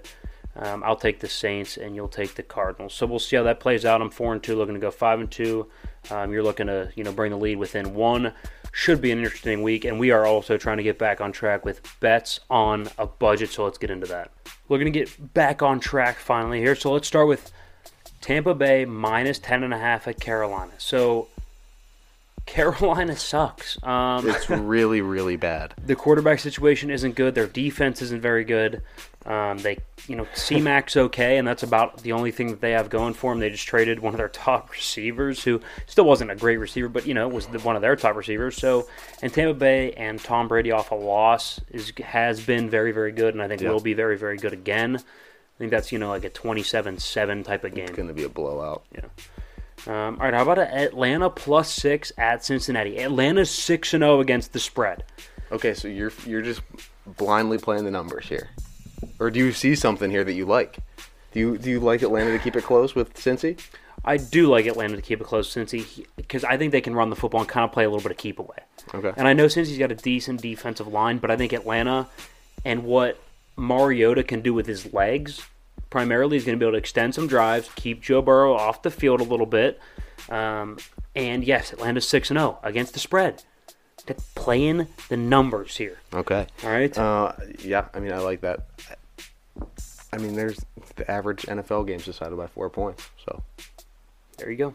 um, 0.56 0.82
I'll 0.84 0.96
take 0.96 1.20
the 1.20 1.28
Saints, 1.28 1.76
and 1.76 1.94
you'll 1.94 2.08
take 2.08 2.34
the 2.34 2.42
Cardinals. 2.42 2.92
So 2.94 3.06
we'll 3.06 3.18
see 3.18 3.36
how 3.36 3.42
that 3.44 3.60
plays 3.60 3.84
out. 3.84 4.02
I'm 4.02 4.10
four 4.10 4.32
and 4.32 4.42
two, 4.42 4.54
looking 4.54 4.74
to 4.74 4.80
go 4.80 4.90
five 4.90 5.18
and 5.18 5.30
two. 5.30 5.68
Um, 6.10 6.32
you're 6.32 6.42
looking 6.42 6.66
to 6.66 6.90
you 6.94 7.04
know 7.04 7.12
bring 7.12 7.30
the 7.30 7.38
lead 7.38 7.56
within 7.56 7.94
one. 7.94 8.32
Should 8.72 9.00
be 9.00 9.10
an 9.12 9.18
interesting 9.18 9.62
week, 9.62 9.84
and 9.84 9.98
we 9.98 10.10
are 10.10 10.26
also 10.26 10.56
trying 10.56 10.78
to 10.78 10.82
get 10.82 10.98
back 10.98 11.20
on 11.20 11.32
track 11.32 11.64
with 11.64 11.80
bets 12.00 12.40
on 12.50 12.88
a 12.98 13.06
budget. 13.06 13.50
So 13.50 13.64
let's 13.64 13.78
get 13.78 13.90
into 13.90 14.06
that. 14.08 14.30
We're 14.68 14.78
gonna 14.78 14.90
get 14.90 15.34
back 15.34 15.62
on 15.62 15.80
track 15.80 16.18
finally 16.18 16.60
here. 16.60 16.74
So 16.74 16.92
let's 16.92 17.06
start 17.08 17.28
with 17.28 17.50
Tampa 18.20 18.54
Bay 18.54 18.84
minus 18.84 19.38
ten 19.38 19.62
and 19.62 19.72
a 19.72 19.78
half 19.78 20.06
at 20.06 20.20
Carolina. 20.20 20.72
So 20.78 21.28
Carolina 22.46 23.16
sucks. 23.16 23.82
Um, 23.82 24.28
It's 24.28 24.50
really, 24.50 25.00
really 25.00 25.36
bad. 25.36 25.74
the 25.86 25.94
quarterback 25.94 26.40
situation 26.40 26.90
isn't 26.90 27.14
good. 27.14 27.34
Their 27.34 27.46
defense 27.46 28.02
isn't 28.02 28.20
very 28.20 28.44
good. 28.44 28.82
Um, 29.24 29.58
they, 29.58 29.78
you 30.08 30.16
know, 30.16 30.26
C-Mac's 30.34 30.96
okay, 30.96 31.38
and 31.38 31.46
that's 31.46 31.62
about 31.62 31.98
the 31.98 32.10
only 32.10 32.32
thing 32.32 32.48
that 32.48 32.60
they 32.60 32.72
have 32.72 32.90
going 32.90 33.14
for 33.14 33.30
them. 33.30 33.38
They 33.38 33.50
just 33.50 33.66
traded 33.68 34.00
one 34.00 34.14
of 34.14 34.18
their 34.18 34.28
top 34.28 34.70
receivers, 34.72 35.44
who 35.44 35.60
still 35.86 36.04
wasn't 36.04 36.32
a 36.32 36.34
great 36.34 36.56
receiver, 36.56 36.88
but 36.88 37.06
you 37.06 37.14
know, 37.14 37.28
was 37.28 37.46
the, 37.46 37.60
one 37.60 37.76
of 37.76 37.82
their 37.82 37.94
top 37.94 38.16
receivers. 38.16 38.56
So, 38.56 38.88
and 39.22 39.32
Tampa 39.32 39.54
Bay 39.54 39.92
and 39.92 40.18
Tom 40.20 40.48
Brady 40.48 40.72
off 40.72 40.90
a 40.90 40.96
loss 40.96 41.60
is 41.70 41.92
has 42.02 42.44
been 42.44 42.68
very, 42.68 42.90
very 42.90 43.12
good, 43.12 43.34
and 43.34 43.42
I 43.42 43.46
think 43.46 43.60
Yeah. 43.60 43.70
will 43.70 43.80
be 43.80 43.94
very, 43.94 44.18
very 44.18 44.38
good 44.38 44.52
again. 44.52 44.96
I 44.96 45.58
think 45.58 45.70
that's 45.70 45.92
you 45.92 46.00
know 46.00 46.08
like 46.08 46.24
a 46.24 46.30
twenty-seven-seven 46.30 47.44
type 47.44 47.62
of 47.62 47.74
game. 47.74 47.84
It's 47.84 47.96
going 47.96 48.08
to 48.08 48.14
be 48.14 48.24
a 48.24 48.28
blowout. 48.28 48.82
Yeah. 48.92 49.04
Um, 49.86 50.16
all 50.18 50.24
right, 50.26 50.34
how 50.34 50.42
about 50.42 50.58
Atlanta 50.58 51.30
plus 51.30 51.70
six 51.72 52.12
at 52.18 52.44
Cincinnati? 52.44 52.98
Atlanta's 52.98 53.50
six 53.50 53.94
and 53.94 54.02
zero 54.02 54.18
against 54.20 54.52
the 54.52 54.58
spread. 54.58 55.04
Okay, 55.52 55.74
so 55.74 55.86
you're 55.86 56.12
you're 56.26 56.42
just 56.42 56.62
blindly 57.06 57.58
playing 57.58 57.84
the 57.84 57.90
numbers 57.90 58.26
here, 58.28 58.48
or 59.18 59.30
do 59.30 59.38
you 59.38 59.52
see 59.52 59.74
something 59.74 60.10
here 60.10 60.24
that 60.24 60.34
you 60.34 60.46
like? 60.46 60.78
Do 61.32 61.40
you 61.40 61.58
do 61.58 61.70
you 61.70 61.80
like 61.80 62.02
Atlanta 62.02 62.32
to 62.32 62.38
keep 62.38 62.56
it 62.56 62.64
close 62.64 62.94
with 62.94 63.14
Cincy? 63.14 63.58
I 64.04 64.16
do 64.16 64.48
like 64.48 64.66
Atlanta 64.66 64.96
to 64.96 65.02
keep 65.02 65.20
it 65.20 65.24
close, 65.24 65.54
Cincy, 65.54 66.06
because 66.16 66.42
I 66.42 66.56
think 66.56 66.72
they 66.72 66.80
can 66.80 66.94
run 66.94 67.08
the 67.08 67.16
football 67.16 67.40
and 67.40 67.48
kind 67.48 67.64
of 67.64 67.72
play 67.72 67.84
a 67.84 67.88
little 67.88 68.02
bit 68.02 68.10
of 68.10 68.18
keep 68.18 68.40
away. 68.40 68.58
Okay. 68.92 69.12
And 69.16 69.28
I 69.28 69.32
know 69.32 69.46
Cincy's 69.46 69.78
got 69.78 69.92
a 69.92 69.94
decent 69.94 70.42
defensive 70.42 70.88
line, 70.88 71.18
but 71.18 71.30
I 71.30 71.36
think 71.36 71.52
Atlanta 71.52 72.08
and 72.64 72.84
what 72.84 73.22
Mariota 73.56 74.24
can 74.24 74.40
do 74.40 74.54
with 74.54 74.66
his 74.66 74.92
legs 74.92 75.46
primarily 75.88 76.36
is 76.36 76.44
going 76.44 76.58
to 76.58 76.60
be 76.60 76.66
able 76.66 76.72
to 76.72 76.78
extend 76.78 77.14
some 77.14 77.28
drives, 77.28 77.70
keep 77.76 78.02
Joe 78.02 78.22
Burrow 78.22 78.54
off 78.54 78.82
the 78.82 78.90
field 78.90 79.20
a 79.20 79.24
little 79.24 79.46
bit. 79.46 79.78
Um, 80.28 80.78
and 81.14 81.44
yes, 81.44 81.72
Atlanta's 81.72 82.08
6 82.08 82.30
and 82.30 82.38
0 82.38 82.58
against 82.62 82.94
the 82.94 82.98
spread. 82.98 83.44
They're 84.06 84.16
playing 84.34 84.88
the 85.08 85.16
numbers 85.16 85.76
here. 85.76 85.98
Okay. 86.12 86.46
All 86.64 86.70
right. 86.70 86.96
Uh, 86.96 87.32
yeah, 87.60 87.86
I 87.94 88.00
mean 88.00 88.12
I 88.12 88.18
like 88.18 88.40
that. 88.42 88.66
I 90.12 90.18
mean, 90.18 90.34
there's 90.34 90.64
the 90.96 91.10
average 91.10 91.42
NFL 91.42 91.86
games 91.86 92.04
decided 92.04 92.36
by 92.36 92.46
four 92.46 92.68
points, 92.68 93.08
so 93.24 93.42
there 94.36 94.50
you 94.50 94.56
go. 94.56 94.74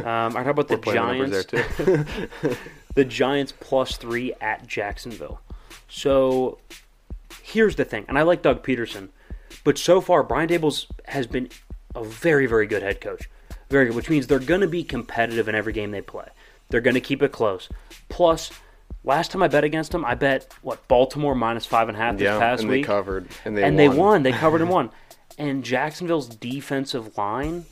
Um, 0.00 0.04
all 0.04 0.30
right, 0.30 0.44
how 0.44 0.50
about 0.50 0.68
the 0.68 0.76
Giants? 0.76 1.46
the 2.94 3.04
Giants 3.04 3.52
plus 3.60 3.96
three 3.96 4.34
at 4.40 4.66
Jacksonville. 4.66 5.40
So 5.88 6.58
here's 7.42 7.76
the 7.76 7.84
thing, 7.84 8.04
and 8.08 8.18
I 8.18 8.22
like 8.22 8.42
Doug 8.42 8.62
Pederson, 8.64 9.08
but 9.62 9.78
so 9.78 10.00
far 10.00 10.22
Brian 10.22 10.48
Daboll's 10.48 10.86
has 11.06 11.26
been 11.26 11.48
a 11.94 12.04
very, 12.04 12.46
very 12.46 12.66
good 12.66 12.82
head 12.82 13.00
coach. 13.00 13.30
Very 13.70 13.86
good, 13.86 13.94
which 13.94 14.10
means 14.10 14.26
they're 14.26 14.38
going 14.38 14.60
to 14.60 14.68
be 14.68 14.84
competitive 14.84 15.48
in 15.48 15.54
every 15.54 15.72
game 15.72 15.90
they 15.90 16.02
play. 16.02 16.28
They're 16.68 16.80
going 16.80 16.94
to 16.94 17.00
keep 17.00 17.22
it 17.22 17.32
close. 17.32 17.68
Plus, 18.08 18.50
last 19.04 19.30
time 19.30 19.42
I 19.42 19.48
bet 19.48 19.64
against 19.64 19.92
them, 19.92 20.04
I 20.04 20.14
bet 20.14 20.52
what 20.62 20.86
Baltimore 20.88 21.34
minus 21.34 21.66
five 21.66 21.88
and 21.88 21.96
a 21.96 22.00
half 22.00 22.14
this 22.16 22.24
yeah, 22.24 22.38
past 22.38 22.62
and 22.62 22.70
week 22.70 22.82
they 22.82 22.86
covered 22.86 23.28
and 23.44 23.56
they 23.56 23.62
and 23.62 23.76
won. 23.76 23.76
they 23.76 23.88
won. 23.88 24.22
They 24.22 24.32
covered 24.32 24.60
and 24.60 24.70
won. 24.78 24.90
And 25.38 25.64
Jacksonville's 25.64 26.28
defensive 26.28 27.16
line 27.18 27.66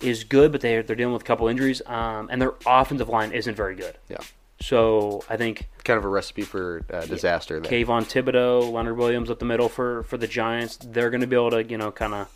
is 0.00 0.24
good, 0.24 0.52
but 0.52 0.60
they're 0.60 0.82
they're 0.82 0.96
dealing 0.96 1.12
with 1.12 1.22
a 1.22 1.26
couple 1.26 1.48
injuries, 1.48 1.82
um, 1.86 2.28
and 2.30 2.40
their 2.40 2.54
offensive 2.66 3.08
line 3.08 3.32
isn't 3.32 3.54
very 3.54 3.74
good. 3.76 3.96
Yeah, 4.08 4.18
So 4.60 5.24
I 5.28 5.36
think 5.36 5.68
kind 5.84 5.98
of 5.98 6.04
a 6.04 6.08
recipe 6.08 6.42
for 6.42 6.82
uh, 6.92 7.04
disaster. 7.06 7.60
There. 7.60 7.70
Kayvon 7.70 8.02
Thibodeaux, 8.04 8.72
Leonard 8.72 8.96
Williams 8.96 9.30
up 9.30 9.38
the 9.38 9.44
middle 9.44 9.68
for 9.68 10.02
for 10.04 10.16
the 10.16 10.26
Giants. 10.26 10.76
They're 10.76 11.10
going 11.10 11.20
to 11.20 11.26
be 11.26 11.36
able 11.36 11.50
to 11.50 11.64
you 11.64 11.78
know 11.78 11.92
kind 11.92 12.14
of 12.14 12.28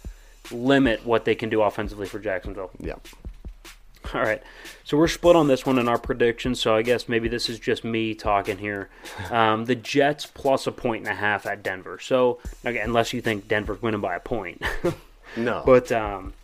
limit 0.53 1.05
what 1.05 1.25
they 1.25 1.35
can 1.35 1.49
do 1.49 1.63
offensively 1.63 2.07
for 2.07 2.19
Jacksonville. 2.19 2.71
Yeah, 2.79 2.95
All 4.15 4.21
right, 4.21 4.43
so 4.85 4.97
we're 4.97 5.09
split 5.09 5.37
on 5.37 5.49
this 5.49 5.67
one 5.67 5.79
in 5.79 5.89
our 5.89 5.99
predictions. 5.99 6.61
So 6.61 6.75
I 6.75 6.83
guess 6.83 7.09
maybe 7.09 7.29
this 7.29 7.49
is 7.49 7.59
just 7.59 7.85
me 7.85 8.15
talking 8.15 8.59
here. 8.59 8.89
Um, 9.31 9.65
the 9.65 9.75
Jets 9.75 10.27
plus 10.27 10.67
a 10.67 10.73
point 10.73 11.07
and 11.07 11.13
a 11.13 11.15
half 11.19 11.47
at 11.47 11.63
Denver. 11.63 11.99
So 11.99 12.39
again, 12.65 12.87
unless 12.89 13.13
you 13.13 13.21
think 13.21 13.49
Denver's 13.49 13.83
winning 13.83 14.01
by 14.01 14.15
a 14.17 14.21
point. 14.21 14.63
no, 15.37 15.63
But 15.67 15.91
um, 15.93 16.35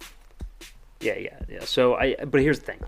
yeah, 1.00 1.18
yeah, 1.18 1.38
yeah. 1.48 1.64
So 1.64 1.94
I, 1.94 2.16
but 2.24 2.40
here's 2.40 2.58
the 2.60 2.66
thing: 2.66 2.80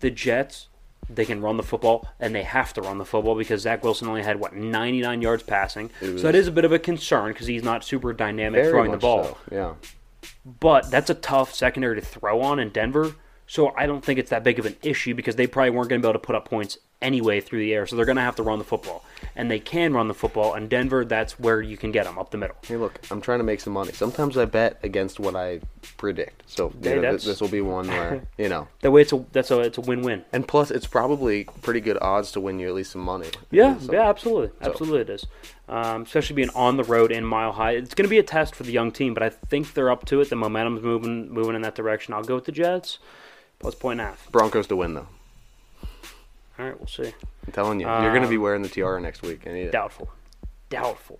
the 0.00 0.10
Jets, 0.10 0.68
they 1.08 1.24
can 1.24 1.40
run 1.40 1.56
the 1.56 1.62
football, 1.62 2.08
and 2.20 2.34
they 2.34 2.42
have 2.42 2.72
to 2.74 2.82
run 2.82 2.98
the 2.98 3.04
football 3.04 3.34
because 3.34 3.62
Zach 3.62 3.82
Wilson 3.84 4.08
only 4.08 4.22
had 4.22 4.38
what 4.40 4.54
99 4.54 5.22
yards 5.22 5.42
passing. 5.42 5.90
So 6.00 6.12
that 6.14 6.34
is 6.34 6.46
a 6.46 6.52
bit 6.52 6.64
of 6.64 6.72
a 6.72 6.78
concern 6.78 7.32
because 7.32 7.46
he's 7.46 7.62
not 7.62 7.84
super 7.84 8.12
dynamic 8.12 8.66
throwing 8.66 8.90
the 8.90 8.96
ball. 8.98 9.24
so, 9.24 9.38
Yeah, 9.50 9.74
But 10.44 10.90
that's 10.90 11.10
a 11.10 11.14
tough 11.14 11.54
secondary 11.54 11.96
to 11.96 12.00
throw 12.02 12.40
on 12.42 12.58
in 12.58 12.68
Denver. 12.70 13.14
So 13.46 13.74
I 13.76 13.86
don't 13.86 14.04
think 14.04 14.18
it's 14.18 14.30
that 14.30 14.42
big 14.42 14.58
of 14.58 14.66
an 14.66 14.76
issue 14.82 15.14
because 15.14 15.36
they 15.36 15.46
probably 15.46 15.70
weren't 15.70 15.88
going 15.90 16.00
to 16.00 16.06
be 16.06 16.08
able 16.08 16.18
to 16.18 16.26
put 16.26 16.34
up 16.34 16.48
points 16.48 16.78
anyway 17.02 17.40
through 17.40 17.58
the 17.58 17.74
air. 17.74 17.86
So 17.86 17.94
they're 17.96 18.06
going 18.06 18.16
to 18.16 18.22
have 18.22 18.36
to 18.36 18.42
run 18.42 18.58
the 18.58 18.64
football, 18.64 19.04
and 19.36 19.50
they 19.50 19.58
can 19.60 19.92
run 19.92 20.08
the 20.08 20.14
football. 20.14 20.54
And 20.54 20.70
Denver, 20.70 21.04
that's 21.04 21.38
where 21.38 21.60
you 21.60 21.76
can 21.76 21.92
get 21.92 22.04
them 22.04 22.18
up 22.18 22.30
the 22.30 22.38
middle. 22.38 22.56
Hey, 22.66 22.76
look, 22.76 22.98
I'm 23.10 23.20
trying 23.20 23.40
to 23.40 23.44
make 23.44 23.60
some 23.60 23.74
money. 23.74 23.92
Sometimes 23.92 24.38
I 24.38 24.46
bet 24.46 24.78
against 24.82 25.20
what 25.20 25.36
I 25.36 25.60
predict. 25.98 26.42
So 26.46 26.72
Hey, 26.82 26.94
know, 26.96 27.10
th- 27.10 27.24
this 27.24 27.40
will 27.42 27.48
be 27.48 27.60
one 27.60 27.86
where 27.88 28.22
you 28.38 28.48
know. 28.48 28.66
That 28.80 28.90
way, 28.90 29.02
it's 29.02 29.12
a 29.12 29.24
that's 29.32 29.50
a 29.50 29.60
it's 29.60 29.76
a 29.78 29.82
win 29.82 30.00
win. 30.02 30.24
And 30.32 30.48
plus, 30.48 30.70
it's 30.70 30.86
probably 30.86 31.44
pretty 31.62 31.80
good 31.80 31.98
odds 32.00 32.32
to 32.32 32.40
win 32.40 32.58
you 32.58 32.68
at 32.68 32.74
least 32.74 32.92
some 32.92 33.02
money. 33.02 33.28
Yeah, 33.50 33.78
So- 33.78 33.92
yeah, 33.92 34.08
absolutely, 34.08 34.50
absolutely 34.62 35.00
it 35.02 35.10
is. 35.10 35.26
Um, 35.68 36.02
especially 36.02 36.36
being 36.36 36.50
on 36.50 36.76
the 36.76 36.84
road 36.84 37.10
in 37.12 37.24
Mile 37.24 37.52
High, 37.52 37.72
it's 37.72 37.94
going 37.94 38.04
to 38.04 38.10
be 38.10 38.18
a 38.18 38.22
test 38.22 38.54
for 38.54 38.64
the 38.64 38.72
young 38.72 38.92
team, 38.92 39.14
but 39.14 39.22
I 39.22 39.30
think 39.30 39.72
they're 39.74 39.90
up 39.90 40.04
to 40.06 40.20
it. 40.20 40.28
The 40.30 40.36
momentum's 40.36 40.82
moving 40.82 41.30
moving 41.30 41.54
in 41.54 41.62
that 41.62 41.74
direction. 41.74 42.12
I'll 42.14 42.22
go 42.24 42.34
with 42.36 42.44
the 42.46 42.52
Jets 42.52 42.98
plus 43.58 43.74
point 43.74 44.00
half. 44.00 44.30
Broncos 44.30 44.66
to 44.68 44.76
win 44.76 44.94
though. 44.94 45.08
All 46.58 46.64
right, 46.66 46.78
we'll 46.78 46.86
see. 46.86 47.12
I'm 47.46 47.52
telling 47.52 47.80
you, 47.80 47.86
you're 47.86 48.10
going 48.12 48.22
to 48.22 48.28
be 48.28 48.36
Um, 48.36 48.42
wearing 48.42 48.62
the 48.62 48.68
tiara 48.68 49.00
next 49.00 49.22
week. 49.22 49.42
I 49.46 49.52
need 49.52 49.62
it. 49.66 49.72
Doubtful, 49.72 50.08
doubtful. 50.70 51.18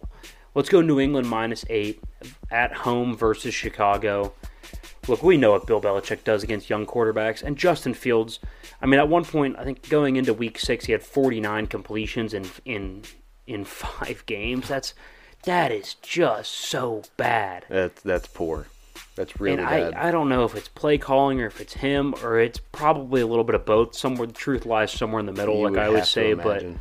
Let's 0.54 0.68
go 0.68 0.80
New 0.80 1.00
England 1.00 1.28
minus 1.28 1.64
eight 1.68 2.00
at 2.50 2.72
home 2.72 3.16
versus 3.16 3.52
Chicago. 3.52 4.32
Look, 5.08 5.22
we 5.22 5.36
know 5.36 5.50
what 5.50 5.66
Bill 5.66 5.80
Belichick 5.82 6.22
does 6.24 6.42
against 6.44 6.70
young 6.70 6.86
quarterbacks, 6.86 7.42
and 7.42 7.56
Justin 7.58 7.92
Fields. 7.94 8.38
I 8.80 8.86
mean, 8.86 9.00
at 9.00 9.08
one 9.08 9.24
point, 9.24 9.56
I 9.58 9.64
think 9.64 9.88
going 9.90 10.16
into 10.16 10.32
Week 10.32 10.58
Six, 10.58 10.84
he 10.86 10.92
had 10.92 11.02
49 11.02 11.66
completions 11.66 12.32
in 12.32 12.46
in 12.64 13.02
in 13.46 13.64
five 13.66 14.24
games. 14.26 14.68
That's 14.68 14.94
that 15.42 15.72
is 15.72 15.94
just 15.94 16.52
so 16.52 17.02
bad. 17.16 17.66
That's 17.68 18.00
that's 18.02 18.28
poor. 18.28 18.68
That's 19.14 19.40
really 19.40 19.58
and 19.58 19.66
bad. 19.66 19.94
I, 19.94 20.08
I 20.08 20.10
don't 20.10 20.28
know 20.28 20.44
if 20.44 20.54
it's 20.54 20.68
play 20.68 20.98
calling 20.98 21.40
or 21.40 21.46
if 21.46 21.60
it's 21.60 21.74
him 21.74 22.14
or 22.22 22.38
it's 22.38 22.58
probably 22.58 23.20
a 23.20 23.26
little 23.26 23.44
bit 23.44 23.54
of 23.54 23.64
both. 23.64 23.94
Somewhere 23.94 24.26
the 24.26 24.32
truth 24.32 24.66
lies 24.66 24.90
somewhere 24.90 25.20
in 25.20 25.26
the 25.26 25.32
middle, 25.32 25.56
You 25.56 25.64
like 25.64 25.70
would 25.72 25.80
I 25.80 25.86
always 25.86 26.00
have 26.00 26.06
to 26.06 26.10
say. 26.12 26.34
But 26.34 26.62
imagine. 26.62 26.80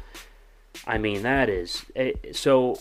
I 0.88 0.98
mean 0.98 1.24
that 1.24 1.50
is 1.50 1.86
eh, 1.96 2.14
so. 2.32 2.80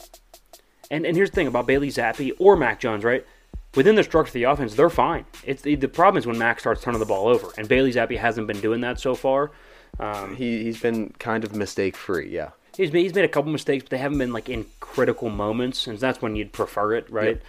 And 0.90 1.04
and 1.06 1.16
here's 1.16 1.30
the 1.30 1.34
thing 1.34 1.46
about 1.46 1.66
Bailey 1.66 1.88
Zappe 1.88 2.32
or 2.38 2.56
Mac 2.56 2.80
Jones, 2.80 3.04
right? 3.04 3.26
Within 3.74 3.94
the 3.94 4.02
structure 4.02 4.28
of 4.28 4.34
the 4.34 4.44
offense, 4.44 4.74
they're 4.74 4.90
fine. 4.90 5.24
It's 5.44 5.62
the, 5.62 5.76
the 5.76 5.88
problem 5.88 6.18
is 6.18 6.26
when 6.26 6.36
Mac 6.36 6.60
starts 6.60 6.82
turning 6.82 7.00
the 7.00 7.06
ball 7.06 7.26
over, 7.28 7.48
and 7.56 7.66
Bailey 7.66 7.92
Zappe 7.92 8.18
hasn't 8.18 8.46
been 8.46 8.60
doing 8.60 8.82
that 8.82 9.00
so 9.00 9.14
far. 9.14 9.50
Um, 9.98 10.36
he 10.36 10.64
he's 10.64 10.80
been 10.80 11.10
kind 11.18 11.44
of 11.44 11.54
mistake 11.54 11.96
free. 11.96 12.28
Yeah. 12.28 12.50
he's 12.76 12.92
made, 12.92 13.02
he's 13.02 13.14
made 13.14 13.24
a 13.24 13.28
couple 13.28 13.50
mistakes, 13.50 13.84
but 13.84 13.90
they 13.90 13.98
haven't 13.98 14.18
been 14.18 14.32
like 14.32 14.48
in 14.48 14.66
critical 14.80 15.30
moments, 15.30 15.86
and 15.86 15.98
that's 15.98 16.20
when 16.20 16.36
you'd 16.36 16.52
prefer 16.52 16.94
it, 16.94 17.10
right? 17.10 17.40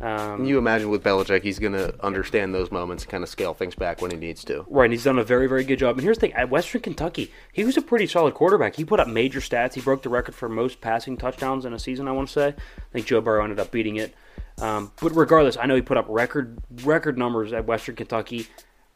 Um, 0.00 0.44
You 0.44 0.58
imagine 0.58 0.90
with 0.90 1.02
Belichick, 1.02 1.42
he's 1.42 1.58
going 1.58 1.72
to 1.72 1.94
understand 2.04 2.54
those 2.54 2.70
moments 2.70 3.04
and 3.04 3.10
kind 3.10 3.24
of 3.24 3.30
scale 3.30 3.54
things 3.54 3.74
back 3.74 4.02
when 4.02 4.10
he 4.10 4.16
needs 4.16 4.44
to. 4.44 4.66
Right, 4.68 4.84
and 4.84 4.92
he's 4.92 5.04
done 5.04 5.18
a 5.18 5.24
very, 5.24 5.46
very 5.46 5.64
good 5.64 5.78
job. 5.78 5.96
And 5.96 6.04
here's 6.04 6.18
the 6.18 6.22
thing: 6.22 6.34
at 6.34 6.50
Western 6.50 6.82
Kentucky, 6.82 7.32
he 7.52 7.64
was 7.64 7.76
a 7.76 7.82
pretty 7.82 8.06
solid 8.06 8.34
quarterback. 8.34 8.76
He 8.76 8.84
put 8.84 9.00
up 9.00 9.08
major 9.08 9.40
stats. 9.40 9.74
He 9.74 9.80
broke 9.80 10.02
the 10.02 10.10
record 10.10 10.34
for 10.34 10.48
most 10.48 10.80
passing 10.80 11.16
touchdowns 11.16 11.64
in 11.64 11.72
a 11.72 11.78
season. 11.78 12.08
I 12.08 12.12
want 12.12 12.28
to 12.28 12.32
say. 12.32 12.48
I 12.48 12.92
think 12.92 13.06
Joe 13.06 13.20
Burrow 13.20 13.42
ended 13.42 13.58
up 13.58 13.70
beating 13.70 13.96
it. 13.96 14.14
Um, 14.60 14.92
but 15.00 15.14
regardless, 15.14 15.56
I 15.56 15.66
know 15.66 15.74
he 15.74 15.82
put 15.82 15.96
up 15.96 16.06
record 16.08 16.58
record 16.82 17.16
numbers 17.16 17.52
at 17.52 17.66
Western 17.66 17.96
Kentucky. 17.96 18.48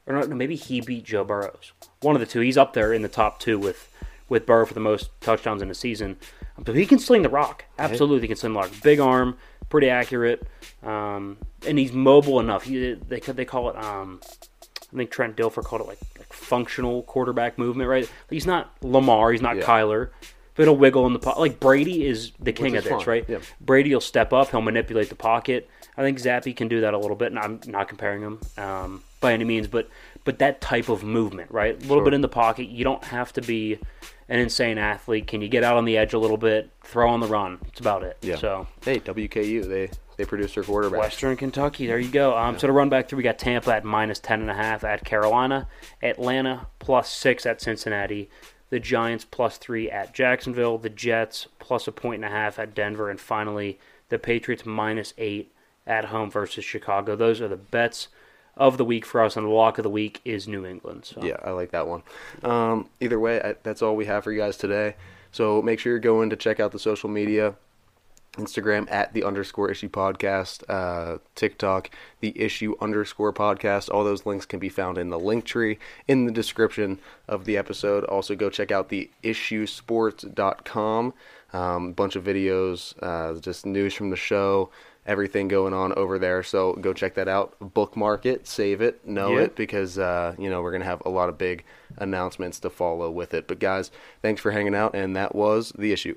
Or 0.07 0.15
no, 0.15 0.23
no, 0.23 0.35
maybe 0.35 0.57
he 0.57 0.81
beat 0.81 1.05
Joe 1.05 1.25
Burrows. 1.25 1.73
One 2.01 2.17
of 2.17 2.21
the 2.21 2.27
two. 2.27 2.41
He's 2.41 2.57
up 2.57 2.73
there 2.73 2.93
in 2.93 3.03
the 3.03 3.09
top 3.09 3.39
two 3.39 3.59
with 3.59 3.91
with 4.31 4.47
Burrow 4.47 4.65
for 4.65 4.73
the 4.73 4.81
most 4.81 5.11
touchdowns 5.21 5.61
in 5.61 5.71
a 5.71 5.75
season. 5.75 6.17
But 6.59 6.75
he 6.77 6.87
can 6.87 6.99
sling 6.99 7.23
the 7.23 7.29
rock. 7.29 7.67
Absolutely, 7.79 8.23
he 8.23 8.29
can 8.29 8.37
sling 8.37 8.55
the 8.55 8.61
rock. 8.61 8.71
Big 8.83 9.01
arm, 9.01 9.37
pretty 9.69 9.91
accurate, 9.91 10.47
um, 10.83 11.37
and 11.67 11.79
he's 11.79 11.93
mobile 11.93 12.41
enough. 12.41 12.65
He, 12.65 12.95
they 12.95 13.21
they 13.21 13.45
call 13.45 13.69
it. 13.71 13.77
Um, 13.77 14.21
I 14.93 14.97
think 14.97 15.11
Trent 15.11 15.37
Dilfer 15.37 15.63
called 15.63 15.83
it 15.83 15.87
like, 15.87 16.01
like 16.19 16.33
functional 16.33 17.03
quarterback 17.05 17.59
movement, 17.59 17.89
right? 17.89 18.11
He's 18.29 18.47
not 18.47 18.73
Lamar, 18.83 19.31
he's 19.33 19.41
not 19.43 19.57
Yeah. 19.57 19.63
Kyler, 19.63 20.11
but 20.55 20.65
he'll 20.65 20.77
wiggle 20.77 21.07
in 21.07 21.13
the 21.13 21.19
pocket. 21.21 21.39
Like 21.39 21.61
Brady 21.61 22.05
is 22.07 22.33
the 22.41 22.53
king 22.53 22.75
is 22.75 22.79
of 22.79 22.85
this, 22.85 22.93
fine, 23.05 23.07
right? 23.07 23.25
yeah. 23.29 23.39
Brady 23.61 23.95
will 23.95 24.01
step 24.01 24.33
up, 24.33 24.51
he'll 24.51 24.63
manipulate 24.63 25.09
the 25.09 25.15
pocket. 25.15 25.69
I 25.97 26.03
think 26.03 26.19
Zappe 26.19 26.57
can 26.57 26.67
do 26.69 26.81
that 26.81 26.93
a 26.95 26.99
little 26.99 27.17
bit, 27.17 27.31
and 27.31 27.39
I'm 27.39 27.61
not 27.67 27.89
comparing 27.89 28.23
him 28.23 28.41
um, 28.59 29.03
by 29.21 29.33
any 29.33 29.45
means, 29.45 29.69
but 29.69 29.89
but 30.25 30.39
that 30.39 30.61
type 30.61 30.89
of 30.89 31.03
movement, 31.03 31.51
right? 31.51 31.75
A 31.75 31.81
little 31.81 31.97
Sure. 31.99 32.05
bit 32.05 32.15
in 32.15 32.21
the 32.21 32.29
pocket. 32.29 32.69
You 32.69 32.85
don't 32.85 33.05
have 33.05 33.33
to 33.35 33.41
be 33.43 33.79
an 34.29 34.39
insane 34.39 34.79
athlete. 34.79 35.27
Can 35.27 35.41
you 35.43 35.49
get 35.49 35.65
out 35.65 35.77
on 35.77 35.85
the 35.85 35.97
edge 35.97 36.13
a 36.13 36.19
little 36.19 36.37
bit, 36.37 36.71
throw 36.85 37.09
on 37.09 37.21
the 37.21 37.27
run? 37.27 37.59
That's 37.65 37.81
about 37.81 38.03
it. 38.03 38.17
Yeah. 38.23 38.37
So 38.37 38.67
Hey, 38.85 38.99
WKU, 39.01 39.63
they 39.69 39.91
they 40.17 40.25
produce 40.27 40.55
their 40.55 40.65
quarterback. 40.65 41.01
Western 41.01 41.35
Kentucky. 41.37 41.87
There 41.87 41.99
you 41.99 42.11
go. 42.11 42.37
Um, 42.37 42.59
So 42.59 42.67
to 42.67 42.73
run 42.75 42.91
back 42.91 43.09
through, 43.09 43.17
we 43.17 43.23
got 43.23 43.39
Tampa 43.39 43.75
at 43.75 43.85
minus 43.85 44.19
ten 44.19 44.43
and 44.43 44.51
a 44.51 44.55
half 44.55 44.85
at 44.85 45.03
Carolina, 45.05 45.67
Atlanta 46.03 46.67
plus 46.79 47.11
six 47.11 47.47
at 47.47 47.61
Cincinnati, 47.63 48.29
the 48.69 48.79
Giants 48.79 49.25
plus 49.25 49.57
three 49.57 49.91
at 49.91 50.13
Jacksonville, 50.13 50.77
the 50.79 50.91
Jets 50.91 51.49
plus 51.59 51.89
a 51.89 51.93
point 51.93 52.17
and 52.17 52.25
a 52.27 52.29
half 52.37 52.59
at 52.59 52.75
Denver, 52.75 53.09
and 53.11 53.19
finally 53.21 53.79
the 54.11 54.19
Patriots 54.19 54.67
minus 54.67 55.15
eight 55.19 55.53
at 55.87 56.07
home 56.07 56.31
versus 56.31 56.65
Chicago. 56.65 57.17
Those 57.17 57.41
are 57.41 57.49
the 57.49 57.57
bets 57.57 58.09
of 58.61 58.77
the 58.77 58.85
week 58.85 59.05
for 59.05 59.21
us, 59.23 59.37
and 59.37 59.47
the 59.47 59.51
lock 59.51 59.79
of 59.79 59.83
the 59.83 59.91
week 59.91 60.21
is 60.25 60.47
New 60.47 60.65
England. 60.65 61.07
So. 61.07 61.25
Yeah, 61.25 61.39
I 61.43 61.51
like 61.51 61.73
that 61.73 61.89
one. 61.89 62.03
Um, 62.45 62.89
either 63.01 63.19
way, 63.19 63.41
I, 63.41 63.55
that's 63.63 63.83
all 63.83 63.97
we 63.97 64.05
have 64.05 64.23
for 64.23 64.31
you 64.31 64.39
guys 64.39 64.57
today. 64.57 64.95
So 65.33 65.63
make 65.63 65.81
sure 65.81 65.93
you're 65.93 65.99
going 65.99 66.31
to 66.31 66.37
check 66.37 66.61
out 66.61 66.71
the 66.71 66.79
social 66.79 67.09
media. 67.09 67.57
Instagram 68.35 68.89
at 68.93 69.13
the 69.13 69.25
underscore 69.25 69.71
issue 69.71 69.89
podcast, 69.89 70.63
uh, 70.69 71.19
TikTok, 71.35 71.91
the 72.21 72.33
issue 72.41 72.77
underscore 72.81 73.33
podcast. 73.33 73.93
All 73.93 74.05
those 74.05 74.25
links 74.25 74.47
can 74.47 74.61
be 74.61 74.69
found 74.69 74.99
in 74.99 75.11
the 75.11 75.19
link 75.19 75.45
tree 75.45 75.81
in 76.07 76.27
the 76.27 76.33
description 76.33 77.01
of 77.27 77.45
the 77.45 77.57
episode. 77.57 78.05
Also, 78.05 78.37
go 78.37 78.49
check 78.49 78.71
out 78.71 78.89
the 78.89 79.11
issuesports.com. 79.25 81.15
Um, 81.53 81.93
bunch 81.93 82.15
of 82.15 82.23
videos, 82.23 82.95
uh, 83.03 83.41
just 83.41 83.67
news 83.67 83.95
from 83.95 84.11
the 84.11 84.17
show, 84.17 84.71
everything 85.07 85.49
going 85.49 85.73
on 85.73 85.93
over 85.95 86.19
there. 86.19 86.43
So 86.43 86.75
go 86.75 86.93
check 86.93 87.15
that 87.15 87.29
out. 87.29 87.57
Bookmark 87.61 88.27
it, 88.27 88.47
save 88.47 88.81
it, 88.81 89.07
know 89.07 89.37
it, 89.37 89.57
because 89.57 89.99
uh, 89.99 90.35
you 90.39 90.51
know 90.51 90.63
we're 90.63 90.73
gonna 90.73 90.85
have 90.85 91.03
a 91.05 91.11
lot 91.11 91.29
of 91.29 91.39
big 91.39 91.65
announcements 91.97 92.61
to 92.61 92.71
follow 92.71 93.11
with 93.11 93.35
it. 93.35 93.47
But 93.49 93.59
guys, 93.59 93.91
thanks 94.23 94.41
for 94.41 94.51
hanging 94.51 94.75
out, 94.75 94.95
and 94.95 95.17
that 95.17 95.35
was 95.35 95.73
the 95.79 95.93
issue. 95.93 96.17